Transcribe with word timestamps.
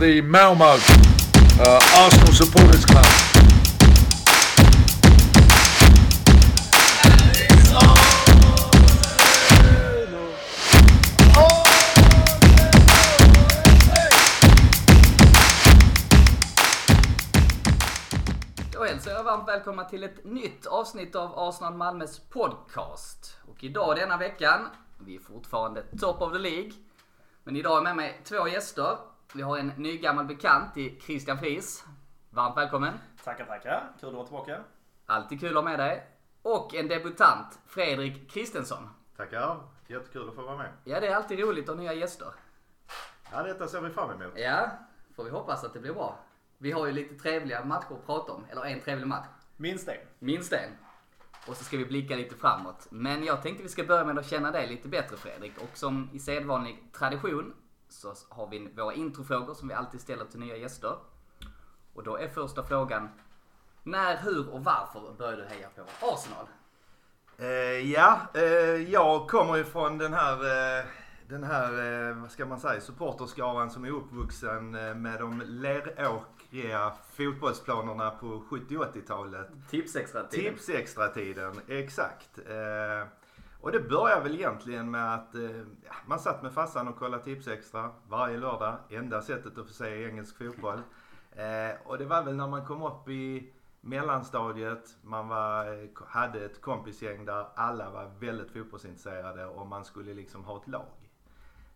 the 0.00 0.22
Malmo 0.22 0.64
uh, 0.64 1.78
Arsenal 1.94 2.32
Supporters 2.32 2.86
Club. 2.86 3.04
Varmt 19.24 19.48
välkomna 19.48 19.84
till 19.84 20.04
ett 20.04 20.24
nytt 20.24 20.66
avsnitt 20.66 21.14
av 21.14 21.38
Arsenal 21.38 21.74
Malmös 21.74 22.18
podcast. 22.18 23.36
Och 23.48 23.64
idag 23.64 23.96
denna 23.96 24.16
veckan, 24.16 24.60
vi 24.98 25.16
är 25.16 25.20
fortfarande 25.20 25.82
top 26.00 26.22
of 26.22 26.32
the 26.32 26.38
League. 26.38 26.72
Men 27.44 27.56
idag 27.56 27.78
är 27.78 27.82
med 27.82 27.96
mig 27.96 28.20
två 28.24 28.48
gäster. 28.48 28.96
Vi 29.34 29.42
har 29.42 29.58
en 29.58 29.72
ny 29.76 29.98
gammal 29.98 30.24
bekant 30.24 30.76
i 30.76 31.00
Christian 31.00 31.38
Friis. 31.38 31.84
Varmt 32.30 32.56
välkommen. 32.56 32.94
Tackar, 33.24 33.44
tackar. 33.44 33.92
Kul 34.00 34.08
att 34.08 34.14
vara 34.14 34.24
tillbaka. 34.24 34.60
Alltid 35.06 35.40
kul 35.40 35.48
att 35.48 35.54
ha 35.54 35.62
med 35.62 35.78
dig. 35.78 36.06
Och 36.42 36.74
en 36.74 36.88
debutant, 36.88 37.58
Fredrik 37.66 38.30
Kristensson. 38.30 38.88
Tackar. 39.16 39.60
Jättekul 39.86 40.28
att 40.28 40.34
få 40.34 40.42
vara 40.42 40.56
med. 40.56 40.72
Ja, 40.84 41.00
det 41.00 41.06
är 41.06 41.14
alltid 41.14 41.38
roligt 41.40 41.68
att 41.68 41.76
ha 41.76 41.82
nya 41.82 41.94
gäster. 41.94 42.28
Ja, 43.32 43.42
detta 43.42 43.68
ser 43.68 43.80
vi 43.80 43.90
fram 43.90 44.10
emot. 44.10 44.32
Ja, 44.36 44.70
får 45.16 45.24
vi 45.24 45.30
hoppas 45.30 45.64
att 45.64 45.72
det 45.72 45.80
blir 45.80 45.92
bra. 45.92 46.18
Vi 46.58 46.72
har 46.72 46.86
ju 46.86 46.92
lite 46.92 47.14
trevliga 47.14 47.64
matcher 47.64 47.92
att 47.92 48.06
prata 48.06 48.32
om. 48.32 48.44
Eller 48.50 48.64
en 48.64 48.80
trevlig 48.80 49.06
match. 49.06 49.26
Minst 49.56 49.88
en. 49.88 49.96
Minst 50.18 50.52
en. 50.52 50.70
Och 51.46 51.56
så 51.56 51.64
ska 51.64 51.76
vi 51.76 51.84
blicka 51.84 52.16
lite 52.16 52.36
framåt. 52.36 52.86
Men 52.90 53.24
jag 53.24 53.42
tänkte 53.42 53.62
vi 53.62 53.68
ska 53.68 53.84
börja 53.84 54.04
med 54.04 54.18
att 54.18 54.26
känna 54.30 54.50
dig 54.50 54.66
lite 54.66 54.88
bättre 54.88 55.16
Fredrik. 55.16 55.52
Och 55.58 55.76
som 55.76 56.10
i 56.12 56.18
sedvanlig 56.18 56.92
tradition 56.92 57.54
så 57.92 58.14
har 58.28 58.46
vi 58.46 58.68
våra 58.76 58.94
introfrågor 58.94 59.54
som 59.54 59.68
vi 59.68 59.74
alltid 59.74 60.00
ställer 60.00 60.24
till 60.24 60.40
nya 60.40 60.56
gäster. 60.56 60.96
Och 61.94 62.02
då 62.02 62.16
är 62.16 62.28
första 62.28 62.62
frågan. 62.62 63.08
När, 63.82 64.16
hur 64.16 64.50
och 64.50 64.64
varför 64.64 65.12
började 65.18 65.42
du 65.42 65.48
heja 65.48 65.68
på 65.76 65.82
Arsenal? 66.06 66.46
Eh, 67.38 67.92
ja, 67.92 68.20
eh, 68.34 68.90
jag 68.90 69.28
kommer 69.28 69.56
ju 69.56 69.64
från 69.64 69.98
den 69.98 70.12
här, 70.12 70.34
eh, 70.78 70.84
den 71.28 71.44
här 71.44 72.12
vad 72.12 72.30
ska 72.30 72.46
man 72.46 72.60
säga, 72.60 72.80
supporterskaran 72.80 73.70
som 73.70 73.84
är 73.84 73.90
uppvuxen 73.90 74.70
med 75.02 75.20
de 75.20 75.42
leråkriga 75.46 76.92
fotbollsplanerna 77.12 78.10
på 78.10 78.42
70 78.50 78.76
80-talet. 78.76 79.48
Tips 79.70 79.96
extra 79.96 80.22
tiden. 80.22 80.54
Tips 80.54 80.68
extra 80.68 81.08
tiden, 81.08 81.60
exakt. 81.68 82.38
Och 83.60 83.72
det 83.72 83.80
började 83.80 84.22
väl 84.22 84.34
egentligen 84.34 84.90
med 84.90 85.14
att 85.14 85.34
eh, 85.34 85.56
ja, 85.84 85.94
man 86.06 86.18
satt 86.18 86.42
med 86.42 86.52
farsan 86.52 86.88
och 86.88 86.96
kollade 86.96 87.24
Tips 87.24 87.48
extra 87.48 87.90
varje 88.08 88.36
lördag. 88.36 88.76
Enda 88.90 89.22
sättet 89.22 89.58
att 89.58 89.66
få 89.66 89.72
se 89.72 90.04
engelsk 90.04 90.38
fotboll. 90.38 90.80
Eh, 91.32 91.86
och 91.86 91.98
det 91.98 92.04
var 92.04 92.22
väl 92.22 92.36
när 92.36 92.46
man 92.46 92.66
kom 92.66 92.82
upp 92.82 93.08
i 93.08 93.52
mellanstadiet. 93.80 94.96
Man 95.02 95.28
var, 95.28 95.82
eh, 95.82 95.88
hade 96.06 96.44
ett 96.44 96.60
kompisgäng 96.60 97.24
där 97.24 97.46
alla 97.54 97.90
var 97.90 98.10
väldigt 98.18 98.50
fotbollsintresserade 98.50 99.46
och 99.46 99.66
man 99.66 99.84
skulle 99.84 100.14
liksom 100.14 100.44
ha 100.44 100.56
ett 100.56 100.68
lag. 100.68 100.86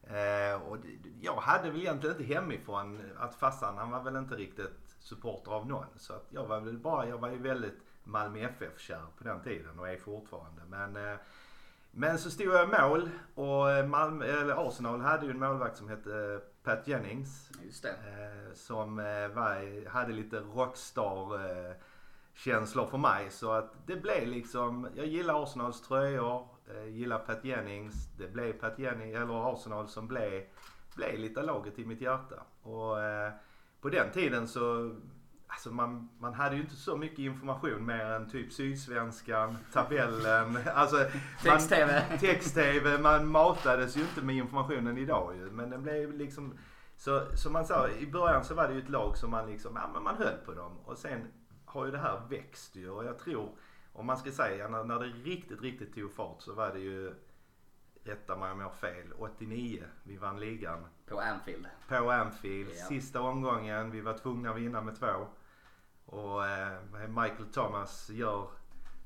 Eh, 0.03 0.63
och 0.63 0.79
det, 0.79 1.11
jag 1.21 1.37
hade 1.37 1.71
väl 1.71 1.81
egentligen 1.81 2.17
inte 2.17 2.35
hemifrån 2.35 3.01
att 3.17 3.35
farsan 3.35 3.79
han 3.79 3.91
var 3.91 4.03
väl 4.03 4.17
inte 4.17 4.35
riktigt 4.35 4.97
supporter 4.99 5.51
av 5.53 5.67
någon. 5.67 5.87
Så 5.97 6.13
att 6.13 6.27
jag 6.31 6.47
var 6.47 6.61
väl 6.61 6.79
bara, 6.79 7.09
jag 7.09 7.19
var 7.19 7.31
ju 7.31 7.39
väldigt 7.39 7.79
Malmö 8.05 8.39
FF-kär 8.39 9.03
på 9.19 9.25
den 9.25 9.41
tiden 9.41 9.79
och 9.79 9.89
är 9.89 9.97
fortfarande. 9.97 10.63
Men, 10.69 10.97
eh, 10.97 11.19
men 11.97 12.19
så 12.19 12.31
stod 12.31 12.47
jag 12.47 12.69
i 12.69 12.83
mål 12.83 13.11
och 13.35 13.71
eh, 13.71 13.87
Malmö, 13.87 14.25
eller 14.25 14.69
Arsenal 14.69 15.01
hade 15.01 15.27
ju 15.27 15.31
en 15.31 15.39
målvakt 15.39 15.77
som 15.77 15.89
hette 15.89 16.41
Pat 16.63 16.89
Jennings. 16.89 17.51
Eh, 17.85 18.55
som 18.55 18.99
eh, 18.99 19.29
var, 19.29 19.89
hade 19.89 20.13
lite 20.13 20.41
rockstar 20.41 21.35
eh, 21.35 21.75
känslor 22.35 22.87
för 22.87 22.99
mig. 22.99 23.31
Så 23.31 23.53
att 23.53 23.87
det 23.87 23.97
blev 23.97 24.29
liksom, 24.29 24.89
jag 24.95 25.07
gillar 25.07 25.43
Arsenals 25.43 25.83
tröjor, 25.83 26.49
eh, 26.71 26.89
gillar 26.89 27.19
Pat 27.19 27.45
Jennings. 27.45 28.09
Det 28.19 28.33
blev 28.33 28.53
Pat 28.53 28.79
Jennings, 28.79 29.17
eller 29.17 29.53
Arsenal 29.53 29.89
som 29.89 30.09
blev, 30.09 30.43
blev 30.97 31.19
lite 31.19 31.43
laget 31.43 31.79
i 31.79 31.85
mitt 31.85 32.01
hjärta. 32.01 32.43
Och 32.63 33.03
eh, 33.03 33.33
på 33.81 33.89
den 33.89 34.11
tiden 34.13 34.49
så 34.49 34.95
Alltså 35.47 35.71
man, 35.71 36.09
man 36.19 36.35
hade 36.35 36.57
ju 36.57 36.63
inte 36.63 36.77
så 36.77 36.97
mycket 36.97 37.19
information 37.19 37.87
mer 37.87 38.05
än 38.05 38.31
typ 38.31 38.53
Sydsvenskan, 38.53 39.57
tabellen, 39.73 40.59
alltså 40.75 40.97
man- 40.97 41.07
Text-tv. 41.43 42.19
Text-tv, 42.21 42.99
man 42.99 43.29
matades 43.29 43.97
ju 43.97 44.01
inte 44.01 44.23
med 44.23 44.37
informationen 44.37 44.99
idag 44.99 45.37
ju. 45.37 45.51
Men 45.51 45.71
den 45.71 45.83
blev 45.83 46.13
liksom, 46.13 46.59
så 46.97 47.37
som 47.37 47.53
man 47.53 47.67
sa, 47.67 47.89
i 47.89 48.07
början 48.07 48.45
så 48.45 48.55
var 48.55 48.69
det 48.69 48.75
ju 48.75 48.81
ett 48.81 48.89
lag 48.89 49.17
som 49.17 49.31
man 49.31 49.51
liksom, 49.51 49.77
ja 49.77 49.91
men 49.95 50.03
man 50.03 50.17
höll 50.17 50.37
på 50.45 50.55
dem. 50.55 50.79
Och 50.85 50.99
sen 50.99 51.33
har 51.65 51.85
ju 51.87 51.91
det 51.91 51.99
här 51.99 52.21
växt 52.29 52.77
ju 52.77 52.91
och 52.91 53.05
jag 53.05 53.19
tror, 53.19 53.49
om 53.93 54.07
man 54.07 54.17
ska 54.17 54.31
säga 54.31 54.69
när, 54.69 54.85
när 54.85 54.99
det 55.01 55.07
riktigt, 55.07 55.63
riktigt 55.63 55.95
tog 55.95 56.13
fart 56.13 56.43
så 56.43 56.55
var 56.55 56.73
det 56.73 56.81
ju, 56.81 57.15
rätta 58.05 58.37
mig 58.37 58.53
om 58.53 58.61
jag 58.61 58.67
har 58.67 58.75
fel, 58.75 59.13
89 59.19 59.85
vi 60.03 60.17
vann 60.17 60.41
ligan 60.41 60.87
På 61.07 61.21
Anfield. 61.21 61.67
på 61.89 62.11
Anfield. 62.11 62.71
Ja. 62.79 62.85
Sista 62.85 63.21
omgången, 63.21 63.91
vi 63.91 64.01
var 64.01 64.19
tvungna 64.19 64.51
att 64.51 64.57
vinna 64.57 64.81
med 64.81 64.99
två. 64.99 65.27
Och 66.07 66.47
eh, 66.47 66.79
Michael 67.09 67.53
Thomas 67.53 68.11
gör 68.11 68.49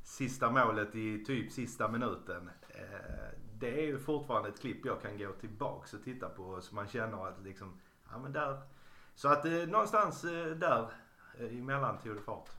sista 0.03 0.51
målet 0.51 0.95
i 0.95 1.25
typ 1.25 1.53
sista 1.53 1.89
minuten. 1.89 2.51
Eh, 2.69 3.39
det 3.53 3.81
är 3.81 3.87
ju 3.87 3.99
fortfarande 3.99 4.49
ett 4.49 4.61
klipp 4.61 4.87
jag 4.87 5.03
kan 5.03 5.19
gå 5.19 5.33
tillbaks 5.33 5.95
och 5.95 6.05
titta 6.05 6.29
på 6.29 6.61
så 6.61 6.75
man 6.75 6.89
känner 6.89 7.27
att 7.27 7.43
liksom, 7.43 7.81
ja 8.11 8.19
men 8.19 8.33
där. 8.33 8.61
Så 9.15 9.29
att 9.29 9.45
eh, 9.45 9.53
någonstans 9.53 10.25
eh, 10.25 10.47
där 10.47 10.93
eh, 11.39 11.59
emellan 11.59 11.99
tog 11.99 12.15
det 12.15 12.21
fart. 12.23 12.51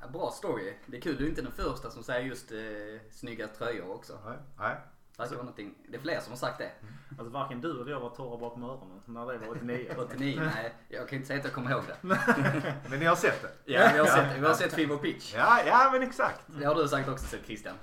Ja, 0.00 0.08
bra 0.08 0.30
story. 0.30 0.74
Det 0.86 0.96
är 0.96 1.00
kul, 1.00 1.16
du 1.16 1.24
är 1.24 1.28
inte 1.28 1.42
den 1.42 1.52
första 1.52 1.90
som 1.90 2.02
säger 2.02 2.26
just 2.26 2.52
eh, 2.52 3.10
snygga 3.10 3.48
tröjor 3.48 3.90
också. 3.90 4.18
Nej, 4.24 4.38
nej. 4.58 4.76
Det 5.16 5.22
verkar 5.22 5.34
vara 5.34 5.44
någonting. 5.44 5.74
Det 5.88 5.96
är 5.96 6.00
fler 6.00 6.20
som 6.20 6.32
har 6.32 6.36
sagt 6.38 6.58
det. 6.58 6.70
Alltså 7.18 7.32
varken 7.32 7.60
du 7.60 7.80
eller 7.80 7.90
jag 7.90 8.00
var 8.00 8.10
torra 8.10 8.36
bakom 8.38 8.62
öronen 8.64 9.00
när 9.04 9.26
det 9.26 9.38
var 9.38 9.48
89. 9.56 9.94
89, 9.98 10.40
nej. 10.54 10.74
Jag 10.88 11.08
kan 11.08 11.16
inte 11.16 11.26
säga 11.28 11.38
att 11.38 11.44
jag 11.44 11.54
kommer 11.54 11.70
ihåg 11.70 11.82
det. 11.86 11.96
Men 12.90 12.98
ni 12.98 13.04
har 13.04 13.16
sett 13.16 13.42
det? 13.42 13.72
Ja, 13.72 13.90
vi 13.92 13.98
har 13.98 14.06
sett, 14.06 14.36
vi 14.38 14.46
har 14.46 14.54
sett 14.54 14.72
Fever 14.72 14.96
Pitch. 14.96 15.34
Ja, 15.34 15.58
ja 15.66 15.90
men 15.92 16.02
exakt. 16.02 16.40
Det 16.46 16.64
har 16.64 16.74
du 16.74 16.88
sagt 16.88 17.08
också 17.08 17.26
sett 17.26 17.46
Christian. 17.46 17.74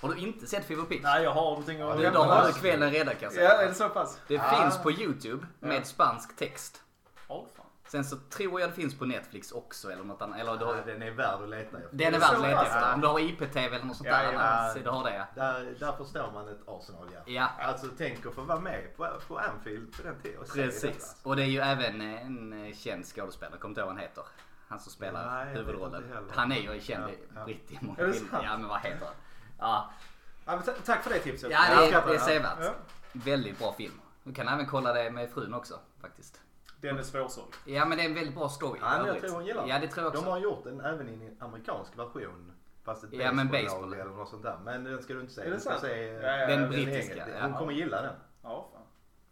Har 0.00 0.08
du 0.08 0.16
inte 0.16 0.46
sett 0.46 0.64
Fever 0.64 0.82
Pitch? 0.84 1.02
Nej, 1.02 1.22
jag 1.22 1.30
har 1.30 1.42
någonting 1.50 1.80
att... 1.80 1.98
Du, 1.98 2.10
då 2.10 2.22
har 2.22 2.46
du 2.46 2.52
kvällen 2.52 2.90
redan 2.90 3.14
kan 3.14 3.22
jag 3.22 3.32
säga. 3.32 3.48
Ja, 3.54 3.62
är 3.62 3.66
det 3.68 3.74
så 3.74 3.88
pass? 3.88 4.18
Det 4.28 4.34
Ja. 4.34 4.62
finns 4.62 4.78
på 4.82 4.92
YouTube 4.92 5.46
med 5.60 5.86
spansk 5.86 6.36
text. 6.36 6.82
Fan. 7.28 7.57
Sen 7.88 8.04
så 8.04 8.16
tror 8.16 8.60
jag 8.60 8.70
det 8.70 8.74
finns 8.74 8.98
på 8.98 9.04
Netflix 9.04 9.52
också 9.52 9.92
eller 9.92 10.04
något 10.04 10.22
annat. 10.22 10.38
Eller 10.40 10.56
du 10.56 10.64
Ja, 10.64 10.74
har, 10.74 10.82
den 10.86 11.02
är 11.02 11.10
värd 11.10 11.42
att 11.42 11.48
leta 11.48 11.76
efter. 11.78 11.88
den 11.96 12.14
är 12.14 12.18
värd 12.18 12.34
att 12.34 12.42
leta 12.42 12.62
efter. 12.62 12.80
ja. 12.80 12.94
Om 12.94 13.00
du 13.00 13.06
har 13.06 13.20
IPTV 13.20 13.58
eller 13.58 13.84
något 13.84 13.96
sånt 13.96 14.08
Ja, 14.08 14.16
där. 14.16 14.32
ja. 14.32 14.40
annars, 14.40 14.74
du 14.84 14.90
har 14.90 15.04
det. 15.04 15.26
Där, 15.34 15.76
där 15.80 15.92
förstår 15.92 16.30
man 16.32 16.48
ett 16.48 16.60
Arsenal 16.66 17.08
ja. 17.14 17.20
Ja. 17.26 17.50
Alltså 17.64 17.86
tänk 17.98 18.26
att 18.26 18.34
få 18.34 18.42
vara 18.42 18.60
med 18.60 18.96
på, 18.96 19.08
på 19.28 19.38
Anfield 19.38 19.96
på 19.96 20.02
den 20.02 20.20
tiden. 20.22 20.44
Precis. 20.54 21.16
Och 21.22 21.36
det 21.36 21.42
är 21.42 21.46
ju 21.46 21.58
även 21.60 22.00
en 22.00 22.66
eh, 22.66 22.74
känd 22.74 23.04
skådespelare, 23.06 23.58
kommer 23.58 23.70
inte 23.70 23.80
ihåg 23.80 23.86
vad 23.88 23.96
han 23.96 24.02
heter. 24.02 24.24
Han 24.68 24.80
som 24.80 24.92
spelar 24.92 25.44
Nej, 25.44 25.54
huvudrollen. 25.54 26.04
Han 26.34 26.52
är 26.52 26.60
ju 26.60 26.70
en 26.72 26.80
känd 26.80 27.04
Ja, 27.08 27.14
ja. 27.36 27.44
britt 27.44 27.72
i 27.72 27.78
många 27.80 28.12
filmer. 28.12 28.40
Ja 28.44 28.56
men 28.58 28.68
vad 28.68 28.80
heter 28.80 29.06
han? 29.06 29.14
Ja, 29.58 29.90
Ja, 30.46 30.62
tack 30.84 31.02
för 31.02 31.10
det 31.10 31.18
tipset. 31.18 31.50
ja 31.50 31.58
det 31.68 31.94
är, 31.94 32.06
det 32.06 32.14
är 32.14 32.18
sevärt. 32.18 32.58
Ja. 32.62 32.72
Väldigt 33.12 33.58
bra 33.58 33.72
film. 33.72 34.00
Du 34.24 34.34
kan 34.34 34.48
även 34.48 34.66
kolla 34.66 34.92
det 34.92 35.10
med 35.10 35.30
frun 35.30 35.54
också 35.54 35.78
faktiskt. 36.00 36.40
Den 36.80 36.98
är 36.98 37.02
svårsåld. 37.02 37.48
Ja 37.64 37.84
men 37.84 37.98
det 37.98 38.04
är 38.04 38.08
en 38.08 38.14
väldigt 38.14 38.34
bra 38.34 38.48
story. 38.48 38.80
Ja, 38.82 38.90
men 38.98 39.06
jag 39.06 39.20
tror 39.20 39.30
hon 39.30 39.46
gillar 39.46 39.66
Ja 39.68 39.78
det 39.78 39.88
tror 39.88 40.04
jag 40.04 40.12
De 40.12 40.18
också. 40.18 40.30
har 40.30 40.38
gjort 40.38 40.64
den 40.64 40.80
även 40.80 41.08
i 41.08 41.12
en 41.12 41.36
amerikansk 41.40 41.98
version. 41.98 42.52
Fast 42.84 43.04
ett 43.04 43.10
Ja, 43.12 43.32
men 43.32 43.48
baseball. 43.48 43.94
eller 43.94 44.04
något 44.04 44.28
sånt 44.28 44.42
där. 44.42 44.58
Men 44.64 44.84
den 44.84 45.02
ska 45.02 45.14
du 45.14 45.20
inte 45.20 45.32
se. 45.32 45.40
Är 45.42 45.50
det 45.50 45.60
sant? 45.60 45.80
se 45.80 46.02
Ja, 46.06 46.36
ja, 46.36 46.46
Den 46.46 46.60
den 46.60 46.70
brittiska, 46.70 47.16
ja. 47.28 47.42
Hon 47.42 47.54
kommer 47.54 47.72
gilla 47.72 48.02
den. 48.02 48.14
Ja, 48.42 48.68
fan. 48.72 48.82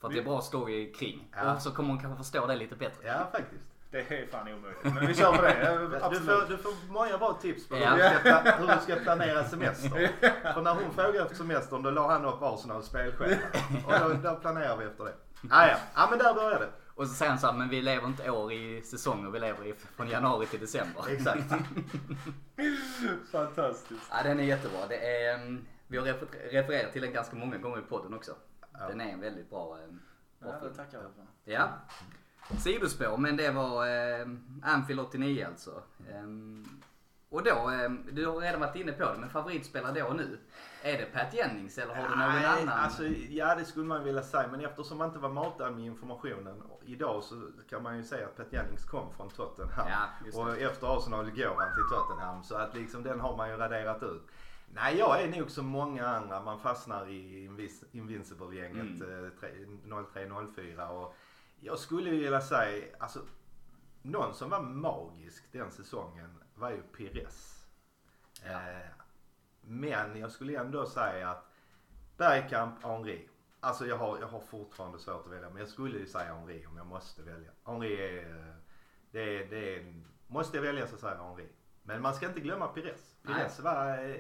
För 0.01 0.09
att 0.09 0.15
det 0.15 0.21
är 0.21 0.25
bra 0.25 0.41
story 0.41 0.93
kring. 0.93 1.29
Ja. 1.37 1.55
Och 1.55 1.63
så 1.63 1.71
kommer 1.71 1.89
hon 1.89 2.01
kanske 2.01 2.17
förstå 2.25 2.47
det 2.47 2.57
lite 2.57 2.77
bättre. 2.77 3.07
Ja, 3.09 3.29
faktiskt. 3.33 3.65
Det 3.91 3.99
är 3.99 4.27
fan 4.27 4.49
omöjligt. 4.53 4.85
Men 4.85 5.07
vi 5.07 5.15
kör 5.15 5.33
på 5.37 5.43
det. 5.43 5.57
Ja, 6.03 6.09
Du 6.09 6.21
får, 6.21 6.49
du 6.49 6.57
får 6.57 6.93
många 6.93 7.19
bra 7.19 7.33
tips 7.43 7.69
på 7.69 7.77
Ja. 7.77 7.91
hur, 7.91 7.99
du 7.99 8.19
ska, 8.19 8.51
hur 8.59 8.67
du 8.75 8.81
ska 8.81 8.95
planera 9.03 9.45
semester. 9.45 10.11
För 10.55 10.63
när 10.63 10.75
hon 10.75 10.91
frågade 10.95 11.19
efter 11.23 11.37
semestern 11.37 11.83
då 11.83 11.91
la 11.91 12.09
han 12.13 12.25
upp 12.25 12.43
Arsenals 12.43 12.87
spelschema. 12.87 13.37
Och 13.87 13.93
då, 14.23 14.29
då 14.31 14.37
planerar 14.37 14.77
vi 14.77 14.85
efter 14.85 15.05
det. 15.05 15.13
Ah, 15.51 15.67
ja. 15.67 15.77
ja, 15.95 16.07
men 16.11 16.19
där 16.19 16.35
började 16.35 16.65
det. 16.65 16.71
Och 16.97 17.09
så 17.09 17.15
säger 17.15 17.31
han 17.31 17.39
så 17.41 17.47
här, 17.47 17.55
men 17.59 17.69
vi 17.69 17.83
lever 17.83 18.07
inte 18.09 18.31
år 18.31 18.53
i 18.53 18.83
säsonger, 18.83 19.31
vi 19.31 19.41
lever 19.41 19.67
i, 19.67 19.75
från 19.97 20.09
januari 20.09 20.47
till 20.47 20.61
december. 20.61 21.05
Exakt. 21.09 21.45
Fantastiskt. 23.33 24.03
Ja, 24.11 24.23
den 24.23 24.41
är 24.41 24.45
jättebra. 24.45 24.87
Det 24.89 25.23
är, 25.23 25.35
mm, 25.35 25.67
vi 25.87 25.99
har 25.99 26.07
refer- 26.07 26.51
refererat 26.51 26.93
till 26.93 27.03
den 27.03 27.13
ganska 27.13 27.37
många 27.37 27.59
gånger 27.59 27.79
i 27.79 27.83
podden 27.83 28.15
också. 28.15 28.33
Ja. 28.73 28.89
Den 28.89 29.01
är 29.01 29.13
en 29.13 29.21
väldigt 29.21 29.51
bra, 29.51 29.79
mm, 29.79 30.01
bra 30.39 30.49
Ja, 30.49 30.55
det 30.55 30.61
film. 30.61 30.75
tackar 30.75 30.99
jag 31.03 31.11
för. 31.15 31.53
Ja. 31.53 31.69
Sidospår, 32.59 33.17
men 33.17 33.37
det 33.37 33.51
var 33.51 33.87
eh, 33.87 34.27
Anfield 34.63 35.01
89 35.01 35.47
alltså. 35.47 35.83
Ehm, 36.13 36.65
Och 37.29 37.43
då, 37.43 37.51
eh, 37.71 37.91
du 38.13 38.27
har 38.27 38.41
redan 38.41 38.61
varit 38.61 38.77
inne 38.77 38.93
på 38.93 39.05
det, 39.05 39.19
men 39.19 39.31
favoritspelare 39.31 40.01
då 40.01 40.07
och 40.07 40.17
nu? 40.17 40.39
Är 40.87 40.99
det 40.99 41.05
Pat 41.07 41.35
Jennings 41.35 41.79
eller 41.79 41.95
har 41.95 42.03
du 42.03 42.09
någon 42.09 42.19
Nej, 42.19 42.45
annan? 42.47 42.69
Alltså, 42.69 43.05
ja 43.29 43.55
det 43.55 43.65
skulle 43.65 43.87
man 43.87 44.05
vilja 44.05 44.23
säga 44.23 44.49
men 44.49 44.61
eftersom 44.61 44.99
man 44.99 45.09
inte 45.09 45.19
var 45.19 45.29
matad 45.29 45.75
med 45.75 45.85
informationen 45.85 46.63
idag 46.85 47.23
så 47.23 47.51
kan 47.71 47.83
man 47.83 47.97
ju 47.97 48.05
säga 48.05 48.27
att 48.27 48.37
Pat 48.37 48.53
Jennings 48.53 48.85
kom 48.85 49.13
från 49.13 49.31
Tottenham. 49.31 49.87
Ja, 49.89 50.41
och 50.41 50.59
efter 50.59 50.99
Arsenal 50.99 51.31
går 51.31 51.55
han 51.61 51.75
till 51.75 51.85
Tottenham 51.97 52.43
så 52.45 52.55
att 52.57 52.75
liksom 52.75 53.03
den 53.03 53.21
har 53.21 53.37
man 53.37 53.49
ju 53.51 53.57
raderat 53.57 54.03
ut. 54.03 54.23
Nej 54.69 54.99
jag 54.99 55.23
är 55.23 55.29
nog 55.39 55.51
som 55.51 55.67
många 55.67 56.07
andra, 56.09 56.43
man 56.43 56.61
fastnar 56.61 57.09
i 57.09 57.45
Invincible-gänget 57.93 59.01
Mm. 59.03 59.25
eh, 59.25 59.31
tre- 59.41 59.67
03-04 59.85 60.89
och 60.89 61.15
jag 61.61 61.79
skulle 61.79 62.11
vilja 62.11 62.41
säga, 62.41 62.85
alltså 62.99 63.21
någon 64.03 64.35
som 64.35 64.51
var 64.51 64.63
magisk 64.63 65.53
den 65.53 65.71
säsongen 65.71 66.39
var 66.55 66.71
ju 66.71 66.83
Pires. 66.83 67.67
Ja. 68.45 68.51
Eh, 68.53 68.87
men 69.67 70.19
jag 70.19 70.31
skulle 70.31 70.61
ändå 70.61 70.87
säga 70.87 71.31
att 71.31 71.53
Bergkamp, 72.17 72.83
Henri. 72.83 73.29
Alltså 73.61 73.87
jag 73.87 73.97
har, 73.97 74.19
jag 74.19 74.27
har 74.27 74.41
fortfarande 74.41 74.99
svårt 74.99 75.27
att 75.27 75.33
välja 75.33 75.51
men 75.51 75.59
jag 75.59 75.69
skulle 75.69 75.99
ju 75.99 76.07
säga 76.07 76.35
Henri 76.35 76.67
om 76.67 76.77
jag 76.77 76.87
måste 76.87 77.23
välja. 77.23 77.51
Henri 77.65 78.19
är, 78.19 78.57
det 79.11 79.21
är, 79.21 79.51
det 79.51 79.77
är, 79.77 80.03
måste 80.27 80.57
jag 80.57 80.63
välja 80.63 80.87
så 80.87 80.97
säger 80.97 81.17
jag 81.17 81.25
Henri. 81.29 81.49
Men 81.83 82.03
man 82.03 82.15
ska 82.15 82.27
inte 82.27 82.41
glömma 82.41 82.69
Pires. 82.69 83.17
Pires 83.23 83.61
var, 83.61 83.99
eh, 83.99 84.17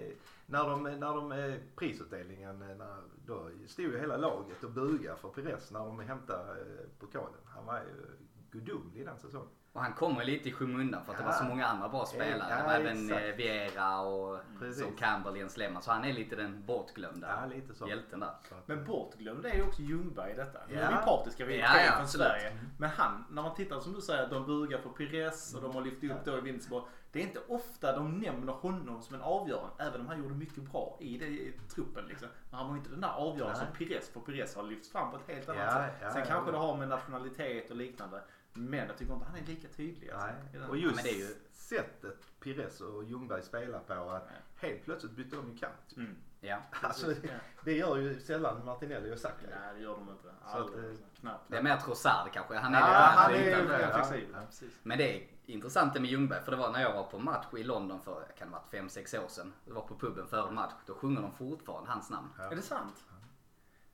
när 0.47 0.69
de, 0.69 0.83
när 0.83 1.15
de 1.15 1.33
eh, 1.33 1.55
prisutdelningen, 1.77 2.63
eh, 2.63 2.77
när, 2.77 3.03
då 3.27 3.51
stod 3.67 3.85
ju 3.85 3.99
hela 3.99 4.17
laget 4.17 4.65
och 4.65 4.71
bugade 4.71 5.17
för 5.17 5.29
Pires 5.29 5.71
när 5.71 5.81
de 5.81 6.01
hämtade 6.01 6.67
pokalen. 6.99 7.41
Han 7.45 7.67
var 7.67 7.79
ju 7.79 8.07
gudomlig 8.51 9.07
den 9.07 9.19
säsongen. 9.19 9.49
Och 9.77 9.83
han 9.83 9.93
kommer 9.93 10.25
lite 10.25 10.49
i 10.49 10.53
skymundan 10.53 11.05
för 11.05 11.13
att 11.13 11.19
det 11.19 11.25
Ja. 11.25 11.31
var 11.31 11.37
så 11.37 11.45
många 11.45 11.67
andra 11.67 11.89
bra 11.89 12.07
spelare. 12.07 12.47
Ja, 12.51 12.57
det 12.57 12.63
var 12.63 12.73
även 12.73 13.05
exakt. 13.11 13.25
eh, 13.29 13.35
Viera 13.37 14.01
och 14.01 14.39
så 14.75 14.85
Campbell, 14.99 15.37
Jens 15.37 15.57
Lehmann. 15.57 15.83
Så 15.83 15.91
han 15.91 16.05
är 16.05 16.13
lite 16.13 16.37
den 16.37 16.65
bortglömda 16.67 17.49
Ja, 17.81 17.87
hjälten 17.89 18.21
där. 18.21 18.31
Men 18.67 18.85
bortglömd 18.85 19.47
är 19.47 19.55
ju 19.55 19.63
också 19.63 19.83
Ljungberg 19.83 20.33
i 20.33 20.35
detta. 20.37 20.59
Nu 20.69 20.75
är 20.75 20.89
vi 20.91 20.97
partiska, 20.97 21.45
vi 21.47 21.55
är 21.57 21.59
Ja, 21.61 21.81
ja, 21.87 21.93
från. 21.97 22.09
Sverige. 22.09 22.59
Men 22.79 22.91
han, 22.91 23.25
när 23.31 23.43
man 23.43 23.55
tittar 23.55 23.81
som 23.81 23.93
du 23.93 24.01
säger, 24.01 24.29
de 24.29 24.47
bugar 24.47 24.79
för 24.79 24.91
Pires 24.91 25.55
och 25.55 25.63
de 25.63 25.75
har 25.75 25.83
lyft 25.83 26.05
upp 26.05 26.25
då 26.25 26.39
i 26.39 26.41
Vincebor. 26.41 26.89
Det 27.13 27.19
är 27.23 27.23
inte 27.27 27.41
ofta 27.49 27.97
de 27.97 28.19
nämner 28.19 28.53
honom 28.53 29.03
som 29.03 29.15
en 29.17 29.23
avgörande, 29.23 29.71
även 29.79 30.01
om 30.01 30.07
han 30.07 30.19
gjorde 30.23 30.35
mycket 30.35 30.63
bra 30.73 30.97
i, 31.01 31.19
det, 31.19 31.27
i 31.27 31.53
truppen. 31.75 32.05
Liksom. 32.07 32.29
Men 32.51 32.59
han 32.61 32.69
var 32.69 32.77
inte 32.77 32.91
den 32.91 33.01
där 33.01 33.13
avgörande 33.17 33.57
som 33.59 33.67
Pires, 33.79 34.09
för 34.09 34.21
Pires 34.21 34.57
har 34.57 34.63
lyfts 34.63 34.93
fram 34.93 35.11
på 35.11 35.17
ett 35.17 35.23
helt 35.37 35.49
annat 35.49 35.73
sätt. 35.73 36.13
Sen 36.13 36.27
kanske 36.27 36.51
det 36.51 36.59
har 36.59 36.77
med 36.77 36.89
nationalitet 36.89 37.71
och 37.71 37.77
liknande. 37.77 38.23
Men 38.57 38.79
jag 38.89 38.99
tycker 38.99 39.13
inte 39.15 39.27
han 39.27 39.37
är 39.37 39.43
lika 39.47 39.69
tydlig. 39.69 40.11
Alltså, 40.11 40.29
Nej. 40.53 40.69
Och 40.69 40.77
just 40.77 40.95
men 40.97 41.05
det 41.05 41.11
är 41.11 41.19
ju- 41.19 41.37
sättet 41.53 42.41
Pires 42.41 42.81
och 42.81 43.05
Ljungberg 43.05 43.43
spelar 43.43 43.79
på 43.79 43.93
att 44.11 44.29
helt 44.57 44.85
plötsligt 44.85 45.13
bytte 45.13 45.37
de 45.37 45.51
ju 45.53 45.59
kant. 45.59 45.97
Mm. 45.97 46.17
Ja. 46.41 46.59
Alltså, 46.83 47.11
Ja. 47.13 47.29
det 47.65 47.73
gör 47.73 47.97
ju 47.97 48.21
sällan 48.21 48.65
Martinelli 48.65 49.15
och 49.15 49.19
Saka. 49.19 49.35
Nej, 49.51 49.75
det 49.75 49.81
gör 49.81 49.93
de 49.93 50.09
inte. 50.11 50.23
Så 50.23 50.29
att, 50.49 50.55
Aldrig. 50.55 50.85
eh, 50.85 50.91
alltså. 50.91 51.05
Knappt. 51.21 51.45
Det 51.51 51.57
är 51.57 51.63
mer 51.63 51.77
Trossard 51.77 52.33
kanske. 52.33 52.55
Han 52.57 52.75
är 52.75 52.81
Ja, 52.81 52.87
lite 52.87 52.95
han 53.21 53.33
mer 53.33 53.59
är- 53.59 53.69
mer 53.69 53.81
ja, 53.81 53.95
flexibel. 53.95 54.37
ja. 54.61 54.67
Men 54.83 54.99
det 54.99 55.17
är 55.17 55.27
intressant 55.47 55.95
det 55.95 56.01
med 56.01 56.11
Ljungberg 56.11 56.43
för 56.45 56.51
det 56.51 56.57
var 56.57 56.73
när 56.73 56.83
jag 56.83 56.93
var 56.93 57.05
på 57.05 57.19
match 57.19 57.47
i 57.57 57.63
London 57.63 58.01
för, 58.01 58.27
kan 58.39 58.49
det 58.51 58.55
ha 58.57 58.63
varit 58.63 58.71
5-6 58.71 59.19
år 59.25 59.29
sedan. 59.29 59.53
Det 59.65 59.73
var 59.73 59.83
på 59.83 59.99
puben 59.99 60.27
före 60.27 60.51
match. 60.51 60.73
Då 60.87 60.95
sjunger 60.95 61.23
de 61.23 61.33
fortfarande 61.33 61.91
hans 61.91 62.11
namn. 62.11 62.29
Ja. 62.39 62.45
Är 62.45 62.57
det 62.57 62.63
sant? 62.63 63.05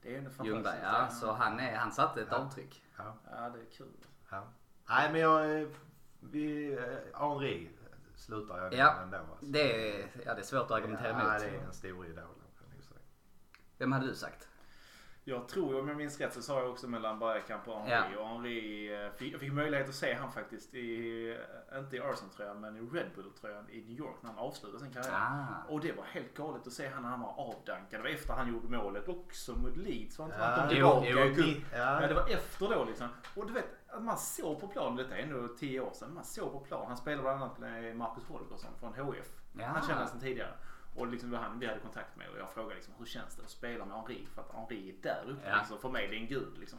Det 0.03 0.09
är 0.17 0.21
fantastiskt. 0.21 0.47
Ljungberg, 0.47 0.79
ja. 0.83 1.09
Så 1.09 1.33
han, 1.33 1.61
är, 1.61 1.77
han 1.77 1.93
satte 1.93 2.23
ett 2.23 2.33
avtryck. 2.33 2.83
Ja. 2.97 3.15
Ja, 3.31 3.49
det 3.51 3.61
är 3.61 3.65
kul. 3.77 3.87
Ja. 4.33 4.45
Nej 4.89 5.13
men 5.13 5.21
jag, 5.21 5.61
eh, 5.61 5.69
vi, 6.21 6.73
eh, 6.73 7.21
Henri 7.21 7.71
slutar 8.15 8.59
jag 8.59 8.75
Ja, 8.75 8.95
ändå. 9.03 9.17
Alltså. 9.17 9.47
Det 9.47 9.99
är, 10.03 10.09
ja, 10.27 10.35
det 10.35 10.41
är 10.41 10.45
svårt 10.45 10.63
att 10.65 10.71
argumentera 10.71 11.09
ja, 11.09 11.21
emot. 11.21 11.41
det 11.41 11.49
är 11.49 11.67
en 11.67 11.73
stor 11.73 12.07
idol. 12.07 12.25
Vem 13.79 13.93
hade 13.93 14.07
du 14.07 14.15
sagt? 14.15 14.49
Jag 15.25 15.49
tror, 15.49 15.81
om 15.81 15.89
jag 15.89 15.97
minns 15.97 16.21
rätt, 16.21 16.35
så 16.35 16.43
sa 16.43 16.61
jag 16.61 16.71
också 16.71 16.89
mellan 16.89 17.19
Bergkamp 17.19 17.69
och 17.69 17.81
Henri. 17.81 18.15
Ja. 18.15 18.21
Och 18.21 18.29
Henri, 18.29 18.93
eh, 19.05 19.11
fick, 19.13 19.35
jag 19.35 19.41
fick 19.41 19.53
möjlighet 19.53 19.89
att 19.89 19.95
se 19.95 20.15
han 20.15 20.33
faktiskt 20.33 20.75
i, 20.75 21.39
inte 21.79 21.97
i 21.97 22.01
Arsenal-tröjan, 22.01 22.61
men 22.61 22.77
i 22.77 22.81
Red 22.81 23.07
Bull-tröjan 23.15 23.71
i 23.71 23.81
New 23.81 23.99
York 23.99 24.17
när 24.21 24.31
han 24.31 24.39
avslutade 24.39 24.85
sin 24.85 24.93
karriär. 24.93 25.13
Ah. 25.13 25.73
Och 25.73 25.81
det 25.81 25.93
var 25.93 26.05
helt 26.05 26.35
galet 26.35 26.67
att 26.67 26.73
se 26.73 26.89
han 26.89 27.03
när 27.03 27.11
han 27.11 27.21
var 27.21 27.35
avdankad. 27.39 28.01
Det 28.01 28.03
var 28.03 28.11
efter 28.11 28.33
han 28.33 28.53
gjorde 28.53 28.77
målet 28.77 29.09
också 29.09 29.53
mot 29.53 29.77
Leeds. 29.77 30.19
Var 30.19 30.27
inte 30.27 30.39
Ja, 30.39 30.45
han 30.45 30.69
kom 30.69 30.77
jo, 30.79 31.03
tillbaka 31.03 31.29
jo. 31.37 31.45
i? 31.45 31.65
Ja. 31.73 32.01
Men 32.01 32.09
det 32.09 32.15
var 32.15 32.29
efter 32.29 32.69
då 32.69 32.85
liksom. 32.85 33.09
Och 33.37 33.47
du 33.47 33.53
vet, 33.53 33.67
att 33.89 34.03
man 34.03 34.19
såg 34.19 34.61
på 34.61 34.69
plan, 34.69 34.97
detta 34.97 35.17
är 35.17 35.23
ändå 35.23 35.49
10 35.49 35.81
år 35.81 35.93
sedan, 35.93 36.15
man 36.15 36.25
såg 36.25 36.53
på 36.53 36.61
plan. 36.61 36.85
Han 36.89 36.97
spelade 36.97 37.23
bland 37.23 37.43
annat 37.43 37.59
med 37.59 37.97
Marcus 37.97 38.25
Holgersson 38.25 38.71
från 38.81 38.95
HF. 38.95 39.27
Ja. 39.59 39.67
Han 39.67 39.89
kände 39.89 40.07
sedan 40.07 40.21
tidigare. 40.21 40.53
Och 40.95 41.07
liksom 41.07 41.31
det 41.31 41.37
var 41.37 41.45
han 41.45 41.59
vi 41.59 41.67
hade 41.67 41.81
kontakt 41.81 42.17
med 42.17 42.29
och 42.29 42.39
jag 42.39 42.51
frågade 42.51 42.75
liksom, 42.75 42.95
hur 42.99 43.07
känns 43.07 43.37
det 43.37 43.43
att 43.43 43.51
spela 43.51 43.85
med 43.85 43.97
Henri? 43.97 44.27
För 44.35 44.43
att 44.43 44.51
Henri 44.55 44.89
är 44.91 45.03
där 45.03 45.25
uppe 45.31 45.49
Ja. 45.49 45.57
liksom, 45.57 45.79
för 45.79 45.89
mig 45.89 46.09
det 46.09 46.17
är 46.17 46.21
en 46.21 46.27
gud 46.27 46.59
liksom. 46.61 46.79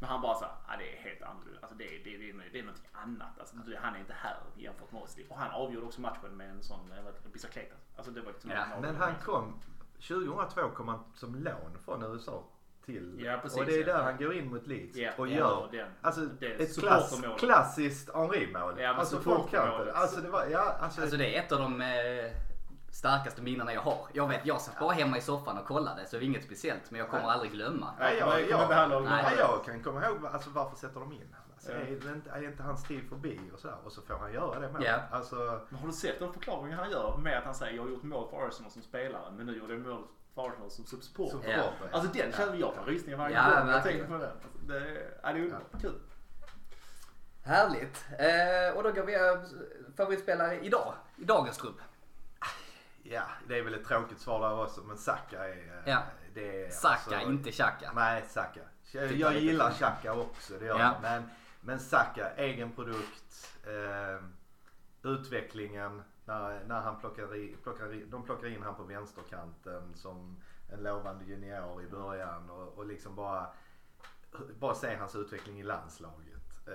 Men 0.00 0.08
han 0.08 0.20
bara 0.20 0.34
sa, 0.34 0.46
ja 0.68 0.74
det 0.78 0.96
är 0.98 1.02
helt 1.02 1.22
annorlunda. 1.22 1.58
Alltså 1.62 1.76
det, 1.78 1.84
är- 1.84 2.04
det, 2.04 2.14
är- 2.14 2.18
det, 2.18 2.30
är- 2.30 2.50
det 2.52 2.58
är 2.58 2.62
någonting 2.62 2.88
annat. 2.92 3.38
Alltså, 3.38 3.56
det- 3.56 3.78
han 3.82 3.94
är 3.94 3.98
inte 3.98 4.12
här 4.12 4.36
jämfört 4.56 4.92
med 4.92 5.02
oss. 5.02 5.16
Och 5.28 5.38
han 5.38 5.50
avgjorde 5.50 5.86
också 5.86 6.00
matchen 6.00 6.36
med 6.36 6.50
en 6.50 6.62
sån, 6.62 6.92
eh, 6.92 7.30
bicicleta. 7.32 7.74
Alltså 7.96 8.12
det 8.12 8.20
var 8.20 8.32
liksom 8.32 8.50
Ja, 8.50 8.64
en 8.74 8.80
Men 8.80 8.96
han 8.96 9.14
kom, 9.24 9.60
2002 10.00 10.68
kom 10.70 10.88
han 10.88 11.04
som 11.14 11.34
lån 11.34 11.78
från 11.84 12.02
USA 12.02 12.44
till, 12.84 13.20
Ja, 13.24 13.38
precis, 13.42 13.58
och 13.58 13.66
det 13.66 13.74
är 13.74 13.80
ja. 13.88 13.96
där 13.96 14.02
han 14.02 14.16
går 14.16 14.34
in 14.34 14.50
mot 14.50 14.66
Leeds 14.66 14.96
Ja, 14.96 15.10
och 15.18 15.28
ja, 15.28 15.32
gör 15.36 15.68
den- 15.72 15.90
alltså, 16.00 16.20
det 16.20 16.46
ett 16.62 16.78
klass, 16.80 17.22
klassiskt 17.38 18.14
Henri-mål. 18.14 18.80
Ja, 18.80 18.88
alltså. 18.88 19.16
Alltså 19.94 20.20
det 20.20 20.28
var, 20.30 20.46
ja 20.46 20.76
alltså, 20.80 21.00
Alltså 21.00 21.16
det 21.16 21.36
är 21.36 21.42
ett 21.44 21.52
av 21.52 21.58
de 21.58 21.80
eh, 21.80 21.86
starkaste 22.96 23.42
minnena 23.42 23.72
jag 23.74 23.80
har. 23.80 23.98
Jag 24.12 24.28
vet, 24.28 24.46
jag 24.46 24.60
satt 24.60 24.78
bara 24.78 24.92
hemma 24.92 25.18
i 25.18 25.20
soffan 25.20 25.58
och 25.58 25.66
kollade 25.66 26.06
så 26.06 26.10
det 26.10 26.16
var 26.16 26.24
inget 26.24 26.44
speciellt. 26.44 26.90
Men 26.90 26.98
jag 27.00 27.08
kommer 27.08 27.22
Nej. 27.22 27.32
aldrig 27.32 27.52
glömma. 27.52 27.90
Nej, 27.98 28.16
Ja, 28.18 28.38
jag, 28.38 28.50
jag 28.50 28.90
jag, 28.90 29.02
Nej. 29.04 29.22
nej, 29.24 29.34
jag 29.38 29.64
kan 29.64 29.82
komma 29.82 30.06
ihåg 30.06 30.26
alltså, 30.26 30.50
varför 30.50 30.76
sätter 30.76 31.00
de 31.00 31.12
in? 31.12 31.36
Alltså, 31.54 31.72
Ja. 31.72 31.78
är, 31.78 31.84
det 31.84 32.12
inte, 32.12 32.30
är 32.30 32.42
inte 32.44 32.62
hans 32.62 32.84
tid 32.84 33.08
förbi 33.08 33.40
och 33.54 33.58
så 33.58 33.68
Och 33.84 33.92
så 33.92 34.02
får 34.02 34.14
han 34.14 34.32
göra 34.32 34.60
det 34.60 34.68
med. 34.72 34.82
Ja. 34.82 34.98
Alltså, 35.16 35.60
Men 35.68 35.78
har 35.80 35.86
du 35.86 35.92
sett 35.92 36.18
den 36.18 36.32
förklaringen 36.32 36.78
han 36.78 36.90
gör 36.90 37.16
med 37.16 37.38
att 37.38 37.44
han 37.44 37.54
säger 37.54 37.76
jag 37.76 37.82
har 37.82 37.90
gjort 37.90 38.02
mål 38.02 38.28
för 38.30 38.48
Arsenal 38.48 38.70
som 38.72 38.82
spelare 38.82 39.32
men 39.32 39.46
nu 39.46 39.58
gjorde 39.58 39.72
jag 39.74 39.82
mål 39.82 40.02
för 40.34 40.48
Arsenal 40.48 40.70
som 40.70 40.84
som 40.84 41.00
supporter. 41.00 41.32
supporter. 41.32 41.62
ja. 41.80 41.86
Alltså 41.92 42.12
den 42.12 42.32
känner 42.32 42.56
jag 42.56 42.74
får 42.74 42.84
rysningar 42.84 43.18
varje 43.18 43.34
Ja, 43.36 43.60
gång 43.60 43.68
jag 43.70 43.82
tänker 43.82 44.04
på 44.06 44.12
den. 44.12 44.22
Alltså, 44.30 44.48
det, 44.66 44.76
är- 44.76 45.32
det 45.34 45.40
är 45.40 45.50
Ja. 45.72 45.78
kul. 45.80 46.00
Härligt. 47.44 48.04
Eh, 48.18 48.76
och 48.76 48.82
då 48.82 48.92
går 48.92 49.02
vi 49.06 49.14
över 49.14 49.46
favoritspelare 49.96 50.60
idag. 50.60 50.94
I 51.16 51.24
dagens 51.24 51.58
trupp. 51.58 51.76
Ja, 53.10 53.22
det 53.48 53.58
är 53.58 53.62
väl 53.62 53.74
ett 53.74 53.84
tråkigt 53.84 54.20
svar 54.20 54.40
där 54.50 54.62
också 54.64 54.80
men 54.84 54.96
Saka 54.98 55.48
är... 55.48 55.82
eh, 55.84 55.90
Ja. 55.92 56.02
Det 56.34 56.64
är 56.66 56.70
Saka, 56.70 56.94
alltså- 56.94 57.30
inte 57.30 57.52
Xhaka. 57.52 57.92
Nej, 57.94 58.24
Saka. 58.28 58.60
Jag, 58.92 59.34
gillar 59.36 59.70
Xhaka 59.70 60.12
också, 60.14 60.58
det 60.58 60.64
gör 60.66 60.78
Ja. 60.78 60.92
jag. 60.92 61.02
Men, 61.02 61.30
men 61.60 61.80
Saka, 61.80 62.30
egen 62.36 62.72
produkt. 62.72 63.58
Eh, 63.66 64.24
utvecklingen 65.02 66.02
när, 66.24 66.64
när 66.64 66.80
han 66.80 67.00
plockar, 67.00 67.34
i, 67.36 67.56
plockar 67.62 67.94
i, 67.94 68.04
de 68.04 68.24
plockar 68.24 68.46
in 68.48 68.62
han 68.62 68.74
på 68.74 68.82
vänsterkanten 68.82 69.94
som 69.94 70.36
en 70.72 70.82
lovande 70.82 71.24
junior 71.24 71.82
i 71.82 71.86
början 71.86 72.50
och, 72.50 72.78
och 72.78 72.86
liksom 72.86 73.14
bara, 73.14 73.46
bara 74.58 74.74
se 74.74 74.96
hans 74.96 75.14
utveckling 75.16 75.60
i 75.60 75.62
landslaget. 75.62 76.68
Eh, 76.68 76.72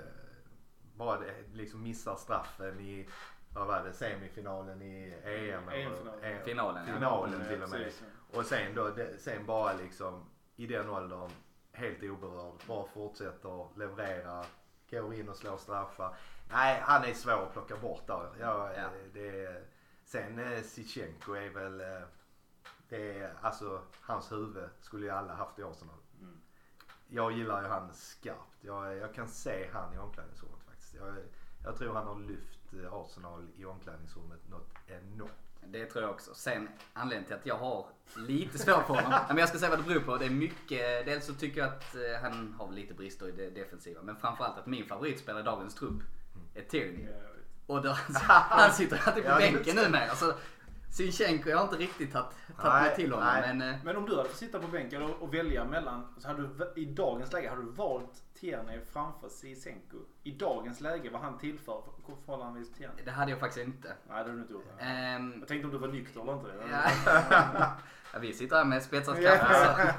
bara 0.95 1.19
det, 1.19 1.33
liksom 1.53 1.83
missar 1.83 2.15
straffen 2.15 2.79
i, 2.79 3.09
vad 3.53 3.67
var 3.67 3.83
det, 3.83 3.93
semifinalen 3.93 4.81
i 4.81 5.13
EM? 5.23 5.69
eller- 5.69 5.77
EM-finalen. 5.81 6.23
eh, 6.23 6.43
Finalen, 6.43 6.87
ja. 6.87 6.93
Finalen 6.93 7.47
till 7.47 7.63
och 7.63 7.69
med. 7.69 7.83
precis. 7.83 8.03
Och 8.33 8.45
sen 8.45 8.75
då, 8.75 8.89
det- 8.89 9.17
sen 9.17 9.45
bara 9.45 9.73
liksom 9.73 10.25
i 10.55 10.67
den 10.67 10.89
åldern 10.89 11.29
helt 11.71 12.03
oberörd. 12.03 12.59
Bara 12.67 12.87
fortsätter 12.87 13.67
leverera, 13.79 14.45
går 14.91 15.13
in 15.13 15.29
och 15.29 15.35
slår 15.35 15.57
straffar. 15.57 16.15
Nej, 16.51 16.81
han 16.85 17.03
är 17.03 17.13
svår 17.13 17.43
att 17.43 17.53
plocka 17.53 17.77
bort 17.77 18.07
där. 18.07 18.29
Ja, 18.39 18.73
Ja. 18.73 18.89
Det 19.13 19.45
är, 19.45 19.63
sen 20.05 20.39
eh, 20.39 20.61
Zichenko 20.61 21.33
är 21.33 21.49
väl, 21.49 21.81
eh, 21.81 22.07
det 22.89 23.19
är, 23.19 23.33
alltså 23.41 23.81
hans 24.01 24.31
huvud 24.31 24.69
skulle 24.81 25.05
ju 25.05 25.11
alla 25.11 25.33
haft 25.33 25.59
i 25.59 25.63
Arsenal. 25.63 25.95
Mm. 26.19 26.41
Jag 27.07 27.31
gillar 27.31 27.61
ju 27.61 27.67
han 27.67 27.93
skarpt. 27.93 28.57
Jag, 28.61 28.95
jag 28.97 29.13
kan 29.13 29.27
se 29.27 29.69
han 29.73 29.93
i 29.93 29.97
omklädningsrummet 29.97 30.63
faktiskt. 30.63 30.93
Jag, 30.93 31.15
jag 31.63 31.77
tror 31.77 31.93
han 31.93 32.07
har 32.07 32.19
lyft 32.19 32.59
eh, 32.60 32.60
Arsenal 32.91 33.47
i 33.57 33.65
omklädningsrummet 33.65 34.49
något 34.49 34.69
enormt. 34.87 35.31
Det 35.65 35.85
tror 35.85 36.03
jag 36.03 36.11
också. 36.11 36.33
Sen 36.33 36.69
anledningen 36.93 37.27
till 37.27 37.35
att 37.35 37.45
jag 37.45 37.57
har 37.57 37.85
lite 38.15 38.57
svårt 38.57 38.87
för 38.87 38.93
honom. 38.93 39.19
men 39.27 39.37
jag 39.37 39.49
ska 39.49 39.57
säga 39.57 39.69
vad 39.69 39.79
det 39.79 39.83
beror 39.83 39.99
på. 39.99 40.17
Det 40.17 40.25
är 40.25 40.29
mycket. 40.29 41.05
Dels 41.05 41.25
så 41.25 41.33
tycker 41.33 41.61
jag 41.61 41.69
att 41.69 41.95
eh, 41.95 42.21
han 42.21 42.55
har 42.59 42.71
lite 42.71 42.93
brister 42.93 43.29
i 43.29 43.31
det 43.31 43.49
defensiva. 43.49 44.01
Men 44.01 44.15
framförallt 44.15 44.57
att 44.57 44.65
min 44.65 44.85
favoritspelare 44.85 45.41
i 45.41 45.45
dagens 45.45 45.75
trupp 45.75 46.01
är 46.55 46.61
Tierney. 46.61 47.07
Och 47.65 47.81
då, 47.81 47.89
han 48.27 48.73
sitter 48.73 49.01
alltid 49.05 49.23
på 49.23 49.35
bänken 49.35 49.75
nu 49.75 49.89
med. 49.89 50.09
Sinchenko, 50.91 51.49
jag 51.49 51.57
har 51.57 51.63
inte 51.63 51.75
riktigt 51.75 52.13
tagit 52.13 52.35
mig 52.63 52.95
till 52.95 53.11
honom. 53.11 53.27
nej. 53.27 53.55
Men, 53.55 53.69
eh, 53.69 53.79
Men 53.83 53.97
om 53.97 54.05
du 54.05 54.15
hade 54.17 54.29
fått 54.29 54.37
sitta 54.37 54.59
på 54.59 54.67
bänken 54.67 55.01
och, 55.01 55.21
och 55.21 55.33
välja 55.33 55.65
mellan, 55.65 56.13
så 56.17 56.27
hade 56.27 56.41
du 56.47 56.73
i 56.81 56.85
dagens 56.85 57.33
läge, 57.33 57.49
hade 57.49 57.61
du 57.61 57.69
valt 57.71 58.23
Tierney 58.39 58.79
framför 58.93 59.29
Sisenko? 59.29 59.97
I 60.23 60.31
dagens 60.31 60.81
läge, 60.81 61.09
vad 61.09 61.21
han 61.21 61.37
tillför 61.37 61.83
förhållandevis 62.25 62.67
till 62.69 62.77
Tierney? 62.77 63.05
det 63.05 63.11
hade 63.11 63.31
jag 63.31 63.39
faktiskt 63.39 63.65
inte. 63.65 63.87
Nej, 63.87 63.95
det 64.07 64.13
hade 64.13 64.31
du 64.31 64.39
inte 64.41 64.53
gjort. 64.53 64.65
Ehm, 64.79 65.35
Jag 65.39 65.47
tänkte 65.47 65.65
om 65.67 65.71
du 65.73 65.77
var 65.79 65.87
nykter 65.87 66.21
eller 66.21 66.33
inte. 66.33 66.49
ja. 66.71 67.77
ja, 68.13 68.19
vi 68.19 68.33
sitter 68.33 68.55
här 68.55 68.65
med 68.65 68.83
spetsat 68.83 69.21
kaffe. 69.23 69.93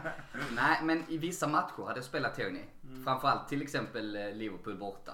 Nej, 0.56 0.78
men 0.82 1.04
i 1.08 1.18
vissa 1.18 1.46
matcher 1.46 1.82
hade 1.86 1.98
jag 1.98 2.04
spelat 2.04 2.34
Tony. 2.36 2.64
Framförallt 3.04 3.48
till 3.48 3.62
exempel 3.62 4.16
eh, 4.16 4.32
Liverpool 4.32 4.76
borta. 4.78 5.12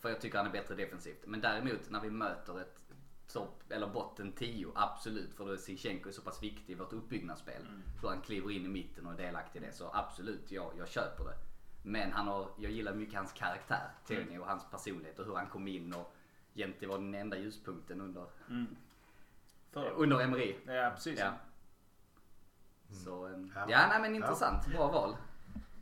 För 0.00 0.08
jag 0.08 0.20
tycker 0.20 0.38
han 0.38 0.46
är 0.46 0.50
bättre 0.50 0.74
defensivt. 0.74 1.22
Men 1.26 1.40
däremot 1.40 1.90
när 1.90 2.00
vi 2.00 2.10
möter 2.10 2.60
ett 2.60 2.75
topp 3.28 3.62
eller 3.68 3.86
botten 3.86 4.32
10, 4.32 4.72
absolut. 4.74 5.34
För 5.34 5.44
då 5.46 5.52
är 5.52 5.56
Sinchenko 5.56 6.12
så 6.12 6.22
pass 6.22 6.42
viktig 6.42 6.72
i 6.72 6.76
vårt 6.76 6.92
uppbyggnadsspel. 6.92 7.62
Hur 8.02 8.08
han 8.08 8.20
kliver 8.20 8.50
in 8.50 8.64
i 8.64 8.68
mitten 8.68 9.06
och 9.06 9.12
är 9.12 9.16
delaktig 9.16 9.62
i 9.62 9.66
det. 9.66 9.72
Så 9.72 9.90
absolut, 9.92 10.50
jag, 10.50 10.72
jag 10.78 10.88
köper 10.88 11.24
det. 11.24 11.36
Men 11.82 12.12
han 12.12 12.28
har, 12.28 12.48
jag 12.58 12.72
gillar 12.72 12.94
mycket 12.94 13.14
hans 13.14 13.32
karaktär, 13.32 13.90
Tony, 14.06 14.38
och 14.38 14.46
hans 14.46 14.70
personlighet 14.70 15.18
och 15.18 15.26
hur 15.26 15.34
han 15.34 15.46
kom 15.46 15.68
in 15.68 15.94
och 15.94 16.12
egentligen 16.54 16.90
var 16.90 16.98
den 16.98 17.14
enda 17.14 17.36
ljuspunkten 17.38 18.00
under, 18.00 18.26
För, 19.70 19.90
under 19.90 20.20
Emery. 20.20 20.56
ja, 20.66 20.90
precis. 20.94 21.18
Ja. 21.20 21.32
Så, 22.90 23.26
ehm, 23.26 23.52
Ja. 23.54 23.66
ja, 23.68 23.86
nej 23.88 24.00
men 24.00 24.14
intressant. 24.14 24.66
Bra 24.66 24.88
val. 24.90 25.16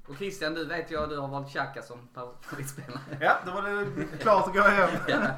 Och 0.08 0.16
Christian, 0.16 0.54
du 0.54 0.64
vet 0.64 0.90
jag 0.90 1.08
du 1.08 1.18
har 1.18 1.28
valt 1.28 1.48
Xhaka 1.48 1.82
som 1.82 2.08
favoritspelare. 2.14 3.00
Ja, 3.20 3.38
då 3.46 3.52
var 3.52 3.62
det 3.62 4.18
klart 4.18 4.46
att 4.46 4.52
gå 4.54 4.60
hem. 4.62 4.90
Ja. 5.08 5.30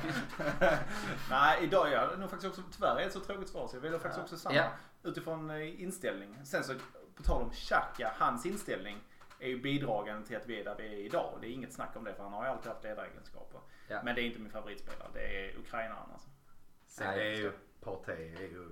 Nej, 1.30 1.64
idag 1.64 1.88
är 1.88 1.92
jag 1.92 2.18
nog 2.18 2.30
faktiskt 2.30 2.58
också, 2.58 2.62
tyvärr 2.72 2.90
är 2.90 2.94
det 2.96 3.02
ett 3.04 3.12
så 3.12 3.20
tråkigt 3.20 3.48
svar 3.48 3.68
så 3.68 3.76
jag 3.76 3.80
väljer 3.80 3.98
faktiskt 3.98 4.22
också 4.22 4.36
samma. 4.36 4.54
Ja. 4.56 4.68
Utifrån 5.02 5.50
eh, 5.50 5.82
inställning. 5.82 6.38
Sen 6.44 6.64
så, 6.64 6.74
på 7.16 7.22
tal 7.22 7.42
om 7.42 7.50
Xhaka, 7.50 8.12
hans 8.18 8.46
inställning 8.46 8.98
är 9.40 9.48
ju 9.48 9.62
bidragande 9.62 10.26
till 10.26 10.36
att 10.36 10.46
vi 10.46 10.60
är 10.60 10.64
där 10.64 10.74
vi 10.78 10.84
är 10.86 11.06
idag. 11.06 11.38
Det 11.40 11.46
är 11.46 11.50
inget 11.50 11.72
snack 11.72 11.96
om 11.96 12.04
det 12.04 12.14
för 12.14 12.22
han 12.22 12.32
har 12.32 12.44
ju 12.44 12.50
alltid 12.50 12.68
haft 12.72 12.84
ledaregenskaper. 12.84 13.60
Ja. 13.88 14.00
Men 14.04 14.14
det 14.14 14.20
är 14.20 14.24
inte 14.24 14.40
min 14.40 14.52
favoritspelare, 14.52 15.08
det 15.14 15.20
är 15.50 15.58
ukrainaren 15.58 16.10
alltså. 16.12 16.28
Sen, 16.86 17.14
Det 17.18 17.22
är 17.22 17.36
ju, 17.36 17.52
Partey 17.84 18.34
är 18.34 18.40
ju... 18.40 18.68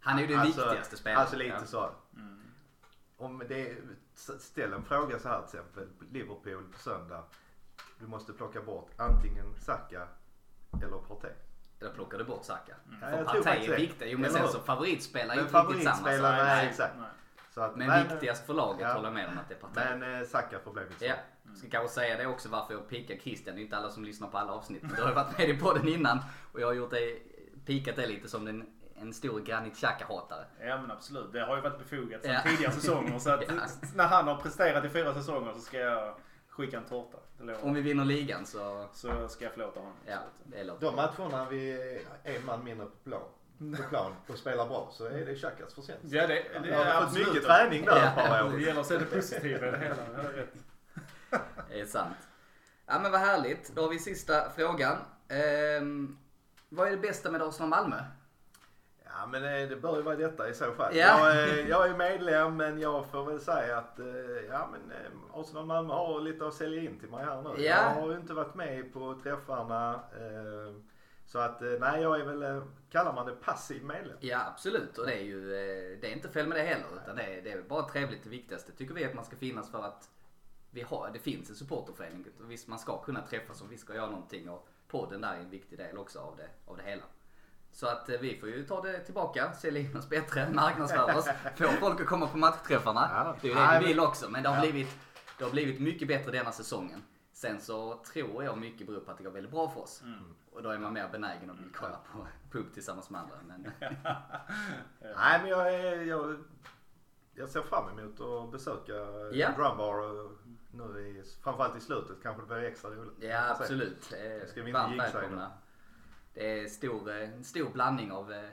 han 0.00 0.18
är 0.18 0.22
ju 0.22 0.26
den 0.28 0.38
alltså, 0.38 0.60
viktigaste 0.64 0.96
spelaren. 0.96 1.20
Alltså 1.20 1.36
lite 1.36 1.56
Ja. 1.60 1.66
så. 1.66 1.90
Om 3.16 3.42
det, 3.48 3.76
ställ 4.38 4.72
en 4.72 4.84
fråga 4.84 5.18
så 5.18 5.28
här 5.28 5.42
till 5.42 5.58
exempel. 5.58 5.88
Liverpool 6.12 6.64
på 6.72 6.78
söndag. 6.78 7.22
Du 7.98 8.06
måste 8.06 8.32
plocka 8.32 8.60
bort 8.62 8.90
antingen 8.96 9.54
Saka 9.60 10.08
eller 10.82 10.98
Partey. 10.98 11.30
Eller 11.80 11.90
plockar 11.90 12.18
du 12.18 12.24
bort 12.24 12.44
Saka? 12.44 12.74
Ja, 13.00 13.06
För 13.10 13.24
Partey 13.24 13.64
är 13.64 13.70
det. 13.70 13.76
viktig. 13.76 14.08
Jo 14.10 14.18
men 14.18 14.30
sen 14.32 14.48
så 14.48 14.60
favoritspelare 14.60 15.32
är 15.32 15.36
Men 15.36 15.46
inte 15.46 15.58
riktigt 15.58 15.84
samma. 15.94 16.08
nej, 16.08 16.20
Nej. 16.22 16.68
exakt. 16.68 16.94
Nej. 16.98 17.08
Så 17.54 17.60
att, 17.60 17.76
Men 17.76 17.88
nej, 17.88 18.08
viktigast 18.10 18.46
för 18.46 18.54
laget 18.54 18.80
Ja. 18.80 18.92
håller 18.92 19.06
jag 19.06 19.14
med 19.14 19.28
om 19.28 19.38
att 19.38 19.48
det 19.48 19.54
är 19.54 19.58
Partey. 19.58 19.98
Men 19.98 20.20
eh, 20.20 20.26
Saka 20.26 20.58
får 20.58 20.72
bli 20.72 20.82
mitt 20.88 20.98
svar. 20.98 21.08
Ja, 21.08 21.14
ska 21.56 21.68
kanske 21.70 21.94
säga 21.94 22.16
det 22.16 22.26
också 22.26 22.48
varför 22.48 22.74
jag 22.74 22.88
pikar 22.88 23.16
Christian. 23.16 23.54
Det 23.56 23.60
är 23.60 23.64
inte 23.64 23.76
alla 23.76 23.90
som 23.90 24.04
lyssnar 24.04 24.28
på 24.28 24.38
alla 24.38 24.52
avsnitt. 24.52 24.82
Du 24.96 25.02
har 25.02 25.08
ju 25.08 25.14
varit 25.14 25.38
med 25.38 25.48
i 25.48 25.58
podden 25.58 25.88
innan 25.88 26.18
och 26.52 26.60
jag 26.60 26.66
har 26.66 26.72
gjort 26.74 26.90
det, 26.90 27.18
pikat 27.66 27.96
det 27.96 28.06
lite 28.06 28.28
som 28.28 28.46
en, 28.48 28.66
en 29.00 29.14
stor 29.14 29.40
Granit 29.40 29.74
Xhaka-hatare. 29.76 30.44
Ja 30.60 30.80
men 30.80 30.90
absolut, 30.90 31.32
det 31.32 31.40
har 31.40 31.56
ju 31.56 31.62
varit 31.62 31.78
befogat 31.78 32.22
sedan 32.22 32.32
Ja. 32.34 32.50
tidigare 32.50 32.72
säsonger. 32.72 33.18
Så 33.18 33.30
att 33.30 33.42
Ja. 33.48 33.54
när 33.94 34.04
han 34.06 34.28
har 34.28 34.36
presterat 34.36 34.84
i 34.84 34.88
fyra 34.88 35.14
säsonger 35.14 35.52
så 35.52 35.60
ska 35.60 35.78
jag 35.78 36.14
skicka 36.48 36.76
en 36.76 36.84
tårta. 36.84 37.18
Om 37.62 37.74
vi 37.74 37.80
vinner 37.80 38.04
ligan 38.04 38.46
så, 38.46 38.88
Så 38.92 39.28
ska 39.28 39.44
jag 39.44 39.52
förlåta 39.52 39.80
honom. 39.80 39.94
ja, 40.06 40.18
det 40.44 40.64
låter 40.64 40.86
De 40.86 40.96
matcherna 40.96 41.48
vi 41.50 41.72
är 42.24 42.36
en 42.36 42.44
man 42.44 42.64
mindre 42.64 42.86
på 42.86 42.96
plan, 43.10 43.22
på 43.76 43.82
plan 43.88 44.12
och 44.28 44.38
spelar 44.38 44.66
bra 44.66 44.88
så 44.92 45.04
är 45.06 45.26
det 45.26 45.34
Xhakas 45.34 45.74
förtjänst. 45.74 46.04
Ja 46.04 46.26
det, 46.26 46.34
det 46.62 46.68
är 46.70 46.84
har 46.84 46.94
fått 46.94 47.02
absolut. 47.04 47.28
mycket 47.28 47.44
träning 47.44 47.84
där 47.84 48.06
ett 48.06 48.14
par 48.14 48.38
Det 48.38 48.54
år. 48.54 48.60
gäller 48.60 48.80
att 48.80 48.86
se 48.86 48.98
det 48.98 49.04
positiva 49.04 49.68
i 49.68 49.70
det 49.70 49.78
hela. 49.78 49.96
Det 51.68 51.80
är 51.80 51.86
sant. 51.86 52.16
Ja 52.86 52.98
men 52.98 53.12
vad 53.12 53.20
härligt. 53.20 53.72
Då 53.74 53.82
har 53.82 53.88
vi 53.88 53.98
sista 53.98 54.50
frågan. 54.56 54.96
Ehm, 55.28 56.18
vad 56.68 56.86
är 56.86 56.90
det 56.90 56.96
bästa 56.96 57.30
med 57.30 57.42
Arsenal 57.42 57.68
Malmö? 57.68 57.96
Ja 59.18 59.26
men 59.26 59.68
det 59.68 59.76
bör 59.76 59.96
ju 59.96 60.02
vara 60.02 60.16
detta 60.16 60.48
i 60.48 60.54
så 60.54 60.72
fall. 60.72 60.96
Ja. 60.96 61.30
Jag, 61.30 61.42
är, 61.42 61.68
jag 61.68 61.88
är 61.88 61.96
medlem 61.96 62.56
men 62.56 62.80
jag 62.80 63.06
får 63.06 63.24
väl 63.24 63.40
säga 63.40 63.78
att 63.78 63.98
eh, 63.98 64.06
ja 64.48 64.68
men 64.72 64.90
eh, 64.90 65.40
Arsenal 65.40 65.66
Malmö 65.66 65.94
har 65.94 66.20
lite 66.20 66.46
att 66.46 66.54
sälja 66.54 66.82
in 66.82 66.98
till 66.98 67.08
mig 67.08 67.24
här 67.24 67.42
nu. 67.42 67.62
Ja. 67.62 67.94
Jag 67.94 68.00
har 68.00 68.10
ju 68.10 68.16
inte 68.16 68.34
varit 68.34 68.54
med 68.54 68.92
på 68.92 69.20
träffarna. 69.22 69.94
Eh, 69.94 70.74
så 71.26 71.38
att 71.38 71.60
nej 71.60 72.02
jag 72.02 72.20
är 72.20 72.24
väl, 72.24 72.62
kallar 72.90 73.14
man 73.14 73.26
det 73.26 73.32
passiv 73.32 73.84
medlem? 73.84 74.16
Ja 74.20 74.46
absolut 74.52 74.98
och 74.98 75.06
det 75.06 75.14
är 75.14 75.24
ju 75.24 75.48
det 76.00 76.06
är 76.06 76.12
inte 76.12 76.28
fel 76.28 76.46
med 76.46 76.58
det 76.58 76.62
heller 76.62 76.86
utan 77.02 77.16
det 77.16 77.22
är, 77.22 77.42
det 77.42 77.52
är 77.52 77.62
bara 77.62 77.82
trevligt 77.82 78.24
det 78.24 78.30
viktigaste 78.30 78.72
tycker 78.72 78.94
vi 78.94 79.04
att 79.04 79.14
man 79.14 79.24
ska 79.24 79.36
finnas 79.36 79.70
för 79.70 79.82
att 79.82 80.10
vi 80.70 80.82
har, 80.82 81.10
det 81.12 81.18
finns 81.18 81.50
en 81.50 81.56
supporterförening 81.56 82.26
visst 82.40 82.68
man 82.68 82.78
ska 82.78 83.02
kunna 83.02 83.22
träffas 83.22 83.62
och 83.62 83.72
vi 83.72 83.78
ska 83.78 83.94
göra 83.94 84.10
någonting 84.10 84.48
och 84.50 84.68
podden 84.88 85.20
där 85.20 85.34
är 85.34 85.38
en 85.38 85.50
viktig 85.50 85.78
del 85.78 85.98
också 85.98 86.18
av 86.18 86.36
det, 86.36 86.48
av 86.66 86.76
det 86.76 86.82
hela. 86.82 87.02
Så 87.74 87.86
att 87.86 88.08
eh, 88.08 88.20
vi 88.20 88.40
får 88.40 88.48
ju 88.48 88.64
ta 88.64 88.82
det 88.82 88.98
tillbaka, 88.98 89.52
sälja 89.52 89.80
in 89.80 89.96
oss 89.96 90.08
bättre, 90.08 90.50
marknadsföra 90.52 91.18
oss, 91.18 91.28
få 91.56 91.68
folk 91.68 92.00
att 92.00 92.06
komma 92.06 92.26
på 92.26 92.38
matchträffarna. 92.38 93.10
Ja. 93.12 93.36
Det 93.40 93.48
är 93.48 93.50
ju 93.50 93.72
det 93.72 93.78
vi 93.80 93.86
vill 93.86 94.00
också 94.00 94.30
men 94.30 94.42
det 94.42 94.48
har, 94.48 94.60
blivit, 94.60 94.96
det 95.38 95.44
har 95.44 95.50
blivit 95.50 95.80
mycket 95.80 96.08
bättre 96.08 96.32
denna 96.32 96.52
säsongen. 96.52 97.02
Sen 97.32 97.60
så 97.60 98.02
tror 98.12 98.44
jag 98.44 98.58
mycket 98.58 98.86
beror 98.86 99.00
på 99.00 99.10
att 99.10 99.18
det 99.18 99.24
går 99.24 99.30
väldigt 99.30 99.52
bra 99.52 99.70
för 99.70 99.80
oss. 99.80 100.02
Och 100.52 100.62
då 100.62 100.70
är 100.70 100.78
man 100.78 100.92
mer 100.92 101.08
benägen 101.08 101.50
att 101.50 101.56
kolla 101.76 102.00
på 102.12 102.26
pub 102.52 102.74
tillsammans 102.74 103.10
med 103.10 103.20
andra. 103.20 103.36
Men, 103.46 103.62
Nej 105.16 105.40
men 105.40 105.46
jag, 105.46 105.74
är, 105.74 106.02
jag, 106.02 106.44
jag 107.34 107.48
ser 107.48 107.62
fram 107.62 107.98
emot 107.98 108.20
att 108.20 108.52
besöka 108.52 108.92
Ja. 109.32 109.50
Drumbar 109.56 109.98
och 110.00 110.30
nu 110.70 111.00
i, 111.00 111.22
framförallt 111.42 111.76
i 111.76 111.80
slutet 111.80 112.16
kanske 112.22 112.42
det 112.42 112.46
blir 112.46 112.68
extra 112.68 112.90
roligt. 112.90 113.14
Ja 113.18 113.50
absolut. 113.50 114.12
Eh, 114.12 114.48
Ska 114.48 114.62
vi 114.62 114.68
inte 114.70 114.80
Varmt 114.80 114.98
välkomna. 114.98 115.50
Det 116.34 116.60
är 116.60 116.68
stor, 116.68 117.10
eh, 117.10 117.34
en 117.34 117.44
stor 117.44 117.70
blandning 117.70 118.12
av 118.12 118.32
eh, 118.32 118.50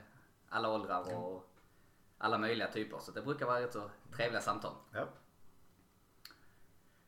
alla 0.49 0.69
åldrar 0.69 1.15
och 1.15 1.49
alla 2.17 2.37
möjliga 2.37 2.67
typer. 2.67 2.99
Så 2.99 3.11
det 3.11 3.21
brukar 3.21 3.45
vara 3.45 3.61
rätt 3.61 3.73
så 3.73 3.89
trevliga 4.15 4.41
samtal. 4.41 4.73
Ja. 4.93 5.07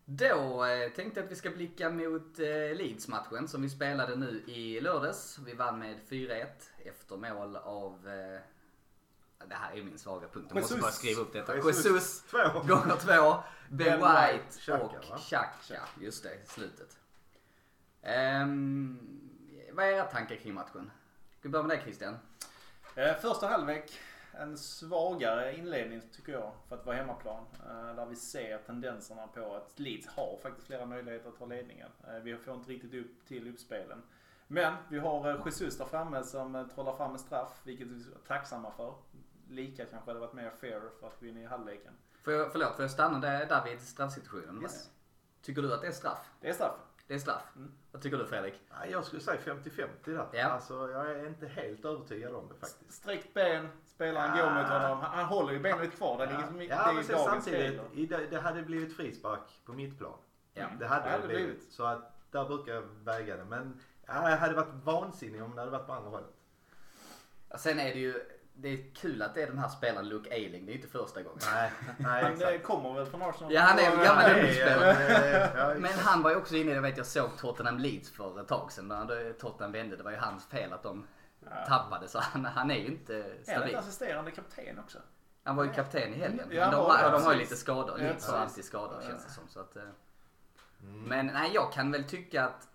Då 0.06 0.66
eh, 0.66 0.90
tänkte 0.90 1.20
jag 1.20 1.26
att 1.26 1.32
vi 1.32 1.36
ska 1.36 1.50
blicka 1.50 1.90
mot 1.90 2.40
eh, 2.40 2.76
Leeds-matchen 2.76 3.48
som 3.48 3.62
vi 3.62 3.70
spelade 3.70 4.16
nu 4.16 4.44
i 4.48 4.82
lördags. 4.82 5.40
Vi 5.46 5.54
vann 5.54 5.80
med 5.80 6.00
4-1 6.10 6.46
efter 6.78 7.18
mål 7.18 7.56
av... 7.56 8.08
Eh, 8.08 8.40
det 9.48 9.56
här 9.56 9.78
är 9.78 9.84
min 9.84 9.98
svaga 9.98 10.28
punkt. 10.28 10.46
Jag 10.50 10.56
måste 10.56 10.74
Jesus. 10.74 10.82
bara 10.82 10.92
skriva 10.92 11.22
upp 11.22 11.34
detta. 11.34 11.56
Jesus. 11.56 11.86
Jesus 11.86 12.24
Två. 12.24 12.38
gånger 12.60 12.96
två. 12.96 13.44
Ben 13.70 13.78
Ben 13.78 14.00
White 14.00 14.74
och 14.74 15.10
va? 15.10 15.18
Xhaka. 15.18 15.82
Just 16.00 16.24
det, 16.24 16.50
slutet. 16.50 16.98
Um, 18.42 19.23
vad 19.74 19.86
är 19.86 19.90
era 19.92 20.06
tankar 20.06 20.36
kring 20.36 20.54
matchen? 20.54 20.92
Ska 21.40 21.48
vi 21.48 21.50
börja 21.50 21.64
med 21.68 21.78
dig 21.78 21.84
Christian? 21.84 22.18
Eh, 22.96 23.16
Första 23.16 23.48
halvlek, 23.48 24.00
en 24.34 24.58
svagare 24.58 25.58
inledning 25.58 26.02
tycker 26.12 26.32
jag 26.32 26.52
för 26.70 26.76
att 26.76 26.86
vara 26.86 26.96
hemmaplan. 26.96 27.46
Eh, 27.70 27.96
Där 27.96 28.06
vi 28.06 28.16
ser 28.16 28.58
tendenserna 28.58 29.28
på 29.28 29.56
att 29.56 29.80
Leeds 29.80 30.08
har 30.08 30.38
faktiskt 30.44 30.68
flera 30.68 30.86
möjligheter 30.86 31.30
att 31.30 31.38
ta 31.40 31.46
ledningen. 31.46 31.90
Eh, 32.08 32.16
Vi 32.16 32.38
får 32.38 32.54
inte 32.54 32.70
riktigt 32.72 32.94
upp 33.06 33.26
till 33.28 33.50
uppspelen. 33.54 34.04
Men 34.48 34.74
vi 34.90 35.00
har 35.00 35.42
Jesus 35.46 35.78
där 35.78 35.86
framme 35.86 36.24
som 36.24 36.70
trollar 36.76 36.96
fram 36.98 37.12
en 37.12 37.20
straff, 37.20 37.62
vilket 37.64 37.88
vi 37.88 37.96
är 38.02 38.18
tacksamma 38.28 38.72
för. 38.72 38.94
Lika 39.50 39.86
kanske 39.86 40.10
hade 40.10 40.20
varit 40.20 40.34
mer 40.34 40.50
fair 40.62 40.82
för 41.00 41.08
att 41.08 41.20
gå 41.20 41.26
in 41.26 41.38
i 41.38 41.46
halvleken. 41.46 41.94
Får 42.24 42.34
jag, 42.34 42.52
förlåt, 42.52 42.76
får 42.76 42.84
jag 42.84 42.92
stanna 42.92 43.20
där, 43.20 43.46
där 43.46 43.64
vid 43.64 43.82
straffsituationen? 43.82 44.62
Yes. 44.62 44.90
Tycker 45.42 45.62
du 45.62 45.74
att 45.74 45.82
det 45.82 45.88
är 45.88 45.92
straff? 45.92 46.30
Det 46.42 46.50
är 46.50 46.54
straff. 46.54 46.76
Det 47.14 47.18
är 47.18 47.20
straff. 47.20 47.44
Mm. 47.56 47.72
Vad 47.92 48.02
tycker 48.02 48.18
du 48.18 48.26
Fredrik? 48.26 48.54
Jag 48.92 49.06
skulle 49.06 49.22
säga 49.22 49.40
50-50 49.42 49.88
där. 50.06 50.28
Ja. 50.34 50.46
Alltså 50.48 50.92
jag 50.92 51.12
är 51.12 51.28
inte 51.28 51.48
helt 51.48 51.86
övertygad 51.86 52.36
om 52.36 52.48
det 52.48 52.54
faktiskt. 52.54 52.94
Sträckt 52.94 53.34
ben, 53.34 53.68
spelaren 53.86 54.38
Ja. 54.38 54.44
går 54.46 54.52
mot 54.54 54.68
honom. 54.70 55.00
Han, 55.02 55.26
håller 55.26 55.54
ju 55.54 55.60
benet 55.60 55.96
kvar. 55.98 56.18
Det, 56.18 56.24
är 56.24 56.38
liksom, 56.38 56.58
det 56.58 56.66
Ja, 56.66 56.76
är 56.84 56.88
men 56.88 56.96
ju 56.96 57.04
sen 57.04 57.16
dagens 57.18 57.46
samtidigt, 57.46 58.10
det, 58.10 58.28
det 58.28 58.40
hade 58.40 58.62
blivit 58.62 58.96
frispark 58.98 59.40
på 59.66 59.74
mitt 59.74 59.98
plan. 59.98 60.18
Ja. 60.54 60.66
Det 60.80 60.88
hade 60.88 61.02
Det 61.02 61.08
det 61.10 61.12
hade 61.12 61.28
blivit. 61.28 61.46
blivit. 61.46 61.72
Så 61.72 61.84
att 61.86 62.32
där 62.32 62.46
brukar 62.46 62.74
jag 62.74 62.82
väga 63.04 63.38
det. 63.38 63.46
Men 63.46 63.80
ja, 64.06 64.30
jag 64.30 64.38
hade 64.38 64.54
varit 64.56 64.74
vansinnig 64.84 65.44
om 65.44 65.56
det 65.56 65.62
hade 65.62 65.72
varit 65.72 65.88
på 65.88 65.94
andra 65.94 66.10
hållet. 66.10 66.34
Ja, 67.50 67.58
Sen 67.58 67.80
är 67.80 67.94
det 67.94 68.00
ju, 68.00 68.22
det 68.56 68.68
är 68.70 68.94
kul 68.96 69.22
att 69.22 69.36
det 69.36 69.42
är 69.44 69.48
den 69.48 69.58
här 69.58 69.70
spelaren 69.70 70.08
Luke 70.10 70.34
Ayling. 70.34 70.66
Det 70.66 70.72
är 70.72 70.76
inte 70.76 70.88
första 70.88 71.22
gången. 71.24 71.40
Nej, 71.54 71.72
nej 71.98 72.24
Han 72.24 72.32
eh, 72.34 72.48
exakt. 72.48 72.64
kommer 72.64 72.94
väl 72.94 73.06
från 73.06 73.22
Arsenal? 73.22 73.54
Ja, 73.54 73.62
han 73.62 73.80
är 73.80 73.96
väl 73.96 74.06
gammal 74.06 74.32
ungdomsspelare. 74.32 75.52
ja, 75.58 75.74
Men 75.80 75.92
han 76.00 76.22
var 76.22 76.30
ju 76.30 76.36
också 76.36 76.56
inne 76.56 76.72
i 76.72 76.74
det, 76.74 76.82
vet 76.82 76.98
jag 76.98 77.06
såg 77.06 77.38
Tottenham 77.38 77.78
Leeds 77.80 78.10
för 78.12 78.42
ett 78.42 78.48
tag 78.48 78.72
sedan. 78.72 78.88
När 78.88 79.34
Tottenham 79.34 79.72
vände. 79.72 79.96
Det 79.98 80.04
var 80.04 80.12
ju 80.12 80.18
hans 80.18 80.46
fel 80.46 80.74
att 80.74 80.84
de 80.84 81.08
Ja. 81.50 81.66
tappade. 81.68 82.08
Så 82.08 82.20
han, 82.20 82.46
han 82.46 82.72
är 82.72 82.76
ju 82.76 82.86
inte 82.88 83.16
Är 83.16 83.24
han 83.24 83.44
stabil. 83.44 83.68
inte 83.68 83.80
assisterande 83.80 84.32
kapten 84.32 84.80
också? 84.80 84.98
Han 85.44 85.56
var 85.56 85.64
ju 85.64 85.74
kapten 85.74 86.14
i 86.14 86.18
helgen. 86.18 86.48
Ja, 86.52 86.62
men 86.62 86.72
de, 86.72 86.76
han 86.76 86.84
var 86.84 86.98
har- 86.98 87.12
det, 87.12 87.18
de 87.18 87.24
har 87.24 87.34
ju 87.34 87.40
lite 87.40 87.56
skador. 87.56 87.96
Ja, 88.00 88.04
Leeds 88.04 88.28
har 88.28 88.38
alltid 88.38 88.66
skador 88.66 88.98
Ja. 89.02 89.08
känns 89.08 89.26
det 89.26 89.32
som. 89.32 89.44
Så 89.48 89.60
att, 89.60 89.76
eh. 89.76 89.84
Mm. 90.82 91.02
Men 91.02 91.28
nej, 91.28 91.52
jag 91.54 91.74
kan 91.74 91.92
väl 91.92 92.04
tycka 92.04 92.44
att 92.46 92.68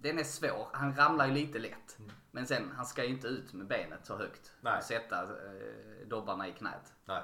den 0.00 0.18
är 0.18 0.24
svår. 0.24 0.68
Han 0.72 0.96
ramlar 0.96 1.26
ju 1.26 1.32
lite 1.32 1.58
lätt. 1.58 1.96
Men 2.36 2.46
sen, 2.46 2.70
han 2.76 2.86
ska 2.86 3.04
ju 3.04 3.10
inte 3.10 3.28
ut 3.28 3.52
med 3.52 3.66
benet 3.66 4.06
så 4.06 4.16
högt. 4.16 4.52
Nej. 4.60 4.78
Och 4.78 4.84
sätta 4.84 5.22
eh, 5.22 6.06
dobbarna 6.06 6.48
i 6.48 6.52
knät. 6.52 6.94
Nej. 7.04 7.22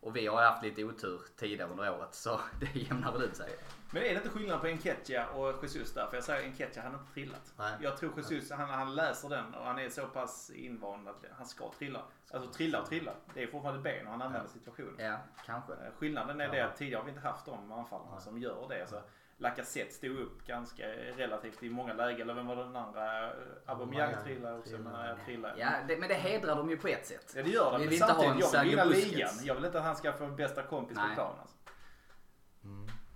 Och 0.00 0.16
vi 0.16 0.26
har 0.26 0.42
haft 0.42 0.62
lite 0.62 0.84
otur 0.84 1.20
tidigare 1.36 1.70
under 1.70 1.98
året 1.98 2.14
så 2.14 2.40
det 2.60 2.78
jämnar 2.80 3.12
väl 3.12 3.22
ut 3.22 3.36
sig. 3.36 3.50
Men 3.92 4.02
är 4.02 4.08
det 4.08 4.14
inte 4.14 4.28
skillnad 4.28 4.60
på 4.60 4.66
Enketia 4.66 5.28
och 5.28 5.62
Jesus 5.62 5.94
där? 5.94 6.06
För 6.06 6.16
jag 6.16 6.24
säger 6.24 6.44
Enketia, 6.44 6.82
han 6.82 6.92
har 6.92 7.00
inte 7.00 7.12
trillat. 7.12 7.52
Nej. 7.58 7.72
Jag 7.80 7.96
tror 7.96 8.12
Jesus, 8.16 8.50
han, 8.50 8.68
han 8.68 8.94
läser 8.94 9.28
den 9.28 9.54
och 9.54 9.64
han 9.64 9.78
är 9.78 9.88
så 9.88 10.06
pass 10.06 10.50
invand 10.50 11.08
att 11.08 11.24
han 11.36 11.46
ska 11.46 11.72
trilla. 11.78 12.02
Alltså 12.30 12.52
trilla 12.52 12.80
och 12.82 12.88
trilla. 12.88 13.12
Det 13.34 13.42
är 13.42 13.46
fortfarande 13.46 13.80
ben 13.82 14.06
och 14.06 14.12
han 14.12 14.22
använder 14.22 14.48
situationen. 14.50 14.94
Ja, 14.98 15.18
kanske. 15.46 15.72
Eh, 15.72 15.92
Skillnaden 15.98 16.40
är 16.40 16.48
det 16.48 16.56
Ja. 16.56 16.66
att 16.66 16.76
tidigare 16.76 16.98
har 17.00 17.04
vi 17.04 17.10
inte 17.10 17.22
haft 17.28 17.46
de 17.46 17.72
anfallarna 17.72 18.20
som 18.20 18.38
gör 18.38 18.68
det. 18.68 18.80
Alltså, 18.80 19.02
Lacazette 19.40 19.94
stod 19.94 20.18
upp 20.18 20.46
ganska 20.46 20.88
relativt 21.16 21.62
i 21.62 21.70
många 21.70 21.94
lägen. 21.94 22.20
Eller 22.20 22.34
vem 22.34 22.46
var 22.46 22.56
den 22.56 22.76
andra? 22.76 23.26
Eh, 23.26 23.32
Aubameyang 23.66 24.08
Aubameyang 24.10 24.24
trillade 24.24 24.58
också. 24.58 24.70
trillade. 24.70 24.96
Men 24.96 25.06
jag 25.08 25.24
trillade. 25.24 25.60
Ja, 25.60 25.70
det, 25.88 25.96
men 25.96 26.08
det 26.08 26.14
hedrar 26.14 26.56
dem 26.56 26.70
ju 26.70 26.76
på 26.76 26.88
ett 26.88 27.06
sätt. 27.06 27.32
Ja 27.36 27.42
det 27.42 27.50
gör 27.50 27.72
det. 27.72 27.78
Vi 27.78 27.84
Men 27.84 27.90
vill 27.90 28.02
inte 28.02 28.12
ha 28.12 28.22
samtidigt, 28.22 28.54
en 28.54 28.68
jag 28.70 28.86
vill 28.86 28.94
vinna 28.94 29.14
ligan. 29.14 29.30
Jag 29.44 29.54
vill 29.54 29.64
inte 29.64 29.78
att 29.78 29.84
han 29.84 29.96
ska 29.96 30.12
få 30.12 30.26
bästa 30.26 30.62
kompis 30.62 30.96
på 30.96 31.04
Nej. 31.04 31.14
plan. 31.14 31.34
Alltså. 31.40 31.56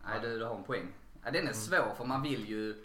Nej, 0.05 0.21
du, 0.23 0.39
du 0.39 0.45
har 0.45 0.57
en 0.57 0.65
poäng. 0.65 0.95
Ja, 1.25 1.31
den 1.31 1.49
är 1.49 1.53
svår 1.53 1.95
för 1.97 2.05
man 2.05 2.23
vill 2.23 2.49
ju... 2.49 2.83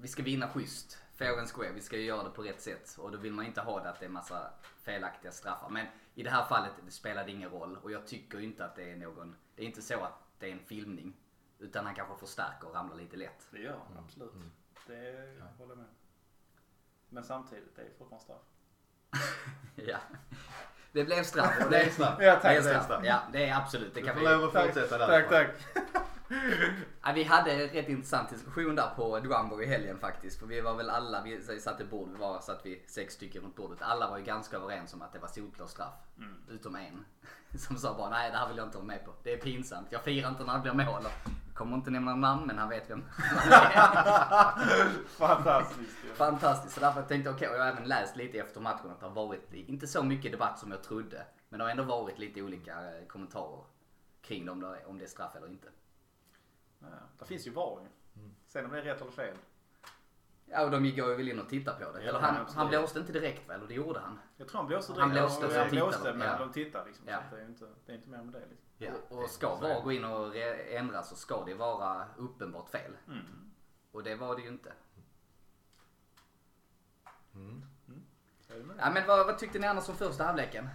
Vi 0.00 0.08
ska 0.08 0.22
vinna 0.22 0.48
schysst. 0.48 0.98
Fair 1.14 1.38
and 1.38 1.48
square. 1.48 1.72
Vi 1.74 1.80
ska 1.80 1.96
ju 1.96 2.04
göra 2.04 2.22
det 2.22 2.30
på 2.30 2.42
rätt 2.42 2.60
sätt. 2.60 2.96
Och 2.98 3.10
då 3.12 3.18
vill 3.18 3.32
man 3.32 3.46
inte 3.46 3.60
ha 3.60 3.82
det 3.82 3.90
att 3.90 4.00
det 4.00 4.06
är 4.06 4.10
massa 4.10 4.50
felaktiga 4.82 5.32
straffar. 5.32 5.68
Men 5.70 5.86
i 6.14 6.22
det 6.22 6.30
här 6.30 6.44
fallet 6.44 6.70
det 6.84 6.90
spelar 6.90 7.24
det 7.24 7.30
ingen 7.30 7.50
roll. 7.50 7.78
Och 7.82 7.90
jag 7.92 8.06
tycker 8.06 8.40
inte 8.40 8.64
att 8.64 8.76
det 8.76 8.92
är 8.92 8.96
någon... 8.96 9.36
Det 9.54 9.62
är 9.62 9.66
inte 9.66 9.82
så 9.82 10.00
att 10.00 10.22
det 10.38 10.48
är 10.48 10.52
en 10.52 10.58
filmning. 10.58 11.16
Utan 11.58 11.84
han 11.86 11.94
kanske 11.94 12.16
förstärker 12.16 12.68
och 12.68 12.74
ramlar 12.74 12.96
lite 12.96 13.16
lätt. 13.16 13.46
Det 13.50 13.58
gör 13.58 13.78
han 13.88 14.04
absolut. 14.04 14.32
Det 14.86 15.36
håller 15.58 15.70
jag 15.70 15.78
med. 15.78 15.86
Men 17.08 17.24
samtidigt, 17.24 17.76
det 17.76 17.82
är 17.82 17.90
fortfarande 17.98 18.24
straff. 18.24 18.42
Ja. 19.74 19.98
Det 20.92 21.04
blev 21.04 21.22
straff. 21.22 21.54
Det 21.62 21.68
blev 21.68 21.90
straff. 21.90 22.18
Ja, 22.20 22.32
tack. 22.32 22.42
Det 22.42 22.48
är 22.56 22.62
straff. 22.62 22.84
straff. 22.84 23.04
Ja, 23.04 23.22
det 23.32 23.48
är 23.48 23.56
absolut. 23.56 23.94
Det 23.94 24.00
Du 24.00 24.06
kan 24.06 24.14
får 24.14 24.20
vi... 24.20 24.28
lov 24.28 24.44
att 24.56 24.66
fortsätta 24.66 24.98
där. 24.98 25.06
Tack, 25.06 25.28
tack. 25.28 25.84
Ja, 27.02 27.12
vi 27.14 27.22
hade 27.24 27.52
en 27.52 27.58
rätt 27.68 27.88
intressant 27.88 28.30
diskussion 28.30 28.74
där 28.74 28.90
på 28.96 29.20
Drumbo 29.20 29.62
i 29.62 29.66
helgen 29.66 29.98
faktiskt. 29.98 30.38
För 30.40 30.46
vi 30.46 30.60
var 30.60 30.74
väl 30.74 30.90
alla, 30.90 31.22
vi 31.22 31.60
satt 31.60 31.80
i 31.80 31.84
bord, 31.84 32.08
vi 32.12 32.16
var, 32.18 32.40
satt 32.40 32.66
vi 32.66 32.84
sex 32.86 33.14
stycken 33.14 33.42
runt 33.42 33.56
bordet. 33.56 33.82
Alla 33.82 34.10
var 34.10 34.18
ju 34.18 34.24
ganska 34.24 34.56
överens 34.56 34.94
om 34.94 35.02
att 35.02 35.12
det 35.12 35.18
var 35.18 35.28
solklar 35.28 35.66
straff. 35.66 35.94
Utom 36.48 36.76
en. 36.76 37.04
Som 37.58 37.76
sa 37.76 37.94
bara, 37.96 38.10
nej 38.10 38.30
det 38.30 38.36
här 38.36 38.48
vill 38.48 38.56
jag 38.56 38.66
inte 38.66 38.76
vara 38.76 38.86
med 38.86 39.04
på. 39.04 39.12
Det 39.22 39.32
är 39.32 39.36
pinsamt. 39.36 39.92
Jag 39.92 40.02
firar 40.02 40.28
inte 40.28 40.44
när 40.44 40.54
det 40.54 40.60
blir 40.60 40.72
mål. 40.86 41.02
Kommer 41.56 41.76
inte 41.76 41.90
nämna 41.90 42.14
namn 42.14 42.46
men 42.46 42.58
han 42.58 42.68
vet 42.68 42.90
vem 42.90 43.04
han. 43.08 44.60
Fantastiskt 45.06 46.04
ju. 46.04 46.14
Fantastiskt. 46.14 46.74
Så 46.74 46.80
därför 46.80 47.02
tänkte 47.02 47.28
jag, 47.28 47.34
okej, 47.36 47.48
och 47.48 47.54
jag 47.56 47.60
har 47.60 47.68
även 47.68 47.88
läst 47.88 48.16
lite 48.16 48.38
efter 48.38 48.60
matchen 48.60 48.90
att 48.90 49.00
det 49.00 49.06
har 49.06 49.14
varit, 49.14 49.52
inte 49.52 49.86
så 49.86 50.02
mycket 50.02 50.32
debatt 50.32 50.58
som 50.58 50.70
jag 50.70 50.82
trodde. 50.82 51.26
Men 51.48 51.58
det 51.58 51.64
har 51.64 51.70
ändå 51.70 51.82
varit 51.82 52.18
lite 52.18 52.42
olika 52.42 52.72
eh, 52.72 53.06
kommentarer 53.06 53.64
kring 54.22 54.50
om 54.50 54.60
det, 54.60 54.84
om 54.86 54.98
det 54.98 55.04
är 55.04 55.08
straff 55.08 55.36
eller 55.36 55.48
inte. 55.48 55.68
Ja, 56.78 56.86
det 57.18 57.24
finns 57.24 57.46
ju 57.46 57.50
VAR 57.50 57.80
ju. 57.82 57.88
Sen 58.46 58.64
om 58.64 58.70
det 58.72 58.78
är 58.78 58.82
rätt 58.82 59.00
eller 59.00 59.10
fel. 59.10 59.36
Ja 60.46 60.64
och 60.64 60.70
de 60.70 60.84
gick 60.84 60.96
ju 60.96 61.14
väl 61.16 61.28
in 61.28 61.40
och 61.40 61.48
tittade 61.48 61.84
på 61.84 61.92
det. 61.92 62.02
Ja, 62.02 62.08
Eller 62.08 62.20
han, 62.20 62.36
absolut. 62.36 62.54
han 62.56 62.68
blåste 62.68 62.98
inte 62.98 63.12
direkt 63.12 63.48
väl? 63.50 63.62
Och 63.62 63.68
det 63.68 63.74
gjorde 63.74 64.00
han. 64.00 64.18
Jag 64.36 64.48
tror 64.48 64.58
han 64.58 64.66
blåste 64.68 64.92
Han 65.00 65.10
direkt. 65.10 65.26
blåste, 65.38 65.46
Ja, 65.46 65.60
han 65.60 65.70
tittade 65.70 65.86
blåste 65.90 66.12
men 66.14 66.26
ja. 66.28 66.38
de 66.38 66.52
tittar 66.52 66.84
liksom. 66.86 67.04
Ja. 67.08 67.18
Så 67.30 67.36
det, 67.36 67.42
är 67.42 67.46
inte, 67.46 67.66
det 67.86 67.92
är 67.92 67.96
inte 67.96 68.08
mer 68.08 68.18
med 68.22 68.32
det 68.32 68.46
liksom. 68.50 68.65
Ja. 68.78 68.90
Och, 69.08 69.22
och 69.22 69.30
ska 69.30 69.54
VAR 69.54 69.82
gå 69.82 69.92
in 69.92 70.04
och 70.04 70.36
ändra 70.70 71.02
så 71.02 71.16
ska 71.16 71.44
det 71.44 71.54
vara 71.54 72.06
uppenbart 72.16 72.68
fel. 72.68 72.92
Mm. 73.08 73.52
Och 73.92 74.02
det 74.02 74.14
var 74.14 74.36
det 74.36 74.42
ju 74.42 74.48
inte. 74.48 74.72
Mm. 77.34 77.64
Med? 78.48 78.76
Ja 78.78 78.90
men 78.90 79.06
vad, 79.06 79.26
vad 79.26 79.38
tyckte 79.38 79.58
ni 79.58 79.66
annars 79.66 79.88
om 79.88 79.96
första 79.96 80.24
halvleken? 80.24 80.68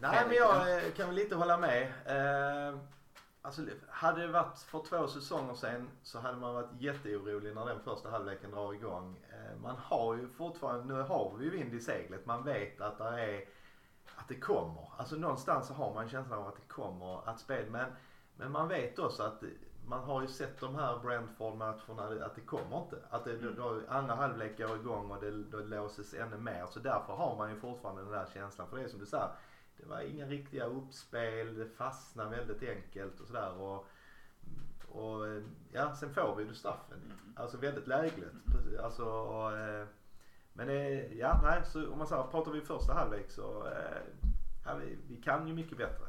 Nej 0.00 0.24
men 0.26 0.36
jag 0.36 0.76
eh, 0.76 0.92
kan 0.92 1.06
väl 1.06 1.14
lite 1.14 1.34
hålla 1.34 1.58
med. 1.58 1.82
Eh, 2.06 2.78
alltså, 3.42 3.62
hade 3.88 4.20
det 4.20 4.32
varit 4.32 4.58
för 4.58 4.84
två 4.88 5.08
säsonger 5.08 5.54
sedan 5.54 5.90
så 6.02 6.18
hade 6.18 6.36
man 6.36 6.54
varit 6.54 6.70
jätteorolig 6.80 7.54
när 7.54 7.66
den 7.66 7.80
första 7.80 8.10
halvleken 8.10 8.50
drar 8.50 8.72
igång. 8.72 9.24
Eh, 9.30 9.60
man 9.62 9.76
har 9.76 10.14
ju 10.14 10.28
fortfarande, 10.28 10.94
nu 10.94 11.02
har 11.02 11.36
vi 11.38 11.44
ju 11.44 11.50
vind 11.50 11.74
i 11.74 11.80
seglet. 11.80 12.26
Man 12.26 12.44
vet 12.44 12.80
att 12.80 12.98
det 12.98 13.04
är 13.04 13.44
att 14.16 14.28
det 14.28 14.40
kommer. 14.40 14.88
Alltså 14.96 15.16
någonstans 15.16 15.66
så 15.66 15.74
har 15.74 15.94
man 15.94 16.08
känslan 16.08 16.38
av 16.38 16.48
att 16.48 16.56
det 16.56 16.68
kommer 16.68 17.28
att 17.28 17.40
spela. 17.40 17.70
Men, 17.70 17.92
men 18.36 18.52
man 18.52 18.68
vet 18.68 18.98
också 18.98 19.22
att 19.22 19.42
man 19.86 20.04
har 20.04 20.22
ju 20.22 20.28
sett 20.28 20.60
de 20.60 20.74
här 20.74 20.98
Brentford-matcherna 20.98 22.24
att 22.24 22.34
det 22.34 22.40
kommer 22.40 22.82
inte. 22.82 22.96
Att 23.10 23.24
det, 23.24 23.36
då, 23.36 23.80
andra 23.88 24.14
halvlek 24.14 24.58
går 24.58 24.76
igång 24.76 25.10
och 25.10 25.20
det, 25.20 25.30
då 25.30 25.58
låses 25.58 26.14
ännu 26.14 26.36
mer. 26.36 26.66
Så 26.70 26.80
därför 26.80 27.12
har 27.12 27.36
man 27.36 27.50
ju 27.50 27.56
fortfarande 27.56 28.02
den 28.02 28.10
där 28.10 28.26
känslan. 28.34 28.68
För 28.68 28.76
det 28.76 28.82
är 28.82 28.88
som 28.88 29.00
du 29.00 29.06
säger, 29.06 29.28
det 29.76 29.86
var 29.86 30.00
inga 30.00 30.26
riktiga 30.26 30.64
uppspel, 30.64 31.54
det 31.54 31.68
fastnade 31.68 32.36
väldigt 32.36 32.70
enkelt 32.70 33.20
och 33.20 33.26
sådär. 33.26 33.60
Och, 33.60 33.86
och 34.88 35.42
ja, 35.72 35.94
sen 35.94 36.14
får 36.14 36.36
vi 36.36 36.44
ju 36.44 36.54
straffen. 36.54 37.12
Alltså 37.36 37.56
väldigt 37.56 37.86
lägligt. 37.86 38.34
Alltså, 38.82 39.04
och, 39.04 39.52
eh, 39.58 39.86
men 40.56 40.66
det, 40.66 41.08
ja, 41.14 41.40
nej, 41.42 41.62
så 41.64 41.90
om 41.92 41.98
man 41.98 42.06
säger, 42.06 42.22
pratar 42.22 42.50
vi 42.52 42.60
första 42.60 42.94
halvlek 42.94 43.30
så 43.30 43.66
eh, 43.66 44.02
ja, 44.66 44.74
vi, 44.74 44.98
vi 45.08 45.16
kan 45.22 45.48
ju 45.48 45.54
mycket 45.54 45.78
bättre. 45.78 46.04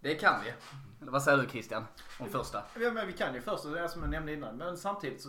Det 0.00 0.14
kan 0.14 0.40
vi. 0.44 0.54
Eller 1.02 1.12
vad 1.12 1.22
säger 1.22 1.38
du 1.38 1.48
Christian? 1.48 1.84
Om 2.20 2.28
första? 2.28 2.62
Ja, 2.80 2.90
men 2.90 3.06
vi 3.06 3.12
kan 3.12 3.34
ju 3.34 3.40
först, 3.40 3.64
det 3.64 3.80
är 3.80 3.88
som 3.88 4.02
jag 4.02 4.10
nämnde 4.10 4.32
innan, 4.32 4.56
men 4.56 4.76
samtidigt 4.76 5.20
så 5.22 5.28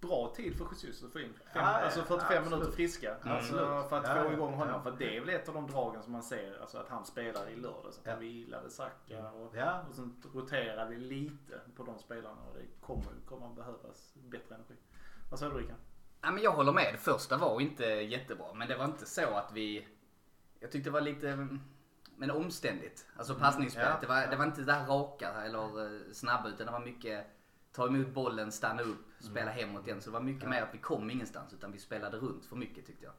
bra 0.00 0.32
tid 0.36 0.56
för 0.58 0.64
Jesus 0.64 1.04
att 1.04 1.12
få 1.12 1.20
in. 1.20 1.32
Fem, 1.34 1.42
Ja, 1.54 1.60
alltså 1.62 2.02
45 2.02 2.26
absolut. 2.26 2.50
minuter 2.50 2.72
friska. 2.72 3.14
Alltså, 3.14 3.28
Absolut. 3.30 3.88
för 3.88 3.96
att 3.98 4.16
Ja, 4.16 4.22
få 4.24 4.32
igång 4.32 4.54
honom. 4.54 4.74
ja. 4.74 4.82
För 4.82 4.98
det 4.98 5.16
är 5.16 5.20
väl 5.20 5.28
ett 5.28 5.48
av 5.48 5.54
de 5.54 5.66
dragen 5.66 6.02
som 6.02 6.12
man 6.12 6.22
ser, 6.22 6.60
alltså 6.60 6.78
att 6.78 6.88
han 6.88 7.04
spelar 7.04 7.48
i 7.48 7.56
lördags. 7.56 7.98
Att 7.98 8.04
Ja. 8.06 8.10
han 8.10 8.20
vilade 8.20 8.70
Saka 8.70 9.30
och, 9.30 9.56
Ja. 9.56 9.84
och 9.88 9.94
sen 9.94 10.22
roterar 10.34 10.88
vi 10.88 10.96
lite 10.96 11.60
på 11.76 11.82
de 11.82 11.98
spelarna 11.98 12.42
och 12.48 12.54
det 12.54 12.86
kommer, 12.86 13.12
kommer 13.28 13.46
att 13.46 13.56
behövas 13.56 14.14
bättre 14.14 14.54
energi. 14.54 14.74
Vad 15.30 15.38
säger 15.38 15.52
du 15.52 15.58
Rickard? 15.58 15.76
Ja, 16.22 16.30
men 16.30 16.42
jag 16.42 16.52
håller 16.52 16.72
med. 16.72 16.94
Det 16.94 16.98
första 16.98 17.36
var 17.36 17.60
inte 17.60 17.84
jättebra. 17.84 18.54
Men 18.54 18.68
det 18.68 18.76
var 18.76 18.84
inte 18.84 19.06
så 19.06 19.34
att 19.34 19.52
vi... 19.52 19.86
Jag 20.60 20.70
tyckte 20.70 20.90
det 20.90 20.94
var 20.94 21.00
lite... 21.00 21.28
mm, 21.30 21.60
Men 22.16 22.30
omständigt. 22.30 23.06
Alltså 23.16 23.34
passningsspelet. 23.34 23.88
Ja, 23.90 23.98
det, 24.00 24.06
var, 24.06 24.20
ja. 24.20 24.30
det 24.30 24.36
var 24.36 24.44
inte 24.44 24.60
det 24.60 24.66
där 24.72 24.86
raka 24.86 25.28
eller 25.30 25.84
eh, 25.84 26.12
snabba 26.12 26.48
utan 26.48 26.66
det 26.66 26.72
var 26.72 26.80
mycket 26.80 27.26
ta 27.72 27.86
emot 27.86 28.08
bollen, 28.08 28.52
stanna 28.52 28.82
upp, 28.82 29.06
spela 29.20 29.50
hemåt 29.50 29.86
igen. 29.86 30.00
Så 30.00 30.10
det 30.10 30.14
var 30.14 30.20
mycket 30.20 30.48
mer 30.48 30.62
att 30.62 30.74
vi 30.74 30.78
kom 30.78 31.10
ingenstans 31.10 31.52
utan 31.52 31.72
vi 31.72 31.78
spelade 31.78 32.16
runt 32.16 32.46
för 32.46 32.56
mycket 32.56 32.86
tyckte 32.86 33.04
jag. 33.04 33.12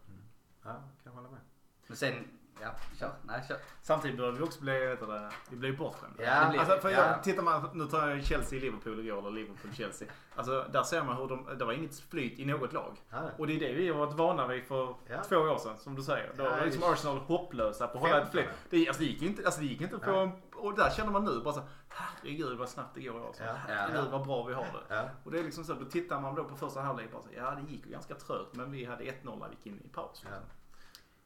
Ja, 0.63 0.83
kan 1.03 1.13
hålla 1.13 1.29
med. 1.29 1.39
Men 1.87 1.97
sen, 1.97 2.13
ja, 2.61 2.69
kör. 2.99 3.11
Nej, 3.23 3.43
kör. 3.47 3.57
Samtidigt 3.81 4.17
börjar 4.17 4.31
vi 4.31 4.43
också 4.43 4.61
bli, 4.61 4.79
vet 4.85 4.99
du, 4.99 5.29
vi 5.49 5.57
blir 5.57 5.77
bortskämda. 5.77 6.23
Ja, 6.23 6.49
blir 6.49 6.59
Alltså, 6.59 6.77
för 6.77 6.89
Ja. 6.89 7.15
tittar 7.23 7.43
man, 7.43 7.69
nu 7.73 7.85
tar 7.85 8.07
jag 8.07 8.23
Chelsea-Liverpool 8.23 8.99
igår, 8.99 9.17
eller 9.19 9.31
Liverpool-Chelsea. 9.31 10.07
Alltså 10.35 10.65
där 10.71 10.83
ser 10.83 11.03
man 11.03 11.17
hur 11.17 11.27
de, 11.27 11.57
det 11.57 11.65
var 11.65 11.73
inget 11.73 11.99
flyt 11.99 12.39
i 12.39 12.45
något 12.45 12.73
lag. 12.73 12.97
Ja, 13.09 13.21
Och 13.37 13.47
det 13.47 13.53
är 13.55 13.59
det 13.59 13.73
vi 13.73 13.89
har 13.89 13.97
varit 14.05 14.13
vana 14.13 14.47
vid 14.47 14.63
för 14.63 14.95
Ja. 15.07 15.23
två 15.23 15.35
år 15.37 15.57
sedan, 15.57 15.77
som 15.79 15.95
du 15.95 16.03
säger. 16.03 16.31
Då 16.37 16.43
var 16.43 16.65
liksom. 16.65 16.83
Arsenal 16.93 17.17
hopplösa 17.17 17.87
på 17.87 17.97
att 17.97 18.03
hålla 18.03 18.21
ett 18.21 18.31
flyt. 18.31 18.45
Det, 18.69 18.87
alltså, 18.87 19.03
det 19.03 19.09
gick 19.09 19.21
inte, 19.21 19.45
alltså, 19.45 19.59
det 19.61 19.67
gick 19.67 19.81
inte 19.81 19.99
få 19.99 20.15
en, 20.15 20.31
Och 20.55 20.75
där 20.75 20.89
känner 20.89 21.11
man 21.11 21.25
nu 21.25 21.39
bara 21.43 21.53
så 21.53 21.61
herregud 21.89 22.57
vad 22.57 22.69
snabbt 22.69 22.95
det 22.95 23.01
går 23.01 23.21
i 23.21 23.25
Arsenal. 23.29 23.55
Herregud 23.67 24.11
vad 24.11 24.25
bra 24.25 24.43
vi 24.43 24.53
har 24.53 24.65
det. 24.89 25.09
Och 25.23 25.31
det 25.31 25.39
är 25.39 25.43
liksom 25.43 25.63
så, 25.63 25.73
då 25.73 25.85
tittar 25.85 26.19
man 26.21 26.35
då 26.35 26.43
på 26.43 26.55
första 26.55 26.81
halvlek 26.81 27.11
bara 27.11 27.21
så, 27.21 27.29
ja 27.37 27.51
det 27.55 27.71
gick 27.71 27.85
ju 27.85 27.91
ganska 27.91 28.15
trögt 28.15 28.53
men 28.55 28.71
vi 28.71 28.85
hade 28.85 29.03
1-0 29.03 29.39
när 29.39 29.47
vi 29.49 29.55
gick 29.55 29.65
in 29.65 29.81
i 29.85 29.89
paus. 29.89 30.23
Ja. 30.25 30.37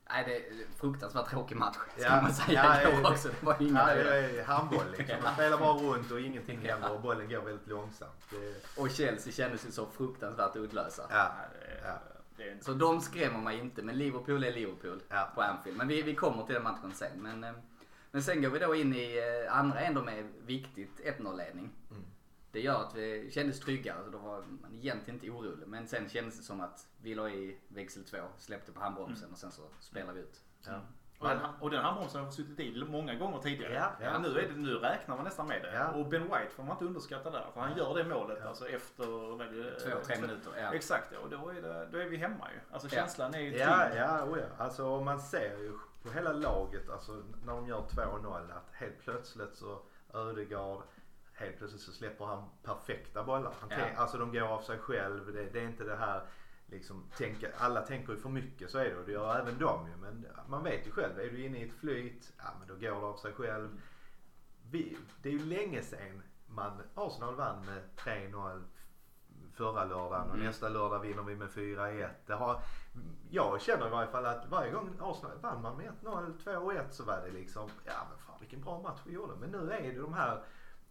Nej, 0.09 0.23
det 0.27 0.35
är 0.35 0.51
en 0.51 0.67
fruktansvärt 0.79 1.29
tråkig 1.29 1.55
match. 1.57 1.75
Ska 1.97 2.07
Ja. 2.07 2.21
man 2.21 2.33
säga 2.33 2.79
Ja, 2.83 2.89
ja, 3.01 3.11
också. 3.11 3.27
Det 3.27 3.45
var 3.45 3.55
inga 3.61 3.79
Ja, 3.89 3.95
det 4.03 4.39
är 4.39 4.43
handboll 4.45 4.85
liksom. 4.97 5.15
Man 5.23 5.33
spelar 5.33 5.57
bara 5.57 5.73
runt 5.73 6.11
och 6.11 6.19
ingenting 6.19 6.59
händer 6.59 6.91
och 6.91 7.01
bollen 7.01 7.29
går 7.29 7.41
väldigt 7.41 7.67
långsamt. 7.67 8.11
Det, 8.29 8.81
Och 8.81 8.89
Chelsea 8.89 9.33
kändes 9.33 9.65
ju 9.67 9.71
så 9.71 9.85
fruktansvärt 9.85 10.55
utlösa. 10.55 11.03
ja. 11.09 11.31
Det, 11.61 11.87
Ja. 11.87 11.93
det 12.37 12.63
Så 12.65 12.73
de 12.73 13.01
skrämmer 13.01 13.39
mig 13.39 13.59
inte, 13.59 13.81
men 13.83 13.97
Liverpool 13.97 14.43
är 14.43 14.51
Liverpool 14.51 15.01
Ja. 15.09 15.31
på 15.35 15.41
Anfield. 15.41 15.77
Men 15.77 15.87
vi, 15.87 16.01
vi 16.01 16.15
kommer 16.15 16.43
till 16.45 16.53
den 16.55 16.63
matchen 16.63 16.91
sen. 16.93 17.11
Men, 17.21 17.43
eh, 17.43 17.51
men 18.11 18.23
sen 18.23 18.41
går 18.41 18.49
vi 18.49 18.59
då 18.59 18.75
in 18.75 18.95
i 18.95 19.17
eh, 19.47 19.57
andra 19.57 19.79
ändå 19.79 20.01
med 20.01 20.23
viktigt 20.45 20.99
1-0 21.19 21.37
ledning. 21.37 21.69
Mm. 21.91 22.03
Det 22.55 22.61
gör 22.61 22.81
att 22.81 22.95
vi 22.95 23.31
kändes 23.31 23.59
tryggare, 23.59 24.03
så 24.03 24.09
då 24.09 24.17
var 24.17 24.43
man 24.61 24.73
egentligen 24.75 25.19
inte 25.19 25.29
orolig. 25.29 25.67
Men 25.67 25.87
sen 25.87 26.09
kändes 26.09 26.37
det 26.37 26.43
som 26.43 26.61
att 26.61 26.87
vi 27.01 27.15
la 27.15 27.29
i 27.29 27.57
växel 27.67 28.03
2, 28.03 28.17
släppte 28.37 28.71
på 28.71 28.79
handbromsen 28.79 29.31
och 29.31 29.37
sen 29.37 29.51
så 29.51 29.61
spelar 29.79 30.13
vi 30.13 30.19
ut. 30.19 30.41
Ja. 30.67 30.81
Och 31.19 31.27
den, 31.29 31.39
och 31.59 31.69
den 31.69 31.83
handbromsen 31.83 32.23
har 32.23 32.31
suttit 32.31 32.59
i 32.59 32.83
många 32.83 33.15
gånger 33.15 33.39
tidigare. 33.39 33.73
Ja, 33.73 33.91
ja. 34.01 34.17
Nu, 34.19 34.27
är 34.39 34.47
det, 34.47 34.55
nu 34.55 34.73
räknar 34.73 35.15
man 35.15 35.25
nästan 35.25 35.47
med 35.47 35.61
det. 35.61 35.73
Ja. 35.73 35.91
Och 35.91 36.05
Ben 36.07 36.23
White 36.23 36.49
får 36.55 36.63
man 36.63 36.71
inte 36.71 36.85
underskatta 36.85 37.29
där. 37.29 37.45
För 37.53 37.61
han 37.61 37.77
gör 37.77 37.93
det 37.95 38.03
målet 38.03 38.45
alltså 38.45 38.67
efter 38.67 39.05
det, 39.51 39.79
Två, 39.79 39.99
tre 40.05 40.21
minuter. 40.21 40.51
Ja. 40.57 40.73
Exakt, 40.73 41.13
och 41.23 41.29
då 41.29 41.49
är, 41.49 41.61
det, 41.61 41.87
då 41.91 41.97
är 41.97 42.05
vi 42.05 42.17
hemma 42.17 42.47
ju. 42.53 42.59
Alltså 42.73 42.87
Ja. 42.87 42.91
känslan 43.01 43.33
är 43.33 43.39
ju 43.39 43.57
Ja, 43.57 43.83
tydlig. 43.83 44.01
ja, 44.01 44.23
oh 44.25 44.39
ja. 44.39 44.63
Alltså 44.63 45.01
man 45.01 45.19
ser 45.19 45.57
ju 45.57 45.77
på 46.03 46.11
hela 46.11 46.33
laget, 46.33 46.89
alltså 46.89 47.23
när 47.45 47.53
de 47.53 47.67
gör 47.67 47.81
2-0 47.81 48.51
att 48.51 48.69
helt 48.73 48.99
plötsligt 48.99 49.55
så 49.55 49.81
Ödegaard, 50.13 50.81
helt 51.35 51.57
plötsligt 51.57 51.81
så 51.81 51.91
släpper 51.91 52.25
han 52.25 52.49
perfekta 52.63 53.23
bollar. 53.23 53.53
Han 53.59 53.69
Ja. 53.69 53.85
alltså 53.95 54.17
de 54.17 54.31
går 54.31 54.41
av 54.41 54.61
sig 54.61 54.79
själv. 54.79 55.33
Det, 55.33 55.45
det 55.45 55.59
är 55.59 55.65
inte 55.67 55.83
det 55.83 55.95
här 55.95 56.23
liksom, 56.67 57.03
tänka, 57.17 57.47
alla 57.57 57.81
tänker 57.81 58.13
ju 58.13 58.19
för 58.19 58.29
mycket 58.29 58.71
så 58.71 58.77
är 58.77 58.89
det 58.89 58.95
och 58.97 59.05
det 59.05 59.11
gör 59.11 59.35
även 59.39 59.57
de 59.59 59.87
ju. 59.89 59.95
Men 59.95 60.27
man 60.47 60.63
vet 60.63 60.87
ju 60.87 60.91
själv, 60.91 61.19
är 61.19 61.29
du 61.29 61.45
inne 61.45 61.59
i 61.59 61.67
ett 61.69 61.75
flyt, 61.75 62.33
ja 62.37 62.43
men 62.59 62.67
då 62.67 62.73
går 62.73 63.01
det 63.01 63.07
av 63.07 63.15
sig 63.17 63.33
själv. 63.33 63.81
Vi, 64.71 64.97
det 65.21 65.29
är 65.29 65.33
ju 65.33 65.45
länge 65.45 65.81
sedan 65.81 66.21
man, 66.47 66.81
Arsenal 66.95 67.35
vann 67.35 67.65
med 67.65 67.81
3-0 67.97 68.63
förra 69.53 69.83
lördagen 69.83 70.27
och 70.29 70.35
Mm. 70.35 70.45
nästa 70.47 70.69
lördag 70.69 70.99
vinner 70.99 71.23
vi 71.23 71.35
med 71.35 71.49
4-1. 71.49 72.09
Det 72.25 72.33
har, 72.33 72.61
jag 73.29 73.61
känner 73.61 73.87
i 73.87 73.89
varje 73.89 74.07
fall 74.11 74.25
att 74.25 74.45
varje 74.49 74.71
gång 74.71 74.89
Arsenal 74.99 75.37
vann 75.41 75.61
man 75.61 75.77
med 75.77 75.91
1-0, 76.01 76.33
2-1 76.43 76.89
så 76.89 77.03
var 77.03 77.21
det 77.25 77.31
liksom, 77.31 77.69
ja 77.85 77.93
men 78.09 78.17
fan 78.17 78.35
vilken 78.39 78.61
bra 78.61 78.81
match 78.81 78.99
vi 79.05 79.13
gjorde. 79.13 79.35
Men 79.35 79.49
nu 79.51 79.71
är 79.71 79.81
det 79.93 79.99
de 80.01 80.13
här, 80.13 80.43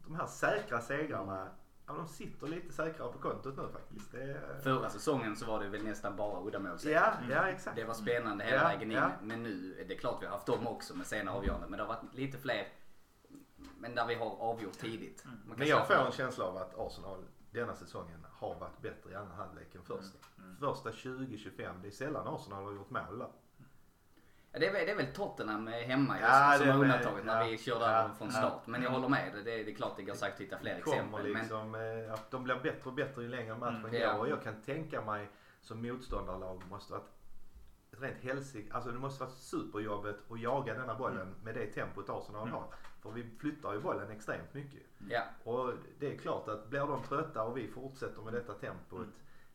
de 0.06 0.14
här 0.14 0.26
säkra 0.26 0.80
segrarna, 0.80 1.48
ja 1.86 1.92
de 1.92 2.06
sitter 2.06 2.46
lite 2.46 2.72
säkrare 2.72 3.12
på 3.12 3.18
kontot 3.18 3.56
nu 3.56 3.68
faktiskt. 3.72 4.12
Det, 4.12 4.40
Förra 4.62 4.90
säsongen 4.90 5.36
så 5.36 5.46
var 5.46 5.60
det 5.60 5.68
väl 5.68 5.84
nästan 5.84 6.16
bara 6.16 6.40
uddamål. 6.46 6.78
ja, 6.84 7.12
ja 7.30 7.48
exakt. 7.48 7.76
Det 7.76 7.84
var 7.84 7.94
spännande 7.94 8.44
hela 8.44 8.56
Ja, 8.56 8.64
vägen 8.68 8.90
in. 8.90 8.96
ja. 8.96 9.10
Men 9.22 9.42
nu, 9.42 9.80
är 9.80 9.84
det 9.84 9.94
är 9.94 9.98
klart 9.98 10.22
vi 10.22 10.26
har 10.26 10.32
haft 10.32 10.46
dem 10.46 10.66
också 10.66 10.96
med 10.96 11.06
sena 11.06 11.32
avgörande. 11.32 11.66
Men 11.68 11.76
det 11.78 11.84
har 11.84 11.88
varit 11.94 12.14
lite 12.14 12.38
fler. 12.38 12.68
Men 13.78 13.94
där 13.94 14.06
vi 14.06 14.14
har 14.14 14.36
avgjort 14.40 14.78
tidigt. 14.78 15.24
Man 15.24 15.32
kan 15.34 15.44
Mm. 15.46 15.58
Men 15.58 15.68
jag 15.68 15.86
får 15.86 15.94
en 15.94 16.12
känsla 16.12 16.44
av 16.44 16.56
att 16.56 16.74
Arsenal 16.78 17.24
denna 17.50 17.74
säsongen 17.74 18.26
har 18.32 18.54
varit 18.54 18.78
bättre 18.82 19.10
i 19.10 19.14
andra 19.14 19.34
halvlek 19.34 19.74
än 19.74 19.82
första. 19.82 20.18
Mm. 20.38 20.56
Första 20.56 20.90
20-25, 20.90 21.80
det 21.82 21.88
är 21.88 21.90
sällan 21.90 22.34
Arsenal 22.34 22.64
har 22.64 22.72
gjort 22.72 22.90
mål 22.90 23.18
där. 23.18 23.28
Ja, 24.56 24.60
det, 24.60 24.66
är, 24.68 24.72
väl- 24.72 24.86
det 24.86 24.92
är 24.92 24.96
väl 24.96 25.06
Tottenham 25.14 25.66
hemma 25.66 26.16
Ja, 26.20 26.52
ja, 26.52 26.58
som 26.58 26.68
är 26.68 26.72
är- 26.72 26.78
undantaget 26.78 27.24
när 27.24 27.40
ja, 27.44 27.46
vi 27.50 27.58
körde 27.58 27.84
ja, 27.84 27.90
över 27.90 28.14
från 28.14 28.28
ja. 28.28 28.32
start. 28.34 28.66
Men 28.66 28.82
jag 28.82 28.90
håller 28.90 29.08
med. 29.08 29.32
Det, 29.34 29.40
det 29.42 29.70
är 29.70 29.74
klart 29.74 29.92
det 29.96 30.02
går 30.02 30.14
säkert 30.14 30.34
att 30.34 30.40
hitta 30.40 30.58
fler 30.58 30.76
exempel. 30.76 31.22
Men 31.22 31.32
liksom, 31.32 31.74
eh, 31.74 32.12
att 32.14 32.30
de 32.30 32.44
blir 32.44 32.54
bättre 32.62 32.90
och 32.90 32.92
bättre 32.92 33.22
ju 33.22 33.28
längre 33.28 33.56
matchen 33.56 33.76
Mm, 33.76 33.90
går. 33.90 34.00
ja. 34.00 34.14
Och 34.14 34.28
jag 34.28 34.42
kan 34.42 34.62
tänka 34.62 35.00
mig 35.02 35.28
som 35.60 35.82
motståndarlag 35.82 36.62
måste 36.70 36.92
vara 36.92 37.02
ett 37.92 38.00
rent 38.00 38.20
helsike, 38.20 38.72
alltså 38.74 38.90
det 38.90 38.98
måste 38.98 39.24
vara 39.24 39.30
superjobbet 39.34 40.16
att 40.30 40.40
jaga 40.40 40.74
denna 40.74 40.94
bollen 40.94 41.20
Mm. 41.20 41.34
med 41.44 41.54
det 41.54 41.66
tempot 41.66 42.08
Arsenal 42.10 42.42
Mm. 42.42 42.54
har. 42.54 42.64
För 43.02 43.10
vi 43.10 43.30
flyttar 43.40 43.72
ju 43.72 43.80
bollen 43.80 44.10
extremt 44.10 44.54
mycket. 44.54 44.82
ja, 45.10 45.22
Och 45.44 45.72
det 45.98 46.14
är 46.14 46.18
klart 46.18 46.48
att 46.48 46.68
blir 46.70 46.80
de 46.80 47.02
trötta 47.02 47.42
och 47.42 47.56
vi 47.56 47.68
fortsätter 47.68 48.22
med 48.22 48.32
detta 48.32 48.52
tempot 48.54 48.98
Mm. 48.98 49.12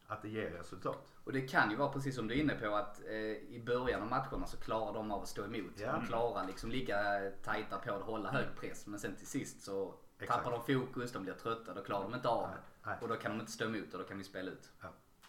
Att 0.10 0.22
det 0.22 0.30
ger 0.30 0.50
resultat. 0.50 1.08
och 1.24 1.34
det 1.34 1.42
kan 1.42 1.72
ju 1.72 1.76
vara 1.76 1.90
precis 1.90 2.16
som 2.16 2.28
du 2.28 2.36
är 2.36 2.40
inne 2.40 2.56
på 2.56 2.76
att 2.76 3.02
eh, 3.08 3.16
i 3.56 3.64
början 3.66 4.02
av 4.02 4.08
matcherna 4.08 4.48
så 4.48 4.58
klarar 4.58 4.94
de 4.94 5.12
av 5.12 5.22
att 5.22 5.28
stå 5.28 5.44
emot. 5.44 5.74
Ja. 5.76 5.92
De 5.92 6.06
klarar 6.08 6.48
liksom 6.48 6.72
ligga 6.72 7.32
tajta 7.44 7.78
på 7.78 7.94
att 7.94 8.02
hålla 8.02 8.32
hög 8.32 8.48
press. 8.60 8.88
Men 8.88 9.00
sen 9.00 9.16
till 9.16 9.28
sist 9.28 9.62
så 9.62 9.94
Exakt. 10.20 10.44
tappar 10.44 10.52
de 10.52 10.76
fokus, 10.76 11.12
de 11.12 11.24
blir 11.24 11.34
trötta, 11.34 11.74
då 11.74 11.84
klarar 11.84 12.04
de 12.04 12.16
inte 12.16 12.28
av 12.30 12.50
Nej, 12.50 12.60
nej. 12.84 12.96
Och 13.02 13.08
då 13.08 13.16
kan 13.16 13.32
de 13.32 13.40
inte 13.40 13.52
stå 13.52 13.66
emot 13.66 13.94
och 13.94 14.00
då 14.00 14.06
kan 14.06 14.18
vi 14.18 14.24
spela 14.24 14.52
ut. 14.52 14.72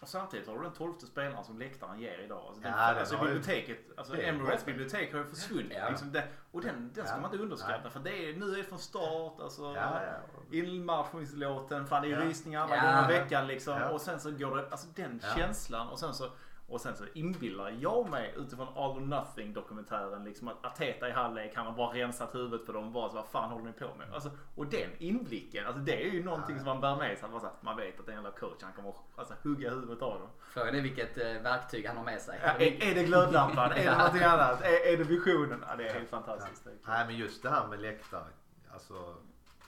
Och 0.01 0.07
samtidigt 0.07 0.47
har 0.47 0.55
du 0.57 0.63
den 0.63 0.71
tolfte 0.73 1.05
spelaren 1.05 1.43
som 1.43 1.59
läktaren 1.59 1.99
ger 1.99 2.17
idag. 2.25 2.43
Alltså, 2.47 2.61
den, 2.63 2.71
Ja, 2.71 2.77
alltså 2.77 3.15
ju- 3.15 3.21
biblioteket, 3.21 3.77
alltså 3.97 4.21
Emirates 4.21 4.65
bibliotek 4.65 5.11
har 5.13 5.19
ju 5.19 5.25
försvunnit. 5.25 5.77
Ja. 5.77 5.89
Liksom 5.89 6.11
det, 6.11 6.23
och 6.51 6.61
den, 6.61 6.91
den 6.93 7.05
ska 7.07 7.15
Ja. 7.15 7.21
man 7.21 7.31
inte 7.31 7.43
underskatta 7.43 7.89
för 7.89 7.99
det 7.99 8.29
är, 8.29 8.33
nu 8.33 8.53
är 8.53 8.57
det 8.57 8.63
från 8.63 8.79
start. 8.79 9.39
Alltså, 9.39 9.61
Ja, 9.63 10.01
ja. 10.03 10.57
Inmarschlåten, 10.57 11.87
fan 11.87 12.01
det 12.01 12.07
är 12.07 12.19
Ja. 12.19 12.25
rysningar 12.25 12.61
alla 12.63 12.75
gånger 12.75 13.11
i 13.15 13.19
veckan 13.19 13.47
liksom. 13.47 13.81
Och 13.81 14.01
sen 14.01 14.19
så 14.19 14.31
går 14.31 14.55
det, 14.57 14.67
alltså 14.71 14.87
den 14.95 15.21
känslan 15.35 15.87
och 15.87 15.99
sen 15.99 16.13
så 16.13 16.29
och 16.71 16.81
sen 16.81 16.95
så 16.95 17.03
inbillar 17.13 17.77
jag 17.79 18.09
mig 18.09 18.33
utifrån 18.37 18.67
All 18.75 18.91
or 18.91 19.01
Nothing 19.01 19.53
dokumentären 19.53 20.23
liksom 20.23 20.47
att 20.47 20.65
Ateta 20.65 21.09
i 21.09 21.11
halvlek 21.11 21.55
han 21.55 21.65
har 21.65 21.73
bara 21.73 21.93
rensat 21.93 22.35
huvudet 22.35 22.65
på 22.65 22.71
dem 22.71 22.85
och 22.85 22.91
bara 22.91 23.09
så 23.09 23.15
vad 23.15 23.25
fan 23.25 23.51
håller 23.51 23.65
ni 23.65 23.73
på 23.73 23.89
med? 23.97 24.13
Alltså, 24.13 24.31
och 24.55 24.67
den 24.67 24.89
inblicken, 24.97 25.65
alltså 25.65 25.81
det 25.81 26.07
är 26.07 26.11
ju 26.11 26.23
någonting 26.23 26.57
som 26.57 26.65
man 26.65 26.81
bär 26.81 26.95
med 26.95 27.17
sig. 27.17 27.25
Att 27.25 27.31
man, 27.31 27.41
så 27.41 27.47
att 27.47 27.63
man 27.63 27.77
vet 27.77 27.99
att 27.99 28.05
det 28.05 28.11
är 28.11 28.17
en 28.17 28.23
jävla 28.23 28.39
coach, 28.39 28.61
han 28.61 28.73
kommer 28.73 28.93
alltså, 29.15 29.33
hugga 29.43 29.69
huvudet 29.69 30.01
av 30.01 30.19
dem. 30.19 30.29
Frågan 30.49 30.75
är 30.75 30.81
vilket 30.81 31.17
eh, 31.17 31.23
verktyg 31.25 31.87
han 31.87 31.97
har 31.97 32.03
med 32.03 32.21
sig. 32.21 32.39
Ja, 32.43 32.49
är, 32.49 32.91
är 32.91 32.95
det 32.95 33.03
glödlampan? 33.03 33.71
Är 33.71 33.85
det 33.85 33.97
någonting 33.97 34.23
annat? 34.23 34.61
Är, 34.61 34.93
är 34.93 34.97
det 34.97 35.03
visionen? 35.03 35.63
Ja, 35.67 35.75
det 35.75 35.87
är 35.89 35.93
helt 35.93 36.09
fantastiskt. 36.09 36.63
Kul. 36.63 36.73
Nej 36.87 37.07
men 37.07 37.17
just 37.17 37.43
det 37.43 37.49
här 37.49 37.67
med 37.67 37.81
läktare, 37.81 38.27
alltså 38.73 39.15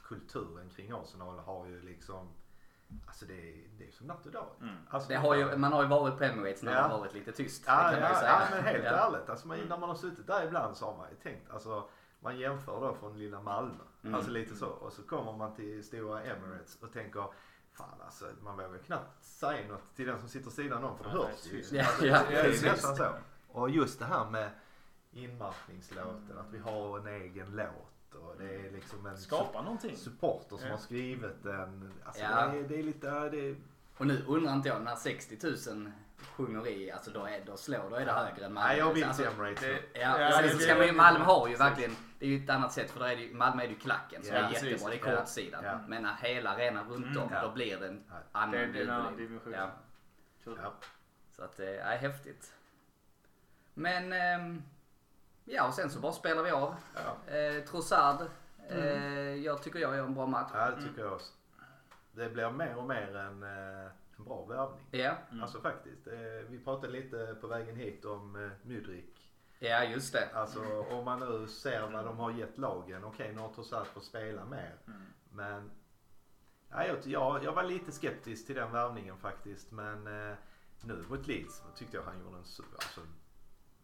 kulturen 0.04 0.70
kring 0.76 0.92
Arsenal 0.92 1.40
har 1.40 1.68
ju 1.68 1.82
liksom, 1.82 2.30
alltså 3.08 3.26
det 3.26 3.34
är, 3.34 3.68
det 3.78 3.88
är 3.88 3.92
som 3.92 4.08
natt 4.08 4.26
och 4.26 4.32
dag. 4.32 4.48
Mm. 4.62 4.76
Alltså, 4.90 5.10
Det 5.10 5.16
har 5.16 5.36
ju, 5.36 5.58
man 5.58 5.74
har 5.74 5.82
ju 5.84 5.90
varit 5.90 6.18
på 6.18 6.24
Emirates 6.24 6.64
när 6.64 6.72
det 6.72 6.78
Ja. 6.78 6.84
har 6.88 7.00
varit 7.00 7.14
lite 7.14 7.32
tyst. 7.32 7.64
Ja, 7.68 7.76
det 7.76 7.92
kan 7.92 8.02
man 8.02 8.10
ju 8.10 8.16
ja, 8.16 8.20
säga. 8.20 8.32
ja 8.50 8.56
men 8.56 8.64
helt 8.64 8.84
Ja. 8.84 8.92
ärligt. 8.92 9.30
Alltså 9.30 9.48
man, 9.48 9.58
när 9.70 9.78
man 9.78 9.90
har 9.90 9.96
suttit 9.96 10.28
där 10.28 10.46
ibland 10.46 10.78
så 10.78 10.86
har 10.86 10.98
man 10.98 11.10
ju 11.10 11.16
tänkt, 11.16 11.50
alltså 11.52 11.90
man 12.20 12.38
jämför 12.40 12.82
då 12.82 12.94
från 12.96 13.18
lilla 13.20 13.42
Malmö, 13.42 13.84
Mm. 14.04 14.16
alltså 14.16 14.32
lite 14.32 14.56
så. 14.56 14.68
Och 14.68 14.94
så 14.94 15.02
kommer 15.04 15.34
man 15.34 15.56
till 15.56 15.84
stora 15.84 16.22
Emirates 16.24 16.76
och 16.82 16.94
tänker, 16.94 17.26
fan 17.74 18.02
alltså 18.06 18.26
man 18.42 18.58
vågar 18.58 18.78
knappt 18.78 19.24
säga 19.24 19.68
något 19.68 19.96
till 19.96 20.08
den 20.08 20.20
som 20.20 20.30
sitter 20.30 20.50
sidan 20.52 20.84
om 20.84 20.98
för 20.98 21.04
det 21.04 21.10
Ja, 21.16 21.24
hörs 21.26 21.44
det 21.44 21.50
ju. 21.58 21.78
Ja, 21.78 21.86
Alltså, 21.88 22.06
ja, 22.06 22.20
det 22.30 22.36
är 22.36 22.72
nästan 22.72 22.96
så. 22.96 23.08
Och 23.48 23.70
just 23.70 24.00
det 24.00 24.06
här 24.06 24.30
med 24.30 24.50
inmarschningslåten, 25.12 26.38
att 26.40 26.52
vi 26.52 26.58
har 26.60 27.00
en 27.00 27.08
egen 27.08 27.56
låt 27.56 27.93
och 28.16 28.36
det 28.38 28.56
är 28.56 28.72
liksom 28.72 29.06
en 29.06 29.18
Skapa 29.18 29.62
någonting. 29.62 29.98
supporter 29.98 30.58
som 30.58 30.66
Ja. 30.68 30.74
har 30.74 30.80
skrivit 30.80 31.44
den. 31.44 31.94
Alltså 32.04 32.22
Ja. 32.24 32.48
det, 32.48 32.60
är, 32.60 32.64
det 32.64 32.80
är 32.80 32.84
lite, 32.84 33.30
det 33.30 33.50
är, 33.50 33.56
Och 33.98 34.08
nu 34.08 34.24
undrar 34.28 34.54
inte 34.54 34.70
jag, 34.70 34.82
när 34.82 34.96
60 34.96 35.38
000 35.74 35.92
sjunger 36.18 36.68
i, 36.68 36.92
alltså 36.92 37.12
då, 37.12 37.26
är, 37.26 37.46
då 37.46 37.58
slår, 37.58 37.90
då 37.90 37.96
är 37.96 38.06
det 38.06 38.12
högre 38.12 38.46
än 38.46 38.54
Malmö. 38.54 38.68
Nej 38.70 38.78
jag 38.78 38.94
vill 38.94 39.04
alltså, 39.04 39.24
Emirates 39.26 39.60
det-. 39.62 40.00
Ja, 40.00 40.20
Ja, 40.20 40.32
sen 40.32 40.44
det- 40.44 40.50
så 40.50 40.58
det- 40.58 40.64
ska 40.64 40.76
man 40.76 40.96
Malmö 40.96 41.26
har 41.26 41.48
ju 41.48 41.56
verkligen, 41.56 41.96
det 42.20 42.26
är 42.26 42.30
ju 42.30 42.44
ett 42.44 42.50
annat 42.50 42.74
sätt 42.74 42.92
för 42.92 43.00
då 43.00 43.06
är 43.06 43.16
det 43.16 43.22
ju, 43.22 43.34
Malmö 43.34 43.64
är 43.64 43.68
det 43.68 43.74
ju 43.74 43.80
klacken 43.80 44.24
som 44.24 44.36
Ja, 44.36 44.42
är 44.42 44.48
precis. 44.50 44.64
jättebra, 44.70 44.90
det 44.90 44.96
är 45.12 45.16
kortsidan. 45.18 45.64
Ja. 45.64 45.80
Men 45.88 46.04
när 46.04 46.14
hela 46.16 46.50
arenan 46.50 46.90
runt 46.90 47.06
Mm, 47.06 47.24
om, 47.24 47.30
ja. 47.34 47.42
då 47.42 47.52
blir 47.52 47.78
det 47.80 47.88
en 47.88 48.04
Ja. 48.10 48.16
annan 48.32 48.52
Det 48.52 48.58
är- 48.80 48.82
en 48.84 48.90
annan 48.90 49.18
dimension. 49.18 49.54
Ja. 49.54 49.72
Så 51.36 51.44
att 51.44 51.58
det 51.58 51.78
är 51.78 51.98
häftigt. 51.98 52.54
Men, 53.74 54.14
ehm, 54.14 54.64
ja 55.46 55.68
och 55.68 55.74
sen 55.74 55.90
så 55.90 56.00
bara 56.00 56.12
spelar 56.12 56.44
vi 56.44 56.52
av. 56.52 56.76
Ja. 56.96 57.34
Eh, 57.34 57.64
Trossard, 57.64 58.22
eh, 58.70 59.36
jag 59.36 59.64
tycker 59.64 59.80
jag 59.80 59.96
gör 59.96 60.04
en 60.06 60.14
bra 60.14 60.26
match. 60.26 60.52
Ja, 60.54 60.72
det 60.72 60.82
tycker 60.82 61.02
jag 61.02 61.14
också. 61.14 61.34
Det 62.12 62.30
blir 62.30 62.50
mer 62.52 62.78
och 62.78 62.84
mer 62.88 63.16
en, 63.16 63.44
eh, 63.44 63.92
en 64.18 64.24
bra 64.26 64.46
värvning. 64.46 64.86
Ja, 64.92 65.16
Mm. 65.32 65.44
Alltså 65.44 65.62
faktiskt. 65.62 66.08
Eh, 66.08 66.14
Vi 66.50 66.60
pratade 66.64 66.94
lite 66.94 67.36
på 67.42 67.48
vägen 67.48 67.76
hit 67.76 68.06
om 68.06 68.36
eh, 68.46 68.68
Mudrik. 68.68 69.30
ja 69.60 69.84
just 69.84 70.14
det. 70.14 70.30
Alltså 70.34 70.84
om 70.92 71.06
man 71.06 71.20
nu 71.20 71.48
ser 71.48 71.90
vad 71.92 72.06
de 72.06 72.20
har 72.20 72.32
gett 72.32 72.58
lagen. 72.58 73.04
Okej, 73.04 73.34
nu 73.36 73.42
har 73.42 73.54
Trossard 73.54 73.88
fått 73.88 74.06
spela 74.06 74.46
mer. 74.46 74.76
Mm. 74.88 75.02
Men 75.32 75.72
ja, 76.70 76.86
jag, 76.86 76.98
jag, 77.04 77.44
jag 77.44 77.54
var 77.54 77.64
lite 77.64 77.92
skeptisk 77.92 78.46
till 78.46 78.56
den 78.56 78.72
värvningen 78.72 79.18
faktiskt. 79.18 79.72
Men 79.72 80.08
eh, 80.30 80.36
nu 80.84 81.04
mot 81.10 81.28
Leeds 81.28 81.58
så 81.58 81.64
tyckte 81.76 81.98
jag 81.98 82.04
han 82.04 82.20
gjorde 82.20 82.38
en 82.38 82.44
super, 82.46 82.76
alltså, 82.76 83.02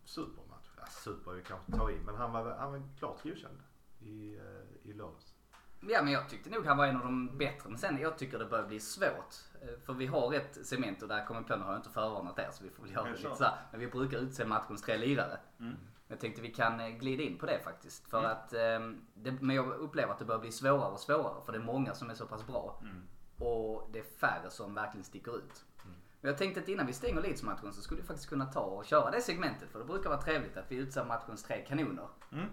supermatch. 0.05 0.48
Ja, 0.79 0.85
super 0.87 1.33
ju 1.33 1.41
kanske 1.41 1.71
att 1.71 1.77
ta 1.79 1.91
i. 1.91 1.99
Men 2.05 2.15
han 2.15 2.31
var, 2.31 2.55
han 2.55 2.71
var 2.71 2.81
klart 2.99 3.23
godkänd 3.23 3.57
i, 3.99 4.35
eh, 4.37 4.89
i 4.89 4.93
lördags. 4.93 5.33
Ja 5.81 6.03
men 6.03 6.13
jag 6.13 6.29
tyckte 6.29 6.49
nog 6.49 6.65
han 6.65 6.77
var 6.77 6.85
en 6.87 6.95
av 6.95 7.01
de 7.03 7.37
bättre. 7.37 7.69
Men 7.69 7.77
sen 7.77 7.97
jag 8.01 8.17
tycker 8.17 8.39
det 8.39 8.45
börjar 8.45 8.67
bli 8.67 8.79
svårt. 8.79 9.35
Eh, 9.61 9.79
För 9.85 9.93
vi 9.93 10.05
har 10.05 10.33
ett 10.33 10.65
cement 10.67 11.01
och 11.01 11.07
där 11.07 11.25
kommer 11.25 11.41
på, 11.41 11.55
nu 11.55 11.63
har 11.63 11.71
jag 11.71 11.79
inte 11.79 11.89
förvarnat 11.89 12.39
er 12.39 12.49
så 12.51 12.63
vi 12.63 12.69
får 12.69 12.83
väl 12.83 12.91
göra 12.91 13.03
det 13.03 13.09
lite 13.17 13.35
så 13.35 13.43
här. 13.43 13.57
Men 13.71 13.79
vi 13.79 13.87
brukar 13.87 14.17
utse 14.17 14.45
matchens 14.45 14.81
tre 14.81 14.97
lirare. 14.97 15.39
Mm. 15.59 15.75
Jag 16.07 16.19
tänkte 16.19 16.41
vi 16.41 16.51
kan 16.53 16.79
eh, 16.79 16.87
glida 16.89 17.23
in 17.23 17.37
på 17.37 17.45
det 17.45 17.59
faktiskt. 17.63 18.09
För 18.09 18.19
Mm. 18.19 18.31
att, 18.31 18.53
ehm, 18.53 19.01
det, 19.13 19.31
men 19.31 19.55
jag 19.55 19.67
upplever 19.73 20.13
att 20.13 20.19
det 20.19 20.25
börjar 20.25 20.41
bli 20.41 20.51
svårare 20.51 20.91
och 20.91 20.99
svårare. 20.99 21.41
För 21.45 21.51
det 21.51 21.57
är 21.57 21.63
många 21.63 21.93
som 21.93 22.09
är 22.09 22.13
så 22.15 22.25
pass 22.27 22.47
bra. 22.47 22.79
Mm. 22.81 23.01
Och 23.39 23.89
det 23.91 23.99
är 23.99 24.03
färre 24.03 24.49
som 24.49 24.73
verkligen 24.73 25.03
sticker 25.03 25.37
ut. 25.37 25.65
Men 26.21 26.29
jag 26.29 26.37
tänkte 26.37 26.59
att 26.61 26.67
innan 26.67 26.85
vi 26.87 26.93
stänger 26.93 27.21
Leeds-matchen 27.21 27.73
så 27.73 27.81
skulle 27.81 28.01
vi 28.01 28.07
faktiskt 28.07 28.29
kunna 28.29 28.45
ta 28.45 28.59
och 28.61 28.85
köra 28.85 29.11
det 29.11 29.21
segmentet. 29.21 29.69
För 29.69 29.79
det 29.79 29.85
brukar 29.85 30.09
vara 30.09 30.21
trevligt 30.21 30.57
att 30.57 30.71
vi 30.71 30.75
utser 30.75 31.05
matchens 31.05 31.43
tre 31.43 31.65
kanoner. 31.65 32.07
Mm. 32.31 32.45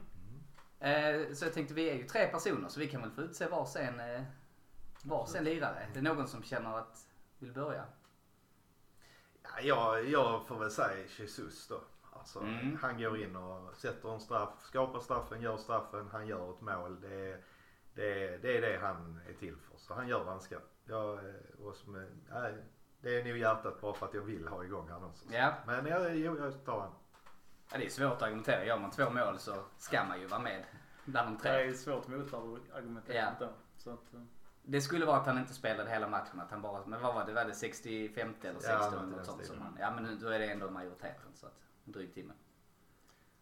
Eh, 0.81 1.33
så 1.35 1.45
jag 1.45 1.53
tänkte 1.53 1.75
vi 1.75 1.91
är 1.91 1.95
ju 1.95 2.03
tre 2.07 2.27
personer 2.27 2.69
så 2.69 2.81
vi 2.81 2.89
kan 2.89 3.01
väl 3.01 3.11
få 3.11 3.21
utse 3.23 3.47
varsin, 3.49 4.01
eh, 4.01 4.23
varsin 5.05 5.45
lirare. 5.45 5.79
Är 5.81 5.95
det 5.95 6.03
någon 6.03 6.29
som 6.29 6.43
känner 6.43 6.79
att 6.79 7.09
vill 7.39 7.53
börja? 7.53 7.85
Ja, 9.43 9.61
jag, 9.63 10.09
jag 10.09 10.47
får 10.47 10.59
väl 10.59 10.71
säga 10.71 11.07
Jesus 11.19 11.69
då. 11.69 11.81
Alltså, 12.13 12.41
Mm. 12.41 12.77
Han 12.83 12.99
går 12.99 13.19
in 13.23 13.37
och 13.37 13.77
sätter 13.77 14.15
en 14.15 14.21
straff, 14.21 14.61
skapar 14.63 15.01
straffen, 15.01 15.41
gör 15.43 15.57
straffen, 15.57 16.09
han 16.13 16.27
gör 16.27 16.51
ett 16.51 16.61
mål. 16.61 17.01
Det, 17.01 17.15
är- 17.31 17.41
det, 17.95 18.37
det 18.43 18.57
är 18.57 18.61
det 18.61 18.79
han 18.83 19.21
är 19.29 19.33
till 19.33 19.57
för. 19.57 19.77
Så 19.79 19.95
han 19.95 20.09
gör 20.09 20.19
vad 20.19 20.29
han 20.29 20.41
ska. 20.41 20.57
Jag, 20.85 21.15
eh, 21.15 21.35
och 21.65 21.75
som, 21.77 21.95
är- 21.95 22.11
nej, 22.31 22.55
det 23.07 23.21
är 23.21 23.25
nog 23.25 23.37
hjärtat 23.39 23.81
bara 23.81 23.95
för 23.95 24.07
att 24.07 24.15
jag 24.15 24.23
vill 24.23 24.49
ha 24.49 24.65
igång 24.65 24.91
också. 25.05 25.25
Ja. 25.33 25.55
Men 25.67 25.87
jag, 25.87 26.17
jo, 26.17 26.39
jag 26.39 26.65
tar 26.65 26.81
han. 26.81 26.91
ja, 27.73 27.79
det 27.79 27.87
är 27.87 27.91
svårt 27.91 28.13
att 28.13 28.23
argumentera. 28.23 28.65
Gör 28.65 28.79
man 28.79 28.91
två 28.91 29.11
mål 29.11 29.39
så 29.39 29.55
ska 29.79 30.05
man 30.05 30.21
ju 30.21 30.27
vara 30.27 30.41
med 30.41 30.65
bland 31.05 31.29
de 31.29 31.35
Det 31.35 31.43
tre. 31.43 31.69
är 31.69 31.73
svårt 31.73 32.03
att 32.03 32.09
motargumentera 32.09 33.17
Ja. 33.17 33.33
den. 33.39 33.53
Så 33.77 33.91
att, 33.91 34.15
eh, 34.15 34.21
Det 34.63 34.81
skulle 34.81 35.07
vara 35.07 35.17
att 35.17 35.27
han 35.27 35.39
inte 35.39 35.55
spelade 35.55 35.91
hela 35.91 36.09
matchen. 36.09 36.41
Att 36.41 36.51
han 36.51 36.63
bara, 36.63 36.87
men 36.87 37.01
vad 37.03 37.15
var 37.15 37.25
det? 37.27 37.33
Var 37.33 37.45
det 37.45 37.55
65 37.55 38.35
eller 38.43 38.53
60 38.61 38.69
Ja, 38.73 38.87
eller 38.87 38.97
men 39.01 39.09
något 39.09 39.17
den 39.17 39.25
sånt 39.25 39.47
som 39.47 39.61
han, 39.61 39.77
Ja 39.81 39.91
men 39.91 40.05
nu- 40.05 40.17
då 40.17 40.29
är 40.29 40.39
det 40.39 40.47
ändå 40.47 40.71
majoriteten 40.71 41.31
så 41.35 41.47
att 41.47 41.55
en 41.87 41.93
dryg 41.93 42.15
timme. 42.15 42.33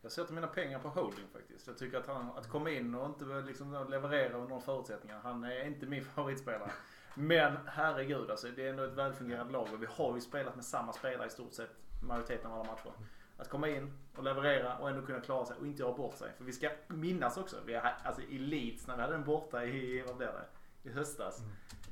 Jag 0.01 0.13
sätter 0.13 0.33
mina 0.35 0.47
pengar 0.47 0.79
på 0.79 0.89
holding 0.89 1.29
faktiskt. 1.33 1.67
Jag 1.67 1.79
tycker 1.79 1.99
att 1.99 2.07
han, 2.07 2.31
att 2.31 2.49
komma 2.49 2.71
in 2.71 2.95
och 2.95 3.07
inte 3.07 3.25
liksom 3.25 3.87
leverera 3.91 4.35
under 4.35 4.49
några 4.49 4.63
förutsättningar. 4.63 5.21
Han 5.23 5.45
är 5.45 5.65
inte 5.67 5.87
min 5.87 6.05
favoritspelare. 6.05 6.71
Men 7.15 7.57
herregud 7.67 8.31
alltså, 8.31 8.49
det 8.57 8.67
är 8.67 8.71
ändå 8.71 8.83
ett 8.83 8.93
välfungerande 8.93 9.53
lag 9.53 9.69
och 9.73 9.83
vi 9.83 9.87
har 9.91 10.15
ju 10.15 10.21
spelat 10.21 10.57
med 10.57 10.65
samma 10.65 10.93
spelare 10.93 11.27
i 11.27 11.31
stort 11.31 11.53
sett 11.53 11.71
majoriteten 12.03 12.51
av 12.51 12.61
alla 12.61 12.71
matcher. 12.71 12.93
Att 13.37 13.49
komma 13.49 13.69
in 13.69 13.93
och 14.17 14.25
leverera 14.25 14.79
och 14.79 14.89
ändå 14.91 15.07
kunna 15.07 15.21
klara 15.21 15.47
sig 15.47 15.57
och 15.57 15.67
inte 15.67 15.83
göra 15.83 15.93
bort 15.93 16.15
sig. 16.15 16.33
För 16.37 16.45
vi 16.45 16.53
ska 16.53 16.71
minnas 16.89 17.37
också, 17.37 17.57
vi 17.67 17.75
har, 17.75 17.93
alltså 18.05 18.23
i 18.23 18.39
Leeds 18.39 18.87
när 18.87 18.97
vi 18.97 19.01
hade 19.03 19.13
den 19.15 19.25
borta 19.25 19.65
i, 19.65 20.03
vad 20.07 20.17
blev 20.17 20.29
det? 20.33 20.89
I 20.91 20.93
höstas. 20.93 21.43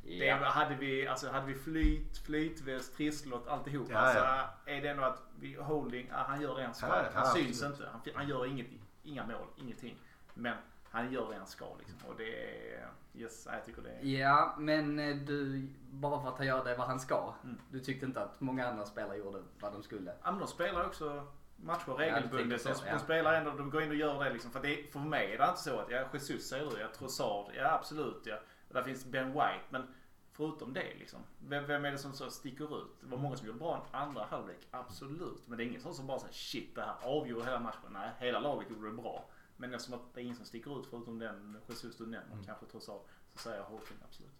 Det 0.04 0.14
Ja. 0.26 0.36
hade 0.36 0.74
vi, 0.74 1.06
alltså 1.06 1.28
hade 1.30 1.46
vi 1.46 1.54
flyt, 1.54 2.18
flytväst, 2.18 2.96
trisslott, 2.96 3.48
alltihop. 3.48 3.88
Ja, 3.90 3.98
alltså, 3.98 4.18
ja. 4.18 4.50
är 4.66 4.82
det 4.82 4.88
ändå 4.88 5.02
att 5.02 5.22
vi, 5.40 5.54
holding, 5.54 6.08
han 6.12 6.40
gör 6.40 6.56
det 6.56 6.64
han 6.64 6.74
ska. 6.74 6.86
Ja, 6.86 7.02
ja, 7.04 7.10
han 7.14 7.26
syns 7.26 7.62
inte. 7.62 7.88
Han, 7.92 8.00
han 8.14 8.28
gör 8.28 8.46
inget, 8.46 8.66
inga 9.02 9.26
mål, 9.26 9.46
ingenting. 9.56 9.96
Men 10.34 10.56
han 10.92 11.12
gör 11.12 11.30
det 11.30 11.36
han 11.36 11.46
ska 11.46 11.76
liksom. 11.78 11.98
Och 12.08 12.16
det 12.16 12.54
är, 12.74 12.88
yes, 13.14 13.48
jag 13.52 13.64
tycker 13.64 13.82
det 13.82 13.90
är. 13.90 14.20
Ja, 14.20 14.54
men 14.58 14.98
eh, 14.98 15.16
du, 15.16 15.68
bara 15.90 16.22
för 16.22 16.28
att 16.28 16.38
han 16.38 16.46
gör 16.46 16.64
det 16.64 16.74
vad 16.74 16.86
han 16.86 17.00
ska. 17.00 17.34
Mm. 17.44 17.58
Du 17.70 17.80
tyckte 17.80 18.06
inte 18.06 18.22
att 18.22 18.40
många 18.40 18.68
andra 18.68 18.86
spelare 18.86 19.16
gjorde 19.16 19.42
vad 19.60 19.72
de 19.72 19.82
skulle. 19.82 20.14
Ja, 20.22 20.30
men 20.30 20.40
de 20.40 20.48
spelar 20.48 20.86
också 20.86 21.26
matcher 21.56 21.92
regelbundet. 21.92 22.62
tänker 22.62 22.74
så, 22.74 22.86
ja. 22.86 22.92
de 22.92 22.98
spelar 22.98 23.34
ändå, 23.34 23.50
de 23.50 23.70
går 23.70 23.82
in 23.82 23.90
och 23.90 23.96
gör 23.96 24.24
det 24.24 24.32
liksom. 24.32 24.50
För, 24.50 24.60
det, 24.60 24.92
för 24.92 25.00
mig 25.00 25.32
är 25.32 25.38
det 25.38 25.48
inte 25.48 25.60
så 25.60 25.78
att, 25.78 25.90
ja 25.90 26.04
Jesus 26.12 26.48
säger 26.48 26.70
du, 26.70 26.80
ja 26.80 26.86
Trossard, 26.98 27.52
ja 27.56 27.72
absolut 27.72 28.22
ja. 28.24 28.36
Där 28.68 28.82
finns 28.82 29.04
Ben 29.04 29.32
White, 29.32 29.64
men 29.70 29.94
förutom 30.32 30.72
det 30.72 30.94
liksom. 30.98 31.20
Vem, 31.48 31.66
vem 31.66 31.84
är 31.84 31.90
det 31.90 31.98
som 31.98 32.12
så 32.12 32.30
sticker 32.30 32.82
ut? 32.82 33.00
Det 33.00 33.06
var 33.06 33.18
många 33.18 33.36
som 33.36 33.46
gjorde 33.46 33.58
bra 33.58 33.76
en 33.76 34.00
andra 34.00 34.24
halvlek, 34.30 34.68
absolut. 34.70 35.42
Men 35.46 35.58
det 35.58 35.64
är 35.64 35.66
ingen 35.66 35.80
sån 35.80 35.94
som 35.94 36.06
bara 36.06 36.18
säger 36.18 36.34
shit 36.34 36.74
det 36.74 36.82
här 36.82 36.94
avgjorde 37.02 37.44
hela 37.44 37.60
matchen. 37.60 37.90
Nej, 37.92 38.10
hela 38.18 38.40
laget 38.40 38.70
gjorde 38.70 38.90
det 38.90 38.96
bra. 38.96 39.24
Men 39.62 39.74
eftersom 39.74 39.94
att 39.94 40.14
det 40.14 40.20
är 40.20 40.22
ingen 40.24 40.36
som 40.36 40.44
sticker 40.46 40.80
ut 40.80 40.86
förutom 40.90 41.18
den 41.18 41.56
Jesus 41.68 41.96
du 41.96 42.02
nämner, 42.04 42.32
Mm. 42.32 42.44
kanske 42.44 42.66
Trossard, 42.66 43.00
så 43.34 43.38
säger 43.38 43.56
jag 43.56 43.64
Hawking 43.64 43.96
absolut. 44.08 44.30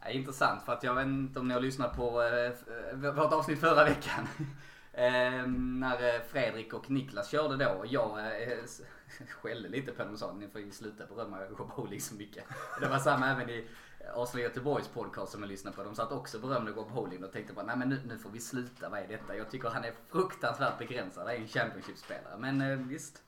Ja, 0.00 0.08
intressant 0.08 0.62
för 0.62 0.72
att 0.72 0.82
jag 0.82 0.94
vet 0.94 1.06
inte 1.06 1.38
om 1.40 1.48
ni 1.48 1.54
har 1.54 1.60
lyssnat 1.60 1.96
på 1.96 2.22
eh, 2.22 2.50
eh, 2.50 3.12
vårt 3.14 3.32
avsnitt 3.32 3.60
förra 3.60 3.84
veckan. 3.84 4.28
Eh, 4.96 5.46
när 5.46 6.14
eh, 6.14 6.20
Fredrik 6.22 6.74
och 6.74 6.90
Niklas 6.90 7.30
körde 7.30 7.64
då 7.64 7.70
och 7.70 7.86
jag 7.86 8.18
eh, 8.18 8.58
s- 8.64 8.80
skällde 9.28 9.68
lite 9.68 9.92
på 9.92 10.02
dem 10.04 10.12
och 10.12 10.18
sa 10.18 10.32
ni 10.32 10.48
får 10.48 10.60
ju 10.60 10.70
sluta 10.70 11.06
berömma 11.06 11.40
Rob 11.44 11.70
Holding 11.70 12.00
så 12.00 12.14
mycket. 12.14 12.44
Det 12.80 12.88
var 12.88 12.98
samma 12.98 13.30
även 13.30 13.50
i 13.50 13.68
Arsenal 14.14 14.42
Göteborgs 14.42 14.88
podcast 14.88 15.32
som 15.32 15.42
jag 15.42 15.48
lyssnade 15.48 15.76
på. 15.76 15.84
De 15.84 15.94
satt 15.94 16.12
också 16.12 16.36
och 16.36 16.42
berömde 16.48 16.72
Rob 16.72 16.88
Holding 16.90 17.24
och 17.24 17.32
tänkte 17.32 17.52
bara 17.52 17.66
nej 17.66 17.76
men 17.76 17.88
nu, 17.88 18.00
nu 18.06 18.18
får 18.18 18.30
vi 18.30 18.40
sluta, 18.40 18.88
vad 18.88 19.00
är 19.00 19.08
detta? 19.08 19.36
Jag 19.36 19.50
tycker 19.50 19.68
han 19.68 19.84
är 19.84 19.92
fruktansvärt 20.08 20.78
begränsad, 20.78 21.26
han 21.26 21.34
är 21.34 21.38
en 21.40 21.48
Championship-spelare. 21.48 22.36
Men 22.38 22.60
eh, 22.60 22.78
visst. 22.78 23.22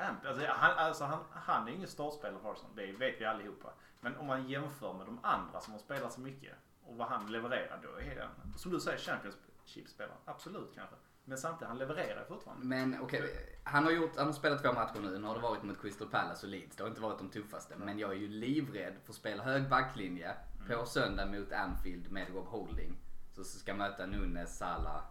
Champ. 0.00 0.26
Alltså, 0.26 0.46
han, 0.48 0.78
alltså, 0.78 1.04
han, 1.04 1.20
han 1.30 1.68
är 1.68 1.72
ingen 1.72 1.88
startspelare 1.88 2.40
för 2.42 2.52
Arsenal, 2.52 2.72
det 2.76 2.92
vet 2.92 3.20
vi 3.20 3.24
allihopa. 3.24 3.72
Men 4.00 4.16
om 4.16 4.26
man 4.26 4.48
jämför 4.48 4.92
med 4.92 5.06
de 5.06 5.18
andra 5.22 5.60
som 5.60 5.72
har 5.72 5.80
spelat 5.80 6.12
så 6.12 6.20
mycket 6.20 6.54
och 6.82 6.96
vad 6.96 7.08
han 7.08 7.32
levererar 7.32 7.80
då 7.82 8.00
är 8.00 8.20
han, 8.20 8.58
som 8.58 8.72
du 8.72 8.80
säger, 8.80 8.98
Championship-spelare. 8.98 10.16
Absolut 10.24 10.74
kanske. 10.74 10.96
Men 11.24 11.38
samtidigt, 11.38 11.68
han 11.68 11.78
levererar 11.78 12.24
fortfarande. 12.24 12.66
Men 12.66 13.00
okej, 13.00 13.58
han 13.64 13.84
har 13.84 13.90
gjort, 13.90 14.16
han 14.16 14.26
har 14.26 14.32
spelat 14.32 14.62
två 14.62 14.72
matcher 14.72 15.00
nu. 15.00 15.18
Nu 15.18 15.26
har 15.26 15.34
det 15.34 15.40
varit 15.40 15.62
mot 15.62 15.82
Crystal 15.82 16.08
Palace 16.08 16.46
och 16.46 16.50
Leeds. 16.50 16.76
Det 16.76 16.82
har 16.82 16.88
inte 16.88 17.00
varit 17.00 17.18
de 17.18 17.28
tuffaste. 17.28 17.76
Men 17.76 17.98
jag 17.98 18.10
är 18.10 18.16
ju 18.16 18.28
livrädd 18.28 18.94
för 19.04 19.12
att 19.12 19.16
spela 19.16 19.42
hög 19.42 19.68
backlinje 19.68 20.34
på 20.66 20.86
söndag 20.86 21.26
mot 21.26 21.52
Anfield 21.52 22.10
med 22.10 22.28
Rob 22.34 22.46
Holding. 22.46 22.98
Så 23.32 23.44
ska 23.44 23.74
möta 23.74 24.06
Nunes, 24.06 24.58
Salah. 24.58 25.02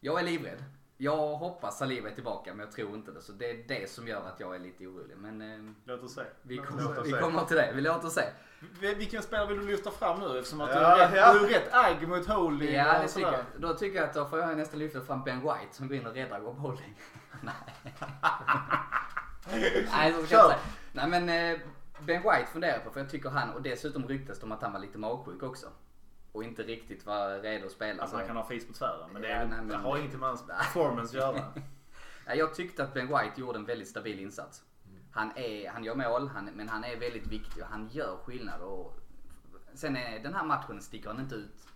Jag 0.00 0.20
är 0.20 0.24
livrädd. 0.24 0.64
Jag 0.98 1.36
hoppas 1.36 1.78
Saliba 1.78 2.08
är 2.08 2.14
tillbaka 2.14 2.50
men 2.54 2.60
jag 2.66 2.72
tror 2.72 2.94
inte 2.94 3.12
det. 3.12 3.20
Så 3.22 3.32
det 3.32 3.50
är 3.50 3.64
det 3.68 3.90
som 3.90 4.08
gör 4.08 4.26
att 4.28 4.40
jag 4.40 4.54
är 4.54 4.58
lite 4.58 4.86
orolig. 4.86 5.16
Men 5.16 5.40
eh, 5.42 5.72
Låt 5.84 6.02
oss 6.02 6.14
se. 6.14 6.22
vi, 6.42 6.56
Låt 6.56 6.98
oss 6.98 7.06
vi 7.06 7.10
se. 7.12 7.18
kommer 7.20 7.44
till 7.44 7.56
det. 7.56 7.72
Vi 7.74 7.80
låter 7.80 8.08
se. 8.08 8.22
Vi- 8.80 8.94
Vilken 8.94 9.22
spelare 9.22 9.46
vill 9.48 9.56
du 9.58 9.66
lyfta 9.66 9.90
fram 9.90 10.20
nu? 10.20 10.38
Eftersom 10.38 10.60
att 10.60 10.68
du, 10.68 10.74
Ja, 10.74 10.96
är 10.98 11.08
rätt, 11.08 11.16
ja. 11.16 11.32
du 11.32 11.38
är 11.46 11.48
rätt 11.60 11.68
agg 11.74 12.08
mot 12.08 12.26
Holding 12.26 12.74
Ja, 12.74 12.98
det 13.02 13.08
tycker 13.08 13.32
jag. 13.32 13.40
Då 13.58 13.74
tycker 13.74 13.98
jag 13.98 14.08
att 14.08 14.14
då 14.14 14.24
får 14.24 14.38
jag 14.38 14.56
nästan 14.56 14.78
lyfta 14.78 15.00
fram 15.00 15.24
Ben 15.24 15.40
White 15.40 15.68
som 15.76 15.88
går 15.88 15.96
in 15.96 16.06
och 16.06 16.14
räddar 16.14 16.40
Rob 16.40 16.58
Holding. 16.58 16.98
Nej. 17.42 17.54
Nej, 19.92 20.12
så 20.12 20.26
ska 20.26 20.34
jag 20.34 20.44
inte 20.44 20.56
säga. 20.56 20.58
Nej 20.92 21.08
men 21.08 21.28
eh, 21.28 21.60
Ben 22.00 22.22
White 22.22 22.46
funderar 22.52 22.78
på 22.78 22.90
för 22.90 23.00
jag 23.00 23.10
tycker 23.10 23.30
han, 23.30 23.50
och 23.52 23.62
dessutom 23.62 24.08
ryktas 24.08 24.38
det 24.38 24.46
om 24.46 24.52
att 24.52 24.62
han 24.62 24.72
var 24.72 24.80
lite 24.80 24.98
magsjuk 24.98 25.42
också. 25.42 25.66
Och 26.36 26.44
inte 26.44 26.62
riktigt 26.62 27.06
var 27.06 27.38
redo 27.38 27.66
att 27.66 27.72
spela. 27.72 28.02
Alltså 28.02 28.14
så- 28.14 28.18
han 28.18 28.26
kan 28.26 28.36
ha 28.36 28.44
fis 28.48 28.66
på 28.66 28.72
tvären. 28.72 29.10
Men 29.12 29.22
det, 29.22 29.28
Ja, 29.28 29.34
är, 29.34 29.46
nej, 29.46 29.58
men- 29.58 29.68
det 29.68 29.76
har 29.76 29.96
ingenting 29.98 30.20
med 30.20 30.28
hans 30.28 30.46
performance 30.46 31.18
att 31.18 31.36
göra. 31.36 31.44
Ja, 32.28 32.34
jag 32.34 32.54
tyckte 32.54 32.84
att 32.84 32.94
Ben 32.94 33.06
White 33.06 33.32
gjorde 33.40 33.58
en 33.58 33.64
väldigt 33.64 33.88
stabil 33.88 34.20
insats. 34.20 34.62
Han, 35.12 35.32
är, 35.36 35.68
han 35.70 35.84
gör 35.84 35.94
mål, 35.94 36.28
han, 36.28 36.44
men 36.44 36.68
han 36.68 36.84
är 36.84 36.96
väldigt 36.96 37.26
viktig 37.26 37.62
och 37.62 37.68
han 37.68 37.88
gör 37.88 38.16
skillnad. 38.24 38.60
Och 38.60 38.96
sen 39.74 39.96
är 39.96 40.18
den 40.22 40.34
här 40.34 40.44
matchen 40.44 40.82
sticker 40.82 41.08
han 41.08 41.20
inte 41.20 41.34
ut 41.34 41.66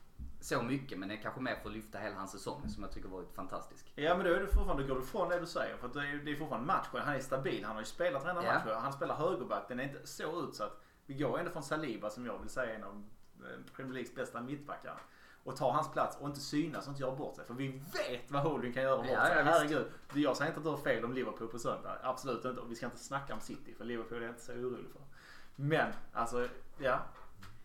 så 0.40 0.62
mycket 0.62 0.98
men 0.98 1.08
det 1.08 1.14
är 1.14 1.22
kanske 1.22 1.40
mer 1.40 1.56
för 1.62 1.68
att 1.68 1.74
lyfta 1.74 1.98
hela 1.98 2.16
hans 2.16 2.32
säsong 2.32 2.68
som 2.68 2.82
jag 2.82 2.92
tycker 2.92 3.08
varit 3.08 3.34
fantastisk. 3.34 3.92
Ja 3.94 4.16
men 4.16 4.26
då 4.26 4.32
är 4.32 4.40
du 4.40 4.46
fortfarande, 4.46 4.82
går 4.84 4.94
du 4.94 5.00
ifrån 5.02 5.28
det 5.28 5.40
du 5.40 5.46
säger. 5.46 5.76
För 5.76 5.88
det 5.88 6.00
är, 6.08 6.14
det 6.24 6.30
är 6.32 6.36
fortfarande 6.36 6.66
matchen. 6.66 7.00
Han 7.04 7.14
är 7.14 7.20
stabil. 7.20 7.64
Han 7.64 7.74
har 7.74 7.82
ju 7.82 7.86
spelat 7.86 8.24
varenda 8.24 8.44
Ja. 8.44 8.52
match. 8.54 8.82
Han 8.82 8.92
spelar 8.92 9.14
högerback. 9.14 9.64
Den 9.68 9.80
är 9.80 9.84
inte 9.84 10.06
så 10.06 10.42
utsatt. 10.48 10.80
Vi 11.06 11.14
går 11.14 11.38
ändå 11.38 11.50
från 11.50 11.62
Saliba 11.62 12.10
som 12.10 12.26
jag 12.26 12.38
vill 12.38 12.48
säga 12.50 12.70
är 12.72 12.74
en 12.74 12.84
av 12.84 13.04
Premier 13.76 13.92
Leagues 13.94 14.14
bästa 14.14 14.40
mittbackar. 14.40 15.00
Och 15.44 15.56
tar 15.56 15.70
hans 15.72 15.92
plats 15.92 16.16
och 16.20 16.28
inte 16.28 16.40
synas 16.40 16.86
och 16.86 16.90
inte 16.90 17.02
göra 17.02 17.16
bort 17.16 17.36
sig. 17.36 17.44
För 17.46 17.54
vi 17.54 17.68
vet 17.68 18.30
vad 18.30 18.42
Holding 18.42 18.72
kan 18.72 18.82
göra 18.82 18.96
bort 18.96 19.06
Ja, 19.12 19.26
sig. 19.26 19.36
ja, 19.36 19.42
visst. 19.44 19.54
Herregud. 19.56 19.86
Jag 20.14 20.36
säger 20.36 20.50
inte 20.50 20.58
att 20.58 20.64
du 20.64 20.70
har 20.70 20.76
fel 20.76 21.04
om 21.04 21.12
Liverpool 21.12 21.48
på 21.48 21.58
söndag. 21.58 21.98
Absolut 22.02 22.44
inte. 22.44 22.60
Och 22.60 22.70
vi 22.70 22.74
ska 22.74 22.86
inte 22.86 22.98
snacka 22.98 23.34
om 23.34 23.40
City. 23.40 23.74
För 23.74 23.84
Liverpool 23.84 24.18
är 24.18 24.22
jag 24.22 24.30
inte 24.30 24.42
så 24.42 24.52
orolig 24.52 24.90
för. 24.92 25.02
Men 25.56 25.92
alltså, 26.12 26.48
ja. 26.78 27.00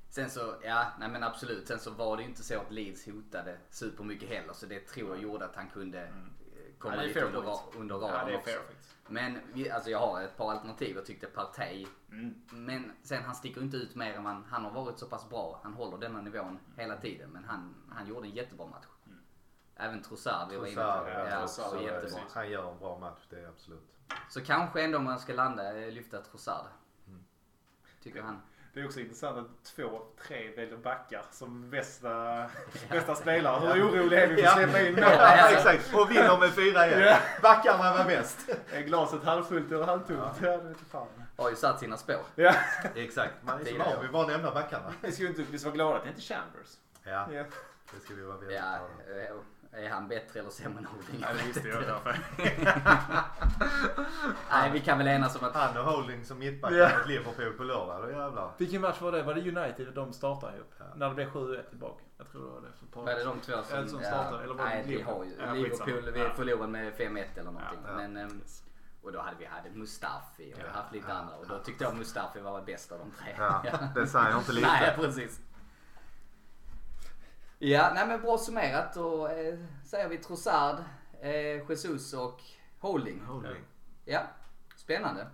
Sen 0.10 0.30
så, 0.30 0.56
ja, 0.64 0.86
nej 1.00 1.10
men 1.10 1.24
absolut. 1.24 1.68
Sen 1.68 1.80
så 1.80 1.92
var 1.92 2.18
det 2.18 2.24
ju 2.24 2.30
inte 2.30 2.44
så 2.44 2.60
att 2.60 2.72
Leeds 2.72 3.06
hotade 3.06 3.58
supermycket 3.70 4.30
heller. 4.30 4.54
Så 4.54 4.66
det 4.66 4.80
tror 4.80 5.10
jag 5.10 5.22
gjorde 5.24 5.46
att 5.46 5.56
han 5.56 5.70
kunde 5.70 6.02
eh, 6.04 6.10
komma 6.78 6.96
Ja, 6.96 7.02
lite 7.02 7.22
under, 7.26 7.60
under 7.78 7.96
Ja, 7.96 8.02
radarn 8.02 8.30
är 8.30 8.38
också. 8.38 8.60
Men 9.08 9.40
alltså 9.74 9.90
jag 9.90 10.00
har 10.00 10.22
ett 10.22 10.38
par 10.38 10.52
alternativ. 10.52 10.96
Jag 10.96 11.06
tyckte 11.06 11.28
Partey. 11.28 11.88
Mm. 12.12 12.42
Men 12.52 12.92
sen 13.02 13.24
han 13.24 13.36
sticker 13.36 13.62
inte 13.62 13.78
ut 13.78 13.96
mer 13.96 14.14
än 14.14 14.24
man, 14.24 14.46
han 14.50 14.66
har 14.66 14.72
varit 14.72 15.00
så 15.00 15.06
pass 15.06 15.30
bra. 15.30 15.60
Han 15.64 15.74
håller 15.74 15.98
denna 15.98 16.22
nivån 16.22 16.60
hela 16.78 16.98
tiden. 16.98 17.30
Men 17.30 17.44
han, 17.44 17.76
han 17.92 18.08
gjorde 18.08 18.28
en 18.28 18.36
jättebra 18.36 18.68
match. 18.68 18.86
Även 19.76 20.04
Trossard. 20.04 20.50
Trossard, 20.50 21.08
Ja, 21.08 21.30
ja, 21.30 21.40
Trossard, 21.40 21.70
så 21.70 21.82
jättebra. 21.82 22.20
Han 22.34 22.50
gör 22.50 22.72
en 22.72 22.80
bra 22.80 23.00
match, 23.00 23.22
det 23.30 23.40
är 23.40 23.48
absolut. 23.48 23.98
Så 24.30 24.42
kanske 24.42 24.84
ändå 24.84 24.98
om 24.98 25.04
man 25.04 25.20
ska 25.20 25.34
landa, 25.34 25.80
eh, 25.80 25.92
lyfta 25.92 26.22
Trossard. 26.22 26.66
Tycker 28.04 28.22
han. 28.22 28.42
Det 28.76 28.82
är 28.82 28.86
också 28.86 29.00
intressant 29.00 29.38
att 29.38 29.64
två, 29.76 30.02
tre 30.28 30.56
väljer 30.56 30.78
backar 30.78 31.22
som 31.32 31.70
bästa, 31.70 32.46
bästa 32.90 33.16
spelare. 33.16 33.74
Hur 33.74 33.90
oroliga 33.90 34.24
är 34.24 34.28
vi 34.28 34.36
för 34.42 34.48
att 34.48 34.54
släppa 34.58 34.82
in 34.82 34.94
mål? 34.96 35.04
Ja, 35.04 35.50
exakt. 35.50 35.94
Och 35.94 36.12
vinner 36.12 36.38
med 36.40 36.50
4-1. 36.50 37.18
Backarna 37.42 37.98
var 37.98 38.06
bäst. 38.06 38.50
Är 38.74 38.82
glaset 38.82 39.24
halvfullt 39.24 39.72
eller 39.72 39.86
halvtomt? 39.86 40.20
Ja, 40.42 40.58
det 40.58 40.70
vet 40.70 40.78
fan. 40.92 41.08
Har 41.38 41.50
ju 41.50 41.56
satt 41.56 41.80
sina 41.80 41.98
spår. 41.98 42.20
Ja. 42.36 42.54
Exakt. 42.96 43.34
Man 43.42 43.62
är 43.62 43.66
så 43.66 43.78
van 43.78 44.02
vid 44.02 44.12
bara 44.12 44.28
nämna 44.28 44.52
backarna. 44.52 44.94
Vi 45.02 45.12
ska 45.12 45.24
ju 45.24 45.30
inte 45.30 45.44
vi 45.52 45.60
ska 45.60 45.70
vara 45.70 45.76
glada 45.76 45.98
att 45.98 46.04
det 46.04 46.10
inte 46.10 46.22
är 46.22 46.36
Chambers. 46.36 46.78
Ja, 47.04 47.28
Ja, 47.34 47.44
det 47.94 48.00
ska 48.06 48.14
vi 48.14 48.22
vara 48.24 48.38
väldigt 48.38 48.58
glada 48.60 49.34
är 49.78 49.90
han 49.90 50.08
bättre 50.08 50.40
eller 50.40 50.50
sämre 50.50 50.80
än 50.80 50.86
Holding? 50.86 51.20
ja 51.22 51.28
det 51.38 51.44
visste 51.48 51.68
jag 51.68 51.82
därför. 51.84 52.18
Nej, 54.52 54.72
vi 54.72 54.80
kan 54.80 54.98
väl 54.98 55.08
enas 55.08 55.36
om 55.42 55.48
att 55.48 55.54
Han 55.56 55.78
och 55.78 55.84
Holding 55.84 56.26
som 56.26 56.40
mittback 56.40 56.72
Ja. 56.74 56.90
mot 56.98 57.08
Liverpool 57.08 57.54
på 57.58 57.64
lördag. 57.64 58.04
Då 58.04 58.10
jävlar. 58.12 58.52
Vilken 58.58 58.82
match 58.82 59.02
var 59.02 59.12
det? 59.12 59.24
Var 59.24 59.34
det 59.34 59.42
United 59.42 59.94
de 59.94 60.14
startade 60.14 60.58
ihop? 60.58 60.74
Ja. 60.80 60.86
När 60.96 61.10
det 61.10 61.16
blev 61.16 61.30
7-1 61.30 61.70
tillbaka. 61.70 62.04
Jag 62.18 62.32
tror 62.32 62.42
det 62.46 62.52
var 62.52 62.62
det. 62.62 62.68
För 62.80 62.86
par 62.86 63.02
Vad 63.02 63.14
är 63.14 63.18
det 63.18 63.24
de 63.24 63.40
två 63.40 63.64
som... 63.64 63.78
Eller 63.78 63.88
som 63.88 64.00
startar, 64.00 64.40
eller 64.44 64.54
var 64.54 64.64
det 64.66 64.70
nej, 64.70 64.84
vi 64.86 64.92
Liverpool? 64.92 65.16
har 65.18 65.26
ju 65.26 65.32
Ja, 65.40 65.54
Liverpool, 65.54 66.12
vi 66.14 66.20
Ja. 66.20 66.30
förlorade 66.36 66.72
med 66.72 66.94
5-1 66.94 67.24
eller 67.34 67.44
någonting. 67.52 67.80
Ja, 67.84 67.90
ja. 67.90 67.96
Men, 67.96 68.18
ehm, 68.18 68.42
och 69.04 69.12
då 69.12 69.20
hade 69.20 69.36
vi 69.40 69.46
hade 69.46 69.70
Mustafi 69.70 70.54
och 70.54 70.58
vi 70.60 70.64
Ja, 70.64 70.70
haft 70.82 70.94
lite 70.94 71.06
ja, 71.10 71.14
andra. 71.16 71.36
Och 71.36 71.48
då 71.48 71.60
tyckte 71.60 71.84
jag 71.84 71.96
Mustafi 71.98 72.40
var 72.40 72.62
bäst 72.62 72.92
av 72.92 73.00
de 73.00 73.12
tre. 73.12 73.36
Ja, 73.38 73.64
det 73.96 74.08
säger 74.08 74.38
inte 74.38 74.52
lite. 74.52 74.68
Nej, 74.68 74.94
precis. 74.96 75.40
Ja, 77.60 77.92
nej 77.96 78.08
men 78.08 78.22
bra 78.22 78.38
summerat. 78.38 78.94
Då 78.94 79.28
eh, 79.28 79.56
säger 79.84 80.10
vi 80.10 80.18
Trossard, 80.18 80.76
eh, 81.22 81.70
Jesus 81.70 82.14
och 82.14 82.42
Holding. 82.80 83.22
Holding. 83.28 83.64
Ja, 84.06 84.20
spännande. 84.76 85.28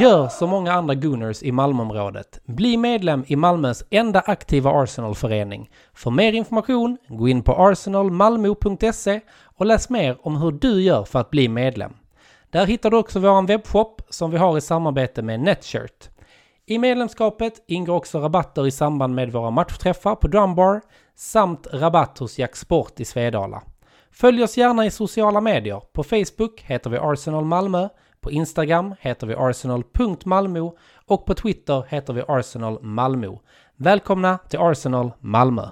Gör 0.00 0.28
som 0.28 0.50
många 0.50 0.72
andra 0.72 0.94
Gunners 0.94 1.42
i 1.42 1.52
Malmöområdet. 1.52 2.40
Bli 2.44 2.76
medlem 2.76 3.24
i 3.26 3.36
Malmös 3.36 3.84
enda 3.90 4.20
aktiva 4.20 4.70
Arsenal-förening. 4.70 5.70
För 5.94 6.10
mer 6.10 6.32
information, 6.32 6.98
gå 7.08 7.28
in 7.28 7.42
på 7.42 7.52
arsenalmalmo.se 7.52 9.20
och 9.56 9.66
läs 9.66 9.90
mer 9.90 10.18
om 10.22 10.36
hur 10.36 10.52
du 10.52 10.82
gör 10.82 11.04
för 11.04 11.18
att 11.18 11.30
bli 11.30 11.48
medlem. 11.48 11.92
Där 12.56 12.66
hittar 12.66 12.90
du 12.90 12.96
också 12.96 13.20
vår 13.20 13.46
webbshop 13.46 14.02
som 14.08 14.30
vi 14.30 14.36
har 14.36 14.58
i 14.58 14.60
samarbete 14.60 15.22
med 15.22 15.40
Netshirt. 15.40 16.08
I 16.66 16.78
medlemskapet 16.78 17.64
ingår 17.66 17.94
också 17.94 18.18
rabatter 18.18 18.66
i 18.66 18.70
samband 18.70 19.14
med 19.14 19.32
våra 19.32 19.50
matchträffar 19.50 20.14
på 20.14 20.28
Drumbar 20.28 20.80
samt 21.16 21.66
rabatt 21.72 22.18
hos 22.18 22.38
Jack 22.38 22.56
Sport 22.56 23.00
i 23.00 23.04
Svedala. 23.04 23.62
Följ 24.10 24.42
oss 24.42 24.56
gärna 24.56 24.86
i 24.86 24.90
sociala 24.90 25.40
medier. 25.40 25.82
På 25.92 26.04
Facebook 26.04 26.60
heter 26.60 26.90
vi 26.90 26.98
Arsenal 26.98 27.44
Malmö, 27.44 27.88
på 28.20 28.30
Instagram 28.30 28.94
heter 29.00 29.26
vi 29.26 29.34
arsenal.malmo 29.34 30.76
och 31.06 31.26
på 31.26 31.34
Twitter 31.34 31.84
heter 31.88 32.12
vi 32.12 32.22
Arsenal 32.28 32.82
Malmö. 32.82 33.36
Välkomna 33.76 34.38
till 34.38 34.58
Arsenal 34.58 35.12
Malmö! 35.20 35.68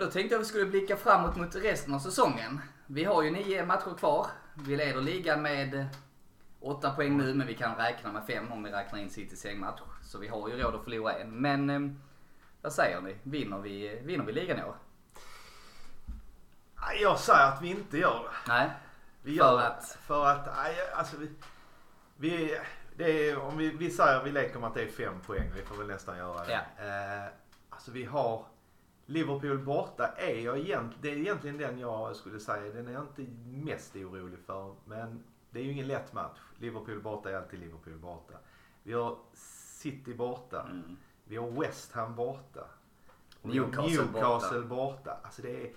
tänkte 0.11 0.35
jag 0.35 0.39
vi 0.39 0.45
skulle 0.45 0.65
blicka 0.65 0.97
framåt 0.97 1.35
mot 1.35 1.55
resten 1.55 1.93
av 1.93 1.99
säsongen. 1.99 2.61
Vi 2.87 3.03
har 3.03 3.23
ju 3.23 3.31
nio 3.31 3.65
matcher 3.65 3.97
kvar. 3.97 4.27
Vi 4.53 4.75
leder 4.75 5.01
ligan 5.01 5.41
med 5.41 5.87
åtta 6.59 6.91
poäng 6.91 7.17
nu, 7.17 7.33
men 7.33 7.47
vi 7.47 7.55
kan 7.55 7.75
räkna 7.75 8.11
med 8.11 8.25
fem 8.27 8.51
om 8.51 8.63
vi 8.63 8.71
räknar 8.71 8.99
in 8.99 9.09
Citys 9.09 9.39
sängmatch. 9.39 9.81
Så 10.03 10.19
vi 10.19 10.27
har 10.27 10.49
ju 10.49 10.57
råd 10.57 10.75
att 10.75 10.83
förlora 10.83 11.13
en. 11.13 11.41
Men 11.41 11.69
eh, 11.69 11.79
vad 12.61 12.73
säger 12.73 13.01
ni? 13.01 13.15
Vinner 13.23 13.59
vi, 13.59 14.01
vinner 14.03 14.25
vi 14.25 14.31
ligan 14.31 14.59
i 14.59 14.63
år? 14.63 14.75
Jag 17.01 17.19
säger 17.19 17.47
att 17.47 17.61
vi 17.61 17.69
inte 17.69 17.97
gör 17.97 18.23
det. 18.23 18.51
Nej. 18.51 18.69
Vi 19.21 19.31
För 19.31 19.37
gör 19.37 19.59
att? 19.59 19.97
För 20.01 20.25
att, 20.25 20.45
nej, 20.57 20.75
alltså 20.95 21.17
vi, 21.17 21.29
vi, 22.17 22.57
det 22.97 23.29
är, 23.29 23.39
om 23.39 23.57
vi, 23.57 23.69
vi 23.71 23.89
säger, 23.89 24.23
vi 24.23 24.31
leker 24.31 24.59
med 24.59 24.67
att 24.67 24.75
det 24.75 24.83
är 24.83 24.87
fem 24.87 25.19
poäng. 25.25 25.51
Vi 25.55 25.61
får 25.61 25.75
väl 25.75 25.87
nästan 25.87 26.17
göra 26.17 26.45
det. 26.45 26.51
Ja. 26.51 26.85
Eh, 26.85 27.31
alltså 27.69 27.91
vi 27.91 28.05
har 28.05 28.45
Liverpool 29.05 29.57
borta 29.57 30.07
är 30.07 30.39
jag 30.39 30.57
egent, 30.57 30.93
det 31.01 31.11
är 31.11 31.15
egentligen 31.15 31.57
den 31.57 31.79
jag 31.79 32.15
skulle 32.15 32.39
säga, 32.39 32.73
den 32.73 32.87
är 32.87 32.91
jag 32.91 33.01
inte 33.01 33.25
mest 33.45 33.95
orolig 33.95 34.39
för. 34.39 34.75
Men 34.85 35.23
det 35.51 35.59
är 35.59 35.63
ju 35.63 35.71
ingen 35.71 35.87
lätt 35.87 36.13
match. 36.13 36.39
Liverpool 36.57 37.01
borta 37.01 37.29
är 37.29 37.35
alltid 37.35 37.59
Liverpool 37.59 37.97
borta. 37.97 38.33
Vi 38.83 38.93
har 38.93 39.17
City 39.33 40.13
borta. 40.13 40.61
Mm. 40.61 40.97
Vi 41.23 41.37
har 41.37 41.51
West 41.51 41.91
Ham 41.91 42.15
borta. 42.15 42.61
Newcastle 43.41 44.03
Newcastle 44.03 44.61
borta. 44.61 45.17
Alltså 45.23 45.41
det 45.41 45.63
är, 45.63 45.71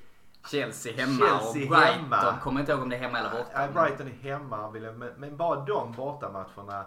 Chelsea 0.50 0.92
hemma 0.92 1.18
Chelsea 1.18 1.62
och 1.62 1.68
Brighton. 1.68 2.10
hemma. 2.10 2.38
Kommer 2.42 2.60
inte 2.60 2.72
ihåg 2.72 2.82
om 2.82 2.88
det 2.88 2.96
är 2.96 3.00
hemma 3.00 3.18
eller 3.18 3.30
borta. 3.30 3.50
Nej, 3.54 3.68
Brighton 3.72 4.06
är 4.08 4.12
hemma, 4.12 4.70
men, 4.70 4.98
men 4.98 5.37
bara 5.37 5.64
de 5.64 5.92
bortamatcherna. 5.92 6.87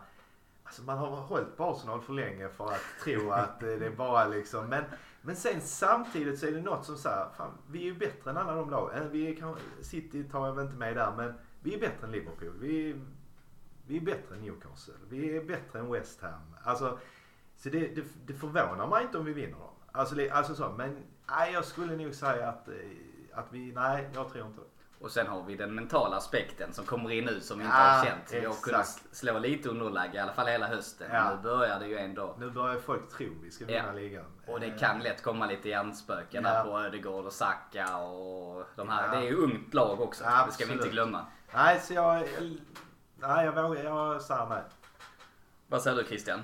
Alltså 0.63 0.82
man 0.82 0.97
har 0.97 1.08
hållit 1.08 1.58
på 1.58 1.63
Arsenal 1.63 2.02
för 2.02 2.13
länge 2.13 2.50
för 2.50 2.65
att 2.65 2.82
tro 3.04 3.32
att 3.32 3.63
eh, 3.63 3.69
det 3.69 3.86
är 3.86 3.95
bara 3.95 4.28
liksom. 4.28 4.65
Men, 4.65 4.84
men 5.21 5.36
sen 5.36 5.62
samtidigt 5.62 6.39
så 6.39 6.45
är 6.47 6.51
det 6.51 6.62
något 6.62 6.86
som 6.86 6.97
säger, 6.97 7.30
fan 7.38 7.51
vi 7.71 7.80
är 7.80 7.84
ju 7.84 7.95
bättre 7.95 8.32
än 8.32 8.38
alla 8.38 8.56
de 8.56 8.69
lagen. 8.69 9.01
Eh, 9.03 9.10
vi 9.10 9.36
kan- 9.36 9.56
City 9.82 10.23
tar 10.23 10.47
jag 10.47 10.53
väl 10.56 10.65
inte 10.65 10.77
med 10.77 10.95
där, 10.95 11.13
men 11.17 11.34
vi 11.62 11.75
är 11.75 11.80
bättre 11.80 12.06
än 12.08 12.12
Liverpool. 12.12 12.53
Vi, 12.60 12.89
är- 12.91 13.01
vi 13.88 13.97
är 13.97 14.01
bättre 14.01 14.36
än 14.36 14.41
Newcastle. 14.41 14.93
Vi 15.10 15.38
är 15.38 15.43
bättre 15.43 15.80
än 15.80 15.91
West 15.91 16.21
Ham. 16.21 16.56
Alltså, 16.63 16.99
så 17.56 17.69
det, 17.69 17.80
det, 17.95 18.03
det 18.25 18.34
förvånar 18.34 18.88
mig 18.88 19.03
inte 19.03 19.17
om 19.17 19.25
vi 19.25 19.34
vinner 19.34 19.58
dem. 19.60 19.73
Alltså, 19.91 20.15
alltså 20.32 20.56
så, 20.56 20.69
men 20.77 20.97
nej, 21.30 21.53
jag 21.53 21.65
skulle 21.65 21.95
nog 21.97 22.13
säga 22.15 22.47
att, 22.49 22.67
eh, 22.67 22.73
att 23.34 23.47
vi, 23.51 23.71
nej, 23.71 24.10
jag 24.13 24.30
tror 24.30 24.47
inte 24.47 24.62
det. 24.62 24.67
Och 24.99 25.12
sen 25.12 25.27
har 25.27 25.43
vi 25.43 25.55
den 25.55 25.75
mentala 25.75 26.17
aspekten 26.17 26.73
som 26.73 26.86
kommer 26.86 27.12
in 27.12 27.25
nu 27.25 27.41
som 27.41 27.57
vi 27.60 27.65
inte 27.65 27.77
Ja, 27.77 27.83
har 27.83 28.05
känt. 28.05 28.33
Vi 28.33 28.45
har 28.45 28.53
kunnat 28.53 28.88
slå 29.12 29.39
lite 29.39 29.69
underläge 29.69 30.15
i 30.15 30.19
alla 30.19 30.33
fall 30.33 30.47
hela 30.47 30.67
hösten. 30.67 31.07
Ja. 31.13 31.31
Nu 31.36 31.41
börjar 31.43 31.79
det 31.79 31.88
ju 31.88 31.97
ändå. 31.97 32.36
Nu 32.39 32.49
börjar 32.49 32.79
folk 32.79 33.10
tro 33.17 33.25
vi 33.43 33.51
ska 33.51 33.65
vinna 33.65 33.83
Ja. 33.88 33.91
ligan. 33.91 34.25
Och 34.47 34.60
det 34.60 34.65
Eh, 34.67 34.77
kan 34.77 34.99
lätt 34.99 35.23
komma 35.23 35.45
lite 35.45 35.69
hjärnspöken 35.69 36.43
Ja. 36.43 36.49
där 36.53 36.63
på 36.63 36.79
Ödegård 36.79 37.25
och 37.25 37.33
Saka 37.33 37.97
och 37.97 38.65
de 38.75 38.89
här. 38.89 39.05
Ja. 39.05 39.12
Det 39.12 39.17
är 39.17 39.29
ju 39.29 39.36
ungt 39.36 39.73
lag 39.73 40.01
också. 40.01 40.23
Det 40.47 40.51
ska 40.53 40.65
vi 40.65 40.73
inte 40.73 40.89
glömma. 40.89 41.25
Nej, 41.53 41.79
så 41.79 41.93
jag... 41.93 42.15
jag 42.21 42.57
nej, 43.19 43.45
jag 43.45 43.63
vågar... 43.63 43.83
Jag 43.83 44.21
säger 44.21 44.45
nej. 44.45 44.62
Vad 45.67 45.81
säger 45.81 45.97
du 45.97 46.03
Christian? 46.03 46.43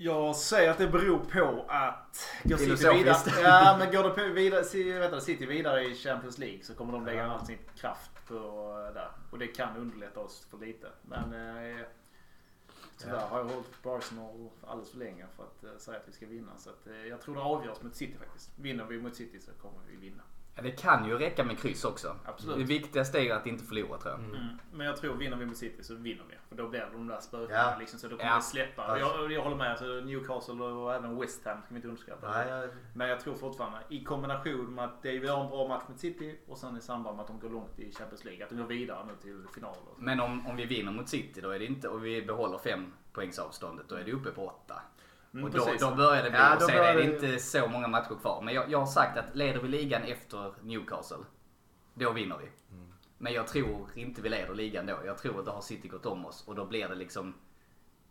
Jag 0.00 0.36
säger 0.36 0.70
att 0.70 0.78
det 0.78 0.88
beror 0.88 1.18
på 1.18 1.64
att 1.68 2.28
går 2.42 2.56
City 2.56 2.88
vidare, 2.92 3.40
ja, 3.42 3.76
men 3.78 3.92
går 3.92 4.02
det 4.16 4.28
vidare, 4.28 4.64
du, 5.10 5.20
City 5.20 5.46
vidare 5.46 5.84
i 5.84 5.94
Champions 5.94 6.38
League 6.38 6.62
så 6.62 6.74
kommer 6.74 6.92
de 6.92 7.04
lägga 7.06 7.26
all 7.26 7.46
sin 7.46 7.58
kraft 7.76 8.10
på 8.28 8.34
där. 8.94 9.10
Och 9.30 9.38
det 9.38 9.46
kan 9.46 9.76
underlätta 9.76 10.20
oss 10.20 10.46
för 10.50 10.58
lite. 10.58 10.88
Men 11.02 11.22
eh, 11.32 11.84
tyvärr 12.98 13.14
Ja. 13.14 13.26
har 13.30 13.38
jag 13.38 13.44
hållit 13.44 13.82
på 13.82 13.94
Arsenal 13.96 14.48
alldeles 14.66 14.90
för 14.90 14.98
länge 14.98 15.26
för 15.36 15.42
att 15.42 15.64
eh, 15.64 15.78
säga 15.78 15.96
att 15.98 16.08
vi 16.08 16.12
ska 16.12 16.26
vinna. 16.26 16.56
Så 16.56 16.70
att, 16.70 16.86
eh, 16.86 17.06
jag 17.06 17.20
tror 17.20 17.34
det 17.34 17.40
avgörs 17.40 17.82
mot 17.82 17.96
City 17.96 18.16
faktiskt. 18.18 18.50
Vinner 18.58 18.84
vi 18.84 18.98
mot 19.00 19.16
City 19.16 19.40
så 19.40 19.52
kommer 19.52 19.78
vi 19.90 19.96
vinna. 19.96 20.22
Ja, 20.58 20.62
det 20.64 20.70
kan 20.70 21.08
ju 21.08 21.18
räcka 21.18 21.44
med 21.44 21.58
kryss 21.58 21.84
också. 21.84 22.16
Absolut. 22.24 22.56
Det 22.58 22.64
viktigaste 22.64 23.18
är 23.18 23.34
att 23.34 23.46
inte 23.46 23.64
förlora 23.64 23.98
tror 23.98 24.12
jag. 24.14 24.20
Mm. 24.24 24.46
Men 24.72 24.86
jag 24.86 24.96
tror 24.96 25.14
vinner 25.14 25.36
vi 25.36 25.46
mot 25.46 25.56
City 25.56 25.82
så 25.84 25.94
vinner 25.94 26.24
vi. 26.28 26.34
För 26.48 26.56
då 26.56 26.68
blir 26.68 26.80
det 26.80 26.88
de 26.92 27.06
där 27.06 27.20
spökena 27.20 27.58
Ja. 27.58 27.76
liksom. 27.78 27.98
Så 27.98 28.08
då 28.08 28.16
kommer 28.16 28.30
Ja. 28.30 28.36
det 28.36 28.42
släppa. 28.42 28.98
Jag, 28.98 29.32
jag 29.32 29.42
håller 29.42 29.56
med. 29.56 29.70
Alltså, 29.70 29.84
Newcastle 29.84 30.54
och 30.64 30.94
även 30.94 31.18
West 31.20 31.44
Ham 31.44 31.56
ska 31.62 31.68
vi 31.68 31.76
inte 31.76 31.88
underskatta. 31.88 32.30
Nej, 32.30 32.48
jag, 32.48 32.70
Men 32.94 33.08
jag 33.08 33.20
tror 33.20 33.34
fortfarande 33.34 33.78
i 33.88 34.04
kombination 34.04 34.74
med 34.74 34.84
att 34.84 35.02
det- 35.02 35.18
vi 35.18 35.28
har 35.28 35.44
en 35.44 35.50
bra 35.50 35.68
match 35.68 35.82
mot 35.88 35.98
City 36.00 36.38
och 36.48 36.58
sen 36.58 36.76
i 36.76 36.80
samband 36.80 37.16
med 37.16 37.22
att 37.22 37.28
de 37.28 37.40
går 37.40 37.50
långt 37.50 37.78
i 37.78 37.92
Champions 37.92 38.24
League. 38.24 38.44
Att 38.44 38.50
de 38.50 38.56
går 38.58 38.64
vidare 38.66 39.06
nu 39.06 39.12
till 39.22 39.44
finaler. 39.54 39.78
Men 39.96 40.20
om, 40.20 40.46
om 40.46 40.56
vi 40.56 40.64
vinner 40.66 40.92
mot 40.92 41.08
City 41.08 41.40
då 41.40 41.50
är 41.50 41.58
det 41.58 41.66
inte, 41.66 41.88
och 41.88 42.04
vi 42.04 42.22
behåller 42.22 42.58
fem 42.58 42.92
poängs 43.12 43.38
avståndet, 43.38 43.88
då 43.88 43.94
är 43.94 44.04
det 44.04 44.12
uppe 44.12 44.30
på 44.30 44.46
åtta. 44.46 44.82
Mm, 45.34 45.44
och 45.44 45.50
då, 45.50 45.68
då 45.80 45.94
börjar 45.94 46.22
det 46.22 46.30
bli, 46.30 46.38
Ja, 46.38 46.54
och 46.54 46.60
då 46.60 46.66
sen 46.66 46.76
börjar 46.76 46.90
är 46.94 46.96
det 46.96 47.02
det- 47.06 47.14
inte 47.14 47.38
så 47.38 47.68
många 47.68 47.88
matcher 47.88 48.14
kvar. 48.20 48.42
Men 48.42 48.54
jag, 48.54 48.70
jag 48.70 48.78
har 48.78 48.86
sagt 48.86 49.18
att 49.18 49.36
leder 49.36 49.60
vi 49.60 49.68
ligan 49.68 50.02
efter 50.02 50.54
Newcastle, 50.62 51.24
då 51.94 52.12
vinner 52.12 52.36
vi. 52.38 52.74
Mm. 52.76 52.92
Men 53.18 53.32
jag 53.32 53.46
tror 53.48 53.88
inte 53.94 54.22
vi 54.22 54.28
leder 54.28 54.54
ligan 54.54 54.86
då. 54.86 54.98
Jag 55.06 55.18
tror 55.18 55.38
att 55.38 55.46
då 55.46 55.52
har 55.52 55.60
City 55.60 55.88
gått 55.88 56.06
om 56.06 56.26
oss 56.26 56.44
och 56.48 56.54
då 56.54 56.64
blir 56.66 56.88
det 56.88 56.94
liksom 56.94 57.34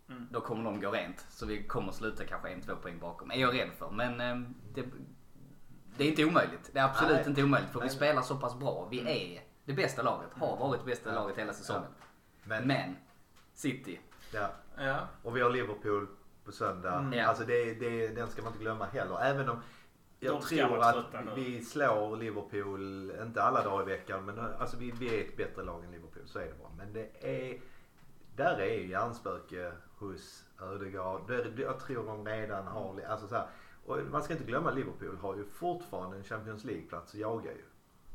Mm. 0.09 0.27
Då 0.31 0.41
kommer 0.41 0.63
de 0.63 0.81
gå 0.81 0.91
rent. 0.91 1.25
Så 1.29 1.45
vi 1.45 1.63
kommer 1.63 1.91
sluta 1.91 2.25
kanske 2.25 2.49
en, 2.49 2.61
två 2.61 2.75
poäng 2.75 2.99
bakom. 2.99 3.31
Är 3.31 3.35
jag 3.35 3.53
rädd 3.59 3.69
för. 3.77 3.89
Men 3.91 4.21
eh, 4.21 4.49
det, 4.73 4.85
det 5.97 6.03
är 6.03 6.07
inte 6.07 6.25
omöjligt. 6.25 6.69
Det 6.73 6.79
är 6.79 6.83
absolut 6.83 7.13
Nej. 7.17 7.25
inte 7.27 7.43
omöjligt. 7.43 7.71
För 7.71 7.79
vi 7.79 7.85
Nej. 7.85 7.95
spelar 7.95 8.21
så 8.21 8.35
pass 8.37 8.59
bra. 8.59 8.87
Vi 8.91 8.99
är 9.35 9.41
det 9.65 9.73
bästa 9.73 10.01
laget. 10.01 10.29
Har 10.33 10.57
varit 10.57 10.79
det 10.79 10.85
bästa 10.85 11.09
Ja. 11.09 11.15
laget 11.15 11.37
hela 11.37 11.53
säsongen. 11.53 11.89
men, 12.43 12.67
Men 12.67 12.95
City. 13.53 13.99
ja. 14.33 14.49
Ja. 14.77 14.97
Och 15.23 15.35
vi 15.37 15.41
har 15.41 15.49
Liverpool 15.49 16.07
på 16.47 16.53
söndag. 16.53 16.93
Mm. 16.93 17.29
Alltså 17.29 17.43
det, 17.43 17.73
det, 17.73 18.07
den 18.07 18.27
ska 18.27 18.41
man 18.41 18.51
inte 18.51 18.63
glömma 18.63 18.85
heller. 18.85 19.19
Även 19.21 19.49
om 19.49 19.57
jag 20.19 20.33
De 20.33 20.41
tror 20.41 20.79
att 20.79 21.05
vi 21.35 21.61
slår 21.61 22.17
Liverpool, 22.17 23.11
inte 23.21 23.43
alla 23.43 23.63
dagar 23.63 23.81
i 23.81 23.85
veckan, 23.85 24.25
men 24.25 24.39
alltså 24.39 24.77
vi, 24.77 24.91
vi 24.91 25.19
är 25.19 25.25
ett 25.25 25.37
bättre 25.37 25.63
lag 25.63 25.83
än 25.83 25.91
Liverpool. 25.91 26.23
Så 26.25 26.39
är 26.39 26.45
det 26.45 26.53
bara. 26.61 26.71
Men 26.77 26.93
det 26.93 27.09
är, 27.21 27.59
där 28.35 28.57
är 28.57 28.73
ju 28.73 28.87
hjärnspöke 28.87 29.71
hos 29.97 30.43
Ödegaard. 30.61 31.31
Jag 31.57 31.79
tror 31.79 32.05
de 32.05 32.25
redan 32.25 32.67
har, 32.67 33.01
alltså 33.09 33.27
så 33.27 33.35
här, 33.35 33.47
och 33.85 33.97
man 34.11 34.23
ska 34.23 34.33
inte 34.33 34.45
glömma 34.45 34.71
Liverpool 34.71 35.17
har 35.21 35.35
ju 35.35 35.43
fortfarande 35.43 36.17
en 36.17 36.23
Champions 36.23 36.63
League-plats 36.63 37.13
och 37.13 37.19
jagar 37.19 37.51
ju. 37.51 37.65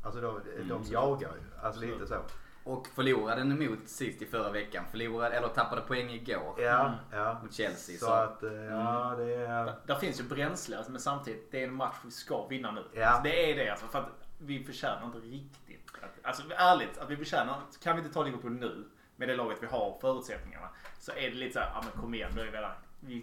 Alltså 0.03 0.21
de, 0.21 0.39
de 0.57 0.61
absolut. 0.61 0.91
jagar 0.91 1.29
ju. 1.35 1.65
Alltså 1.65 1.81
lite 1.81 2.07
så. 2.07 2.15
Och 2.63 2.87
förlorade 2.87 3.41
den 3.41 3.61
emot 3.61 3.79
City 3.85 4.25
förra 4.25 4.51
veckan. 4.51 4.83
Förlorade, 4.91 5.35
eller 5.35 5.47
tappade 5.47 5.81
poäng 5.81 6.09
igår. 6.09 6.55
Ja, 6.61 6.85
Mm. 6.85 6.93
ja. 7.11 7.39
Mot 7.43 7.53
Chelsea, 7.53 7.97
Så, 7.99 8.05
så- 8.05 8.11
att, 8.11 8.43
eh, 8.43 8.53
ja 8.53 9.15
det 9.17 9.33
är... 9.35 9.65
Där, 9.65 9.75
där 9.85 9.95
finns 9.95 10.19
ju 10.19 10.23
bränsle, 10.23 10.77
alltså, 10.77 10.91
men 10.91 11.01
samtidigt 11.01 11.51
det 11.51 11.59
är 11.63 11.67
en 11.67 11.73
match 11.73 11.95
vi 12.05 12.11
ska 12.11 12.47
vinna 12.47 12.71
nu. 12.71 12.83
Ja. 12.93 13.05
Alltså, 13.07 13.23
det 13.23 13.51
är 13.51 13.55
det 13.55 13.69
alltså. 13.69 13.85
För 13.87 13.99
att 13.99 14.09
vi 14.37 14.63
förtjänar 14.63 15.05
inte 15.05 15.17
riktigt. 15.17 15.91
Att, 16.01 16.25
alltså 16.25 16.43
ärligt, 16.57 16.97
att 16.97 17.09
vi 17.09 17.17
förtjänar. 17.17 17.55
Kan 17.83 17.95
vi 17.95 18.01
inte 18.01 18.13
ta 18.13 18.23
Liverpool 18.23 18.51
nu 18.51 18.85
med 19.15 19.27
det 19.27 19.35
laget 19.35 19.57
vi 19.61 19.67
har 19.67 19.97
förutsättningarna. 20.01 20.69
Så 20.99 21.11
är 21.11 21.29
det 21.29 21.35
lite 21.35 21.53
så 21.53 21.59
här, 21.59 21.71
ja 21.75 21.81
men 21.91 22.01
kom 22.01 22.13
igen 22.13 22.31
nu 22.35 22.41
är 22.41 22.45
vi 22.45 22.51
redan. 22.51 22.71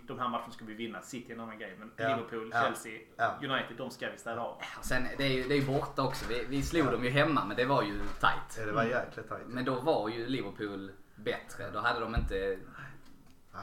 De 0.07 0.19
här 0.19 0.29
matcherna 0.29 0.51
ska 0.51 0.64
vi 0.64 0.75
vinna. 0.75 1.03
City 1.03 1.31
är 1.33 1.35
en 1.35 1.40
annan 1.40 1.59
grej. 1.59 1.77
Men 1.79 1.90
Ja. 1.97 2.16
Liverpool, 2.16 2.51
Ja. 2.55 2.62
Chelsea, 2.62 3.01
Ja. 3.16 3.35
United, 3.43 3.77
de 3.77 3.90
ska 3.90 4.11
vi 4.11 4.19
städa 4.19 4.40
av. 4.40 4.62
Sen, 4.83 5.03
det 5.19 5.25
är 5.25 5.29
ju 5.33 5.43
det 5.49 5.55
är 5.55 5.66
borta 5.66 6.03
också. 6.03 6.25
Vi, 6.29 6.45
vi 6.49 6.62
slog 6.62 6.87
dem 6.87 7.05
ju 7.05 7.11
hemma 7.11 7.45
men 7.45 7.57
det 7.57 7.64
var 7.64 7.83
ju 7.83 7.99
tight. 7.99 8.57
Ja, 8.59 8.66
Det 8.66 8.73
var 8.73 8.85
jäkligt 8.85 9.29
tajt. 9.29 9.47
Men 9.47 9.64
då 9.64 9.81
var 9.81 10.09
ju 10.09 10.27
Liverpool 10.27 10.93
bättre. 11.16 11.71
Då 11.73 11.79
hade 11.79 12.01
de 12.01 12.14
inte... 12.14 12.59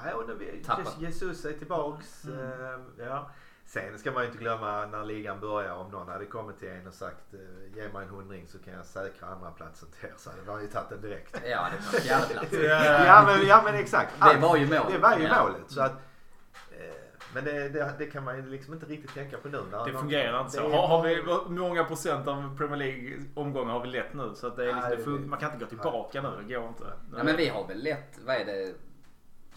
Nej, 0.03 0.13
och 0.13 0.27
nu. 0.27 0.61
Jesus 0.99 1.45
är 1.45 1.53
tillbaks. 1.53 2.25
eh, 2.25 2.79
ja. 3.05 3.31
Sen 3.67 3.99
ska 3.99 4.11
man 4.11 4.23
ju 4.23 4.27
inte 4.27 4.39
glömma 4.39 4.85
när 4.85 5.03
ligan 5.05 5.39
börjar 5.39 5.73
om 5.73 5.91
någon 5.91 6.07
hade 6.07 6.25
kommit 6.25 6.59
till 6.59 6.69
en 6.69 6.87
och 6.87 6.93
sagt 6.93 7.33
eh, 7.33 7.39
ge 7.75 7.89
mig 7.93 8.03
en 8.03 8.09
hundring 8.09 8.47
så 8.47 8.59
kan 8.59 8.73
jag 8.73 8.85
säkra 8.85 9.27
andra 9.27 9.51
platsen 9.51 9.89
till 9.99 10.09
er. 10.09 10.13
Så 10.17 10.29
hade 10.29 10.41
man 10.45 10.61
ju 10.61 10.67
tagit 10.67 10.89
den 10.89 11.01
direkt. 11.01 11.41
Ja, 11.45 11.67
det 11.71 11.77
var 11.93 11.99
fjärde 11.99 12.33
plats. 12.33 12.53
ja, 13.07 13.23
men, 13.27 13.47
ja 13.47 13.61
men 13.65 13.75
exakt. 13.75 14.13
Det 14.33 14.37
var 14.39 14.57
ju 14.57 14.65
målet. 14.65 14.83
Det 14.91 14.97
var 14.97 15.17
ju 15.17 15.23
Ja. 15.23 15.43
målet. 15.43 15.61
Så 15.67 15.81
att, 15.81 15.91
eh, 16.71 16.93
men 17.33 17.43
det, 17.45 17.69
det, 17.69 17.93
det 17.97 18.05
kan 18.05 18.23
man 18.23 18.35
ju 18.37 18.49
liksom 18.49 18.73
inte 18.73 18.85
riktigt 18.85 19.13
tänka 19.13 19.37
på 19.37 19.47
nu. 19.47 19.63
När 19.71 19.85
Det 19.85 19.91
någon- 19.91 20.01
fungerar 20.01 20.39
inte 20.41 20.51
så. 20.51 20.61
det 20.61 20.67
är- 20.67 20.71
Har, 20.77 20.87
har 20.87 21.03
vi, 21.03 21.23
många 21.59 21.83
procent 21.83 22.27
av 22.27 22.57
Premier 22.57 22.77
League 22.77 23.23
omgångar 23.35 23.73
har 23.73 23.79
vi 23.81 23.87
lätt 23.87 24.13
nu? 24.13 24.31
Så 24.35 24.47
att 24.47 24.55
det 24.55 24.63
är 24.63 24.91
liksom, 24.91 25.13
Nej, 25.13 25.21
det 25.21 25.27
man 25.27 25.39
kan 25.39 25.51
inte 25.53 25.65
gå 25.65 25.69
tillbaka 25.69 26.21
nu. 26.21 26.29
Det 26.47 26.53
går 26.55 26.67
inte. 26.67 26.83
Ja, 27.17 27.23
men 27.23 27.37
vi 27.37 27.47
har 27.49 27.67
väl 27.67 27.83
lätt, 27.83 28.19
vad 28.25 28.35
är 28.35 28.45
det, 28.45 28.73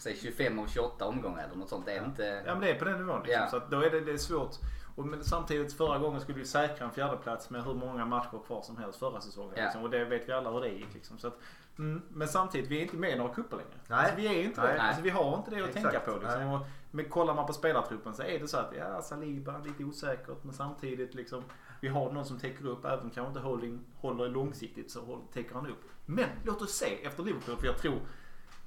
säg 0.01 0.17
25 0.17 0.59
och 0.59 0.69
28 0.69 1.07
omgångar 1.07 1.45
eller 1.45 1.57
något 1.57 1.69
sånt. 1.69 1.87
Det 1.87 1.93
är 1.93 2.05
inte... 2.05 2.43
Ja 2.47 2.53
men 2.53 2.61
det 2.61 2.71
är 2.71 2.79
på 2.79 2.85
den 2.85 2.97
nivån 2.99 3.23
liksom. 3.23 3.43
Ja. 3.43 3.51
Så 3.51 3.57
att 3.57 3.71
då 3.71 3.81
är 3.81 3.91
det, 3.91 4.01
det 4.01 4.13
är 4.13 4.17
svårt. 4.17 4.51
Och 4.97 5.07
men 5.07 5.25
samtidigt 5.25 5.73
förra 5.73 5.99
gången 5.99 6.21
skulle 6.21 6.39
vi 6.39 6.45
säkra 6.45 6.85
en 6.85 6.91
fjärdeplats 6.93 7.51
med 7.51 7.65
hur 7.65 7.75
många 7.75 8.05
matcher 8.05 8.41
kvar 8.47 8.63
som 8.63 8.77
helst 8.77 8.99
förra 8.99 9.21
säsongen. 9.21 9.53
Ja. 9.57 9.63
Liksom. 9.65 9.83
Och 9.83 9.91
det 9.91 10.05
vet 10.05 10.29
vi 10.29 10.33
alla 10.33 10.51
hur 10.51 10.61
det 10.61 10.69
gick. 10.69 10.95
Liksom. 10.95 11.19
Så 11.19 11.27
att, 11.29 11.39
mm, 11.79 12.03
men 12.09 12.29
samtidigt, 12.29 12.71
vi 12.71 12.79
är 12.79 12.83
inte 12.83 12.97
med 12.97 13.11
i 13.11 13.17
några 13.17 13.35
cuper 13.35 13.57
längre. 13.57 13.71
Nej. 13.89 13.99
Alltså, 13.99 14.17
vi 14.17 14.27
är 14.27 14.43
inte 14.45 14.63
Nej. 14.63 14.75
det. 14.75 14.83
Alltså, 14.83 15.03
vi 15.03 15.11
har 15.11 15.37
inte 15.39 15.51
det 15.51 15.63
att 15.63 15.69
Exakt. 15.69 15.85
tänka 15.85 16.01
på. 16.01 16.19
Liksom. 16.19 16.41
Nej. 16.45 16.55
Och, 16.57 16.67
men 16.91 17.05
kollar 17.09 17.35
man 17.35 17.47
på 17.47 17.53
spelartruppen 17.53 18.15
så 18.15 18.23
är 18.23 18.39
det 18.39 18.49
så 18.49 18.57
att 18.57 18.73
ja, 18.79 19.03
Saliba 19.03 19.59
lite 19.59 19.85
osäkert 19.85 20.45
men 20.45 20.55
samtidigt 20.55 21.15
liksom 21.15 21.43
vi 21.81 21.89
har 21.89 22.13
någon 22.13 22.25
som 22.25 22.39
täcker 22.39 22.67
upp 22.67 22.85
även 22.85 23.01
kanske 23.11 23.27
inte 23.29 23.41
Holding 23.41 23.81
håller 23.97 24.29
långsiktigt 24.29 24.91
så 24.91 25.01
håll- 25.01 25.23
täcker 25.33 25.55
han 25.55 25.67
upp. 25.67 25.83
Men 26.07 26.25
låt 26.45 26.63
oss 26.63 26.71
se 26.73 27.05
efter 27.07 27.23
Liverpool 27.23 27.57
för 27.57 27.67
jag 27.67 27.79
tror 27.79 27.99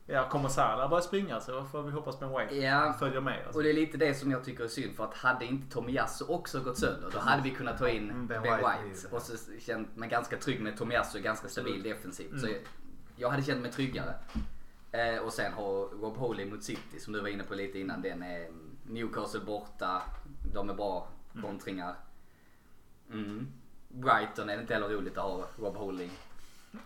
Ja, 0.06 0.30
kommer 0.30 0.50
Salah 0.50 0.90
börja 0.90 1.02
springa 1.02 1.40
så 1.40 1.64
får 1.64 1.84
vi 1.84 1.92
hoppas 1.92 2.20
Ben 2.20 2.30
White 2.30 2.56
Ja, 2.56 2.94
följer 3.00 3.22
med. 3.22 3.38
Alltså. 3.46 3.58
och 3.60 3.64
det 3.64 3.70
är 3.70 3.74
lite 3.74 3.98
det 3.98 4.14
som 4.14 4.32
jag 4.32 4.44
tycker 4.44 4.64
är 4.64 4.68
synd 4.68 4.96
för 4.96 5.04
att 5.04 5.14
hade 5.14 5.46
inte 5.46 5.74
Tomiyasu 5.74 6.26
också 6.26 6.60
gått 6.60 6.78
sönder 6.78 7.10
då 7.14 7.20
hade 7.20 7.42
vi 7.44 7.50
kunnat 7.52 7.78
ta 7.78 7.90
in 7.90 8.10
Mm, 8.10 8.28
Ben, 8.28 8.42
Ben 8.42 8.58
White. 8.58 8.70
White. 8.90 9.16
Och 9.16 9.22
så 9.22 9.34
känt 9.60 9.96
mig 9.96 10.10
ganska 10.10 10.38
trygg 10.38 10.62
med 10.62 10.78
Tomiyasu, 10.78 11.20
ganska 11.20 11.48
stabil 11.48 11.84
defensivt. 11.84 12.40
Så 12.42 12.48
Mm. 12.48 12.60
jag 13.16 13.30
hade 13.30 13.44
känt 13.44 13.62
mig 13.62 13.72
tryggare. 13.72 14.14
Eh, 14.92 15.18
och 15.24 15.34
sen 15.34 15.54
har 15.54 16.02
Rob 16.02 16.18
Holding 16.18 16.50
mot 16.50 16.64
City 16.64 17.00
som 17.00 17.14
du 17.14 17.20
var 17.22 17.28
inne 17.28 17.44
på 17.44 17.54
lite 17.56 17.80
innan. 17.80 18.02
Den 18.02 18.24
är 18.24 18.48
Newcastle 18.88 19.40
borta. 19.40 20.02
De 20.54 20.70
är 20.70 20.74
bra 20.74 21.08
kontringar. 21.42 21.96
Mm. 23.12 23.48
Brighton 23.88 24.50
är 24.50 24.56
det 24.56 24.62
inte 24.62 24.74
heller 24.74 24.90
roligt 24.90 25.18
att 25.18 25.24
ha 25.24 25.48
Rob 25.58 25.76
Holding. 25.78 26.12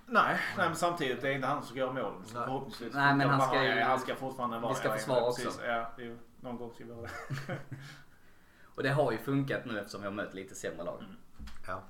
Nej, 0.05 0.39
nej, 0.57 0.67
men 0.67 0.75
samtidigt 0.75 1.21
det 1.21 1.29
är 1.29 1.33
inte 1.33 1.47
han 1.47 1.61
som 1.61 1.69
ska 1.69 1.79
göra 1.79 1.93
målen. 1.93 2.25
Så 2.25 2.33
Nej. 2.37 2.45
förhoppningsvis 2.45 2.93
Nej, 2.93 3.15
men 3.15 3.29
han 3.29 3.39
det. 3.39 3.45
ska 3.45 3.63
ju- 3.63 3.81
han 3.81 3.99
ska 3.99 4.15
fortfarande 4.15 4.59
vara 4.59 4.73
vi 4.73 4.79
ska 4.79 4.91
försvara 4.91 5.23
också. 5.25 5.43
precis. 5.43 5.61
Ja, 5.65 5.91
ju, 5.97 6.17
någon 6.41 6.57
gång 6.57 6.73
ska 6.73 6.83
vi 6.83 6.89
göra 6.89 7.01
det. 7.01 7.57
Och 8.75 8.83
det 8.83 8.89
har 8.89 9.11
ju 9.11 9.17
funkat 9.17 9.65
nu 9.65 9.79
eftersom 9.79 10.01
vi 10.01 10.07
har 10.07 10.13
mött 10.13 10.33
lite 10.33 10.55
sämre 10.55 10.83
lag. 10.83 10.99
Mm. 10.99 11.15
Ja. 11.67 11.81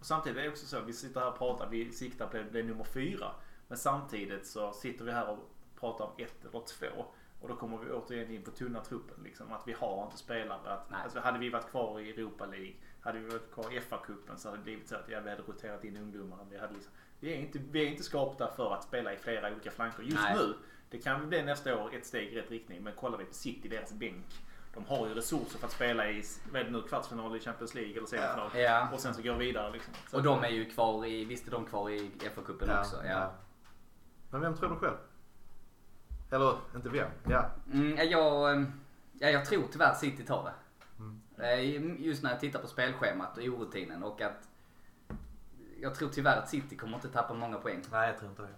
Och 0.00 0.06
samtidigt 0.06 0.38
är 0.38 0.42
det 0.42 0.48
också 0.48 0.66
så, 0.66 0.80
vi 0.80 0.92
sitter 0.92 1.20
här 1.20 1.28
och 1.28 1.38
pratar, 1.38 1.68
vi 1.70 1.92
siktar 1.92 2.26
på 2.26 2.36
att 2.38 2.50
bli 2.50 2.62
nummer 2.62 2.84
fyra. 2.84 3.30
Men 3.68 3.78
samtidigt 3.78 4.46
så 4.46 4.72
sitter 4.72 5.04
vi 5.04 5.12
här 5.12 5.28
och 5.28 5.38
pratar 5.80 6.04
om 6.04 6.10
ett 6.18 6.44
eller 6.44 6.60
två. 6.66 7.04
Och 7.40 7.48
då 7.48 7.56
kommer 7.56 7.78
vi 7.78 7.90
återigen 7.90 8.30
in 8.30 8.42
på 8.42 8.50
tunna 8.50 8.80
truppen. 8.80 9.22
Liksom, 9.24 9.52
att 9.52 9.62
vi 9.68 9.72
har 9.72 10.04
inte 10.04 10.16
spelare. 10.18 10.72
Att, 10.72 10.92
alltså, 11.04 11.20
hade 11.20 11.38
vi 11.38 11.50
varit 11.50 11.70
kvar 11.70 12.00
i 12.00 12.10
Europa 12.10 12.46
League, 12.46 12.72
hade 13.00 13.18
vi 13.18 13.28
varit 13.30 13.52
kvar 13.52 13.72
i 13.72 13.80
FA-cupen 13.80 14.36
så 14.36 14.48
hade 14.48 14.58
det 14.60 14.64
blivit 14.64 14.88
så 14.88 14.96
att 14.96 15.08
ja, 15.08 15.20
vi 15.20 15.30
hade 15.30 15.42
roterat 15.42 15.84
in 15.84 15.96
ungdomar. 15.96 16.38
Vi, 16.50 16.58
hade 16.58 16.72
liksom, 16.74 16.92
vi, 17.20 17.32
är 17.32 17.36
inte, 17.36 17.58
vi 17.70 17.86
är 17.86 17.90
inte 17.90 18.02
skapta 18.02 18.50
för 18.56 18.74
att 18.74 18.84
spela 18.84 19.12
i 19.12 19.16
flera 19.16 19.52
olika 19.52 19.70
flanker 19.70 20.02
just 20.02 20.22
Nej. 20.22 20.36
nu. 20.36 20.54
Det 20.90 20.98
kan 20.98 21.28
bli 21.28 21.42
nästa 21.42 21.78
år 21.78 21.94
ett 21.94 22.06
steg 22.06 22.32
i 22.32 22.36
rätt 22.36 22.50
riktning. 22.50 22.82
Men 22.82 22.92
kollar 22.92 23.18
vi 23.18 23.24
på 23.24 23.34
City, 23.34 23.68
deras 23.68 23.92
bänk. 23.92 24.26
De 24.74 24.84
har 24.84 25.08
ju 25.08 25.14
resurser 25.14 25.58
för 25.58 25.66
att 25.66 25.72
spela 25.72 26.10
i 26.10 26.22
vad 26.52 26.60
är 26.60 26.64
det 26.64 26.70
nu, 26.70 26.82
kvartsfinal 26.82 27.36
i 27.36 27.40
Champions 27.40 27.74
League 27.74 27.96
eller 27.96 28.06
semifinal. 28.06 28.50
Ja. 28.54 28.88
Och 28.92 29.00
sen 29.00 29.14
så 29.14 29.22
går 29.22 29.34
vidare 29.34 29.72
liksom. 29.72 29.94
Så 30.10 30.16
Och 30.16 30.22
de 30.22 30.44
är 30.44 30.48
ju 30.48 30.70
kvar 30.70 31.06
i, 31.06 31.24
visst 31.24 31.46
är 31.46 31.50
de 31.50 31.66
kvar 31.66 31.90
i 31.90 32.10
FA-cupen 32.20 32.80
också? 32.80 32.96
Ja. 33.06 33.32
Men 34.30 34.40
vem 34.40 34.56
tror 34.56 34.70
du 34.70 34.76
själv? 34.76 34.96
Eller 36.30 36.56
inte 36.74 36.88
vem? 36.88 37.10
Ja. 37.28 37.50
Mm, 37.72 37.96
ja, 37.96 38.02
jag, 38.04 38.52
eh, 38.52 38.64
ja, 39.12 39.28
jag 39.28 39.44
tror 39.46 39.64
tyvärr 39.72 39.94
City 39.94 40.24
tar 40.24 40.44
det. 40.44 40.54
Mm. 40.98 41.20
Eh, 41.98 42.06
Just 42.06 42.22
när 42.22 42.30
jag 42.30 42.40
tittar 42.40 42.60
på 42.60 42.66
spelschemat 42.66 43.38
och 43.38 43.44
orutinen 43.44 44.02
och 44.02 44.20
att 44.20 44.47
jag 45.80 45.94
tror 45.94 46.08
tyvärr 46.08 46.36
att 46.36 46.48
City 46.48 46.76
kommer 46.76 46.94
inte 46.94 47.08
tappa 47.08 47.34
många 47.34 47.58
poäng. 47.58 47.82
Nej, 47.92 48.08
jag 48.08 48.18
tror 48.18 48.30
inte 48.30 48.42
det. 48.42 48.48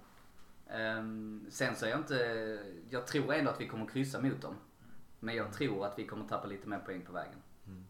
Ehm, 0.76 1.46
sen 1.50 1.76
så 1.76 1.86
är 1.86 1.90
jag 1.90 1.98
inte, 1.98 2.58
jag 2.90 3.06
tror 3.06 3.34
ändå 3.34 3.50
att 3.50 3.60
vi 3.60 3.68
kommer 3.68 3.86
kryssa 3.86 4.20
mot 4.20 4.42
dem. 4.42 4.54
Men 5.20 5.34
jag 5.36 5.52
tror 5.52 5.86
att 5.86 5.98
vi 5.98 6.06
kommer 6.06 6.28
tappa 6.28 6.46
lite 6.46 6.68
mer 6.68 6.78
poäng 6.78 7.02
på 7.06 7.12
vägen. 7.12 7.42
Mm. 7.66 7.84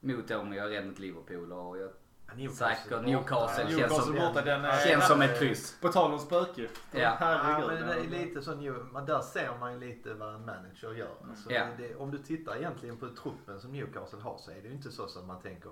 Mot 0.00 0.28
dem, 0.28 0.52
jag 0.52 0.66
är 0.66 0.70
rädd 0.70 0.86
mot 0.86 0.98
Liverpool 0.98 1.52
och 1.52 1.78
jag, 1.78 1.90
Newcastle 2.36 2.66
säkert 2.68 2.90
borta. 2.90 3.02
Newcastle 3.02 3.64
känns 3.64 3.76
Newcastle 3.76 4.02
som, 4.02 4.14
borta, 4.14 4.42
den 4.42 4.64
är- 4.64 4.78
känns 4.86 5.06
som 5.08 5.22
ett 5.22 5.38
kryss. 5.38 5.78
På 5.80 5.88
tal 5.88 6.12
om 6.12 6.18
spöke. 6.18 6.62
Ja. 6.62 6.98
Ja, 7.00 7.08
Herregud. 7.18 7.86
men 7.86 7.88
det 8.10 8.16
är 8.18 8.24
lite 8.24 8.42
så 8.42 8.54
New, 8.54 8.74
där 9.06 9.20
ser 9.20 9.58
man 9.60 9.72
ju 9.72 9.78
lite 9.80 10.14
vad 10.14 10.34
en 10.34 10.44
manager 10.46 10.92
gör. 10.94 11.14
Alltså, 11.30 11.52
Ja. 11.52 11.66
det, 11.78 11.94
om 11.94 12.10
du 12.10 12.18
tittar 12.18 12.56
egentligen 12.56 12.96
på 12.96 13.08
truppen 13.08 13.60
som 13.60 13.72
Newcastle 13.72 14.20
har 14.20 14.38
så 14.38 14.50
är 14.50 14.54
det 14.62 14.68
ju 14.68 14.74
inte 14.74 14.90
så 14.92 15.06
som 15.08 15.26
man 15.26 15.40
tänker 15.42 15.70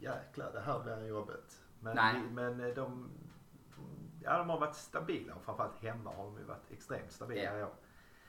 jäklar 0.00 0.50
det 0.52 0.60
här 0.60 0.80
blir 0.80 1.06
jobbigt. 1.08 1.58
Men, 1.80 1.96
Nej. 1.96 2.20
men 2.32 2.60
eh, 2.60 2.74
de, 2.74 3.10
ja, 4.22 4.38
de 4.38 4.50
har 4.50 4.58
varit 4.60 4.74
stabila 4.74 5.34
och 5.34 5.42
framförallt 5.42 5.82
hemma 5.82 6.10
har 6.16 6.24
de 6.24 6.38
ju 6.38 6.44
varit 6.44 6.70
extremt 6.70 7.12
stabila 7.12 7.42
Ja. 7.42 7.58
i 7.58 7.62
år. 7.62 7.74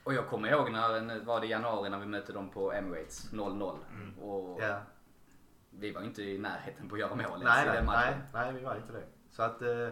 Och 0.04 0.14
jag 0.14 0.26
kommer 0.28 0.48
ihåg 0.48 0.72
när, 0.72 1.24
var 1.24 1.40
det 1.40 1.46
i 1.46 1.50
januari 1.50 1.90
när 1.90 1.98
vi 1.98 2.06
mötte 2.06 2.32
dem 2.32 2.50
på 2.50 2.72
Emirates 2.72 3.32
0-0. 3.32 3.78
Och 4.20 4.60
Ja. 4.62 4.80
vi 5.70 5.92
var 5.92 6.02
inte 6.02 6.22
i 6.22 6.38
närheten 6.38 6.88
på 6.88 6.94
att 6.94 7.00
göra 7.00 7.14
mål 7.14 7.24
ens 7.24 7.44
Nej, 7.44 7.62
i 7.64 7.66
nej, 7.66 7.76
den 7.76 7.84
nej, 7.86 7.94
matchen. 8.10 8.22
nej, 8.32 8.52
vi 8.52 8.60
var 8.64 8.76
inte 8.76 8.92
det. 8.92 9.04
Så 9.30 9.42
att, 9.42 9.62
eh, 9.62 9.88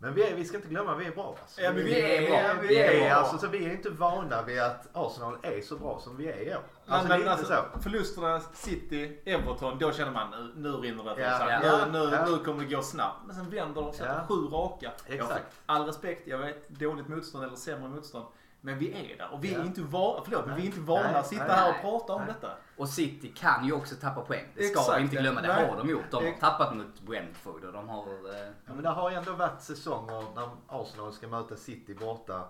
men 0.00 0.14
vi, 0.14 0.22
är, 0.22 0.34
vi 0.34 0.44
ska 0.44 0.56
inte 0.56 0.68
glömma, 0.68 0.94
vi 0.94 1.06
är 1.06 1.10
bra 1.12 1.36
alltså. 1.40 1.60
Ja, 1.60 1.72
men 1.72 1.84
vi 1.84 2.00
är 2.16 2.28
bra. 2.30 2.62
Vi 2.62 2.68
Vi 2.68 2.78
är 2.78 2.90
är, 2.90 3.10
alltså, 3.14 3.38
så 3.38 3.46
vi 3.46 3.64
är 3.66 3.70
inte 3.70 3.90
vana 3.90 4.42
vid 4.42 4.60
att 4.60 4.88
Arsenal 4.92 5.36
är 5.42 5.60
så 5.60 5.76
bra 5.76 6.00
som 6.00 6.16
vi 6.16 6.28
är 6.28 6.36
i 6.40 6.54
år. 6.54 6.60
Alltså, 6.86 7.08
men, 7.08 7.18
lite 7.18 7.30
alltså, 7.32 7.46
så. 7.46 7.80
förlusterna 7.80 8.40
City, 8.54 9.20
Everton, 9.24 9.78
då 9.78 9.92
känner 9.92 10.12
man 10.12 10.30
nu, 10.30 10.52
nu 10.70 10.76
rinner 10.76 11.04
det 11.04 11.22
Ja, 11.22 11.60
ja, 11.62 11.86
nu, 11.92 11.98
nu, 11.98 12.08
ja. 12.14 12.24
nu 12.26 12.38
kommer 12.44 12.64
det 12.64 12.74
gå 12.74 12.82
snabbt. 12.82 13.16
Men 13.26 13.36
sen 13.36 13.50
vänder 13.50 13.82
de 13.82 13.92
sig 13.92 14.06
Ja. 14.06 14.14
på 14.28 14.34
sju 14.34 14.46
raka. 14.46 14.90
Exakt. 15.06 15.44
all 15.66 15.86
respekt, 15.86 16.26
jag 16.28 16.38
vet 16.38 16.68
dåligt 16.68 17.08
motstånd 17.08 17.44
eller 17.44 17.56
sämre 17.56 17.88
motstånd. 17.88 18.26
Men 18.60 18.78
vi 18.78 19.12
är 19.12 19.16
där 19.18 19.32
och 19.32 19.44
vi 19.44 19.54
är 19.54 19.64
inte 19.64 19.80
vana, 19.82 20.22
förlåt, 20.24 20.46
men 20.46 20.56
vi 20.56 20.62
är 20.62 20.66
inte 20.66 20.80
vana 20.80 21.18
att 21.18 21.26
sitta 21.26 21.44
här 21.44 21.70
och 21.70 21.80
prata 21.80 22.12
om 22.12 22.26
detta. 22.26 22.50
Och 22.76 22.88
City 22.88 23.32
kan 23.36 23.66
ju 23.66 23.72
också 23.72 23.94
tappa 23.94 24.20
poäng. 24.20 24.44
Det 24.54 24.62
ska 24.64 24.80
Exakt, 24.80 24.98
vi 24.98 25.02
inte 25.02 25.16
glömma. 25.16 25.40
Det 25.40 25.48
nej. 25.48 25.68
har 25.68 25.76
de 25.76 25.88
gjort. 25.90 26.02
De 26.10 26.16
har 26.16 26.22
Ex- 26.30 26.40
tappat 26.40 26.76
mot 26.76 27.00
Brentford 27.00 27.64
och 27.64 27.72
de 27.72 27.88
har... 27.88 28.02
Eh, 28.04 28.50
Ja, 28.66 28.74
men 28.74 28.82
det 28.82 28.88
har 28.88 29.10
ju 29.10 29.16
ändå 29.16 29.32
varit 29.32 29.62
säsonger 29.62 30.24
när 30.34 30.48
Arsenal 30.68 31.12
ska 31.12 31.28
möta 31.28 31.56
City 31.56 31.94
borta. 31.94 32.44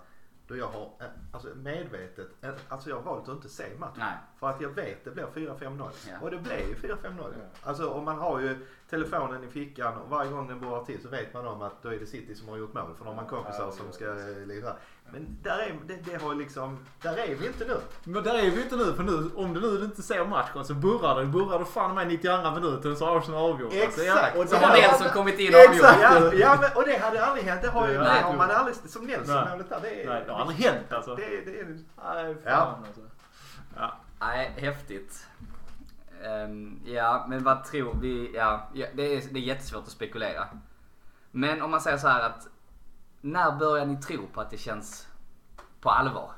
Då 0.47 0.57
jag 0.57 0.67
har 0.67 0.83
eh, 1.01 1.07
alltså 1.33 1.49
medvetet, 1.57 2.29
eh, 2.45 2.51
alltså 2.69 2.89
jag 2.91 2.97
har 2.97 3.03
valt 3.03 3.29
att 3.29 3.35
inte 3.35 3.49
se 3.49 3.65
matchen. 3.79 3.93
nej. 3.97 4.13
För 4.39 4.49
att 4.51 4.61
jag 4.61 4.69
vet 4.69 5.05
det 5.05 5.11
blir 5.11 5.25
4-5-0. 5.25 5.91
Ja. 6.09 6.15
Och 6.23 6.31
det 6.31 6.39
blev 6.39 6.59
ju 6.69 6.75
4-5-0. 6.75 6.95
Ja. 7.19 7.29
Alltså 7.63 7.89
och 7.89 8.03
man 8.03 8.19
har 8.19 8.41
ju 8.41 8.67
telefonen 8.91 9.45
i 9.45 9.49
fickan 9.49 9.97
och 9.97 10.11
varje 10.11 10.31
gång 10.31 10.49
den 10.49 10.61
borrar 10.61 10.85
till 10.85 11.03
så 11.03 11.09
vet 11.09 11.35
man 11.35 11.47
om 11.47 11.63
att 11.63 11.83
då 11.83 11.89
är 11.89 11.99
det 11.99 12.07
City 12.07 12.35
som 12.35 12.49
har 12.49 12.57
gjort 12.57 12.75
mål. 12.75 12.95
För 12.99 13.05
då 13.05 13.11
har 13.11 13.17
man 13.17 13.27
kompisar 13.27 13.65
Ja, 13.65 13.73
som 13.73 13.93
ska 13.93 14.05
lira. 14.47 14.77
Men 15.13 15.39
där 15.43 15.59
är, 15.59 15.75
det, 15.87 15.95
det 16.11 16.23
har 16.23 16.33
ju 16.33 16.39
liksom, 16.39 16.79
där 17.03 17.17
är 17.17 17.35
vi 17.35 17.47
inte 17.47 17.65
nu. 17.65 17.77
Men 18.05 18.23
där 18.23 18.35
är 18.35 18.51
vi 18.51 18.63
inte 18.63 18.77
nu, 18.77 18.93
för 18.93 19.03
nu, 19.03 19.31
om 19.37 19.55
du 19.55 19.61
nu 19.61 19.85
inte 19.85 20.03
ser 20.03 20.25
matchen 20.25 20.65
så 20.65 20.75
burrar 20.75 21.21
det. 21.21 21.27
Burrar 21.27 21.59
det 21.59 21.65
fan 21.65 21.95
med 21.95 22.09
92 22.09 22.51
minuten 22.51 22.97
så 22.97 23.07
har 23.07 23.19
Arsenal 23.19 23.53
avgjort. 23.53 23.73
Alltså, 23.85 24.01
Exakt. 24.03 24.37
och 24.37 24.49
Så 24.49 24.57
har 24.57 24.77
Nelson 24.77 25.09
kommit 25.09 25.39
in 25.39 25.55
och 25.55 25.61
avgjort. 25.61 25.75
Exakt! 25.85 26.01
Ja, 26.03 26.33
ja, 26.35 26.59
men, 26.61 26.71
och 26.77 26.85
det 26.85 26.97
hade 26.99 27.25
aldrig 27.25 27.45
hänt. 27.47 27.63
Det 27.63 27.69
har 27.69 27.89
ju, 27.89 27.99
Nej, 27.99 28.23
nej, 28.25 28.37
man 28.37 28.51
aldrig, 28.51 28.77
som 28.77 29.07
Nelson 29.07 29.35
Nej. 29.35 29.49
målet 29.51 29.69
där. 29.69 29.79
Det 29.83 30.03
är, 30.03 30.09
Nej, 30.09 30.23
det 30.27 30.33
har 30.33 30.41
aldrig 30.41 30.59
hänt 30.59 30.93
alltså. 30.93 31.15
Det, 31.15 31.25
är- 31.25 31.45
det 31.45 31.61
är, 31.61 31.65
Nej, 31.65 32.35
fan 32.35 32.35
Ja. 32.45 32.79
alltså. 32.87 33.01
Ja. 33.77 33.97
Nej, 34.21 34.53
häftigt. 34.57 35.27
Ehm, 36.25 36.81
ja, 36.85 37.27
men 37.29 37.45
vad 37.45 37.65
tror 37.65 37.97
vi? 38.01 38.31
Ja, 38.35 38.69
ja, 38.75 38.87
det, 38.95 39.03
är, 39.17 39.23
det 39.31 39.39
är 39.39 39.43
jättesvårt 39.43 39.83
att 39.85 39.91
spekulera. 39.91 40.45
Men 41.31 41.63
om 41.63 41.71
man 41.71 41.81
säger 41.81 41.97
så 41.99 42.09
här 42.09 42.21
att 42.27 42.47
när 43.21 43.59
börjar 43.59 43.87
ni 43.87 43.97
tro 43.97 44.27
på 44.27 44.41
att 44.41 44.51
det 44.51 44.59
känns 44.59 45.09
på 45.81 45.91
allvar? 45.91 46.33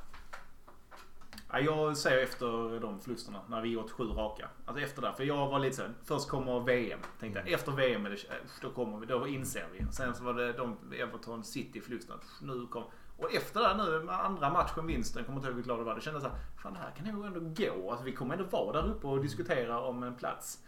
Ja, 1.53 1.61
jag 1.61 1.97
säger 1.97 2.23
efter 2.23 2.81
de 2.81 3.01
förlusterna 3.01 3.41
när 3.49 3.61
vi 3.61 3.77
åt 3.77 3.91
sju 3.91 4.05
raka. 4.05 4.49
Alltså 4.67 4.85
efter 4.85 5.03
det. 5.03 5.13
För 5.13 5.25
jag 5.25 5.49
var 5.49 5.59
lite 5.59 5.77
så 5.77 5.83
här, 5.83 5.93
först 6.05 6.29
kommer 6.29 6.61
VM. 6.61 7.01
Tänkte 7.21 7.41
jag, 7.41 7.53
efter 7.53 7.73
VM 7.73 8.07
är 8.07 8.11
det, 8.11 8.17
äh, 8.17 8.37
då 8.63 8.71
kommer 8.71 8.99
vi, 8.99 9.07
då 9.07 9.27
inser 9.27 9.67
vi. 9.73 9.87
Sen 9.93 10.15
så 10.15 10.25
var 10.25 10.35
det 10.35 10.53
de 10.53 10.77
Everton 10.93 11.45
City 11.45 11.81
förlusterna. 11.81 12.21
Nu 12.43 12.67
kom, 12.67 12.85
och 13.17 13.35
efter 13.35 13.61
det 13.61 13.85
nu, 13.85 14.05
med 14.05 14.25
andra 14.25 14.51
matchen, 14.51 14.87
vinsten, 14.87 15.25
kommer 15.25 15.39
inte 15.39 15.49
ihåg 15.49 15.57
hur 15.57 15.63
glad 15.63 15.79
det 15.79 15.85
var. 15.85 15.95
Det 15.95 16.01
kändes 16.01 16.23
så 16.23 16.29
här, 16.29 16.39
fan 16.63 16.73
det 16.73 16.79
här 16.79 16.91
kan 16.91 17.15
nog 17.15 17.27
ändå 17.27 17.41
gå. 17.41 17.91
Alltså 17.91 18.05
vi 18.05 18.13
kommer 18.13 18.35
ändå 18.37 18.45
vara 18.45 18.83
där 18.83 18.89
uppe 18.89 19.07
och 19.07 19.23
diskutera 19.23 19.81
om 19.81 20.03
en 20.03 20.15
plats. 20.15 20.59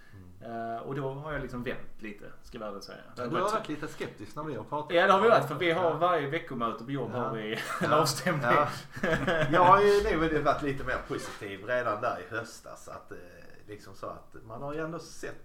Eh, 0.45 0.77
och 0.83 0.95
då 0.95 1.11
har 1.13 1.33
jag 1.33 1.43
liksom 1.43 1.63
vänt 1.63 1.79
lite, 2.03 2.25
ska 2.43 2.59
jag 2.59 2.73
väl 2.73 2.83
säga. 2.83 2.99
du 3.17 3.23
har 3.23 3.31
varit 3.31 3.69
lite 3.69 3.89
skeptisk 3.89 4.37
när 4.37 4.43
vi 4.43 4.55
har 4.55 4.65
pratat. 4.65 4.97
Ja 4.97 5.07
det 5.07 5.13
har 5.13 5.21
vi 5.21 5.29
varit 5.29 5.49
för 5.49 5.55
vi 5.55 5.71
har 5.73 5.95
varje 5.95 6.29
veckomöte 6.31 6.85
på 6.85 6.91
jobb 6.91 7.11
Ja. 7.15 7.19
har 7.21 7.37
vi 7.37 7.53
en 7.53 7.59
Ja. 7.91 7.97
avstämning. 7.97 8.43
Ja. 8.45 8.69
Jag 9.53 9.65
har 9.65 9.81
ju 9.83 10.17
nog 10.19 10.43
varit 10.45 10.63
lite 10.63 10.85
mer 10.85 10.99
positiv 11.09 11.65
redan 11.65 12.01
där 12.01 12.19
i 12.21 12.35
höstas. 12.35 12.89
Att, 12.89 13.13
eh, 13.13 13.19
liksom 13.67 13.95
så 13.95 14.07
att 14.07 14.35
man 14.47 14.63
har 14.63 14.75
ju 14.75 14.81
ändå 14.81 14.99
sett 14.99 15.43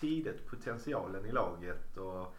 tidigt 0.00 0.46
potentialen 0.46 1.26
i 1.26 1.32
laget. 1.32 1.96
Och 1.96 2.34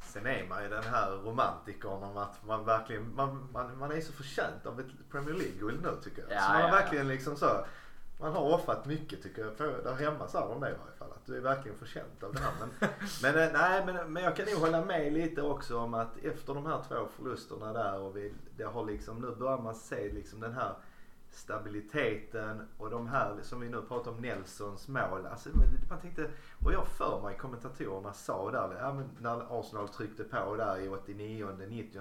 sen 0.00 0.26
är 0.26 0.46
man 0.48 0.62
ju 0.62 0.68
den 0.68 0.82
här 0.84 1.10
romantikern 1.10 2.02
om 2.02 2.16
att 2.16 2.44
man 2.46 2.64
verkligen 2.64 3.14
man, 3.14 3.48
man, 3.52 3.78
man 3.78 3.92
är 3.92 4.00
så 4.00 4.12
förtjänt 4.12 4.66
av 4.66 4.80
ett 4.80 4.86
Premier 5.10 5.34
League-guld 5.34 5.82
nu 5.82 5.90
tycker 6.04 6.22
jag. 6.22 6.32
Ja, 6.32 6.40
så 6.40 6.52
man 6.52 6.62
har 6.62 6.70
verkligen 6.70 7.08
liksom 7.08 7.36
så. 7.36 7.64
Man 8.22 8.32
har 8.32 8.54
offrat 8.54 8.86
mycket 8.86 9.22
tycker 9.22 9.44
jag. 9.44 9.54
För 9.54 9.82
där 9.82 9.94
hemma 9.94 10.28
sa 10.28 10.48
de 10.48 10.60
det 10.60 10.68
i 10.68 10.74
varje 10.84 10.96
fall. 10.98 11.08
Att 11.10 11.26
du 11.26 11.36
är 11.36 11.40
verkligen 11.40 11.78
förtjänt 11.78 12.22
av 12.22 12.32
det 12.32 12.40
här. 12.40 12.52
Men, 12.60 12.70
men, 13.22 13.42
eh, 13.42 13.52
nej, 13.52 13.82
men, 13.86 14.12
men 14.12 14.22
jag 14.22 14.36
kan 14.36 14.46
nog 14.46 14.60
hålla 14.60 14.84
med 14.84 15.12
lite 15.12 15.42
också 15.42 15.78
om 15.78 15.94
att 15.94 16.16
efter 16.24 16.54
de 16.54 16.66
här 16.66 16.82
två 16.88 17.08
förlusterna 17.16 17.72
där 17.72 17.98
och 17.98 18.16
vi, 18.16 18.32
det 18.56 18.64
har 18.64 18.84
liksom, 18.86 19.20
nu 19.20 19.34
börjar 19.34 19.58
man 19.58 19.74
se 19.74 20.12
liksom 20.12 20.40
den 20.40 20.52
här 20.52 20.74
stabiliteten 21.30 22.68
och 22.78 22.90
de 22.90 23.08
här 23.08 23.36
som 23.42 23.60
vi 23.60 23.68
nu 23.68 23.82
pratar 23.82 24.10
om 24.10 24.20
Nelsons 24.20 24.88
mål. 24.88 25.26
Alltså, 25.30 25.48
man 25.88 26.00
tänkte, 26.00 26.30
och 26.64 26.72
jag 26.72 26.86
för 26.86 27.22
mig 27.22 27.36
kommentatorerna 27.36 28.12
sa 28.12 28.50
där, 28.50 28.76
ja, 28.80 28.92
men 28.92 29.10
när 29.18 29.60
Arsenal 29.60 29.88
tryckte 29.88 30.24
på 30.24 30.56
där 30.56 30.80
i 30.80 30.88
89 30.88 31.48
90 31.68 32.00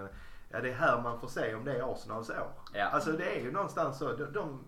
Ja 0.53 0.61
det 0.61 0.69
är 0.69 0.74
här 0.74 1.01
man 1.01 1.19
får 1.19 1.28
se 1.28 1.55
om 1.55 1.65
det 1.65 1.78
är 1.78 1.93
Arsenals 1.93 2.30
år. 2.30 2.51
Ja. 2.74 2.86
Alltså 2.86 3.11
det 3.11 3.38
är 3.38 3.43
ju 3.43 3.51
någonstans 3.51 3.97
så. 3.97 4.13
De, 4.13 4.26
de, 4.26 4.59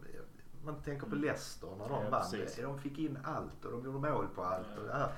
man 0.66 0.82
tänker 0.82 1.08
på 1.08 1.16
Leicester 1.16 1.68
när 1.78 1.90
de 1.90 2.04
Ja, 2.04 2.10
vann. 2.10 2.22
precis. 2.32 2.56
De 2.62 2.80
fick 2.80 2.98
in 2.98 3.18
allt 3.24 3.66
och 3.66 3.72
de 3.72 3.86
gjorde 3.86 4.10
mål 4.12 4.28
på 4.36 4.44
allt. 4.44 4.78
Och 4.78 4.86
det 4.88 4.94
här. 4.94 5.12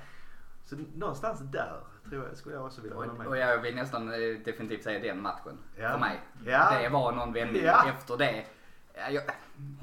Så 0.64 0.76
någonstans 0.94 1.40
där 1.40 1.80
tror 2.10 2.24
jag, 2.28 2.36
skulle 2.36 2.54
jag 2.54 2.64
också 2.64 2.80
vilja 2.82 2.96
hålla 2.96 3.12
Och, 3.12 3.18
med. 3.18 3.26
och 3.26 3.36
jag 3.38 3.58
vill 3.60 3.74
nästan 3.74 4.08
eh, 4.08 4.18
definitivt 4.44 4.84
säga 4.84 4.98
den 4.98 5.22
matchen. 5.22 5.58
Ja. 5.76 5.90
För 5.90 5.98
mig. 5.98 6.20
Ja. 6.46 6.78
Det 6.82 6.88
var 6.88 7.12
någon 7.12 7.32
vändning 7.32 7.62
Ja. 7.64 7.88
efter 7.88 8.16
det. 8.16 8.44
Ja, 8.94 9.10
Jag, 9.10 9.22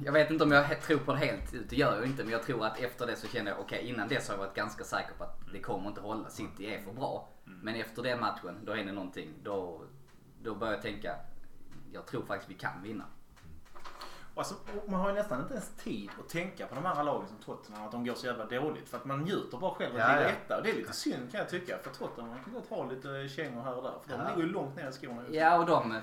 jag 0.05 0.11
vet 0.13 0.31
inte 0.31 0.43
om 0.43 0.51
jag 0.51 0.81
tror 0.81 0.97
på 0.99 1.11
det 1.11 1.17
helt 1.17 1.53
ut, 1.53 1.69
det 1.69 1.75
gör 1.75 1.95
jag 1.95 2.05
inte. 2.05 2.23
Men 2.23 2.31
jag 2.31 2.43
tror 2.43 2.65
att 2.65 2.79
efter 2.79 3.07
det 3.07 3.15
så 3.15 3.27
kände 3.27 3.51
jag, 3.51 3.59
okej 3.59 3.87
innan 3.89 4.07
dess 4.07 4.27
har 4.29 4.35
jag 4.35 4.39
varit 4.43 4.55
ganska 4.55 4.83
säker 4.83 5.13
på 5.17 5.23
att 5.23 5.39
det 5.53 5.59
kommer 5.61 5.87
inte 5.89 6.01
hålla. 6.01 6.29
City 6.29 6.73
är 6.75 6.81
för 6.81 6.93
bra. 6.93 7.29
Men 7.43 7.75
efter 7.75 8.03
den 8.03 8.19
matchen, 8.19 8.59
då 8.65 8.73
händer 8.73 8.93
någonting. 8.93 9.29
Då, 9.43 9.81
då 10.43 10.55
börjar 10.55 10.73
jag 10.73 10.81
tänka, 10.81 11.15
jag 11.93 12.05
tror 12.05 12.25
faktiskt 12.25 12.49
vi 12.51 12.53
kan 12.55 12.83
vinna. 12.83 13.03
Alltså, 14.35 14.55
och 14.85 14.91
man 14.91 14.99
har 15.01 15.09
ju 15.09 15.15
nästan 15.15 15.41
inte 15.41 15.53
ens 15.53 15.69
tid 15.75 16.09
att 16.19 16.29
tänka 16.29 16.67
på 16.67 16.75
de 16.75 16.85
andra 16.85 17.03
lagen 17.03 17.27
som 17.27 17.37
Tottenham, 17.37 17.85
att 17.85 17.91
de 17.91 18.05
går 18.05 18.13
så 18.13 18.25
jävla 18.27 18.45
dåligt. 18.45 18.89
För 18.89 18.97
att 18.97 19.05
man 19.05 19.19
njuter 19.21 19.57
bara 19.57 19.73
själv 19.75 19.95
att 19.95 19.99
Ja, 20.01 20.07
ligga 20.07 20.21
ja. 20.23 20.29
etta. 20.29 20.57
Och 20.57 20.63
det 20.63 20.69
är 20.69 20.75
lite 20.75 20.93
synd 20.93 21.31
kan 21.31 21.39
jag 21.39 21.49
tycka. 21.49 21.77
För 21.77 21.89
Tottenham 21.89 22.29
man 22.29 22.43
kan 22.43 22.53
gott 22.53 22.69
ha 22.69 22.85
lite 22.89 23.27
kängor 23.35 23.61
här 23.61 23.75
och 23.77 23.83
där. 23.83 23.93
För 24.03 24.09
de 24.09 24.23
Ja. 24.23 24.29
ligger 24.29 24.47
ju 24.47 24.53
långt 24.53 24.75
ner 24.75 24.89
i 24.89 24.91
skorna 24.91 25.21
just. 25.21 25.33
Ja, 25.35 25.59
och 25.59 25.65
de 25.65 25.91
eh, 25.91 26.01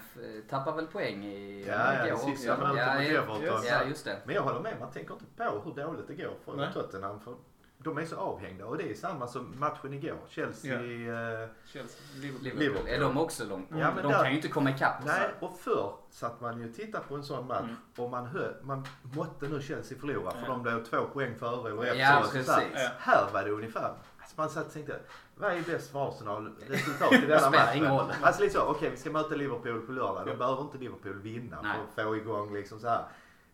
tappar 0.51 0.73
väl 0.73 0.87
poäng 0.87 1.25
i 1.25 1.65
Ja, 1.69 1.95
ja, 1.95 2.07
igår 2.07 2.17
sista 2.17 2.49
ja, 2.77 3.03
ja, 3.43 3.63
ja, 3.65 3.85
just 3.85 4.05
det. 4.05 4.17
Men 4.25 4.35
jag 4.35 4.43
håller 4.43 4.61
med, 4.61 4.75
man 4.81 4.91
tänker 4.91 5.15
inte 5.15 5.25
på 5.37 5.61
hur 5.65 5.85
dåligt 5.85 6.09
det 6.09 6.15
går 6.15 6.35
för 6.45 6.57
Nej. 6.57 6.69
Tottenham. 6.75 7.21
För 7.21 7.35
de 7.83 7.99
är 7.99 8.05
så 8.05 8.17
avhängda 8.17 8.67
och 8.67 8.79
det 8.79 8.91
är 8.91 8.95
samma 8.95 9.27
som 9.27 9.55
matchen 9.59 9.93
igår. 9.95 10.19
Chelsea, 10.29 10.75
eh, 10.75 11.49
Chelsea, 11.67 12.01
Liverpool. 12.17 12.43
Liverpool. 12.45 12.59
Liverpool. 12.59 12.89
Är 12.89 13.01
de 13.01 13.19
också 13.19 13.45
långt 13.45 13.67
Ja, 13.71 13.79
ja, 13.79 13.91
men 13.95 14.03
De 14.03 14.13
där- 14.13 14.19
kan 14.23 14.31
ju 14.31 14.37
inte 14.37 14.49
komma 14.49 14.71
ikapp 14.71 15.01
oss. 15.01 15.07
Nej, 15.07 15.31
och 15.41 15.59
förr 15.59 15.93
satt 16.11 16.41
man 16.41 16.61
ju 16.61 16.69
och 16.69 16.75
tittade 16.77 17.05
på 17.09 17.15
en 17.15 17.25
sån 17.25 17.47
match 17.47 17.61
Mm. 17.65 17.77
och 17.97 18.11
man, 18.11 18.27
hö, 18.27 18.53
man 18.63 18.87
måtte 19.03 19.49
nu 19.49 19.63
Chelsea 19.63 19.99
förlora 19.99 20.31
för 20.31 20.41
Ja. 20.43 20.47
de 20.49 20.65
låg 20.65 20.85
två 20.85 21.05
poäng 21.13 21.35
före 21.39 21.73
och 21.73 21.85
efter. 21.87 22.01
Ja, 22.01 22.19
och 22.21 22.25
så 22.27 22.33
precis. 22.33 22.47
där. 22.47 22.65
Ja. 22.75 22.89
Här 22.99 23.27
var 23.33 23.45
det 23.45 23.51
ungefär. 23.51 23.95
Alltså 24.19 24.35
man 24.37 24.51
satt 24.51 24.67
och 24.67 24.73
tänkte, 24.73 25.01
vad 25.35 25.53
är 25.53 25.63
bäst 25.63 25.93
för 25.93 26.09
Arsenal? 26.09 26.53
Resultat 26.69 27.13
i 27.13 27.17
denna 27.27 27.51
matchen. 27.51 27.77
ingen 27.77 27.91
roll. 27.91 28.13
Alltså 28.23 28.43
lite 28.43 28.55
så, 28.55 28.63
okej 28.67 28.91
vi 28.91 28.97
ska 28.97 29.11
möta 29.11 29.35
Liverpool 29.35 29.81
på 29.87 29.93
lördag. 29.93 30.23
Då 30.27 30.37
behöver 30.37 30.63
inte 30.63 30.79
Liverpool 30.79 31.15
vinna 31.21 31.63
Nej. 31.63 31.73
för 31.95 32.03
att 32.03 32.09
få 32.09 32.17
igång 32.17 32.55
liksom 32.55 32.81
så 32.81 32.89
här. 32.89 33.05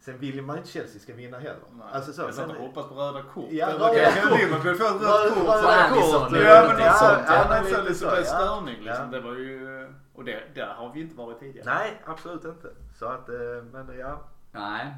Sen 0.07 0.19
vill 0.19 0.43
man 0.43 0.57
ju 0.57 0.61
inte 0.61 0.73
Chelsea 0.73 1.01
ska 1.01 1.15
vinna 1.15 1.39
heller. 1.39 1.57
Nej. 1.73 1.87
Alltså 1.93 2.13
så. 2.13 2.23
jag 2.23 2.35
satt 2.35 2.51
och 2.51 2.57
hoppas 2.57 2.89
på 2.89 2.95
röda 2.95 3.23
kort. 3.23 3.45
Ja, 3.51 3.67
röda 3.67 3.95
kan 3.95 4.29
kort. 4.29 4.41
Liverpool 4.41 4.75
få 4.75 4.85
ett 4.85 5.03
rött 5.03 5.35
kort. 5.35 5.47
röda 5.47 5.89
kort. 5.91 6.33
Ja 6.43 6.65
men 6.69 6.79
något 6.79 6.99
sånt. 6.99 7.27
ja, 7.29 7.47
men 7.49 7.65
så 7.65 7.83
lite 7.83 8.05
ja. 8.05 8.25
störning 8.25 8.83
liksom. 8.83 9.11
Det 9.11 9.21
var 9.21 9.33
ju... 9.33 9.89
Och 10.15 10.25
det, 10.25 10.43
där 10.55 10.67
har 10.67 10.93
vi 10.93 11.01
inte 11.01 11.17
varit 11.17 11.41
tidigare. 11.41 11.75
Nej, 11.75 12.03
absolut 12.05 12.45
inte. 12.45 12.69
Så 12.99 13.07
att, 13.07 13.29
eh, 13.29 13.37
men 13.73 13.99
ja. 13.99 14.21
Nej. 14.53 14.95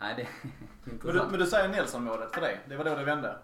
Nej, 0.00 0.14
det 0.16 0.22
är 0.22 0.28
Men 0.42 0.50
du, 0.84 0.92
intressant. 0.92 1.30
men 1.30 1.40
du 1.40 1.46
säger 1.46 1.68
Nelson-målet 1.68 2.34
för 2.34 2.40
dig. 2.40 2.60
Det 2.68 2.76
var 2.76 2.84
då 2.84 2.94
det 2.94 3.04
vände. 3.04 3.36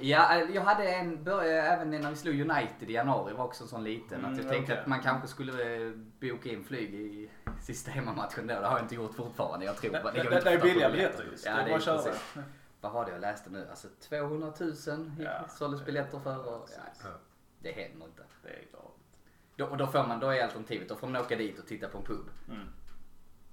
Ja, 0.00 0.34
eh, 0.38 0.50
jag 0.54 0.62
hade 0.62 0.88
en 0.88 1.24
börja 1.24 1.62
även 1.66 1.90
när 1.90 2.10
vi 2.10 2.16
slog 2.16 2.40
United 2.40 2.90
i 2.90 2.92
januari 2.92 3.34
var 3.34 3.44
också 3.44 3.64
en 3.64 3.68
sån 3.68 3.84
liten. 3.84 4.18
Mm, 4.18 4.32
att 4.32 4.38
jag 4.38 4.48
tänkte 4.48 4.72
okej. 4.72 4.80
att 4.82 4.86
man 4.86 5.00
kanske 5.02 5.28
skulle 5.28 5.86
eh, 5.86 5.92
boka 6.20 6.48
in 6.48 6.64
flyg 6.64 6.94
i 6.94 7.30
sista 7.62 7.90
hemmamatchen 7.90 8.46
då. 8.46 8.54
Det 8.60 8.66
har 8.66 8.76
jag 8.76 8.84
inte 8.84 8.94
gjort 8.94 9.14
fortfarande. 9.14 9.66
Jag 9.66 9.76
tror 9.76 9.90
Det, 9.92 9.98
det, 10.02 10.22
det, 10.22 10.36
inte 10.36 10.50
är 10.50 10.60
billiga 10.60 10.90
biljetter. 10.90 11.24
just. 11.24 11.46
Ja, 11.46 11.52
det 11.52 11.60
är 11.60 11.64
det 11.78 11.86
bara 11.86 11.96
precis. 12.02 12.34
Vad 12.80 12.92
var 12.92 13.04
det 13.04 13.10
jag 13.10 13.20
läste 13.20 13.50
nu? 13.50 13.66
Alltså 13.70 13.88
200 14.00 14.52
000 14.60 14.70
gick- 14.70 15.24
Ja. 15.24 15.48
såldes 15.48 15.84
biljetter 15.84 16.18
för. 16.18 16.54
Och, 16.54 16.68
ja, 17.04 17.08
det 17.58 17.72
händer 17.72 18.06
inte. 18.06 18.22
Det 18.42 18.48
är 18.48 18.64
klart. 18.70 18.94
Då, 19.56 19.66
och 19.66 19.76
då 19.76 19.86
får 19.86 20.04
man, 20.06 20.20
då 20.20 20.30
är 20.30 20.42
alternativet, 20.42 20.88
då 20.88 20.96
får 20.96 21.06
man 21.06 21.20
åka 21.22 21.36
dit 21.36 21.58
och 21.58 21.66
titta 21.66 21.88
på 21.88 21.98
en 21.98 22.04
pub. 22.04 22.26
Mm. 22.48 22.68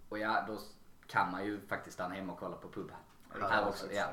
Och 0.10 0.20
ja, 0.20 0.44
då 0.48 0.58
kan 1.08 1.32
man 1.32 1.46
ju 1.46 1.60
faktiskt 1.68 1.94
stanna 1.94 2.16
hemma 2.16 2.34
och 2.34 2.40
kolla 2.40 2.56
på 2.56 2.70
pub 2.70 2.92
här. 2.92 3.00
Ja, 3.42 3.48
här 3.48 3.68
också. 3.68 3.88
det 3.88 3.96
Ja. 3.96 4.06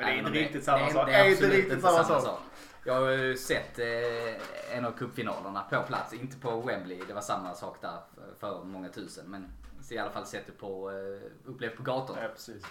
Men 0.00 0.08
det 0.08 0.14
är 0.14 0.18
inte 0.18 0.30
riktigt 0.30 0.64
samma 0.64 0.90
sak. 0.90 1.06
Det 1.06 1.14
är 1.14 1.30
inte 1.30 1.50
riktigt 1.50 1.80
samma 1.80 2.04
sak. 2.04 2.40
Jag 2.84 2.94
har 2.94 3.10
ju 3.10 3.36
sett 3.36 3.78
eh, 3.78 4.76
en 4.76 4.84
av 4.84 4.92
cupfinalerna 4.92 5.62
på 5.70 5.82
plats, 5.82 6.12
inte 6.12 6.36
på 6.36 6.60
Wembley, 6.60 7.00
det 7.06 7.12
var 7.12 7.20
samma 7.20 7.54
sak 7.54 7.76
där 7.80 7.98
för, 8.14 8.34
för 8.38 8.64
många 8.64 8.88
tusen. 8.88 9.30
Men 9.30 9.52
i 9.90 9.98
alla 9.98 10.10
fall 10.10 10.26
sett 10.26 10.46
det 10.46 10.52
på, 10.52 10.90
eh, 10.90 11.30
upplevt 11.44 11.76
på 11.76 11.82
gatorna. 11.82 12.22
Ja, 12.22 12.28
precis. 12.28 12.64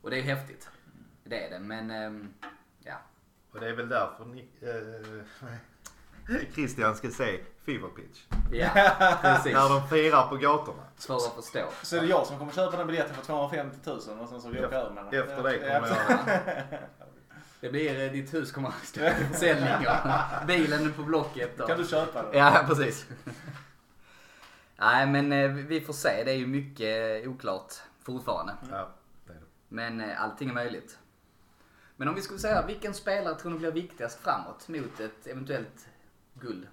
Och 0.00 0.10
det 0.10 0.16
är 0.16 0.18
ju 0.18 0.34
häftigt. 0.34 0.68
Det 1.24 1.46
är 1.46 1.50
det, 1.50 1.58
men 1.58 1.90
ehm, 1.90 2.34
ja. 2.78 2.94
Och 3.50 3.60
det 3.60 3.68
är 3.68 3.72
väl 3.72 3.88
därför 3.88 4.24
ni, 4.24 4.48
eh, 4.60 5.48
Christian 6.54 6.96
ska 6.96 7.10
se 7.10 7.40
Fever 7.66 7.88
Pitch. 7.88 8.20
Ja, 8.52 8.70
precis. 9.22 9.52
När 9.52 9.68
de 9.68 9.88
firar 9.88 10.28
på 10.28 10.36
gatorna. 10.36 10.82
Svårt 10.96 11.22
att 11.26 11.44
förstå. 11.44 11.68
Så 11.82 11.96
är 11.96 12.00
det 12.00 12.06
jag 12.06 12.26
som 12.26 12.38
kommer 12.38 12.52
köpa 12.52 12.76
den 12.76 12.86
biljetten 12.86 13.14
för 13.14 13.24
250 13.24 13.78
000 13.84 13.96
och 13.96 14.28
sen 14.28 14.40
så 14.40 14.48
vi 14.48 14.58
åker 14.58 14.76
över 14.76 14.90
med 14.90 15.04
den. 15.04 15.22
Efter 15.22 15.42
det 15.42 15.58
kommer 15.58 15.88
jag... 15.88 16.80
Det 17.60 17.70
blir, 17.70 18.06
eh, 18.06 18.12
ditt 18.12 18.34
hus 18.34 18.52
kommer 18.52 18.68
att 18.68 18.84
stå 18.84 19.00
försäljning 19.32 19.86
bilen 20.46 20.92
på 20.92 21.02
Blocket. 21.02 21.60
Och... 21.60 21.68
Kan 21.68 21.78
du 21.78 21.86
köpa 21.86 22.22
den? 22.22 22.38
Ja, 22.38 22.64
precis. 22.66 23.06
Nej, 24.76 25.06
men 25.06 25.32
eh, 25.32 25.50
vi 25.50 25.80
får 25.80 25.92
se. 25.92 26.22
Det 26.24 26.30
är 26.30 26.36
ju 26.36 26.46
mycket 26.46 27.26
oklart 27.26 27.72
fortfarande. 28.02 28.56
Ja, 28.70 28.90
det 29.26 29.32
är 29.32 29.36
det. 29.36 29.46
Men 29.68 30.00
eh, 30.00 30.22
allting 30.22 30.48
är 30.48 30.54
möjligt. 30.54 30.98
Men 31.96 32.08
om 32.08 32.14
vi 32.14 32.22
skulle 32.22 32.40
säga, 32.40 32.66
vilken 32.66 32.94
spelare 32.94 33.34
tror 33.34 33.52
ni 33.52 33.58
blir 33.58 33.72
viktigast 33.72 34.20
framåt 34.20 34.68
mot 34.68 35.00
ett 35.00 35.26
eventuellt 35.26 35.88
guld? 36.34 36.68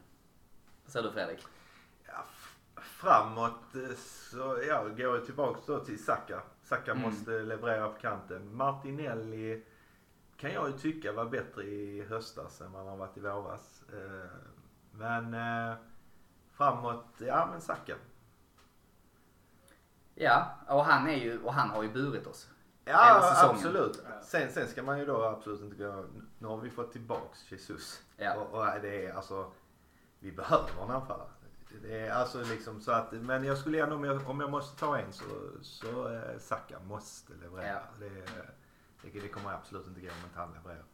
Vad 0.84 0.92
säger 0.92 1.08
du 1.08 1.12
Fredrik? 1.14 1.46
Ja, 2.08 2.24
framåt 2.82 3.76
eh, 3.76 3.96
så 3.96 4.60
ja, 4.68 4.84
går 4.84 5.00
jag 5.00 5.26
tillbaks 5.26 5.66
då 5.66 5.80
till 5.80 6.04
Saka. 6.04 6.42
Saka 6.64 6.92
Mm. 6.92 7.04
måste 7.04 7.32
leverera 7.32 7.90
på 7.90 8.00
kanten. 8.00 8.56
Martinelli 8.56 9.64
kan 10.38 10.54
jag 10.54 10.68
ju 10.68 10.78
tycka 10.78 11.12
var 11.12 11.26
bättre 11.26 11.64
i 11.64 12.06
höstas 12.10 12.62
än 12.62 12.72
vad 12.72 12.86
han 12.86 12.98
varit 12.98 13.18
i 13.18 13.20
våras. 13.20 13.84
Eh, 13.94 14.30
Men 14.92 15.34
eh, 15.34 15.76
framåt, 16.52 17.06
ja 17.18 17.48
men 17.52 17.62
Saka. 17.62 17.96
Ja, 20.16 20.56
och 20.68 20.86
han, 20.86 21.08
är 21.10 21.16
ju, 21.18 21.44
och 21.44 21.54
han 21.54 21.70
har 21.70 21.84
ju 21.84 21.90
burit 21.90 22.28
oss. 22.28 22.50
Ja 22.86 23.36
absolut. 23.50 24.04
Sen, 24.24 24.52
sen 24.52 24.68
ska 24.68 24.84
man 24.84 25.00
ju 25.00 25.06
då 25.06 25.24
absolut 25.24 25.62
inte 25.62 25.76
gå, 25.76 26.06
nu 26.40 26.48
har 26.48 26.58
vi 26.58 26.70
fått 26.70 26.92
tillbaks 26.92 27.52
Jesus. 27.52 28.02
Ja. 28.22 28.36
Och, 28.36 28.60
och 28.60 28.82
det 28.82 29.06
är 29.06 29.14
alltså, 29.14 29.52
vi 30.20 30.32
behöver 30.32 30.84
en 30.84 30.92
anfallare. 30.92 31.30
Det 31.82 32.00
är 32.00 32.12
alltså 32.12 32.44
liksom 32.44 32.82
så 32.82 32.92
att, 32.92 33.12
men 33.12 33.44
jag 33.44 33.58
skulle 33.58 33.84
ändå, 33.84 33.96
om 33.96 34.04
jag, 34.04 34.30
om 34.30 34.40
jag 34.40 34.52
måste 34.52 34.80
ta 34.80 34.98
en 34.98 35.14
så, 35.14 35.24
så 35.62 36.14
eh, 36.14 36.40
Saka 36.40 36.80
måste 36.80 37.34
leverera. 37.34 37.68
Ja. 37.68 37.82
Det, 38.00 38.10
det, 39.02 39.20
det 39.20 39.28
kommer 39.28 39.54
absolut 39.54 39.88
inte 39.88 40.02
gå 40.02 40.08
om 40.08 40.26
inte 40.26 40.40
han 40.40 40.54
levererar. 40.54 40.86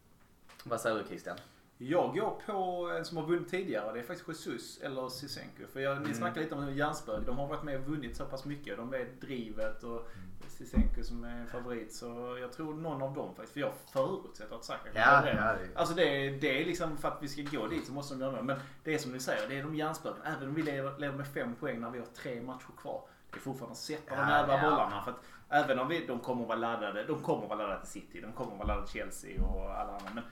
Vad 0.64 0.82
säger 0.82 0.98
du 0.98 1.04
Christian? 1.08 1.38
Jag 1.78 2.14
går 2.16 2.42
på 2.46 2.90
en 2.98 3.06
som 3.06 3.18
har 3.18 3.24
vunnit 3.26 3.50
tidigare. 3.50 3.94
Det 3.94 4.00
är 4.00 4.04
faktiskt 4.04 4.46
Jesus 4.48 4.80
eller 4.82 5.10
Sisenko. 5.10 5.68
För 5.74 5.80
jag, 5.80 5.98
ni 5.98 6.04
Mm. 6.04 6.14
snackade 6.18 6.40
lite 6.42 6.56
om 6.56 6.74
hjärnspök. 6.74 7.26
De 7.26 7.38
har 7.38 7.48
varit 7.48 7.64
med 7.64 7.80
och 7.80 7.86
vunnit 7.86 8.16
så 8.18 8.26
pass 8.26 8.46
mycket. 8.46 8.78
De 8.78 8.90
vet 8.90 9.22
drivet 9.22 9.84
och 9.84 10.08
Sisenko 10.48 11.04
som 11.04 11.24
är 11.24 11.38
en 11.42 11.48
favorit. 11.48 11.94
Så 11.94 12.38
jag 12.42 12.54
tror 12.54 12.74
någon 12.74 13.02
av 13.02 13.14
dem 13.14 13.30
faktiskt. 13.36 13.54
För 13.54 13.60
jag 13.60 13.72
förutsätter 13.94 14.56
att 14.56 14.64
Saka 14.66 14.80
kommer 14.90 15.06
Ja, 15.06 15.22
leverera. 15.26 15.46
ja, 15.46 15.54
det- 15.74 15.80
Alltså 15.80 15.96
det 15.96 16.04
är, 16.28 16.32
det 16.42 16.62
är 16.62 16.66
liksom 16.66 16.98
för 16.98 17.08
att 17.08 17.18
vi 17.24 17.28
ska 17.28 17.42
gå 17.58 17.68
dit 17.68 17.86
så 17.88 17.94
måste 17.94 18.16
de 18.16 18.22
göra 18.22 18.36
det. 18.36 18.44
Men 18.44 18.60
det 18.84 18.94
är 18.94 18.98
som 18.98 19.12
ni 19.12 19.20
säger, 19.20 19.50
det 19.50 19.58
är 19.60 19.64
de 19.64 19.76
hjärnspöken. 19.76 20.22
Även 20.26 20.48
om 20.50 20.54
vi 20.56 20.62
leder, 20.64 21.12
med 21.12 21.28
fem 21.28 21.56
poäng 21.56 21.80
när 21.82 21.90
vi 21.92 22.00
har 22.00 22.06
tre 22.06 22.42
matcher 22.42 22.72
kvar. 22.78 23.02
Det 23.32 23.38
är 23.38 23.42
fortfarande 23.42 23.72
att 23.72 23.78
sätta 23.78 24.16
de 24.16 24.22
Ja, 24.22 24.38
jävla 24.38 24.54
ja. 24.64 24.70
bollarna. 24.70 25.02
För 25.04 25.12
att 25.12 25.18
även 25.50 25.80
om 25.80 25.88
vi, 25.88 26.06
de 26.08 26.20
kommer 26.20 26.42
att 26.42 26.48
vara 26.48 26.58
laddade. 26.60 27.04
De 27.04 27.22
kommer 27.22 27.44
att 27.44 27.50
vara 27.50 27.60
laddade 27.60 27.80
till 27.82 27.90
City. 27.92 28.22
De 28.22 28.32
kommer 28.32 28.52
att 28.52 28.58
vara 28.58 28.68
laddade 28.68 28.88
till 28.88 29.00
Chelsea 29.00 29.44
och 29.44 29.62
alla 29.80 29.92
andra. 29.94 30.10
Men 30.14 30.24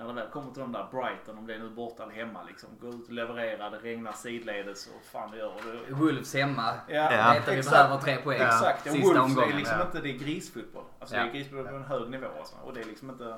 när 0.00 0.06
det 0.06 0.12
väl 0.12 0.30
kommer 0.30 0.52
till 0.52 0.60
de 0.60 0.72
där 0.72 0.86
Brighton, 0.90 1.38
om 1.38 1.46
det 1.46 1.54
är 1.54 1.58
nu 1.58 1.70
borta 1.70 2.02
eller 2.02 2.12
hemma 2.14 2.42
liksom. 2.42 2.68
Gå 2.80 2.88
ut 2.88 3.06
och 3.06 3.12
leverera, 3.12 3.70
det 3.70 3.78
regnar 3.78 4.12
sidledes 4.12 4.86
och 4.86 5.02
fan 5.04 5.30
det 5.30 5.36
gör. 5.38 5.46
Och 5.54 5.60
det, 5.88 5.94
Wolves 5.94 6.34
hemma. 6.34 6.74
Ja, 6.88 6.94
Ja. 7.12 7.32
Vet 7.34 7.48
att 7.48 7.54
vi 7.66 7.70
behöver 7.70 7.98
tre 7.98 8.16
poäng. 8.16 8.40
Exakt, 8.42 8.86
och 8.86 8.92
Sista 8.92 9.06
Wolves 9.08 9.22
omgången. 9.24 9.52
är 9.52 9.56
liksom 9.56 9.78
Ja. 9.78 9.84
inte, 9.86 10.00
det 10.00 10.08
är 10.10 10.18
grisfotboll. 10.18 10.84
Alltså 10.98 11.16
Ja. 11.16 11.22
det 11.22 11.28
är 11.28 11.32
grisfotboll 11.32 11.68
på 11.68 11.74
en 11.74 11.84
hög 11.84 12.10
nivå 12.10 12.26
alltså. 12.38 12.56
Och 12.64 12.74
det 12.74 12.80
är 12.80 12.84
liksom 12.84 13.10
inte, 13.10 13.36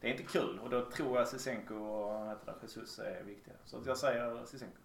det 0.00 0.06
är 0.06 0.10
inte 0.10 0.22
kul. 0.22 0.58
Och 0.62 0.70
då 0.70 0.84
tror 0.84 1.18
jag 1.18 1.28
Sisenko 1.28 1.74
och 1.74 2.30
heter 2.30 2.46
det, 2.60 2.66
Jesus 2.76 2.98
är 2.98 3.22
viktiga. 3.24 3.54
Så 3.64 3.76
att 3.78 3.86
jag 3.86 3.96
säger 3.96 4.44
Sisenko. 4.44 4.76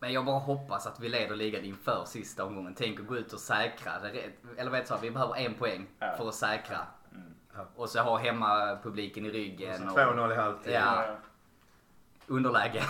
Men 0.00 0.12
jag 0.12 0.24
bara 0.24 0.38
hoppas 0.38 0.86
att 0.86 1.00
vi 1.00 1.08
leder 1.08 1.36
ligan 1.36 1.64
inför 1.64 2.04
sista 2.04 2.44
omgången. 2.44 2.74
Tänk 2.78 3.00
att 3.00 3.06
gå 3.06 3.16
ut 3.16 3.32
och 3.32 3.40
säkra. 3.40 3.92
Eller 4.56 4.70
vet 4.70 4.86
du 4.88 4.90
vad, 4.94 5.00
vi 5.00 5.10
behöver 5.10 5.36
en 5.36 5.54
poäng 5.54 5.86
Ja. 5.98 6.14
för 6.16 6.28
att 6.28 6.34
säkra. 6.34 6.78
Mm. 7.58 7.72
Och 7.76 7.88
så 7.88 8.00
ha 8.00 8.18
hemmapubliken 8.18 9.26
i 9.26 9.30
ryggen. 9.30 9.88
Och 9.88 9.98
2-0 9.98 10.32
i 10.32 10.36
halvtid. 10.36 10.72
Ja. 10.72 11.04
underläge. 12.26 12.82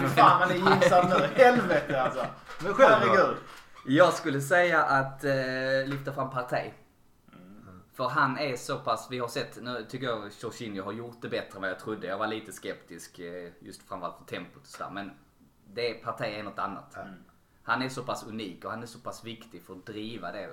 Fy 0.00 0.08
fan 0.08 0.40
vad 0.40 0.48
ni 0.48 0.54
jinxar 0.54 1.08
nu. 1.08 1.42
Helvete 1.42 2.02
alltså. 2.02 2.26
Men 2.64 2.74
själv? 2.74 3.08
Herregud. 3.08 3.36
Jag 3.86 4.12
skulle 4.12 4.40
säga 4.40 4.82
att 4.84 5.24
eh, 5.24 5.32
lyfta 5.86 6.12
fram 6.12 6.30
Partey. 6.30 6.70
För 7.94 8.08
han 8.08 8.38
är 8.38 8.56
så 8.56 8.78
pass, 8.78 9.08
vi 9.10 9.18
har 9.18 9.28
sett, 9.28 9.62
nu 9.62 9.86
tycker 9.88 10.06
jag 10.06 10.30
Jorginho 10.40 10.84
har 10.84 10.92
gjort 10.92 11.22
det 11.22 11.28
bättre 11.28 11.56
än 11.56 11.60
vad 11.60 11.70
jag 11.70 11.78
trodde. 11.78 12.06
Jag 12.06 12.18
var 12.18 12.26
lite 12.26 12.52
skeptisk 12.52 13.18
eh, 13.18 13.50
just 13.60 13.88
framförallt 13.88 14.18
för 14.18 14.24
tempot 14.24 14.62
och 14.62 14.68
sådär. 14.68 14.90
Men 14.90 15.10
det 15.66 15.94
Partey 15.94 16.34
är 16.34 16.42
något 16.42 16.58
annat. 16.58 16.96
Han 17.62 17.82
är 17.82 17.88
så 17.88 18.02
pass 18.02 18.26
unik 18.26 18.64
och 18.64 18.70
han 18.70 18.82
är 18.82 18.86
så 18.86 18.98
pass 18.98 19.24
viktig 19.24 19.62
för 19.62 19.72
att 19.72 19.86
driva 19.86 20.32
det. 20.32 20.50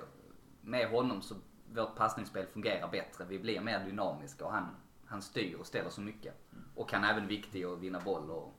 Med 0.60 0.88
honom 0.88 1.22
så 1.22 1.34
vårt 1.74 1.96
passningsspel 1.96 2.46
fungerar 2.46 2.88
bättre. 2.88 3.24
Vi 3.28 3.38
blir 3.38 3.60
mer 3.60 3.84
dynamiska 3.84 4.44
och 4.44 4.52
han, 4.52 4.76
han 5.06 5.22
styr 5.22 5.56
och 5.60 5.66
ställer 5.66 5.90
så 5.90 6.00
mycket. 6.00 6.34
Och 6.74 6.92
han 6.92 7.04
är 7.04 7.10
även 7.12 7.26
viktig 7.26 7.64
att 7.64 7.78
vinna 7.78 8.00
boll 8.00 8.30
och 8.30 8.54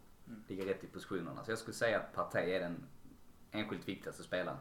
ligga 0.48 0.66
rätt 0.66 0.84
i 0.84 0.88
positionerna. 0.88 1.44
Så 1.44 1.52
jag 1.52 1.58
skulle 1.60 1.76
säga 1.76 2.00
att 2.00 2.14
Partey 2.16 2.52
är 2.52 2.60
den 2.60 2.84
enskilt 3.52 3.88
viktigaste 3.88 4.24
spelaren. 4.24 4.58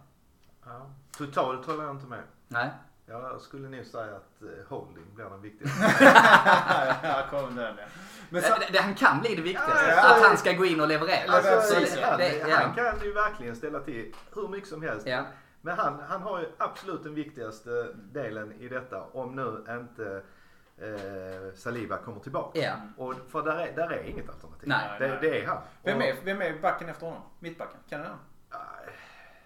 Ja. 0.65 0.91
Totalt 1.17 1.67
håller 1.67 1.85
jag 1.85 1.95
inte 1.97 2.07
med. 2.07 2.23
Nej? 2.49 2.71
Jag 3.07 3.41
skulle 3.41 3.69
nog 3.69 3.87
säga 3.87 4.17
att 4.17 4.43
eh, 4.43 4.49
holding 4.69 5.15
blir 5.15 5.25
den 5.25 5.43
viktigaste. 5.43 5.95
ja, 7.03 7.27
kom 7.31 7.57
den 7.57 7.77
ja. 7.79 7.85
Men 8.31 8.43
så, 8.43 8.55
Det, 8.59 8.73
det, 8.73 8.79
han 8.79 8.95
kan 8.95 9.21
bli 9.21 9.35
det 9.35 9.43
viktigaste. 9.43 9.85
Ja, 9.89 9.95
ja, 9.95 10.17
att 10.17 10.23
han 10.29 10.37
ska 10.37 10.53
gå 10.53 10.65
in 10.65 10.81
och 10.81 10.89
leverera. 10.89 11.33
Alltså, 11.33 11.75
Så 11.75 11.81
det- 11.81 12.17
det- 12.17 12.49
ja. 12.49 12.57
han 12.57 12.75
kan 12.75 13.01
ju 13.05 13.13
verkligen 13.13 13.57
ställa 13.57 13.81
till 13.81 14.15
hur 14.35 14.49
mycket 14.49 14.69
som 14.69 14.83
helst. 14.83 15.07
Men 15.61 15.79
han, 15.79 16.01
han 16.09 16.23
har 16.23 16.41
ju 16.41 16.47
absolut 16.59 17.03
den 17.03 17.15
viktigaste 17.15 17.89
delen 17.95 18.53
i 18.53 18.69
detta 18.69 19.03
om 19.13 19.37
nu 19.37 19.75
inte 19.75 20.23
eh, 20.79 21.55
Saliba 21.55 21.97
kommer 21.97 22.21
tillbaka. 22.21 22.59
Ja. 22.59 22.75
Och 22.97 23.15
för 23.29 23.43
där 23.43 23.59
är, 23.59 23.77
där 23.77 23.91
är 23.91 24.03
inget 24.03 24.29
alternativ. 24.29 24.69
Nej. 24.69 24.99
det, 24.99 25.19
det 25.21 25.43
är 25.43 25.47
han. 25.47 25.59
vem, 25.83 26.01
är, 26.01 26.15
vem 26.25 26.43
är 26.43 26.59
backen 26.63 26.89
efter 26.89 27.07
honom? 27.07 27.23
Mittbacken? 27.39 27.81
Kan 27.89 28.01
du 28.01 28.07
den? 28.07 28.17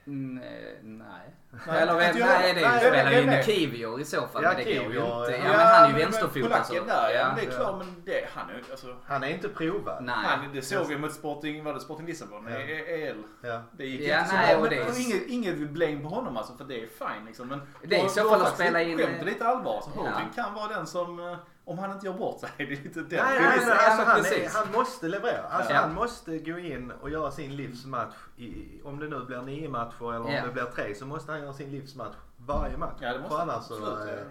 Mm, 0.06 0.42
eh, 0.42 0.48
nej. 0.82 1.34
Nej, 1.66 1.82
Eller 1.82 1.92
jag. 2.02 2.14
nej, 2.16 2.54
det 2.54 2.60
Nej, 2.68 2.80
spelar 2.80 3.10
ju 3.10 3.20
in 3.22 3.42
Kivior 3.42 4.00
i 4.00 4.04
så 4.04 4.26
fall. 4.26 4.42
Ja, 4.42 4.48
men 4.48 4.56
det 4.56 4.64
går 4.64 4.72
ju 4.72 4.78
Kivior, 4.82 5.20
inte. 5.20 5.32
Ja, 5.32 5.38
ja, 5.44 5.56
men 5.56 5.66
han 5.66 5.84
är 5.84 5.88
ju 5.98 6.04
vänsterfotad. 6.04 6.42
Polacken 6.42 6.64
så- 6.66 6.84
där, 6.84 7.10
ja, 7.10 7.26
men 7.26 7.36
det 7.36 7.52
är 7.52 7.56
klart. 7.58 7.78
Men 7.78 8.02
det, 8.04 8.28
han 8.34 8.50
är 8.50 8.62
alltså, 8.70 8.96
Han 9.06 9.22
är 9.22 9.28
inte 9.28 9.48
provad. 9.48 10.04
Nej. 10.04 10.14
han, 10.18 10.52
det 10.54 10.62
såg 10.62 10.86
vi 10.88 10.98
mot 10.98 11.12
Sporting, 11.12 11.64
var 11.64 11.74
det 11.74 11.80
Sporting 11.80 12.06
Lissabon? 12.06 12.46
Ja. 12.50 12.56
E- 12.58 13.06
EL. 13.08 13.22
Ja. 13.42 13.62
Det 13.72 13.86
gick 13.86 14.00
Ja, 14.00 14.18
inte 14.18 14.30
så 14.30 14.36
nej, 14.36 14.54
bra. 14.56 14.64
och 14.64 14.70
Men, 14.70 14.78
är- 14.78 15.00
inget, 15.00 15.26
inget 15.26 15.70
blame 15.70 16.00
på 16.02 16.08
honom 16.08 16.36
alltså, 16.36 16.56
för 16.56 16.64
det 16.64 16.74
är 16.82 16.86
fine 16.86 17.26
liksom. 17.26 17.48
Men 17.48 17.60
Det 17.82 17.96
är 18.00 18.06
i 18.06 18.08
så 18.08 18.30
fall 18.30 18.42
att 18.42 18.54
spela 18.54 18.82
in- 18.82 18.98
Skämt 18.98 19.20
är 19.20 19.24
lite 19.24 19.46
allvar. 19.46 19.80
Så 19.84 19.90
Ja. 19.96 20.00
Holding 20.02 20.28
kan 20.34 20.54
vara 20.54 20.68
den 20.68 20.86
som, 20.86 21.18
eh, 21.20 21.36
om 21.64 21.78
han 21.78 21.92
inte 21.92 22.06
gör 22.06 22.14
bort 22.14 22.40
sig, 22.40 22.50
det 22.56 22.62
är 22.64 22.68
lite 22.68 23.00
den. 23.00 23.08
Nej, 23.10 23.38
nej, 23.40 23.58
nej, 23.66 23.70
alltså, 23.70 24.02
han, 24.04 24.20
är, 24.20 24.48
han 24.54 24.72
måste 24.72 25.08
leverera. 25.08 25.46
Alltså, 25.48 25.72
Ja. 25.72 25.78
Han 25.80 25.94
måste 25.94 26.38
gå 26.38 26.58
in 26.58 26.90
och 26.90 27.10
göra 27.10 27.30
sin 27.30 27.56
livsmatch. 27.56 28.14
I, 28.36 28.80
om 28.84 28.98
det 28.98 29.08
nu 29.08 29.24
blir 29.24 29.42
nio 29.42 29.68
matcher 29.68 30.08
eller 30.14 30.20
om 30.24 30.32
Ja. 30.32 30.46
det 30.46 30.52
blir 30.52 30.64
tre 30.64 30.94
så 30.94 31.06
måste 31.06 31.32
han 31.32 31.40
göra 31.40 31.52
sin 31.52 31.70
livsmatch 31.70 32.14
varje 32.36 32.76
match. 32.76 32.96
Ja, 33.00 33.12
det 33.12 33.18
måste 33.18 33.30
För 33.30 33.38
han. 33.38 33.50
annars 33.50 33.64
så... 33.64 33.74
Absolut, 33.74 34.08
eh. 34.18 34.24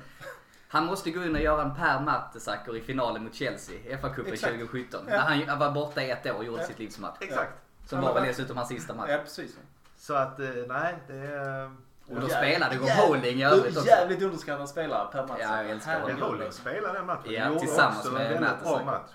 Han 0.67 0.85
måste 0.85 1.11
gå 1.11 1.23
in 1.23 1.35
och 1.35 1.41
göra 1.41 1.61
en 1.61 1.75
Per 1.75 1.99
Mertesacker 1.99 2.75
i 2.75 2.81
finalen 2.81 3.23
mot 3.23 3.33
Chelsea, 3.35 3.75
FA-cupen 3.97 4.33
Exakt. 4.33 4.51
2017. 4.53 5.01
Ja. 5.07 5.11
När 5.15 5.19
han 5.19 5.47
han 5.47 5.59
var 5.59 5.71
borta 5.71 6.01
i 6.03 6.11
ett 6.11 6.25
år 6.25 6.33
och 6.33 6.43
gjorde 6.45 6.61
Ja. 6.61 6.67
sitt 6.67 6.79
livsmatch. 6.79 7.17
Exakt. 7.21 7.51
Som 7.85 8.01
var 8.01 8.13
väl 8.13 8.23
dessutom 8.23 8.57
hans 8.57 8.69
sista 8.69 8.93
match. 8.93 9.09
Ja, 9.09 9.17
precis. 9.17 9.57
Så 9.97 10.13
att 10.13 10.39
eh, 10.39 10.47
nej, 10.67 10.95
det 11.07 11.13
är... 11.17 11.75
Och 12.07 12.21
då 12.21 12.27
spelade 12.27 12.77
Rob 12.77 12.89
Holding 12.89 13.39
i 13.39 13.43
övrigt 13.43 13.77
också. 13.77 13.87
Jävligt 13.87 14.21
underskattad 14.21 14.69
spelare 14.69 15.11
Per 15.11 15.27
Mattsson. 15.27 15.37
Ja, 15.39 15.61
jag 15.61 15.71
älskar 15.71 16.01
honom. 16.01 16.21
Holding 16.21 16.51
spelade 16.51 16.93
den 16.97 17.05
matchen. 17.05 17.33
Ja, 17.33 17.59
tillsammans 17.59 18.11
med 18.11 18.41
Mertesacker. 18.41 18.85
match. 18.85 19.11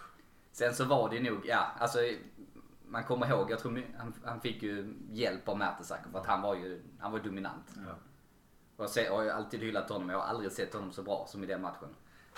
Sen 0.53 0.75
så 0.75 0.85
var 0.85 1.11
det 1.11 1.21
nog, 1.21 1.47
ja 1.47 1.67
alltså 1.79 1.99
man 2.89 3.05
kommer 3.05 3.31
ihåg, 3.31 3.51
jag 3.51 3.59
tror 3.59 3.83
han, 3.99 4.15
han 4.25 4.41
fick 4.41 4.63
ju 4.63 4.95
hjälp 5.11 5.49
av 5.49 5.59
Mertesacker 5.59 6.11
för 6.11 6.19
att 6.19 6.27
han 6.27 6.43
var 6.43 6.55
ju, 6.55 6.83
han 6.99 7.13
var 7.13 7.19
dominant. 7.19 7.67
Ja. 7.87 7.95
Och 8.77 8.91
jag 8.97 9.13
har 9.13 9.23
ju 9.23 9.31
alltid 9.31 9.61
hyllat 9.61 9.89
honom, 9.89 10.09
jag 10.09 10.19
har 10.19 10.27
aldrig 10.27 10.53
sett 10.53 10.75
honom 10.75 10.93
så 10.93 11.03
bra 11.03 11.27
som 11.29 11.45
i 11.45 11.47
den 11.47 11.63
matchen. 11.63 11.89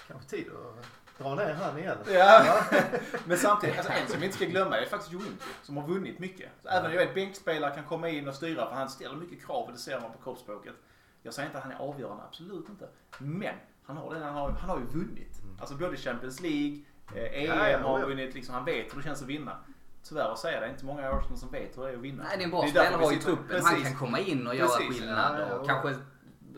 Kanske 0.09 0.29
tid 0.29 0.49
att 0.49 0.85
dra 1.23 1.35
ner 1.35 1.55
han 1.55 1.79
igen. 1.79 1.99
Ja, 2.13 2.57
men 3.25 3.39
samtidigt, 3.39 3.77
alltså 3.79 3.93
en 3.93 4.09
som 4.09 4.21
vi 4.21 4.25
inte 4.27 4.37
ska 4.37 4.47
glömma 4.47 4.79
är 4.79 4.87
faktiskt 4.87 5.13
Jointi 5.13 5.45
som 5.63 5.77
har 5.77 5.87
vunnit 5.87 6.19
mycket. 6.19 6.49
Så 6.63 6.69
även 6.69 6.91
jag 6.93 6.99
vet 6.99 7.15
bänkspelare 7.15 7.75
kan 7.75 7.85
komma 7.85 8.09
in 8.09 8.29
och 8.29 8.35
styra 8.35 8.69
för 8.69 8.75
han 8.75 8.89
ställer 8.89 9.17
mycket 9.17 9.47
krav 9.47 9.65
och 9.67 9.73
det 9.73 9.79
ser 9.79 10.01
man 10.01 10.13
på 10.13 10.19
kroppsspråket. 10.19 10.75
Jag 11.23 11.35
säger 11.35 11.47
inte 11.49 11.59
att 11.59 11.65
han 11.65 11.73
är 11.73 11.79
avgörande, 11.79 12.23
absolut 12.29 12.69
inte. 12.69 12.89
Men 13.19 13.55
han 13.87 13.97
har, 13.97 14.15
den, 14.15 14.23
han 14.23 14.35
har, 14.35 14.51
han 14.51 14.71
har 14.71 14.79
ju 14.79 14.85
vunnit. 14.85 15.41
Alltså 15.61 15.75
både 15.75 15.97
Champions 15.97 16.41
League, 16.41 16.79
eh, 17.15 17.43
EM 17.43 17.47
Ja, 17.59 17.69
ja, 17.69 17.79
har 17.79 18.01
ja. 18.01 18.07
vunnit, 18.07 18.35
liksom, 18.35 18.55
han 18.55 18.65
vet 18.65 18.93
hur 18.95 18.99
det 19.01 19.05
känns 19.05 19.23
att 19.23 19.29
vinna. 19.29 19.57
Tyvärr 20.03 20.33
att 20.33 20.39
säga 20.39 20.61
det, 20.61 20.67
är 20.67 20.71
inte 20.71 20.85
många 20.85 21.11
Arsenal 21.11 21.39
som 21.39 21.51
vet 21.51 21.79
hur 21.79 21.83
det 21.83 21.91
är 21.91 21.95
att 21.97 22.01
vinna. 22.01 22.23
Nej 22.23 22.37
det 22.37 22.43
är 22.43 22.45
en 22.45 22.51
bra 22.51 22.69
spelare 22.69 23.15
i 23.15 23.19
truppen. 23.19 23.63
Han 23.63 23.75
Precis. 23.75 23.89
kan 23.89 23.99
komma 23.99 24.19
in 24.19 24.47
och 24.47 24.55
göra 24.55 24.69
Precis, 24.69 24.99
skillnad 24.99 25.41
ja, 25.41 25.47
ja, 25.49 25.55
och 25.55 25.61
och- 25.61 25.67
kanske 25.67 25.95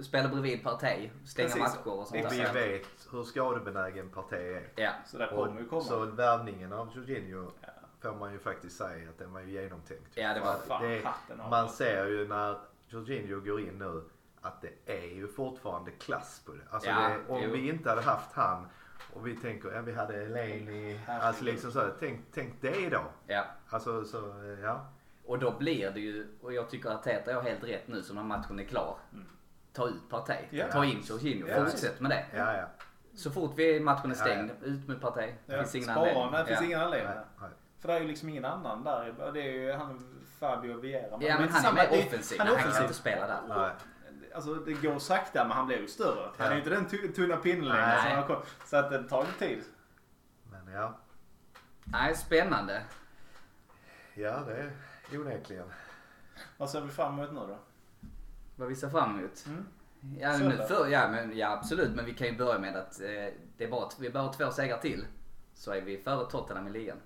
spela 0.03 0.29
bredvid 0.29 0.63
Partey, 0.63 1.11
stänga 1.27 1.49
Precis. 1.49 1.61
matcher 1.63 1.89
och 1.89 2.07
sånt 2.07 2.25
Och 2.27 2.33
vi 2.33 2.39
vet 2.39 3.02
hur 3.13 3.23
skadebenägen 3.25 4.09
Partey 4.11 4.53
är. 4.55 4.69
Ja. 4.77 4.91
Så 5.07 5.19
där 5.19 5.27
kommer 5.27 5.61
ju 5.61 5.69
komma. 5.69 5.83
Så 5.83 6.05
värvningen 6.05 6.73
av 6.73 6.91
Jorginho 6.97 7.51
Ja. 7.61 7.69
får 8.01 8.15
man 8.19 8.33
ju 8.33 8.39
faktiskt 8.39 8.77
säga 8.77 9.11
att 9.11 9.19
den 9.19 9.33
var 9.33 9.41
ju 9.41 9.51
genomtänkt. 9.51 10.11
Ja, 10.15 10.35
det 10.35 10.41
var- 10.41 10.55
Fan, 10.55 10.83
Det- 10.83 11.05
hatten 11.05 11.41
av. 11.41 11.51
Man 11.51 11.69
ser 11.69 12.07
ju 12.07 12.29
när 12.29 12.57
Jorginho 12.89 13.41
går 13.41 13.61
in 13.61 13.79
nu 13.79 14.03
att 14.41 14.63
det 14.63 14.93
är 14.93 15.15
ju 15.15 15.29
fortfarande 15.29 15.91
klass 15.91 16.43
på 16.47 16.53
det. 16.53 16.61
Alltså 16.71 16.91
Ja, 16.91 17.09
det, 17.09 17.33
om 17.33 17.43
jo. 17.43 17.51
vi 17.51 17.69
inte 17.69 17.89
hade 17.91 18.03
haft 18.03 18.33
han 18.33 18.67
och 19.13 19.27
vi 19.27 19.37
tänker, 19.37 19.73
ja 19.73 19.81
vi 19.81 19.93
hade 19.95 20.15
Eleni, 20.23 21.01
alltså 21.09 21.45
liksom 21.45 21.73
så, 21.73 21.89
tänk, 22.01 22.21
tänk 22.35 22.55
det 22.61 22.89
då. 22.89 23.01
ja. 23.27 23.45
Alltså 23.69 24.05
så, 24.05 24.33
ja. 24.63 24.87
Och 25.27 25.39
då 25.39 25.51
blir 25.59 25.91
det 25.91 26.01
ju, 26.01 26.27
och 26.43 26.53
jag 26.53 26.71
tycker 26.71 26.91
att 26.91 27.03
Teta 27.03 27.35
har 27.35 27.43
helt 27.43 27.65
rätt 27.65 27.89
nu 27.89 28.03
så 28.03 28.15
när 28.15 28.23
matchen 28.23 28.59
är 28.61 28.65
klar. 28.65 28.97
Ta 29.73 29.89
ut 29.89 30.09
Partey, 30.11 30.45
Ja. 30.51 30.67
ta 30.73 30.85
in 30.85 31.01
Jorginho, 31.05 31.49
Ja. 31.49 31.65
fortsätt 31.65 32.01
med 32.01 32.11
det. 32.11 32.27
Ja, 32.37 32.57
ja. 32.57 32.65
Så 33.15 33.31
fort 33.31 33.53
vi, 33.57 33.81
matchen 33.81 34.11
är 34.11 34.15
Ja, 34.17 34.21
stängd, 34.21 34.51
ut 34.63 34.89
med 34.89 35.01
Partey. 35.01 35.33
Det 35.47 35.53
Ja, 35.57 35.59
finns 35.63 35.75
ingen 35.75 35.89
spara 35.89 35.99
anledning. 36.11 36.33
det 36.33 36.47
finns 36.47 36.61
ja. 36.61 36.67
ingen 36.67 36.81
anledning. 36.81 37.09
Nej, 37.15 37.25
nej. 37.41 37.51
För 37.81 37.89
det 37.89 37.95
är 37.95 38.01
ju 38.01 38.07
liksom 38.07 38.29
ingen 38.29 38.45
annan 38.45 38.85
där. 38.85 39.31
Det 39.35 39.41
är 39.43 39.53
ju 39.53 39.73
han 39.73 40.23
Fabio 40.39 40.81
Vieira. 40.81 41.19
Ja 41.21 41.39
men 41.39 41.49
han 41.49 41.65
är 41.65 41.73
mer 41.73 41.91
det- 41.91 42.07
offensiv. 42.07 42.39
Han 42.39 42.47
Han, 42.47 42.57
är 42.57 42.61
kan 42.61 42.69
offensiv. 42.69 42.83
inte 42.83 42.95
spela 42.95 43.27
där. 43.27 43.41
Nej. 43.49 43.71
Alltså 44.35 44.55
det 44.55 44.73
går 44.73 44.99
sakta 44.99 45.45
men 45.45 45.57
han 45.57 45.67
blir 45.67 45.79
ju 45.79 45.89
större. 45.89 46.31
Han 46.39 46.47
är 46.47 46.51
Ja. 46.51 46.53
ju 46.53 46.59
inte 46.59 46.71
den 46.71 46.87
tu- 46.87 47.13
tunna 47.13 47.37
pinnen 47.37 47.65
längre. 47.69 47.87
Nej. 47.87 48.15
Han 48.15 48.43
så 48.67 48.77
att 48.77 48.91
det 48.91 49.09
tar 49.09 49.23
lite 49.23 49.39
tid. 49.39 49.65
Men 50.51 50.75
ja, 50.75 50.95
Nej, 51.85 52.17
spännande. 52.17 52.83
ja 54.15 54.39
det 54.47 54.71
är 55.13 55.21
onekligen. 55.21 55.67
Vad 56.57 56.71
ser 56.71 56.81
vi 56.81 56.89
fram 56.91 57.19
emot 57.19 57.33
nu 57.33 57.41
då? 57.41 57.59
Vad 58.57 58.69
vi 58.69 58.77
ser 58.77 58.89
fram 58.91 59.19
emot. 59.19 59.45
Mm. 59.47 59.67
Ja, 60.21 60.39
Söndag. 60.39 60.67
för, 60.69 60.89
ja, 60.89 61.09
men, 61.09 61.39
ja 61.39 61.53
absolut, 61.53 61.91
men 61.97 62.05
vi 62.05 62.15
kan 62.15 62.27
ju 62.27 62.37
börja 62.37 62.59
med 62.59 62.77
att 62.77 63.01
eh, 63.01 63.07
det 63.57 63.65
är 63.65 63.69
bara, 63.71 63.89
vi 63.99 64.11
behöver 64.11 64.33
två 64.33 64.51
segrar 64.51 64.79
till. 64.79 65.07
Så 65.55 65.73
är 65.73 65.81
vi 65.81 65.99
före 65.99 66.31
Tottenham 66.31 66.67
i 66.67 66.71
ligan. 66.71 66.97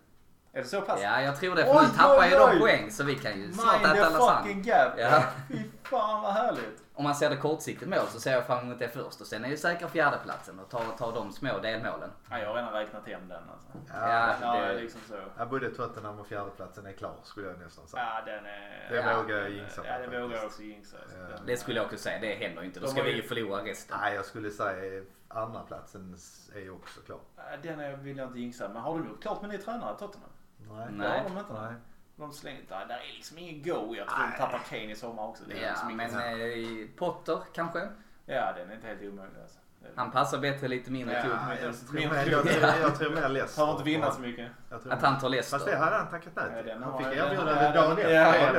Är 0.52 0.62
det 0.62 0.68
så 0.68 0.80
pass? 0.80 1.00
Ja, 1.02 1.22
jag 1.22 1.40
tror 1.40 1.54
det. 1.54 1.64
För 1.64 1.76
Oj, 1.76 1.82
nu 1.82 1.96
tappar 1.96 2.24
ju 2.24 2.30
de 2.36 2.58
poäng 2.58 2.90
så 2.90 3.04
vi 3.04 3.14
kan 3.14 3.40
ju 3.40 3.52
snart 3.52 3.82
Mind 3.82 3.96
äta 3.96 4.06
the 4.08 4.12
lasagne. 4.12 4.42
fucking 4.48 4.62
gap. 4.62 4.92
Ja. 4.98 5.22
Fy 5.48 5.58
fan 5.82 6.22
vad 6.22 6.32
härligt. 6.32 6.82
Om 6.98 7.04
man 7.04 7.14
ser 7.14 7.30
det 7.30 7.36
kortsiktigt 7.36 7.90
mål 7.90 8.06
så 8.08 8.20
ser 8.20 8.32
jag 8.32 8.46
fram 8.46 8.66
emot 8.66 8.78
det 8.78 8.88
först 8.88 9.20
och 9.20 9.26
sen 9.26 9.44
är 9.44 9.48
ju 9.48 9.56
säkra 9.56 9.88
fjärdeplatsen 9.88 10.58
och 10.60 10.68
ta, 10.70 10.82
ta 10.98 11.12
de 11.12 11.32
små 11.32 11.58
delmålen. 11.58 12.10
Ja, 12.30 12.38
jag 12.38 12.48
har 12.48 12.54
redan 12.54 12.72
räknat 12.72 13.06
hem 13.06 13.28
den 13.28 13.42
alltså. 13.50 13.94
Ja, 13.94 14.34
Ja, 14.42 14.60
det- 14.66 14.80
liksom 14.80 15.00
så. 15.08 15.14
Ja, 15.38 15.46
både 15.46 15.70
Tottenham 15.70 16.20
och 16.20 16.26
fjärdeplatsen 16.26 16.86
är 16.86 16.92
klar 16.92 17.14
skulle 17.22 17.46
jag 17.48 17.58
nästan 17.58 17.86
säga. 17.88 18.02
Ja, 18.02 18.32
den 18.32 18.46
är... 18.46 18.86
Det 18.90 18.96
Ja. 18.96 19.22
vågar 19.22 19.36
jag 19.36 19.50
jinxa 19.50 19.82
Ja, 19.86 19.98
det 19.98 20.20
vågar 20.20 20.36
jag 20.36 20.44
också 20.46 20.62
jinxa. 20.62 20.96
alltså. 21.02 21.16
Ja. 21.18 21.26
Det 21.46 21.56
skulle 21.56 21.76
jag 21.76 21.84
också 21.86 21.98
säga, 21.98 22.18
det 22.20 22.34
händer 22.34 22.62
inte. 22.62 22.80
Då 22.80 22.86
De 22.86 22.92
ska 22.92 23.02
vi 23.02 23.12
ju- 23.16 23.22
förlora 23.22 23.64
resten. 23.64 23.96
Nej, 24.00 24.14
jag 24.14 24.24
skulle 24.24 24.50
säga 24.50 25.04
andra 25.28 25.60
platsen 25.60 26.16
är 26.54 26.60
ju 26.60 26.70
också 26.70 27.00
klar. 27.00 27.20
Ja, 27.36 27.42
Den 27.62 27.80
är, 27.80 27.96
vill 27.96 28.16
jag 28.16 28.26
inte 28.28 28.38
jinxa. 28.40 28.68
Men 28.68 28.82
har 28.82 28.98
de 28.98 29.08
gjort 29.08 29.22
klart 29.22 29.40
med 29.40 29.50
ny 29.50 29.58
tränare 29.58 29.98
Tottenham? 29.98 30.30
Nej. 30.58 30.86
Det 30.90 30.92
Nej. 30.96 31.08
har 31.22 31.28
de 31.28 31.38
inte. 31.38 31.52
Nej. 31.52 31.74
De 32.16 32.32
slänger 32.32 32.60
inte. 32.60 32.74
Där 32.74 32.94
är 32.94 33.16
liksom 33.16 33.38
ingen 33.38 33.62
go. 33.62 33.94
Jag 33.94 34.08
tror 34.08 34.26
de 34.32 34.38
tappar 34.38 34.58
Kane 34.58 34.90
i 34.90 34.94
sommar 34.94 35.22
också. 35.28 35.44
Det 35.48 35.58
är 35.58 35.62
Ja, 35.62 35.68
liksom 35.70 35.96
men 35.96 36.10
eh, 36.10 36.88
Potter 36.96 37.38
kanske? 37.54 37.88
Ja, 38.26 38.52
den 38.56 38.70
är 38.70 38.74
inte 38.74 38.86
helt 38.86 39.00
omöjlig 39.02 39.40
alltså. 39.42 39.58
Han 39.94 40.10
passar 40.10 40.38
bättre 40.38 40.68
lite 40.68 40.90
mindre 40.90 41.14
Ja. 41.16 41.22
klubb. 41.22 41.36
Ja, 41.48 41.54
jag, 41.66 41.88
tror 41.88 41.94
mer, 42.10 42.30
jag, 42.30 42.42
tror, 42.42 42.80
jag 42.80 42.98
tror 42.98 43.10
mer 43.10 43.28
Leicester. 43.28 43.62
Har 43.64 43.72
inte 43.72 43.84
vinnat 43.84 44.14
så 44.14 44.20
mycket. 44.20 44.50
Jag 44.70 44.82
tror 44.82 44.92
Att 44.92 45.02
han 45.02 45.18
tar 45.20 45.28
Leicester. 45.28 45.58
Fast 45.58 45.70
det 45.70 45.76
hade 45.76 45.96
han 45.96 46.08
tackat 46.10 46.32
Ja, 46.36 46.42
nej 46.52 46.62
till. 46.64 46.82
Han 46.82 46.98
fick 46.98 47.06
den- 47.06 47.18
erbjudande 47.26 47.64
ja, 47.64 47.72
dagen 47.72 47.98
efter. 47.98 48.10
Ja, 48.14 48.36
ja, 48.36 48.52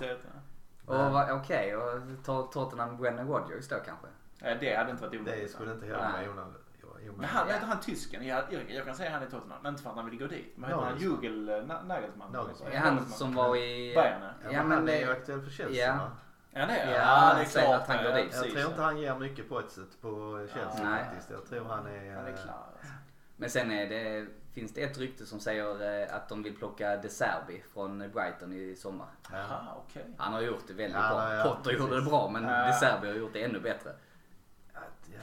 ja, 0.00 0.16
Ja. 0.86 1.30
Och 1.30 1.36
okej, 1.40 1.76
och 1.76 2.00
tar 2.24 2.42
Tottenham 2.46 2.96
Brennan 2.96 3.28
Rodgers 3.28 3.68
då 3.68 3.76
kanske? 3.86 4.06
Ja, 4.38 4.54
det 4.60 4.74
hade 4.76 4.90
inte 4.90 5.02
varit 5.06 5.20
omöjligt. 5.20 5.42
Det 5.46 5.52
skulle 5.52 5.72
inte 5.72 5.86
heller 5.86 5.98
vara 5.98 6.30
onödigt. 6.30 6.63
Men 7.16 7.24
han, 7.24 7.48
är 7.48 7.54
inte 7.54 7.66
han 7.66 7.80
tysken? 7.80 8.26
Jag, 8.26 8.44
jag, 8.50 8.70
jag 8.70 8.84
kan 8.86 8.94
säga 8.94 9.10
han 9.10 9.22
är 9.22 9.26
Tottenham. 9.26 9.66
Inte 9.66 9.82
för 9.82 9.90
att 9.90 9.96
han 9.96 10.10
vill 10.10 10.18
gå 10.18 10.26
dit. 10.26 10.52
Men 10.56 10.70
heter 10.70 10.82
han. 10.84 10.98
Jugel 10.98 11.48
eh, 11.48 11.54
Na- 11.54 11.86
Nagelsmann? 11.86 12.32
Nagelsmann. 12.32 12.72
Är 12.72 12.78
han 12.78 13.06
som 13.06 13.34
var 13.34 13.56
i... 13.56 13.94
Bayern, 13.94 14.22
ja. 14.22 14.28
Ja, 14.44 14.52
Ja, 14.52 14.62
men 14.62 14.72
han 14.78 14.88
är 14.88 14.98
ju 15.00 15.10
aktuell 15.10 15.42
för 15.42 15.50
Chelsea 15.50 15.86
Ja. 15.86 15.94
va? 15.96 16.10
Ja, 16.56 16.66
det 16.66 16.72
är 16.72 16.90
Ja, 16.92 17.28
ja, 17.28 17.34
det 17.34 17.40
är 17.40 17.64
klart. 17.64 17.80
att 17.82 17.88
han 17.88 18.04
går 18.04 18.12
ja, 18.12 18.16
dit. 18.24 18.32
Jag 18.32 18.42
tror 18.42 18.58
inte 18.58 18.72
ja. 18.80 18.84
han 18.84 18.98
ger 18.98 19.14
mycket 19.18 19.48
på 19.48 19.58
ett 19.58 19.78
på 20.00 20.46
Chelsea 20.54 20.90
Nej. 20.90 21.04
faktiskt. 21.04 21.30
Jag 21.30 21.46
tror 21.46 21.64
han 21.64 21.86
är... 21.86 22.14
Han 22.14 22.24
är 22.26 22.30
eh, 22.30 22.36
klar. 22.36 22.64
alltså. 22.72 22.92
Men 23.36 23.50
sen 23.50 23.70
är 23.70 23.86
det, 23.88 24.26
finns 24.52 24.74
det 24.74 24.82
ett 24.82 24.98
rykte 24.98 25.26
som 25.26 25.40
säger 25.40 26.02
eh, 26.02 26.16
att 26.16 26.28
de 26.28 26.42
vill 26.42 26.56
plocka 26.56 26.96
De 26.96 27.08
Serbi 27.08 27.62
från 27.72 27.98
Brighton 27.98 28.52
i 28.52 28.76
sommar. 28.76 29.06
Ja. 29.32 29.38
Jaha, 29.38 29.60
okej. 29.76 30.04
Han 30.18 30.32
har 30.32 30.40
gjort 30.40 30.62
det 30.66 30.72
väldigt 30.72 31.00
Ja, 31.00 31.08
bra. 31.08 31.34
ja, 31.34 31.42
Potter 31.44 31.62
precis. 31.62 31.78
gjorde 31.80 31.96
det 31.96 32.02
bra 32.10 32.28
men 32.30 32.44
Ja. 32.44 32.66
De 32.66 32.72
Serbi 32.72 33.06
har 33.08 33.14
gjort 33.14 33.32
det 33.32 33.44
ännu 33.44 33.60
bättre. 33.60 33.90
Att, 34.72 35.08
ja. 35.14 35.20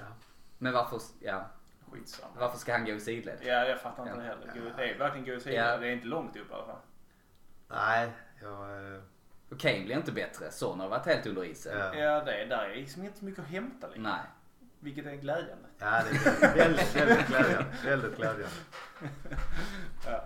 Men 0.58 0.74
varför, 0.74 1.00
ja, 1.20 1.46
Skitsamma. 1.92 2.34
varför 2.40 2.58
ska 2.58 2.72
han 2.72 2.86
gå 2.86 2.92
i 2.92 3.00
sidled? 3.00 3.38
Ja, 3.42 3.66
jag 3.66 3.82
fattar 3.82 4.04
inte 4.04 4.16
Ja. 4.16 4.22
det 4.22 4.28
heller. 4.52 4.70
Gå- 4.70 4.78
Det 4.78 4.90
är 4.90 4.98
verkligen 4.98 5.26
gå 5.26 5.34
i 5.34 5.40
sidan. 5.40 5.66
Ja. 5.70 5.78
Det 5.78 5.88
är 5.88 5.92
inte 5.92 6.08
långt 6.08 6.36
upp 6.36 6.52
i 6.52 6.54
alla 6.54 6.66
fall. 6.66 6.80
Nej, 7.68 8.10
jag... 8.42 8.94
eh, 8.96 9.02
Och 9.52 9.60
Kane 9.60 9.84
blir 9.86 9.96
inte 9.96 10.12
bättre. 10.12 10.52
Son 10.52 10.80
har 10.80 10.90
varit 10.90 11.06
helt 11.06 11.26
under 11.26 11.44
isen. 11.46 11.78
Ja, 11.80 11.96
Ja, 11.96 12.24
det 12.24 12.34
är, 12.42 12.46
där 12.48 12.64
är 12.70 12.76
liksom 12.76 13.04
inte 13.04 13.20
så 13.20 13.26
mycket 13.26 13.40
att 13.44 13.50
hämta 13.50 13.88
längre. 13.88 14.02
Nej. 14.04 14.20
Vilket 14.80 15.06
är 15.06 15.12
glädjande. 15.16 15.68
ja 15.80 16.02
det 16.12 16.18
är 16.46 16.56
väldigt, 16.56 16.96
väldigt 16.96 17.28
glädjande. 17.28 17.66
Väldigt 17.86 18.16
glädjande. 18.18 18.48
Ja. 20.06 20.24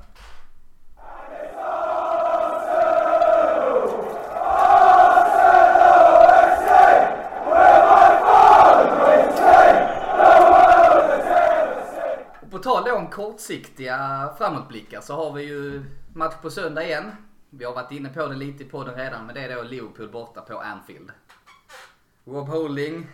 Tal 12.66 12.90
om 12.90 13.10
kortsiktiga 13.10 14.30
framåtblickar 14.38 15.02
så 15.02 15.16
har 15.16 15.34
vi 15.34 15.44
ju 15.44 15.84
match 16.14 16.34
på 16.42 16.50
söndag 16.50 16.84
igen. 16.84 17.12
Vi 17.50 17.66
har 17.66 17.74
varit 17.74 17.92
inne 17.92 18.10
på 18.10 18.28
det 18.28 18.36
lite 18.36 18.66
på 18.66 18.84
den 18.84 18.96
redan 18.96 19.26
men 19.26 19.36
det 19.36 19.42
är 19.42 19.56
då 19.56 19.64
Liverpool 19.64 20.10
borta 20.10 20.42
på 20.42 20.60
Anfield. 20.60 21.12
Rob 22.24 22.48
Holding. 22.48 23.08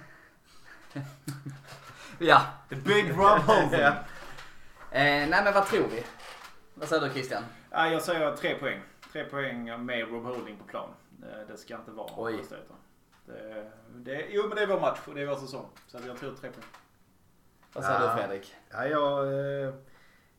ja. 2.20 2.41
The 2.70 2.76
big 2.76 3.10
Rob 3.10 3.39
Holding. 3.39 3.80
Eh, 4.93 5.30
nej 5.30 5.43
men 5.43 5.54
vad 5.54 5.66
tror 5.66 5.88
vi? 5.88 6.04
Vad 6.74 6.89
säger 6.89 7.02
du 7.02 7.10
Christian? 7.10 7.43
Ja, 7.70 7.88
jag 7.88 8.02
säger 8.02 8.36
tre 8.36 8.56
poäng. 8.60 8.82
Tre 9.12 9.24
poäng 9.24 9.86
med 9.86 10.12
Rob 10.12 10.24
Holding 10.24 10.58
på 10.58 10.64
plan. 10.64 10.89
Eh, 11.24 11.47
Det 11.47 11.58
ska 11.58 11.76
inte 11.76 11.91
vara 11.91 12.08
Oj. 12.18 12.43
Det, 13.26 13.72
det, 13.95 14.26
jo 14.30 14.47
men 14.47 14.56
det 14.56 14.64
är 14.64 14.68
vår 14.68 14.80
match 14.80 14.99
och 15.06 15.16
det 15.16 15.22
är 15.22 15.26
vår 15.26 15.36
säsong. 15.36 15.66
Så 15.88 15.99
jag 16.08 16.18
tror 16.18 16.36
tre 16.36 16.49
poäng. 16.52 16.66
Vad 17.74 17.84
säger 17.84 17.99
Ja. 18.01 18.13
du 18.15 18.22
Fredrik? 18.22 18.55
Ja, 18.69 18.86
jag... 18.88 19.28
eh, 19.67 19.74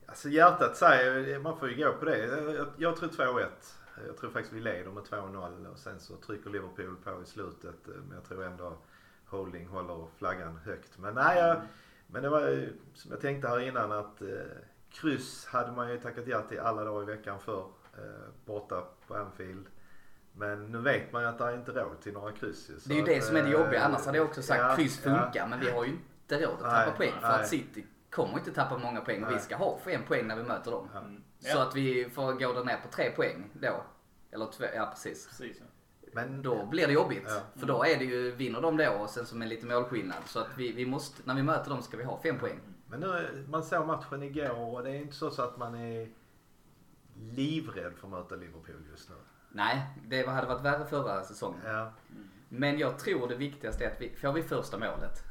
Alltså 0.06 0.28
hjärtat 0.28 0.76
säger, 0.76 1.38
man 1.38 1.58
får 1.58 1.70
ju 1.70 1.84
gå 1.84 1.92
på 1.92 2.04
det. 2.04 2.18
Jag, 2.26 2.66
jag 2.76 2.96
tror 2.96 3.08
2-1. 3.08 3.46
Jag 4.06 4.16
tror 4.16 4.30
faktiskt 4.30 4.52
vi 4.52 4.60
leder 4.60 4.90
med 4.90 5.02
2-0 5.02 5.66
och 5.72 5.78
sen 5.78 6.00
så 6.00 6.16
trycker 6.16 6.50
Liverpool 6.50 6.96
på 7.04 7.22
i 7.22 7.26
slutet. 7.26 7.88
eh, 7.88 7.94
Men 8.08 8.14
jag 8.16 8.24
tror 8.24 8.44
ändå 8.44 8.76
Holding 9.26 9.66
håller 9.66 10.06
flaggan 10.18 10.56
högt. 10.64 10.98
Men 10.98 11.14
nej, 11.14 11.38
jag, 11.38 11.60
men 12.06 12.22
det 12.22 12.28
var 12.28 12.40
ju 12.40 12.72
som 12.94 13.10
jag 13.10 13.20
tänkte 13.20 13.48
här 13.48 13.60
innan 13.60 13.92
att 13.92 14.22
eh, 14.22 14.28
kryss 14.90 15.46
hade 15.46 15.72
man 15.72 15.90
ju 15.90 15.98
tackat 16.00 16.26
ja 16.26 16.42
till 16.42 16.60
alla 16.60 16.84
dagar 16.84 17.02
i 17.02 17.16
veckan 17.16 17.40
för 17.40 17.60
eh, 17.98 18.04
borta 18.44 18.84
på 19.06 19.14
Anfield. 19.14 19.66
Men 20.32 20.66
nu 20.72 20.78
vet 20.78 21.12
man 21.12 21.22
ju 21.22 21.28
att 21.28 21.38
det 21.38 21.44
är 21.44 21.54
inte 21.54 21.72
råd 21.72 22.00
till 22.00 22.12
några 22.12 22.32
kryss 22.32 22.66
så 22.66 22.88
Det 22.88 22.94
är 22.94 22.96
ju 22.96 23.02
att, 23.02 23.06
det 23.08 23.20
som 23.20 23.36
är 23.36 23.42
det 23.42 23.46
eh, 23.48 23.52
jobbiga. 23.52 23.82
Annars 23.84 24.06
hade 24.06 24.18
jag 24.18 24.26
också 24.26 24.42
sagt 24.42 24.60
ja, 24.60 24.76
kryss 24.76 25.00
ja. 25.04 25.10
funkar. 25.22 25.46
Men 25.46 25.60
vi 25.60 25.70
har 25.70 25.84
ju 25.84 25.96
inte 26.32 26.46
råd 26.46 26.54
att 26.54 26.60
tappa 26.60 26.86
Nej, 26.86 26.96
poäng. 26.96 27.12
För 27.20 27.28
nej. 27.28 27.40
att 27.40 27.48
City 27.48 27.86
kommer 28.10 28.38
inte 28.38 28.52
tappa 28.52 28.78
många 28.78 29.00
poäng. 29.00 29.22
Och 29.24 29.30
vi 29.30 29.34
Nej. 29.34 29.42
ska 29.42 29.56
ha 29.56 29.78
en 29.86 30.02
poäng 30.02 30.26
när 30.26 30.36
vi 30.36 30.42
möter 30.42 30.70
dem. 30.70 30.88
Mm. 30.96 31.22
Så 31.38 31.48
Ja, 31.48 31.62
att 31.62 31.76
vi 31.76 32.10
får 32.10 32.32
gå 32.32 32.52
där 32.52 32.64
ner 32.64 32.76
på 32.76 32.88
tre 32.88 33.10
poäng 33.10 33.50
då. 33.54 33.82
Eller 34.30 34.46
två, 34.46 34.64
ja 34.74 34.86
precis. 34.86 35.28
precis. 35.28 35.56
ja. 35.60 35.66
Men 36.12 36.42
Då 36.42 36.66
blir 36.66 36.86
det 36.86 36.92
jobbigt. 36.92 37.24
Ja. 37.26 37.40
För 37.60 37.66
då 37.66 37.84
är 37.84 37.98
det 37.98 38.04
ju, 38.04 38.30
vinner 38.30 38.60
de 38.60 38.76
då 38.76 38.90
och 38.90 39.10
sen 39.10 39.26
som 39.26 39.42
en 39.42 39.48
liten 39.48 39.68
målskillnad. 39.68 40.22
Så 40.26 40.40
att 40.40 40.48
vi, 40.56 40.72
vi 40.72 40.86
måste, 40.86 41.22
när 41.24 41.34
vi 41.34 41.42
möter 41.42 41.70
dem 41.70 41.82
ska 41.82 41.96
vi 41.96 42.04
ha 42.04 42.20
fem 42.22 42.38
poäng. 42.38 42.60
Men 42.86 43.00
nu, 43.00 43.44
man 43.48 43.62
såg 43.62 43.86
matchen 43.86 44.22
igår 44.22 44.58
och 44.58 44.82
det 44.82 44.90
är 44.90 44.94
inte 44.94 45.14
så, 45.14 45.30
så 45.30 45.42
att 45.42 45.56
man 45.58 45.74
är 45.74 46.08
livrädd 47.14 47.92
för 47.96 48.06
att 48.06 48.10
möta 48.12 48.34
Liverpool 48.36 48.86
just 48.90 49.08
nu. 49.08 49.14
Nej, 49.48 49.82
det 50.08 50.26
hade 50.26 50.46
varit 50.46 50.62
värre 50.64 50.86
förra 50.86 51.24
säsongen. 51.24 51.60
Ja, 51.64 51.92
Men 52.48 52.78
jag 52.78 52.98
tror 52.98 53.28
det 53.28 53.34
viktigaste 53.34 53.84
är 53.84 53.90
att 53.90 54.00
vi, 54.00 54.10
får 54.16 54.32
vi 54.32 54.42
första 54.42 54.78
målet, 54.78 55.24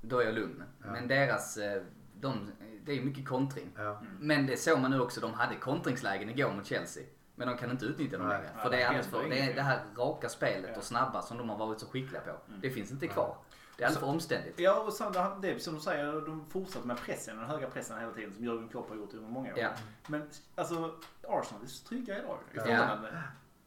då 0.00 0.18
är 0.18 0.24
jag 0.24 0.34
lugn. 0.34 0.62
Ja. 0.84 0.92
Men 0.92 1.08
deras, 1.08 1.56
eh, 1.56 1.82
de, 2.20 2.50
det 2.84 2.92
är 2.98 3.02
mycket 3.02 3.28
kontring. 3.28 3.72
ja. 3.76 4.02
Men 4.20 4.46
det 4.46 4.56
såg 4.56 4.78
man 4.80 4.90
nu 4.90 5.00
också, 5.00 5.20
de 5.20 5.34
hade 5.34 5.54
kontringslägen 5.56 6.28
igår 6.30 6.52
mot 6.52 6.66
Chelsea. 6.66 7.02
Men 7.34 7.48
de 7.48 7.56
kan 7.56 7.70
inte 7.70 7.84
utnyttja 7.84 8.18
dem 8.18 8.28
längre. 8.28 8.50
För 8.62 8.70
det 8.70 8.82
är 8.82 8.86
alldeles 8.86 9.06
för, 9.06 9.28
det, 9.28 9.38
är 9.40 9.54
det 9.54 9.62
här 9.62 9.80
raka 9.96 10.28
spelet 10.28 10.60
Ja. 10.62 10.66
Mm. 10.68 10.78
och 10.78 10.84
snabba 10.84 11.22
som 11.22 11.38
de 11.38 11.48
har 11.48 11.58
varit 11.58 11.80
så 11.80 11.86
skickliga 11.86 12.20
på. 12.22 12.30
Det 12.62 12.70
finns 12.70 12.90
inte 12.90 13.06
kvar. 13.06 13.36
Det 13.76 13.82
är 13.84 13.86
alldeles 13.86 14.00
för 14.00 14.06
omständigt. 14.10 14.60
Ja, 14.60 14.80
och 14.80 14.92
sen, 14.92 15.12
det- 15.42 15.50
är 15.50 15.58
som 15.58 15.74
du 15.74 15.80
säger, 15.80 16.12
de 16.26 16.46
fortsätter 16.50 16.86
med 16.86 16.96
pressen, 16.98 17.36
den 17.36 17.46
höga 17.46 17.70
pressen 17.70 17.98
hela 18.00 18.12
tiden 18.12 18.32
som 18.32 18.44
Jürgen 18.44 18.70
Klopp 18.70 18.88
har 18.88 18.96
gjort 18.96 19.14
under 19.14 19.28
många 19.28 19.52
år. 19.52 19.58
Ja. 19.58 19.70
Men 20.06 20.30
alltså, 20.54 20.94
Arsenal 21.28 21.62
är 21.62 21.66
så 21.66 21.88
trygga 21.88 22.18
idag 22.18 22.38
i 22.52 22.56
Ja. 22.56 22.98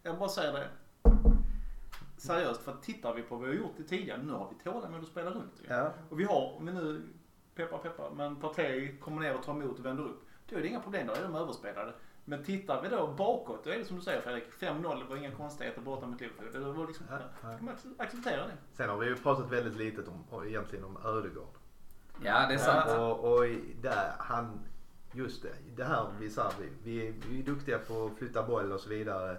Jag 0.03 0.17
bara 0.19 0.29
säger 0.29 0.53
det. 0.53 0.67
Seriöst, 2.27 2.61
för 2.61 2.71
att 2.71 2.81
tittar 2.83 3.13
vi 3.13 3.21
på 3.21 3.35
vad 3.35 3.49
vi 3.49 3.55
har 3.55 3.63
gjort 3.63 3.73
det 3.77 3.83
tidigare, 3.83 4.23
nu 4.23 4.33
har 4.33 4.49
vi 4.57 4.63
tålamod 4.71 5.01
att 5.01 5.07
spela 5.07 5.29
runt. 5.31 5.53
ju. 5.61 5.73
ja. 5.73 5.91
Och 6.09 6.19
vi 6.19 6.23
har, 6.23 6.59
men 6.59 6.75
nu, 6.75 7.01
peppar 7.55 7.77
peppar, 7.77 8.09
men 8.15 8.35
Partey 8.35 8.97
kommer 8.97 9.21
ner 9.21 9.35
och 9.35 9.43
tar 9.43 9.53
emot 9.53 9.79
och 9.79 9.85
vänder 9.85 10.03
upp. 10.03 10.21
Då 10.49 10.55
är 10.55 10.61
det 10.61 10.67
inga 10.67 10.79
problem, 10.79 11.07
då 11.07 11.13
är 11.13 11.21
de 11.23 11.35
överspelade. 11.35 11.93
Men 12.25 12.43
tittar 12.43 12.81
vi 12.81 12.89
då 12.89 13.07
bakåt, 13.07 13.63
då 13.63 13.69
är 13.69 13.77
det 13.77 13.85
som 13.85 13.95
du 13.97 14.01
säger 14.01 14.21
Fredrik, 14.21 14.43
5-0, 14.59 14.99
det 14.99 15.05
var 15.09 15.15
inga 15.15 15.31
konstigheter 15.31 15.81
borta 15.81 16.07
mot 16.07 16.21
Liverpool. 16.21 16.51
Det 16.53 16.59
var 16.59 16.87
liksom, 16.87 17.05
Ja, 17.09 17.17
ja, 17.19 17.49
ja. 17.51 17.57
kan 17.57 17.65
man 17.65 17.75
acceptera 17.97 18.47
det. 18.47 18.53
Sen 18.73 18.89
har 18.89 18.97
vi 18.97 19.05
ju 19.07 19.15
pratat 19.15 19.51
väldigt 19.51 19.75
litet 19.75 20.07
om, 20.07 20.23
och 20.29 20.45
egentligen 20.47 20.85
om 20.85 20.97
Ödegård. 21.05 21.55
Ja, 22.23 22.47
det 22.47 22.53
är 22.53 22.57
sant. 22.57 22.99
Och, 22.99 23.33
och 23.33 23.47
i- 23.47 23.75
där, 23.81 24.13
han, 24.19 24.59
just 25.11 25.41
det, 25.43 25.53
det 25.75 25.83
här 25.83 26.07
vi, 26.19 26.29
så 26.29 26.41
här, 26.41 26.51
vi, 26.59 26.69
vi, 26.83 27.13
vi 27.29 27.39
är 27.39 27.43
duktiga 27.43 27.79
på 27.79 28.05
att 28.05 28.17
flytta 28.17 28.43
boll 28.43 28.71
och 28.71 28.79
så 28.79 28.89
vidare. 28.89 29.37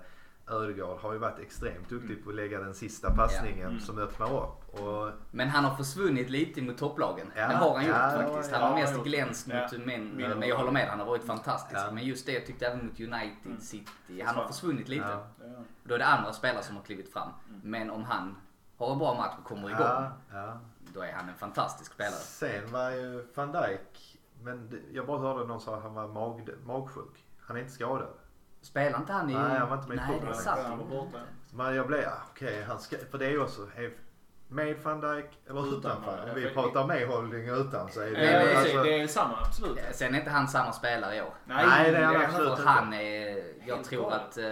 Ödegård 0.49 0.99
har 0.99 1.13
ju 1.13 1.19
varit 1.19 1.39
extremt 1.39 1.89
duktig 1.89 2.25
på 2.25 2.31
att 2.31 2.37
lägga 2.37 2.61
den 2.61 2.75
sista 2.75 3.11
passningen 3.15 3.69
Mm. 3.69 3.81
som 3.81 3.99
öppnar 3.99 4.27
upp. 4.43 4.81
Och, 4.81 5.11
Men 5.31 5.49
han 5.49 5.65
har 5.65 5.77
försvunnit 5.77 6.31
lite 6.31 6.63
mot 6.63 6.79
topplagen. 6.79 7.33
Ja. 7.37 7.49
Det 7.49 7.55
har 7.55 7.75
han 7.75 7.87
gjort 7.87 7.97
Ja, 7.97 8.11
faktiskt. 8.11 8.53
ja, 8.53 8.59
Han 8.59 8.73
har 8.73 8.79
ja, 8.81 8.87
mest 8.93 9.05
glänst 9.05 9.49
Ja. 9.49 9.63
mot 9.63 9.73
men, 9.73 9.87
Mindre 10.17 10.35
men 10.35 10.49
jag 10.49 10.57
håller 10.57 10.71
med, 10.73 10.89
han 10.89 10.99
har 10.99 11.07
varit 11.07 11.25
fantastisk. 11.25 11.81
Ja. 11.81 11.91
Men 11.91 12.05
just 12.05 12.27
det 12.27 12.33
jag 12.33 12.47
tyckte 12.47 12.67
även 12.67 12.87
mot 12.87 13.01
United, 13.01 13.37
Mm. 13.47 13.61
City. 13.61 14.23
Han 14.27 14.35
har 14.37 14.47
försvunnit 14.47 14.89
lite. 14.89 15.05
Ja. 15.09 15.27
Ja. 15.41 15.63
Då 15.85 15.95
är 15.95 15.99
det 15.99 16.07
andra 16.07 16.33
spelare 16.33 16.63
som 16.63 16.77
har 16.77 16.83
klivit 16.83 17.13
fram. 17.13 17.29
Mm. 17.49 17.61
Men 17.65 17.91
om 17.91 18.05
han 18.05 18.37
har 18.79 18.93
en 18.93 18.99
bra 18.99 19.15
match 19.15 19.35
och 19.39 19.45
kommer 19.45 19.69
igång, 19.69 19.81
ja, 19.81 20.13
ja. 20.33 20.61
då 20.95 21.01
är 21.01 21.13
han 21.13 21.29
en 21.29 21.35
fantastisk 21.35 21.93
spelare. 21.93 22.13
Sen 22.13 22.73
var 22.73 22.91
ju 22.91 23.27
van 23.35 23.53
Dijk, 23.53 24.19
men 24.43 24.81
jag 24.93 25.07
bara 25.07 25.19
hörde 25.19 25.47
någon 25.47 25.61
säga 25.61 25.77
att 25.77 25.83
han 25.83 25.95
var 25.95 26.09
mag, 26.09 26.51
magsjuk. 26.67 27.25
Han 27.41 27.57
är 27.57 27.61
inte 27.61 27.73
skadad. 27.73 28.09
Spelar 28.65 28.99
inte 28.99 29.13
han 29.13 29.31
i... 29.31 29.35
Nej, 29.35 29.59
han 29.59 29.69
var 29.69 29.77
inte 29.77 29.89
med 29.89 29.97
i 29.97 30.01
Nej, 30.09 30.21
det 30.21 30.27
är 30.27 30.31
Ja, 30.31 30.35
sant. 30.35 30.61
han 30.67 30.79
var 30.79 30.87
borta. 30.87 31.19
Men 31.53 31.75
jag 31.75 31.87
blev, 31.87 32.01
ja, 32.01 32.13
okej, 32.31 32.65
han 32.69 32.79
ska, 32.79 32.97
för 33.11 33.19
det 33.19 33.27
är 33.27 33.31
ju 33.31 33.41
också, 33.43 33.61
med 34.49 34.77
van 34.83 35.01
Dijk 35.01 35.27
eller 35.51 35.79
Utan 35.79 36.03
van 36.07 36.19
Om 36.19 36.35
Dijk. 36.35 36.37
vi 36.51 36.55
pratar 36.55 36.87
med 36.87 37.09
Holding 37.09 37.49
utan 37.49 37.89
så 37.91 38.01
är 38.01 38.05
det, 38.05 38.13
Nej, 38.13 38.33
Ja, 38.33 38.39
det 38.45 38.57
alltså, 38.59 38.83
det 38.83 39.01
är 39.03 39.07
samma, 39.07 39.35
absolut. 39.47 39.79
Sen 39.93 40.15
är 40.15 40.19
inte 40.19 40.31
han 40.31 40.49
samma 40.49 40.73
spelare 40.73 41.17
i 41.17 41.21
år. 41.23 41.35
Nej, 41.45 41.91
det 41.93 41.97
är 41.99 42.03
han 42.05 42.17
absolut 42.25 42.51
inte. 42.51 42.63
han 42.63 42.93
är, 42.95 43.37
jag 43.67 43.75
Helt 43.75 43.89
tror 43.89 44.13
att 44.13 44.39
eh, 44.39 44.45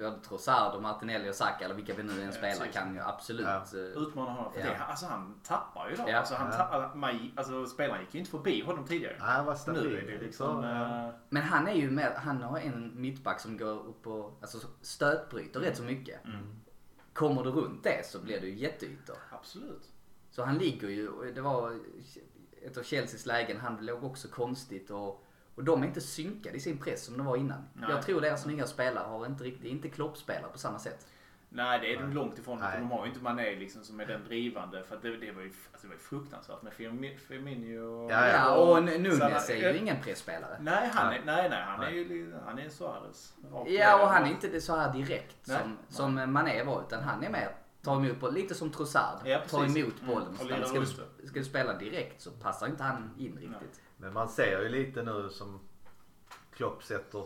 både 0.00 0.20
Trossard 0.20 0.74
och 0.74 0.82
Martinelli 0.82 1.30
och 1.30 1.34
Saka 1.34 1.64
eller 1.64 1.74
vilka 1.74 1.94
vi 1.94 2.02
nu 2.02 2.12
än 2.12 2.26
Ja, 2.26 2.32
spelar 2.32 2.56
precis. 2.56 2.74
kan 2.74 2.94
ju 2.94 3.00
absolut. 3.00 3.46
Ja. 3.46 3.64
eh, 3.78 4.02
Utmana 4.02 4.30
honom. 4.30 4.52
För 4.52 4.60
Ja. 4.60 4.66
det, 4.66 4.76
alltså 4.84 5.06
han 5.06 5.40
tappar 5.44 5.90
ju 5.90 5.96
då. 5.96 6.04
Ja. 6.08 6.18
Alltså, 6.18 6.34
han 6.34 6.46
Ja. 6.50 6.56
tappar, 6.56 6.94
man, 6.94 7.32
alltså 7.36 7.66
spelaren 7.66 8.00
gick 8.00 8.14
ju 8.14 8.18
inte 8.20 8.30
förbi 8.30 8.60
honom 8.62 8.84
tidigare. 8.86 9.16
Nej, 9.20 9.28
han 9.28 9.44
var 9.46 9.52
Nu 9.52 9.58
stabil. 9.58 9.94
är 9.96 10.06
det 10.06 10.18
liksom... 10.26 10.62
Så, 10.62 10.68
ja. 10.68 11.06
eh, 11.08 11.14
Men 11.28 11.42
han 11.42 11.68
är 11.68 11.74
ju 11.74 11.90
med, 11.90 12.12
han 12.16 12.42
har 12.42 12.58
en 12.58 13.00
mittback 13.00 13.40
som 13.40 13.58
går 13.58 13.86
upp 13.86 14.06
och 14.06 14.38
alltså, 14.40 14.58
stötbryter 14.82 15.60
rätt 15.60 15.76
så 15.76 15.82
mycket. 15.82 16.24
mm, 16.24 16.56
Kommer 17.12 17.42
du 17.42 17.50
runt 17.50 17.84
det 17.84 18.06
så 18.06 18.18
blir 18.20 18.40
det 18.40 18.46
ju 18.46 18.54
jätteytor. 18.54 19.16
absolut. 19.30 19.88
Så 20.30 20.44
han 20.44 20.58
ligger 20.58 20.88
ju, 20.88 21.32
det 21.34 21.40
var 21.40 21.78
ett 22.62 22.76
av 22.78 22.82
Chelseas 22.82 23.26
lägen, 23.26 23.60
han 23.60 23.86
låg 23.86 24.04
också 24.04 24.28
konstigt 24.28 24.90
och, 24.90 25.24
och 25.60 25.64
de 25.66 25.82
är 25.82 25.86
inte 25.86 26.00
synkade 26.00 26.56
i 26.56 26.60
sin 26.60 26.78
press 26.78 27.04
som 27.04 27.16
de 27.16 27.26
var 27.26 27.36
innan. 27.36 27.64
Nej. 27.74 27.90
Jag 27.90 28.02
tror 28.02 28.20
deras 28.20 28.46
nya 28.46 28.66
spelare 28.66 29.04
har 29.08 29.26
inte 29.26 29.44
riktigt, 29.44 29.64
inte 29.64 29.88
kloppspelare 29.88 30.52
på 30.52 30.58
samma 30.58 30.78
sätt. 30.78 31.06
Nej, 31.52 31.78
det 31.80 31.92
är 31.94 31.98
de 31.98 32.04
Nej. 32.04 32.14
långt 32.14 32.38
ifrån. 32.38 32.58
Nej. 32.58 32.72
För 32.72 32.78
de 32.78 32.90
har 32.90 33.04
ju 33.04 33.08
inte 33.10 33.22
Mané 33.24 33.54
liksom 33.56 33.82
som 33.84 34.00
är 34.00 34.06
den 34.06 34.24
drivande. 34.24 34.82
För 34.88 34.96
att 34.96 35.02
det, 35.02 35.16
det, 35.16 35.32
var 35.32 35.42
ju, 35.42 35.48
alltså, 35.72 35.82
det 35.82 35.86
var 35.86 35.94
ju 35.94 35.98
fruktansvärt 36.00 36.62
med 36.62 36.72
Firmi- 36.72 37.16
Firmino 37.18 37.80
och... 37.80 38.10
Ja, 38.12 38.28
Ja, 38.28 38.54
och 38.56 38.84
Nunes 38.84 39.18
Salah. 39.18 39.50
är 39.50 39.72
ju 39.72 39.78
ingen 39.78 39.96
pressspelare. 40.02 40.56
Nej, 40.60 40.90
han 40.92 41.12
är, 41.12 41.22
nej, 41.24 41.48
nej, 41.50 41.62
han 41.62 41.80
är 41.80 41.86
Nej. 41.90 41.94
ju 42.12 42.34
han 42.46 42.58
är 42.58 42.68
Suarez. 42.68 43.34
Ja, 43.66 44.02
och 44.02 44.08
han 44.08 44.24
är 44.24 44.30
inte 44.30 44.48
det 44.48 44.60
så 44.60 44.76
här 44.76 44.92
direkt 44.92 45.36
Nej. 45.44 45.58
som, 45.58 45.76
som 46.16 46.32
Mané 46.32 46.62
var, 46.64 46.82
utan 46.82 47.02
han 47.02 47.24
är 47.24 47.30
mer 47.30 47.54
ta 47.82 47.96
emot 47.96 48.20
boll, 48.20 48.34
lite 48.34 48.54
som 48.54 48.70
Trossard. 48.70 49.18
Ja, 49.24 49.40
ta 49.50 49.58
precis. 49.58 49.76
emot 49.76 49.94
Mm, 50.02 50.14
bollen. 50.14 50.36
och 50.40 50.46
lira 50.46 50.64
ska, 50.64 50.80
du, 50.80 50.86
ska 51.26 51.38
du 51.38 51.44
spela 51.44 51.74
direkt 51.78 52.20
så 52.22 52.30
passar 52.30 52.66
inte 52.66 52.82
han 52.82 53.10
in 53.18 53.36
riktigt. 53.40 53.80
Men 54.00 54.12
man 54.12 54.28
ser 54.28 54.62
ju 54.62 54.68
lite 54.68 55.02
nu 55.02 55.28
som 55.30 55.60
Klopp 56.52 56.84
sätter 56.84 57.24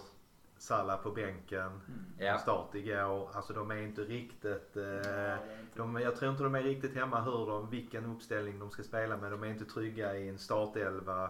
Salah 0.59 1.03
på 1.03 1.11
bänken. 1.11 1.81
Ja. 2.19 2.25
Ja. 2.27 2.39
Start 2.39 2.75
igår. 2.75 3.31
Alltså 3.35 3.53
de 3.53 3.71
är 3.71 3.77
inte 3.77 4.03
riktigt... 4.03 4.77
Eh, 4.77 5.37
de, 5.75 6.01
jag 6.01 6.17
tror 6.17 6.31
inte 6.31 6.43
de 6.43 6.55
är 6.55 6.63
riktigt 6.63 6.95
hemma 6.95 7.21
hur 7.21 7.47
de, 7.47 7.71
vilken 7.71 8.05
uppställning 8.07 8.59
de 8.59 8.71
ska 8.71 8.83
spela 8.83 9.17
med. 9.17 9.31
De 9.31 9.43
är 9.43 9.47
inte 9.47 9.65
trygga 9.65 10.15
i 10.17 10.29
en 10.29 10.39
startelva. 10.39 11.25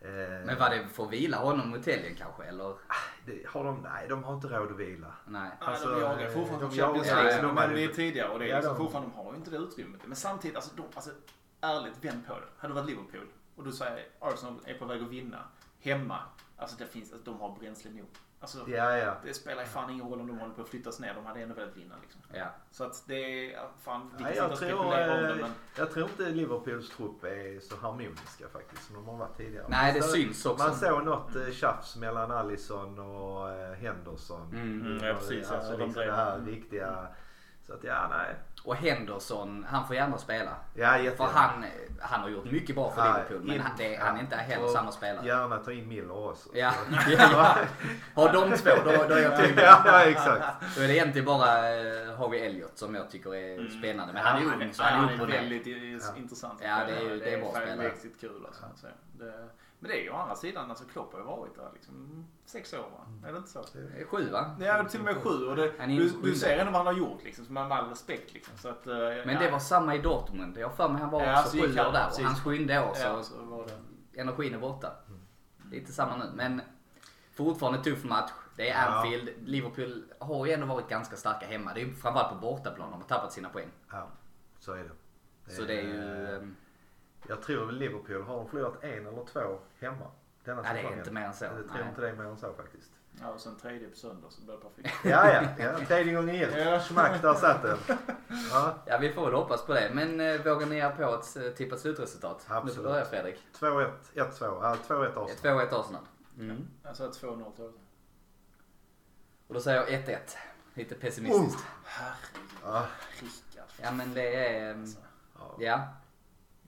Eh, 0.00 0.10
Men 0.46 0.58
var 0.58 0.70
det 0.70 0.88
för 0.88 1.04
att 1.04 1.12
vila 1.12 1.36
honom 1.36 1.68
mot 1.70 1.86
helgen 1.86 2.14
kanske, 2.18 2.44
eller? 2.44 2.74
det, 3.26 3.46
har 3.48 3.64
de, 3.64 3.80
nej, 3.82 4.08
de 4.08 4.24
har 4.24 4.34
inte 4.34 4.48
råd 4.48 4.70
att 4.70 4.76
vila. 4.78 5.12
Nej. 5.26 5.50
Alltså, 5.60 5.88
de 5.90 6.00
jagar 6.00 6.26
eh, 6.26 6.30
fortfarande 6.32 6.66
de 6.66 6.76
Champions 6.76 7.06
League 7.06 7.24
ja, 7.30 7.36
som 7.38 7.46
de 7.46 7.54
de 7.54 7.60
hade- 7.60 7.88
tidigare. 7.88 8.28
Och 8.32 8.38
det 8.38 8.44
är 8.44 8.48
Ja, 8.48 8.56
liksom 8.56 8.74
de- 8.74 8.78
fortfarande, 8.82 9.10
de 9.10 9.16
har 9.24 9.32
ju 9.32 9.38
inte 9.38 9.50
det 9.50 9.56
utrymmet. 9.56 10.00
Men 10.06 10.16
samtidigt, 10.16 10.56
alltså, 10.56 10.76
de, 10.76 10.82
alltså 10.94 11.10
ärligt 11.60 12.04
vänd 12.04 12.26
på 12.26 12.32
det. 12.34 12.46
Hade 12.58 12.74
det 12.74 12.80
varit 12.80 12.90
Liverpool, 12.90 13.26
och 13.56 13.64
du 13.64 13.72
säger 13.72 14.06
Arsenal 14.20 14.58
är 14.64 14.74
på 14.74 14.84
väg 14.84 15.02
att 15.02 15.08
vinna 15.08 15.38
hemma. 15.80 16.18
Alltså 16.56 16.76
det 16.78 16.86
finns, 16.86 17.12
alltså, 17.12 17.30
de 17.30 17.40
har 17.40 17.56
bränsle 17.60 17.90
nog. 17.90 18.06
Alltså, 18.40 18.58
Ja, 18.70 18.96
ja. 18.96 19.16
det 19.24 19.34
spelar 19.34 19.62
ju 19.62 19.68
fan 19.68 19.90
ingen 19.90 20.08
roll 20.08 20.20
om 20.20 20.26
de 20.26 20.38
håller 20.38 20.54
på 20.54 20.62
att 20.62 20.68
flyttas 20.68 21.00
ner. 21.00 21.14
De 21.14 21.26
hade 21.26 21.40
ändå 21.40 21.54
velat 21.54 21.76
vinna 21.76 21.94
liksom. 22.02 22.20
Ja. 22.32 22.46
Så 22.70 22.84
att 22.84 23.02
det 23.06 23.14
är, 23.14 23.52
ja, 23.52 23.70
fan, 23.80 24.10
vi 24.18 24.24
kan 24.24 24.34
jag, 24.34 24.56
tror, 24.56 24.78
om 24.78 24.90
det 24.90 25.28
eh, 25.30 25.36
men. 25.36 25.50
jag 25.78 25.90
tror 25.90 26.08
inte 26.10 26.30
Liverpools 26.30 26.90
trupp 26.90 27.24
är 27.24 27.60
så 27.60 27.76
harmoniska 27.76 28.48
faktiskt 28.48 28.82
som 28.86 28.94
de 28.96 29.08
har 29.08 29.16
varit 29.16 29.36
tidigare. 29.36 29.66
Nej, 29.68 29.92
det 29.92 30.00
Man 30.00 30.08
såg- 30.08 30.16
syns 30.18 30.46
också. 30.46 30.64
Man 30.64 30.74
såg 30.74 31.04
något 31.04 31.36
eh, 31.36 31.50
tjafs 31.50 31.96
mellan 31.96 32.30
Allison 32.30 32.98
och 32.98 33.50
eh, 33.52 33.72
Henderson. 33.74 34.48
Mm. 34.52 34.80
Mm, 34.86 35.04
ja, 35.04 35.14
precis, 35.14 35.46
ja. 35.50 35.56
Alltså 35.56 35.72
De 35.72 35.78
liksom 35.78 35.92
drev. 36.02 36.06
det 36.06 36.16
här 36.16 36.40
riktiga... 36.40 37.06
Så 37.66 37.72
att 37.74 37.84
ja, 37.84 38.08
nej. 38.10 38.34
Och 38.64 38.76
Henderson, 38.76 39.66
han 39.70 39.86
får 39.86 39.96
gärna 39.96 40.18
spela. 40.18 40.50
Ja, 40.74 40.98
För 41.16 41.24
han, 41.24 41.64
han 42.00 42.20
har 42.20 42.28
gjort 42.28 42.44
mycket 42.44 42.74
bra 42.76 42.90
för 42.90 43.00
Ja, 43.06 43.12
Liverpool, 43.12 43.40
men 43.46 43.54
in- 43.56 43.60
han, 43.60 43.70
det, 43.78 43.96
han 43.96 44.16
är 44.16 44.20
inte 44.20 44.36
heller 44.36 44.68
samma 44.68 44.92
spelare. 44.92 45.26
Gärna 45.26 45.56
ta 45.58 45.72
in 45.72 45.88
Miller 45.88 46.28
också. 46.28 46.48
Ja, 46.54 46.72
ja. 47.18 47.56
Har 48.14 48.32
de 48.32 48.56
två, 48.56 48.70
då, 48.84 48.90
då 49.08 49.14
är 49.14 49.22
jag 49.22 49.36
tydlig. 49.38 49.64
ja, 49.64 49.82
ja, 49.86 50.02
exakt. 50.04 50.44
Då 50.76 50.82
är 50.82 50.88
det 50.88 50.94
egentligen 50.94 51.26
bara 51.26 51.70
eh, 51.74 52.16
Harvey 52.18 52.40
Elliott 52.40 52.78
som 52.78 52.94
jag 52.94 53.10
tycker 53.10 53.34
är 53.34 53.68
spännande. 53.68 54.12
Men 54.12 54.22
han 54.22 54.42
är 54.42 54.46
ung, 54.46 54.72
så 54.72 54.82
han 54.82 55.08
är 55.08 55.14
upp 55.14 55.20
och 55.20 55.28
ner. 55.28 55.36
väldigt 55.36 55.66
intressant. 56.16 56.60
Ja, 56.62 56.78
det 56.86 56.92
är 56.92 57.16
det 57.16 57.34
är 57.34 57.40
bra 57.40 57.50
spelare. 57.50 57.88
riktigt 57.88 58.20
kul 58.20 58.46
alltså. 58.46 58.62
Så 58.76 58.86
det, 59.12 59.48
men 59.84 59.90
det 59.90 60.00
är 60.00 60.02
ju 60.02 60.10
å 60.10 60.16
andra 60.16 60.34
sidan, 60.34 60.70
alltså 60.70 60.84
Klopp 60.84 61.12
har 61.12 61.20
ju 61.20 61.26
varit 61.26 61.54
där 61.54 61.70
liksom 61.74 62.26
sex 62.44 62.72
år 62.72 62.78
va? 62.78 63.28
Är 63.28 63.32
det 63.32 63.38
inte 63.38 63.50
så? 63.50 63.64
Det 63.72 64.00
är 64.00 64.04
Sju 64.04 64.30
va? 64.30 64.56
Det 64.58 64.66
är 64.66 64.84
till 64.84 65.00
och 65.00 65.04
med 65.06 65.16
sju 65.16 65.46
och 65.46 65.56
det, 65.56 65.72
är 65.78 65.86
du, 65.86 66.10
du 66.22 66.34
ser 66.34 66.58
ändå 66.58 66.72
vad 66.72 66.78
han 66.80 66.86
har 66.86 66.92
gjort 67.02 67.24
liksom, 67.24 67.44
med 67.54 67.72
all 67.72 67.88
respekt 67.88 68.34
liksom. 68.34 68.56
Så 68.58 68.68
att, 68.68 68.86
eh, 68.86 68.94
Men 68.96 69.28
ja. 69.28 69.40
det 69.40 69.50
var 69.50 69.58
samma 69.58 69.94
i 69.94 69.98
Dortmund. 69.98 70.58
Jag 70.58 70.68
har 70.68 70.76
för 70.76 70.88
mig 70.88 71.00
han 71.00 71.10
var 71.10 71.22
Ja, 71.22 71.40
också 71.44 71.56
sju 71.56 71.76
han, 71.76 71.86
år 71.86 71.92
där. 71.92 72.08
Och 72.18 72.20
hans 72.24 72.40
sjunde 72.40 72.80
år 72.80 72.94
så 72.94 73.02
Ja, 73.02 73.22
så 73.22 73.42
var 73.44 73.66
det. 73.66 74.20
energin 74.20 74.54
är 74.54 74.58
borta. 74.58 74.92
Lite 75.70 75.92
samma 75.92 76.16
nu. 76.16 76.24
Men 76.34 76.60
fortfarande 77.32 77.82
tuff 77.84 78.04
match. 78.04 78.30
Det 78.56 78.70
är 78.70 78.82
Ja. 78.82 78.86
Anfield. 78.86 79.30
Liverpool 79.44 80.04
har 80.18 80.46
ju 80.46 80.52
ändå 80.52 80.66
varit 80.66 80.88
ganska 80.88 81.16
starka 81.16 81.46
hemma. 81.46 81.74
Det 81.74 81.80
är 81.80 81.84
ju 81.84 81.94
framförallt 81.94 82.28
på 82.32 82.34
bortaplan 82.38 82.90
de 82.90 83.00
har 83.00 83.08
tappat 83.08 83.32
sina 83.32 83.48
poäng. 83.48 83.68
Ja, 83.90 84.08
så 84.58 84.72
är 84.72 84.84
det. 84.84 85.52
Så 85.52 85.62
det 85.62 85.78
är 85.78 85.82
ju... 85.82 86.54
Jag 87.28 87.42
tror 87.42 87.72
Liverpool 87.72 88.22
har 88.22 88.36
de 88.36 88.48
förlorat 88.48 88.84
en 88.84 89.06
eller 89.06 89.24
två 89.24 89.58
hemma. 89.80 90.06
Denna 90.44 90.62
Nej, 90.62 90.72
det 90.72 90.78
är 90.78 90.82
säsongen. 90.82 90.98
inte 90.98 91.10
mer 91.10 91.22
än 91.26 91.34
så. 91.34 91.44
Jag 91.44 91.52
tror 91.52 91.66
Nej. 91.78 91.88
inte 91.88 92.00
det 92.00 92.08
är 92.08 92.12
mer 92.14 92.24
än 92.24 92.36
så 92.36 92.52
faktiskt. 92.52 92.90
Ja, 93.20 93.28
och 93.28 93.40
sen 93.40 93.56
tredje 93.56 93.88
på 93.88 93.96
söndag 93.96 94.26
så 94.30 94.40
blir 94.42 94.54
det 94.54 94.60
perfekt. 94.60 94.94
Ja, 95.04 95.32
ja. 95.32 95.64
ja 95.64 95.86
tredje 95.86 96.14
gången 96.14 96.34
Ja. 96.36 96.40
gillt. 96.58 96.82
Schmack, 96.82 97.22
där 97.22 97.34
satt 97.34 97.62
den. 97.62 97.78
Ja, 98.50 98.74
Ja, 98.86 98.98
vi 98.98 99.12
får 99.12 99.24
väl 99.24 99.34
hoppas 99.34 99.66
på 99.66 99.72
det. 99.74 99.90
Men 99.94 100.20
eh, 100.20 100.40
vågar 100.44 100.66
ni 100.66 100.76
er 100.76 100.90
på 100.90 101.02
ett 101.14 101.36
eh, 101.36 101.42
tippat 101.52 101.80
slutresultat? 101.80 102.46
Nu 102.48 102.54
Absolut. 102.54 102.74
får 102.76 102.82
du 102.82 102.88
börja 102.88 103.04
Fredrik. 103.04 103.36
2-1, 103.58 103.90
1-2. 104.14 104.30
Ja, 104.62 104.76
2-1 104.88 105.06
Arsenal. 105.24 105.28
2-1 105.68 105.80
Arsenal. 105.80 106.02
Mm. 106.38 106.68
Jag 106.82 106.96
sa 106.96 107.04
2-0 107.06 107.12
tror 107.12 107.52
jag. 107.58 107.72
Och 109.46 109.54
då 109.54 109.60
säger 109.60 109.78
jag 109.80 109.88
1-1. 109.88 110.18
Lite 110.74 110.94
pessimistiskt. 110.94 111.64
Herregud. 111.84 112.50
Ja, 112.64 112.86
Rickard. 113.20 113.68
Ja, 113.82 113.90
men 113.92 114.14
det 114.14 114.34
är... 114.48 114.70
ehm, 114.70 114.84
ja. 115.38 115.56
Ja. 115.58 115.88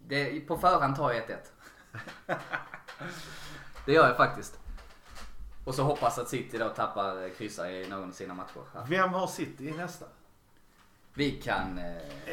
Det, 0.08 0.40
på 0.40 0.56
förhand 0.56 0.96
tar 0.96 1.12
jag 1.12 1.22
1-1. 1.24 1.36
det 3.86 3.92
gör 3.92 4.08
jag 4.08 4.16
faktiskt. 4.16 4.58
Och 5.64 5.74
så 5.74 5.82
hoppas 5.82 6.18
att 6.18 6.28
City 6.28 6.58
då 6.58 6.68
tappar 6.68 7.22
eh, 7.24 7.30
kryssar 7.30 7.66
i 7.66 7.88
någon 7.88 8.08
av 8.08 8.12
sina 8.12 8.34
matcher. 8.34 8.60
här. 8.74 8.86
Vem 8.88 9.12
har 9.12 9.26
City 9.26 9.68
i 9.68 9.72
nästa? 9.72 10.06
Vi 11.14 11.30
kan... 11.30 11.78
Eh, 11.78 11.84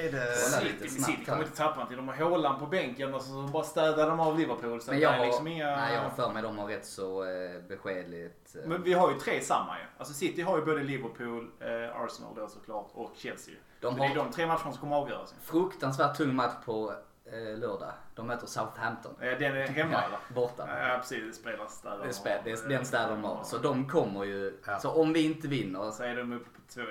Är 0.06 0.12
det... 0.12 0.36
Kolla 0.52 0.64
lite 0.64 0.90
City, 0.90 1.02
City 1.04 1.26
kommer 1.26 1.44
inte 1.44 1.58
tappa 1.58 1.86
till. 1.86 1.98
De 1.98 2.08
har 2.08 2.16
Håland 2.16 2.60
på 2.60 2.66
bänken 2.66 3.14
och 3.14 3.22
så 3.22 3.42
bara 3.54 3.64
städar 3.64 4.10
de 4.10 4.20
av 4.20 4.38
Liverpool. 4.40 4.82
Så 4.82 4.92
men 4.92 5.00
det 5.00 5.04
jag 5.04 5.14
är 5.14 5.18
har, 5.18 5.26
liksom 5.26 5.48
inga... 5.48 5.76
nej, 5.76 5.94
jag 5.96 6.02
har 6.02 6.10
för 6.10 6.34
mig 6.34 6.44
de 6.44 6.58
har 6.58 6.68
rätt 6.68 6.86
så 6.86 7.24
eh, 7.24 7.62
beskedligt... 7.70 8.56
Eh, 8.56 8.68
Men 8.70 8.84
vi 8.84 8.94
har 8.94 9.12
ju 9.12 9.20
tre 9.20 9.42
samma 9.42 9.78
ju. 9.80 9.84
Alltså 9.98 10.14
City 10.14 10.42
har 10.42 10.58
ju 10.58 10.66
både 10.66 10.84
Liverpool, 10.84 11.52
eh, 11.60 12.02
Arsenal 12.02 12.36
då 12.36 12.48
såklart 12.48 12.90
och 12.94 13.12
Chelsea. 13.16 13.56
De 13.82 13.94
så 13.94 14.00
det 14.00 14.06
är 14.06 14.10
har- 14.10 14.16
de 14.16 14.32
tre 14.32 14.46
matcherna 14.48 14.62
som 14.72 14.74
kommer 14.78 14.96
avgöras. 14.96 15.36
fruktansvärt 15.42 16.18
tung 16.18 16.36
match 16.36 16.54
på 16.66 16.94
eh, 17.26 17.58
lördag. 17.60 17.94
De 18.16 18.28
möter 18.28 18.48
Southampton. 18.48 19.16
Ja, 19.20 19.26
den 19.40 19.56
är 19.58 19.68
hemma 19.68 20.02
eller? 20.04 20.20
Borta. 20.36 20.68
Ja 20.90 20.98
precis, 20.98 21.24
det 21.24 21.34
spelas 21.42 21.82
där. 21.82 21.98
Det 22.02 22.08
är, 22.08 22.12
spä, 22.12 22.42
det 22.44 22.52
är 22.52 22.70
den 22.70 22.86
städer 22.86 23.10
de 23.10 23.24
har. 23.24 23.44
Så 23.44 23.58
de 23.58 23.90
kommer 23.90 24.24
ju... 24.24 24.60
Ja. 24.66 24.80
Så 24.80 24.92
om 24.92 25.14
vi 25.14 25.26
inte 25.26 25.48
vinner... 25.48 25.92
Så 25.92 26.04
är 26.04 26.16
de 26.16 26.34
uppe 26.34 26.50
på 26.50 26.62
två, 26.74 26.82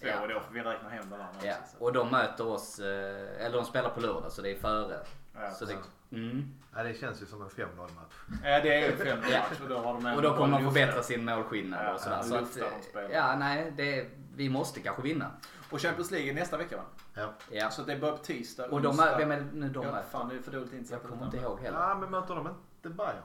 två 0.00 0.06
Ja. 0.06 0.20
och 0.20 0.28
då 0.28 0.40
får 0.40 0.54
vi 0.54 0.60
räkna 0.60 0.88
hem 0.88 1.10
den 1.10 1.20
andra. 1.20 1.40
Ja, 1.42 1.54
också, 1.62 1.76
så. 1.78 1.84
och 1.84 1.92
de 1.92 2.10
möter 2.10 2.46
oss... 2.46 2.78
Eh, 2.78 3.44
eller 3.46 3.56
de 3.56 3.64
spelar 3.64 3.90
på 3.90 4.00
lördag 4.00 4.32
så 4.32 4.42
det 4.42 4.50
är 4.50 4.56
före. 4.56 4.98
Ja, 5.34 5.50
Så 5.50 5.64
det, 5.64 5.76
mm. 6.12 6.54
Ja, 6.76 6.82
det 6.82 6.94
känns 6.94 7.22
ju 7.22 7.26
som 7.26 7.42
en 7.42 7.48
5-0 7.48 7.66
match. 7.76 8.40
ja, 8.44 8.60
det 8.60 8.74
är 8.74 8.90
ju 8.90 8.96
fem 8.96 9.18
Ja. 9.30 9.38
match 9.38 9.60
och 9.62 9.68
då 9.68 9.78
har 9.78 9.94
de 9.94 10.06
en 10.06 10.16
Och 10.16 10.22
då 10.22 10.36
kommer 10.36 10.58
de 10.60 10.64
förbättra 10.64 11.02
sin 11.02 11.24
målskillnad 11.24 11.84
Ja, 11.86 11.94
och 11.94 12.00
sådär. 12.00 12.16
ja, 12.16 12.22
Så 12.22 12.36
att, 12.36 12.54
de 12.94 13.14
ja, 13.14 13.36
nej, 13.36 13.72
det, 13.76 14.06
vi 14.36 14.48
måste 14.48 14.80
kanske 14.80 15.02
vinna. 15.02 15.30
Och 15.70 15.80
Champions 15.80 16.10
League 16.10 16.30
är 16.30 16.34
nästa 16.34 16.56
vecka 16.56 16.76
va? 16.76 16.82
Ja. 17.14 17.32
Ja. 17.50 17.70
Så 17.70 17.82
det 17.82 17.96
börjar 17.96 18.16
på 18.16 18.22
tisdag, 18.22 18.66
Och 18.66 18.82
de 18.82 19.00
är, 19.00 19.18
vem 19.18 19.30
är 19.30 19.46
nu 19.52 19.68
de 19.68 19.84
ja, 19.86 19.92
möter? 19.92 20.08
Fan, 20.10 20.28
det 20.28 20.34
är 20.34 20.42
för 20.42 20.52
dåligt 20.52 20.72
insatt. 20.72 20.98
Jag 21.02 21.10
kommer 21.10 21.24
inte 21.24 21.36
ihåg 21.36 21.60
heller. 21.60 21.78
ja, 21.78 21.94
men 21.94 22.10
möter 22.10 22.34
de 22.34 22.46
inte 22.48 22.88
Bayern? 22.88 23.22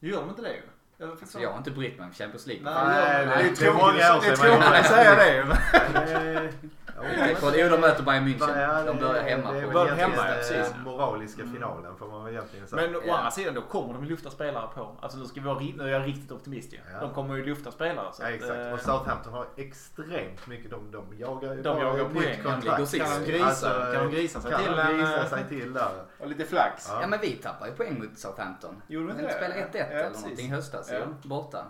Gör 0.00 0.20
de 0.20 0.28
inte 0.28 0.42
det 0.42 0.54
ju? 0.54 0.62
Alltså, 1.10 1.26
så- 1.26 1.40
jag 1.42 1.50
har 1.50 1.58
inte 1.58 1.70
brytt 1.70 1.98
mig 1.98 2.06
om 2.06 2.12
Champions 2.12 2.46
League. 2.46 2.64
Nej, 2.64 2.84
Nej, 2.86 3.26
det, 3.26 3.32
är, 3.32 3.36
det 3.36 3.44
är 3.44 3.50
är 3.50 3.54
tråkigt 3.54 4.44
är 4.44 4.78
att 4.80 4.86
säga 4.86 5.14
det. 5.14 6.52
För- 7.36 7.52
Jo, 7.58 7.68
de 7.68 7.80
möter 7.80 8.02
Bayern 8.02 8.28
München. 8.28 8.86
De 8.86 8.98
börjar 8.98 9.22
hemma 9.22 9.52
Det 9.52 9.66
Börjar 9.72 9.94
hemma, 9.94 10.14
ja, 10.16 10.34
precis. 10.34 10.70
den 10.72 10.82
moraliska 10.82 11.42
finalen 11.54 11.96
får 11.96 12.08
man 12.08 12.28
egentligen 12.28 12.66
säga. 12.68 12.82
Men 12.82 12.96
å 12.96 13.00
Ja. 13.06 13.16
andra 13.16 13.30
sidan 13.30 13.54
då 13.54 13.60
kommer 13.62 13.94
de 13.94 14.04
ju 14.04 14.10
lyfta 14.10 14.30
spelare 14.30 14.68
på. 14.74 14.96
Alltså 15.00 15.18
nu 15.18 15.24
ska 15.24 15.40
vi 15.40 15.46
vara, 15.46 15.60
nu 15.60 15.82
är 15.82 15.88
jag 15.88 16.06
riktigt 16.06 16.32
optimist 16.32 16.72
ju. 16.72 16.78
Ja. 16.92 17.00
De 17.00 17.14
kommer 17.14 17.34
ju 17.36 17.44
lyfta 17.44 17.70
spelare. 17.70 18.06
Så 18.12 18.22
Ja, 18.22 18.28
att, 18.28 18.34
exakt. 18.34 18.52
eh, 18.60 18.72
Och 18.72 18.80
Southampton 18.80 19.32
har 19.32 19.46
extremt 19.56 20.46
mycket. 20.46 20.70
De, 20.70 20.90
de 20.90 21.18
jagar 21.18 21.54
ju 21.54 21.62
De 21.62 21.74
bara 21.74 21.84
jagar 21.84 22.04
poäng. 22.04 22.14
De. 22.14 22.42
Kan 22.42 22.60
de 22.60 22.66
grisa- 22.66 22.98
kan 22.98 23.22
de 23.24 23.30
grisa 23.32 23.54
sig 23.54 23.70
kan 24.50 24.60
till 24.62 24.72
de 24.72 24.78
en, 24.80 24.96
grisa 24.98 25.28
sig 25.28 25.44
till 25.48 25.72
där. 25.72 25.90
och 26.18 26.28
lite 26.28 26.44
flax. 26.44 26.86
Ja. 26.88 26.98
Ja, 27.00 27.06
men 27.06 27.20
vi 27.20 27.32
tappar 27.32 27.66
ju 27.66 27.72
poäng 27.72 27.98
mot 27.98 28.18
Southampton. 28.18 28.82
Gjorde 28.86 29.06
vi 29.06 29.12
inte 29.12 29.22
det? 29.24 29.32
spelade 29.32 29.60
1-1 29.60 29.78
Ja, 29.78 29.84
eller 29.84 30.08
precis. 30.08 30.22
någonting 30.22 30.46
i 30.46 30.50
höstas. 30.50 30.90
Borta. 31.22 31.64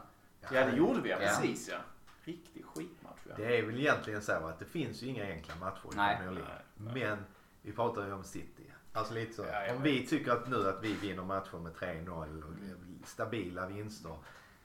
Ja 0.53 0.65
det 0.65 0.77
gjorde 0.77 1.01
vi 1.01 1.11
ja, 1.11 1.17
precis 1.21 1.69
ja. 1.69 1.77
Riktig 2.25 2.65
ja. 2.75 3.02
Det 3.37 3.59
är 3.59 3.63
väl 3.63 3.79
egentligen 3.81 4.23
så 4.23 4.33
att 4.33 4.59
det 4.59 4.65
finns 4.65 5.03
ju 5.03 5.07
inga 5.07 5.25
enkla 5.25 5.55
matcher 5.61 5.87
i 5.93 5.97
Nej. 5.97 6.17
Premier 6.17 6.35
League. 6.35 6.55
Men 6.77 7.25
vi 7.63 7.73
pratar 7.73 8.07
ju 8.07 8.13
om 8.13 8.25
City. 8.25 8.63
Alltså 8.93 9.15
lite 9.15 9.33
så. 9.35 9.45
Ja, 9.53 9.75
om 9.77 9.83
vi 9.83 10.07
tycker 10.07 10.33
att 10.33 10.49
nu 10.49 10.69
att 10.69 10.83
vi 10.83 10.93
vinner 10.95 11.23
matcher 11.23 11.57
med 11.59 11.73
3-0 11.73 12.43
och 12.43 13.09
stabila 13.09 13.67
vinster 13.67 14.13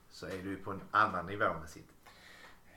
så 0.09 0.25
är 0.25 0.37
du 0.43 0.55
på 0.55 0.71
en 0.71 0.81
annan 0.91 1.25
nivå 1.25 1.45
med 1.61 1.69
City. 1.69 1.93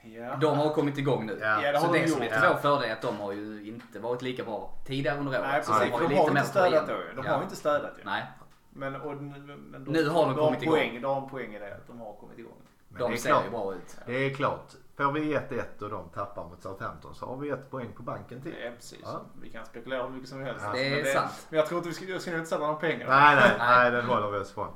Ja. 0.02 0.36
De 0.36 0.58
har 0.58 0.74
kommit 0.74 0.98
igång 0.98 1.26
nu. 1.26 1.38
Ja. 1.40 1.62
Ja, 1.62 1.72
det 1.72 1.80
så 1.80 1.92
det 1.92 1.98
de 2.02 2.08
som 2.08 2.20
är 2.22 2.24
gjort. 2.26 2.32
till 2.34 2.42
Ja. 2.42 2.52
vår 2.52 2.60
fördel 2.60 2.88
är 2.90 2.92
att 2.92 3.02
de 3.02 3.16
har 3.16 3.32
ju 3.32 3.66
inte 3.68 3.98
varit 3.98 4.22
lika 4.22 4.44
bra 4.44 4.74
tidigare 4.86 5.18
under 5.18 5.32
året. 5.32 5.42
Nej 5.50 5.64
så 5.64 5.72
precis, 5.72 5.86
de 5.86 5.92
har 5.92 5.98
för 5.98 6.04
ju 6.04 6.08
de 6.08 6.14
lite 6.14 6.22
har 6.22 6.38
inte 6.38 6.50
städat 6.50 6.88
då. 7.16 7.22
De 7.22 7.28
har 7.28 7.42
inte 7.42 7.56
städat 7.56 7.92
ju. 7.98 8.04
Nej, 8.04 8.26
Men, 8.70 8.96
och, 9.00 9.16
men 9.22 9.84
då, 9.84 9.92
Nu 9.92 10.08
har 10.08 10.26
de 10.26 10.36
då 10.36 10.44
kommit 10.44 10.62
igång. 10.62 10.74
poäng, 10.74 11.00
Då 11.02 11.08
har 11.14 11.22
en 11.22 11.28
poäng 11.28 11.54
i 11.54 11.58
det 11.58 11.74
att 11.74 11.86
de 11.86 12.00
har 12.00 12.12
kommit 12.14 12.38
igång. 12.38 12.52
Men 12.88 13.00
de 13.00 13.10
det, 13.10 13.16
är 13.16 13.18
ser 13.18 13.28
klart, 13.28 13.46
ju 13.46 13.50
bra 13.50 13.74
ut. 13.74 13.96
det 14.06 14.12
är 14.26 14.34
klart. 14.34 14.72
Får 15.00 15.12
vi 15.12 15.36
1-1 15.36 15.82
och 15.82 15.90
de 15.90 16.08
tappar 16.08 16.44
mot 16.44 16.62
Southampton 16.62 17.14
så 17.14 17.26
har 17.26 17.36
vi 17.36 17.48
ett 17.48 17.70
poäng 17.70 17.92
på 17.96 18.02
banken 18.02 18.42
till. 18.42 18.54
Ja 18.64 18.70
precis. 18.76 19.00
Ja. 19.02 19.22
Vi 19.42 19.50
kan 19.50 19.66
spekulera 19.66 20.02
hur 20.02 20.10
mycket 20.10 20.28
som 20.28 20.42
helst. 20.42 20.64
Ja. 20.64 20.72
Det 20.72 20.86
är 20.86 21.02
men 21.02 21.12
sant. 21.12 21.46
Men 21.48 21.58
jag 21.58 21.68
tror 21.68 21.78
inte 21.78 21.88
vi 21.88 21.94
ska, 21.94 22.04
jag 22.04 22.20
ska 22.20 22.30
nog 22.30 22.40
inte 22.40 22.50
sätta 22.50 22.62
några 22.62 22.74
pengar. 22.74 23.08
Nej, 23.08 23.36
nej, 23.36 23.56
nej, 23.58 23.90
den 23.90 24.04
håller 24.04 24.30
vi 24.30 24.38
oss 24.38 24.52
från. 24.52 24.68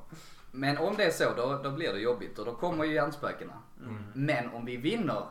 Men 0.50 0.78
om 0.78 0.96
det 0.96 1.04
är 1.04 1.10
så, 1.10 1.34
då, 1.36 1.60
då 1.62 1.70
blir 1.70 1.92
det 1.92 1.98
jobbigt 1.98 2.38
och 2.38 2.44
då 2.44 2.54
kommer 2.54 2.84
ju 2.84 2.94
hjärnspökena. 2.94 3.52
Mm. 3.80 4.04
Men 4.14 4.54
om 4.54 4.64
vi 4.64 4.76
vinner 4.76 5.26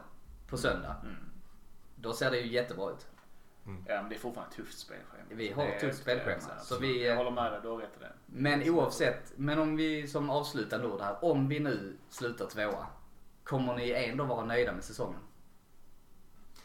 på 0.49 0.57
söndag, 0.57 0.95
då 1.95 2.13
ser 2.13 2.31
det 2.31 2.37
ju 2.37 2.47
jättebra 2.47 2.91
ut. 2.91 3.07
Ja 3.65 4.01
men 4.01 4.09
det 4.09 4.15
är 4.15 4.19
fortfarande 4.19 4.51
ett 4.51 4.57
tufft 4.57 4.79
spelschema. 4.79 5.23
Vi 5.29 5.51
har 5.51 5.65
det 5.65 5.69
ett 5.69 5.81
tufft 5.81 6.01
spelschema. 6.01 6.35
det 6.37 6.63
Så 6.63 6.79
vi, 6.79 7.07
Jag 7.07 7.15
håller 7.15 7.31
med 7.31 7.51
dig, 7.51 7.59
du 7.63 7.67
har 7.67 7.77
rätt 7.77 7.97
i 7.97 7.99
det. 7.99 8.11
Men 8.25 8.69
oavsett, 8.69 9.33
men 9.35 9.59
om 9.59 9.75
vi 9.75 10.07
som 10.07 10.29
avslutar 10.29 10.79
nu 10.79 10.97
det 10.97 11.03
här, 11.03 11.25
om 11.25 11.47
vi 11.47 11.59
nu 11.59 11.97
slutar 12.09 12.45
tvåa, 12.45 12.87
kommer 13.43 13.75
ni 13.75 13.91
ändå 13.91 14.23
vara 14.23 14.45
nöjda 14.45 14.71
med 14.71 14.83
säsongen? 14.83 15.19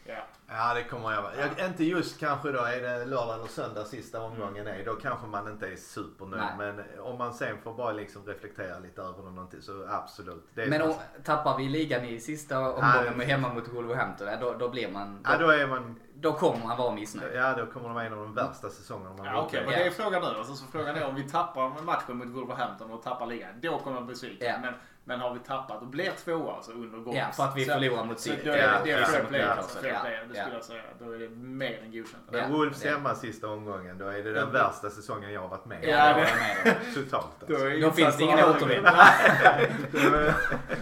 Ja. 0.05 0.15
Ja 0.47 0.73
det 0.73 0.83
kommer 0.83 1.11
jag 1.11 1.21
vara. 1.21 1.31
Jag, 1.35 1.65
inte 1.67 1.83
just 1.83 2.19
kanske 2.19 2.51
då 2.51 2.63
är 2.63 2.81
det 2.81 3.05
lördag 3.05 3.35
eller 3.35 3.47
söndag 3.47 3.85
sista 3.85 4.21
omgången 4.21 4.67
är. 4.67 4.85
Då 4.85 4.95
kanske 4.95 5.27
man 5.27 5.47
inte 5.51 5.67
är 5.67 5.75
supernöjd. 5.75 6.43
Nej. 6.57 6.73
Men 6.73 6.99
om 6.99 7.17
man 7.17 7.33
sen 7.33 7.57
får 7.63 7.73
bara 7.73 7.91
liksom 7.91 8.25
reflektera 8.25 8.79
lite 8.79 9.01
över 9.01 9.23
det 9.23 9.31
någonting 9.31 9.61
så 9.61 9.85
absolut. 9.89 10.47
Det 10.53 10.61
är 10.63 10.67
Men 10.69 10.81
om, 10.81 10.93
tappar 11.23 11.57
vi 11.57 11.69
ligan 11.69 12.05
i 12.05 12.19
sista 12.19 12.59
omgången 12.59 13.17
med 13.17 13.27
hemma 13.27 13.53
mot 13.53 13.67
Wolverhampton, 13.67 14.27
ja, 14.27 14.35
då, 14.37 14.53
då 14.53 14.69
blir 14.69 14.91
man... 14.91 15.23
Då, 15.23 15.29
Ja 15.31 15.37
då 15.37 15.49
är 15.49 15.67
man, 15.67 15.99
då 16.13 16.33
kommer 16.33 16.65
man 16.67 16.77
vara 16.77 16.91
missnöjd. 16.95 17.35
ja 17.35 17.53
då 17.53 17.65
kommer 17.65 17.87
det 17.87 17.93
vara 17.93 18.05
en 18.05 18.13
av 18.13 18.19
de 18.19 18.33
värsta 18.33 18.69
säsongerna 18.69 19.13
man 19.17 19.25
Ja, 19.25 19.31
Okej, 19.41 19.45
upplevt. 19.45 19.65
men 19.65 19.79
det 19.79 19.85
är 19.85 19.91
frågan 19.91 20.21
nu. 20.21 20.27
Alltså, 20.39 20.55
så 20.55 20.65
frågan 20.71 20.95
är 20.95 21.05
om 21.07 21.15
vi 21.15 21.29
tappar 21.29 21.81
matchen 21.83 22.17
mot 22.17 22.27
Wolverhampton 22.27 22.91
och 22.91 23.03
tappar 23.03 23.25
ligan. 23.25 23.49
Då 23.61 23.79
kommer 23.79 23.97
jag 23.97 24.05
bli 24.05 24.13
besviken. 24.13 24.47
Ja. 24.47 24.57
Men, 24.61 24.73
Men 25.09 25.19
har 25.19 25.33
vi 25.33 25.39
tappat 25.39 25.81
och 25.81 25.87
blir 25.87 26.11
tvåa 26.23 26.53
alltså 26.55 26.71
under 26.71 26.97
gången. 26.99 27.19
Ja, 27.19 27.31
för 27.31 27.43
att 27.43 27.55
vi 27.57 27.65
så- 27.65 27.71
förlorar 27.73 28.03
mot 28.03 28.19
City. 28.19 28.41
Då 28.45 28.51
är 28.51 28.57
det, 28.57 28.79
det 28.83 28.91
är 28.91 29.03
fair 29.03 29.23
play. 29.23 29.41
alltså, 29.41 29.79
fair 29.79 29.93
ja, 29.93 29.99
play, 29.99 30.19
det 30.31 30.37
ja. 30.37 30.41
skulle 30.43 30.55
jag 30.55 30.63
säga. 30.65 30.81
Då 30.99 31.11
är 31.11 31.19
det 31.19 31.29
mer 31.29 31.79
än 31.83 31.91
godkänt. 31.91 32.23
Men 32.31 32.51
Wolves 32.51 32.83
hemma 32.83 33.15
sista 33.15 33.47
omgången, 33.47 33.97
då 33.97 34.07
är 34.07 34.23
det 34.23 34.33
den 34.33 34.51
värsta 34.51 34.89
säsongen 34.89 35.33
jag 35.33 35.41
har 35.41 35.47
varit 35.47 35.65
med. 35.65 35.79
Ja, 35.83 36.13
det- 36.13 36.27
då. 36.65 36.71
Totalt 37.01 37.25
Då, 37.47 37.53
alltså. 37.55 37.69
Då 37.81 37.91
finns 37.91 38.17
det 38.17 38.23
ingen 38.23 38.39
återvändo. 38.39 38.89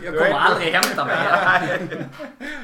Jag 0.04 0.14
kommer 0.18 0.32
aldrig 0.40 0.74
hämta 0.74 1.06
mig. 1.06 1.18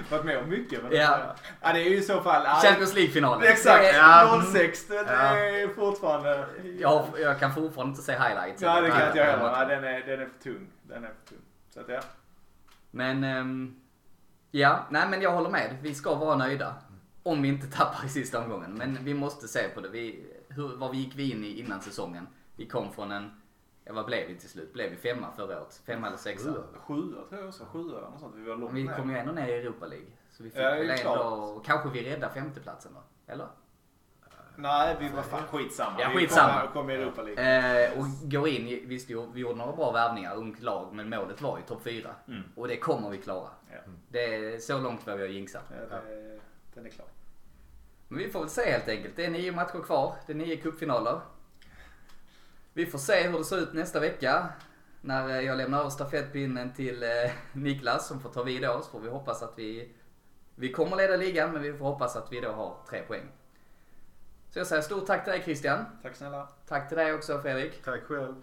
Varit 0.09 0.25
med 0.25 0.37
om 0.37 0.49
mycket. 0.49 0.83
Men 0.83 0.95
Ja. 0.95 1.35
ja, 1.61 1.73
det 1.73 1.79
är 1.79 1.89
ju 1.89 1.97
i 1.97 2.01
så 2.01 2.21
fall... 2.21 2.45
Champions 2.45 2.93
League-finalen. 2.95 3.47
Exakt, 3.47 3.81
Det 3.83 3.89
är- 3.89 3.97
Ja. 3.97 4.41
06. 4.53 4.87
Det 4.87 4.95
är 4.97 5.67
fortfarande... 5.75 6.45
Jag, 6.79 7.05
jag 7.19 7.39
kan 7.39 7.53
fortfarande 7.55 7.89
inte 7.89 8.01
se 8.03 8.11
highlights. 8.11 8.61
Ja, 8.61 8.81
det 8.81 8.87
kan 8.89 8.97
Nej, 8.97 9.07
inte 9.07 9.19
jag 9.19 9.25
heller. 9.25 9.51
nej. 9.51 9.65
Nej, 9.67 9.75
den, 9.75 9.83
är, 9.83 10.17
den 10.17 10.21
är 10.21 10.25
för 10.37 10.43
tung. 10.43 10.67
Den 10.83 11.03
är 11.03 11.07
för 11.07 11.29
tung. 11.29 11.39
Så 11.73 11.79
att 11.79 11.89
ja. 11.89 12.01
Men, 12.91 13.23
ehm, 13.23 13.75
ja, 14.51 14.87
nej 14.89 15.09
men 15.09 15.21
jag 15.21 15.31
håller 15.31 15.49
med. 15.49 15.77
Vi 15.81 15.95
ska 15.95 16.15
vara 16.15 16.35
nöjda. 16.35 16.75
Om 17.23 17.41
vi 17.41 17.47
inte 17.47 17.67
tappar 17.77 18.05
i 18.05 18.09
sista 18.09 18.43
omgången. 18.43 18.73
Men 18.73 18.97
vi 19.03 19.13
måste 19.13 19.47
se 19.47 19.69
på 19.69 19.81
det. 19.81 19.89
Vi, 19.89 20.33
hur, 20.47 20.75
vad 20.75 20.91
vi 20.91 20.97
gick 20.97 21.15
vi 21.15 21.31
in 21.31 21.43
i 21.43 21.59
innan 21.59 21.81
säsongen? 21.81 22.27
Vi 22.55 22.65
kom 22.67 22.93
från 22.93 23.11
en, 23.11 23.31
ja 23.83 23.93
vad 23.93 24.05
blev 24.05 24.27
vi 24.27 24.35
till 24.35 24.49
slut? 24.49 24.73
Blev 24.73 24.89
vi 24.89 24.97
femma 24.97 25.31
förra 25.35 25.61
året? 25.61 25.81
Femma 25.85 26.07
eller 26.07 26.17
sexa? 26.17 26.53
Sjua. 26.53 26.63
Sjua 26.87 27.25
tror 27.29 27.39
jag 27.39 27.47
också. 27.47 27.65
Sjua 27.65 27.97
eller 27.97 28.09
något 28.09 28.19
sånt. 28.19 28.35
Vi 28.35 28.43
var 28.43 28.55
långt 28.55 28.73
Men 28.73 28.87
vi 28.87 28.87
kom 28.87 29.09
ju 29.09 29.17
ändå 29.17 29.31
ner 29.31 29.47
i 29.47 29.53
Europa 29.53 29.85
League. 29.85 30.07
Så 30.31 30.43
vi 30.43 30.49
fick 30.49 30.59
Ja, 30.59 30.69
väl 30.69 30.89
ändå, 30.89 31.61
kanske 31.65 31.89
vi 31.89 32.09
räddar 32.09 32.29
femteplatsen 32.29 32.93
då? 32.93 33.33
Eller? 33.33 33.47
Nej, 34.55 34.95
vi 34.99 35.09
var 35.09 35.21
fan 35.23 35.47
skitsamma. 35.47 36.01
Ja, 36.01 36.09
Vi 36.09 36.15
skitsamma. 36.19 36.61
kom, 36.61 36.71
kom 36.73 36.89
i 36.89 36.93
Europa 36.93 37.21
League. 37.21 37.85
Eh, 37.85 37.99
och 37.99 38.05
går 38.31 38.47
in, 38.47 38.89
visst 38.89 39.09
vi 39.09 39.25
vi 39.33 39.39
gjorde 39.39 39.55
några 39.55 39.71
bra 39.75 39.91
värvningar, 39.91 40.35
ungt 40.35 40.61
lag, 40.61 40.93
men 40.93 41.09
målet 41.09 41.41
var 41.41 41.57
ju 41.57 41.63
topp 41.63 41.83
fyra. 41.83 42.09
Mm. 42.27 42.43
Och 42.55 42.67
det 42.67 42.77
kommer 42.77 43.09
vi 43.09 43.17
klara. 43.17 43.49
Ja. 43.71 43.77
Det 44.09 44.35
är 44.35 44.59
så 44.59 44.79
långt 44.79 45.07
vad 45.07 45.15
vi 45.15 45.21
har 45.21 45.29
jinxat. 45.29 45.63
Ja, 45.69 45.97
det, 45.97 46.39
den 46.73 46.85
är 46.85 46.89
klar. 46.89 47.07
Men 48.07 48.19
vi 48.19 48.29
får 48.29 48.39
väl 48.39 48.49
se 48.49 48.71
helt 48.71 48.87
enkelt. 48.87 49.15
Det 49.15 49.25
är 49.25 49.29
nio 49.29 49.51
matcher 49.51 49.81
kvar. 49.85 50.15
Det 50.27 50.33
är 50.33 50.37
nio 50.37 50.57
cupfinaler. 50.57 51.19
Vi 52.73 52.85
får 52.85 52.99
se 52.99 53.27
hur 53.27 53.37
det 53.37 53.43
ser 53.45 53.57
ut 53.57 53.73
nästa 53.73 53.99
vecka. 53.99 54.47
När 55.01 55.29
eh, 55.29 55.41
jag 55.41 55.57
lämnar 55.57 55.79
över 55.79 55.89
stafettpinnen 55.89 56.73
till 56.73 57.03
eh, 57.03 57.09
Niklas 57.53 58.07
som 58.07 58.19
får 58.19 58.29
ta 58.29 58.43
vid 58.43 58.61
då. 58.61 58.81
Så 58.81 58.91
får 58.91 58.99
vi 58.99 59.09
hoppas 59.09 59.43
att 59.43 59.53
vi... 59.59 59.91
Vi 60.55 60.71
kommer 60.71 60.95
leda 60.97 61.17
ligan 61.17 61.51
men 61.51 61.61
vi 61.61 61.73
får 61.73 61.85
hoppas 61.85 62.15
att 62.15 62.31
vi 62.31 62.39
då 62.41 62.51
har 62.51 62.77
tre 62.89 63.01
poäng. 63.01 63.31
Så 64.53 64.59
jag 64.59 64.67
säger 64.67 64.81
stort 64.81 65.05
tack 65.05 65.23
till 65.23 65.33
dig 65.33 65.41
Christian. 65.43 65.85
Tack 66.01 66.15
snälla. 66.15 66.47
Tack 66.67 66.87
till 66.89 66.97
dig 66.97 67.13
också 67.13 67.39
Fredrik. 67.41 67.83
Tack 67.83 68.03
själv. 68.03 68.35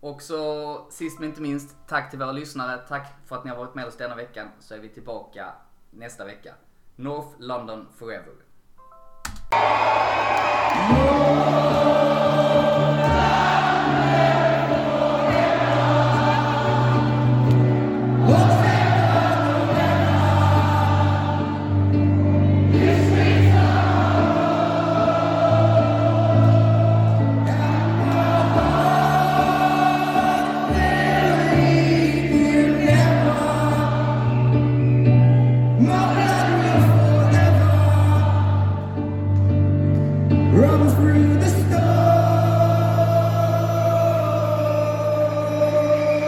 Och 0.00 0.22
så 0.22 0.86
sist 0.90 1.20
men 1.20 1.28
inte 1.28 1.40
minst, 1.40 1.76
tack 1.88 2.10
till 2.10 2.18
våra 2.18 2.32
lyssnare. 2.32 2.80
Tack 2.88 3.06
för 3.26 3.36
att 3.36 3.44
ni 3.44 3.50
har 3.50 3.56
varit 3.56 3.74
med 3.74 3.86
oss 3.86 3.96
denna 3.96 4.14
veckan. 4.14 4.48
Så 4.60 4.74
är 4.74 4.78
vi 4.78 4.88
tillbaka 4.88 5.52
nästa 5.90 6.24
vecka. 6.24 6.54
North 6.96 7.28
London 7.38 7.88
Forever. 7.98 8.34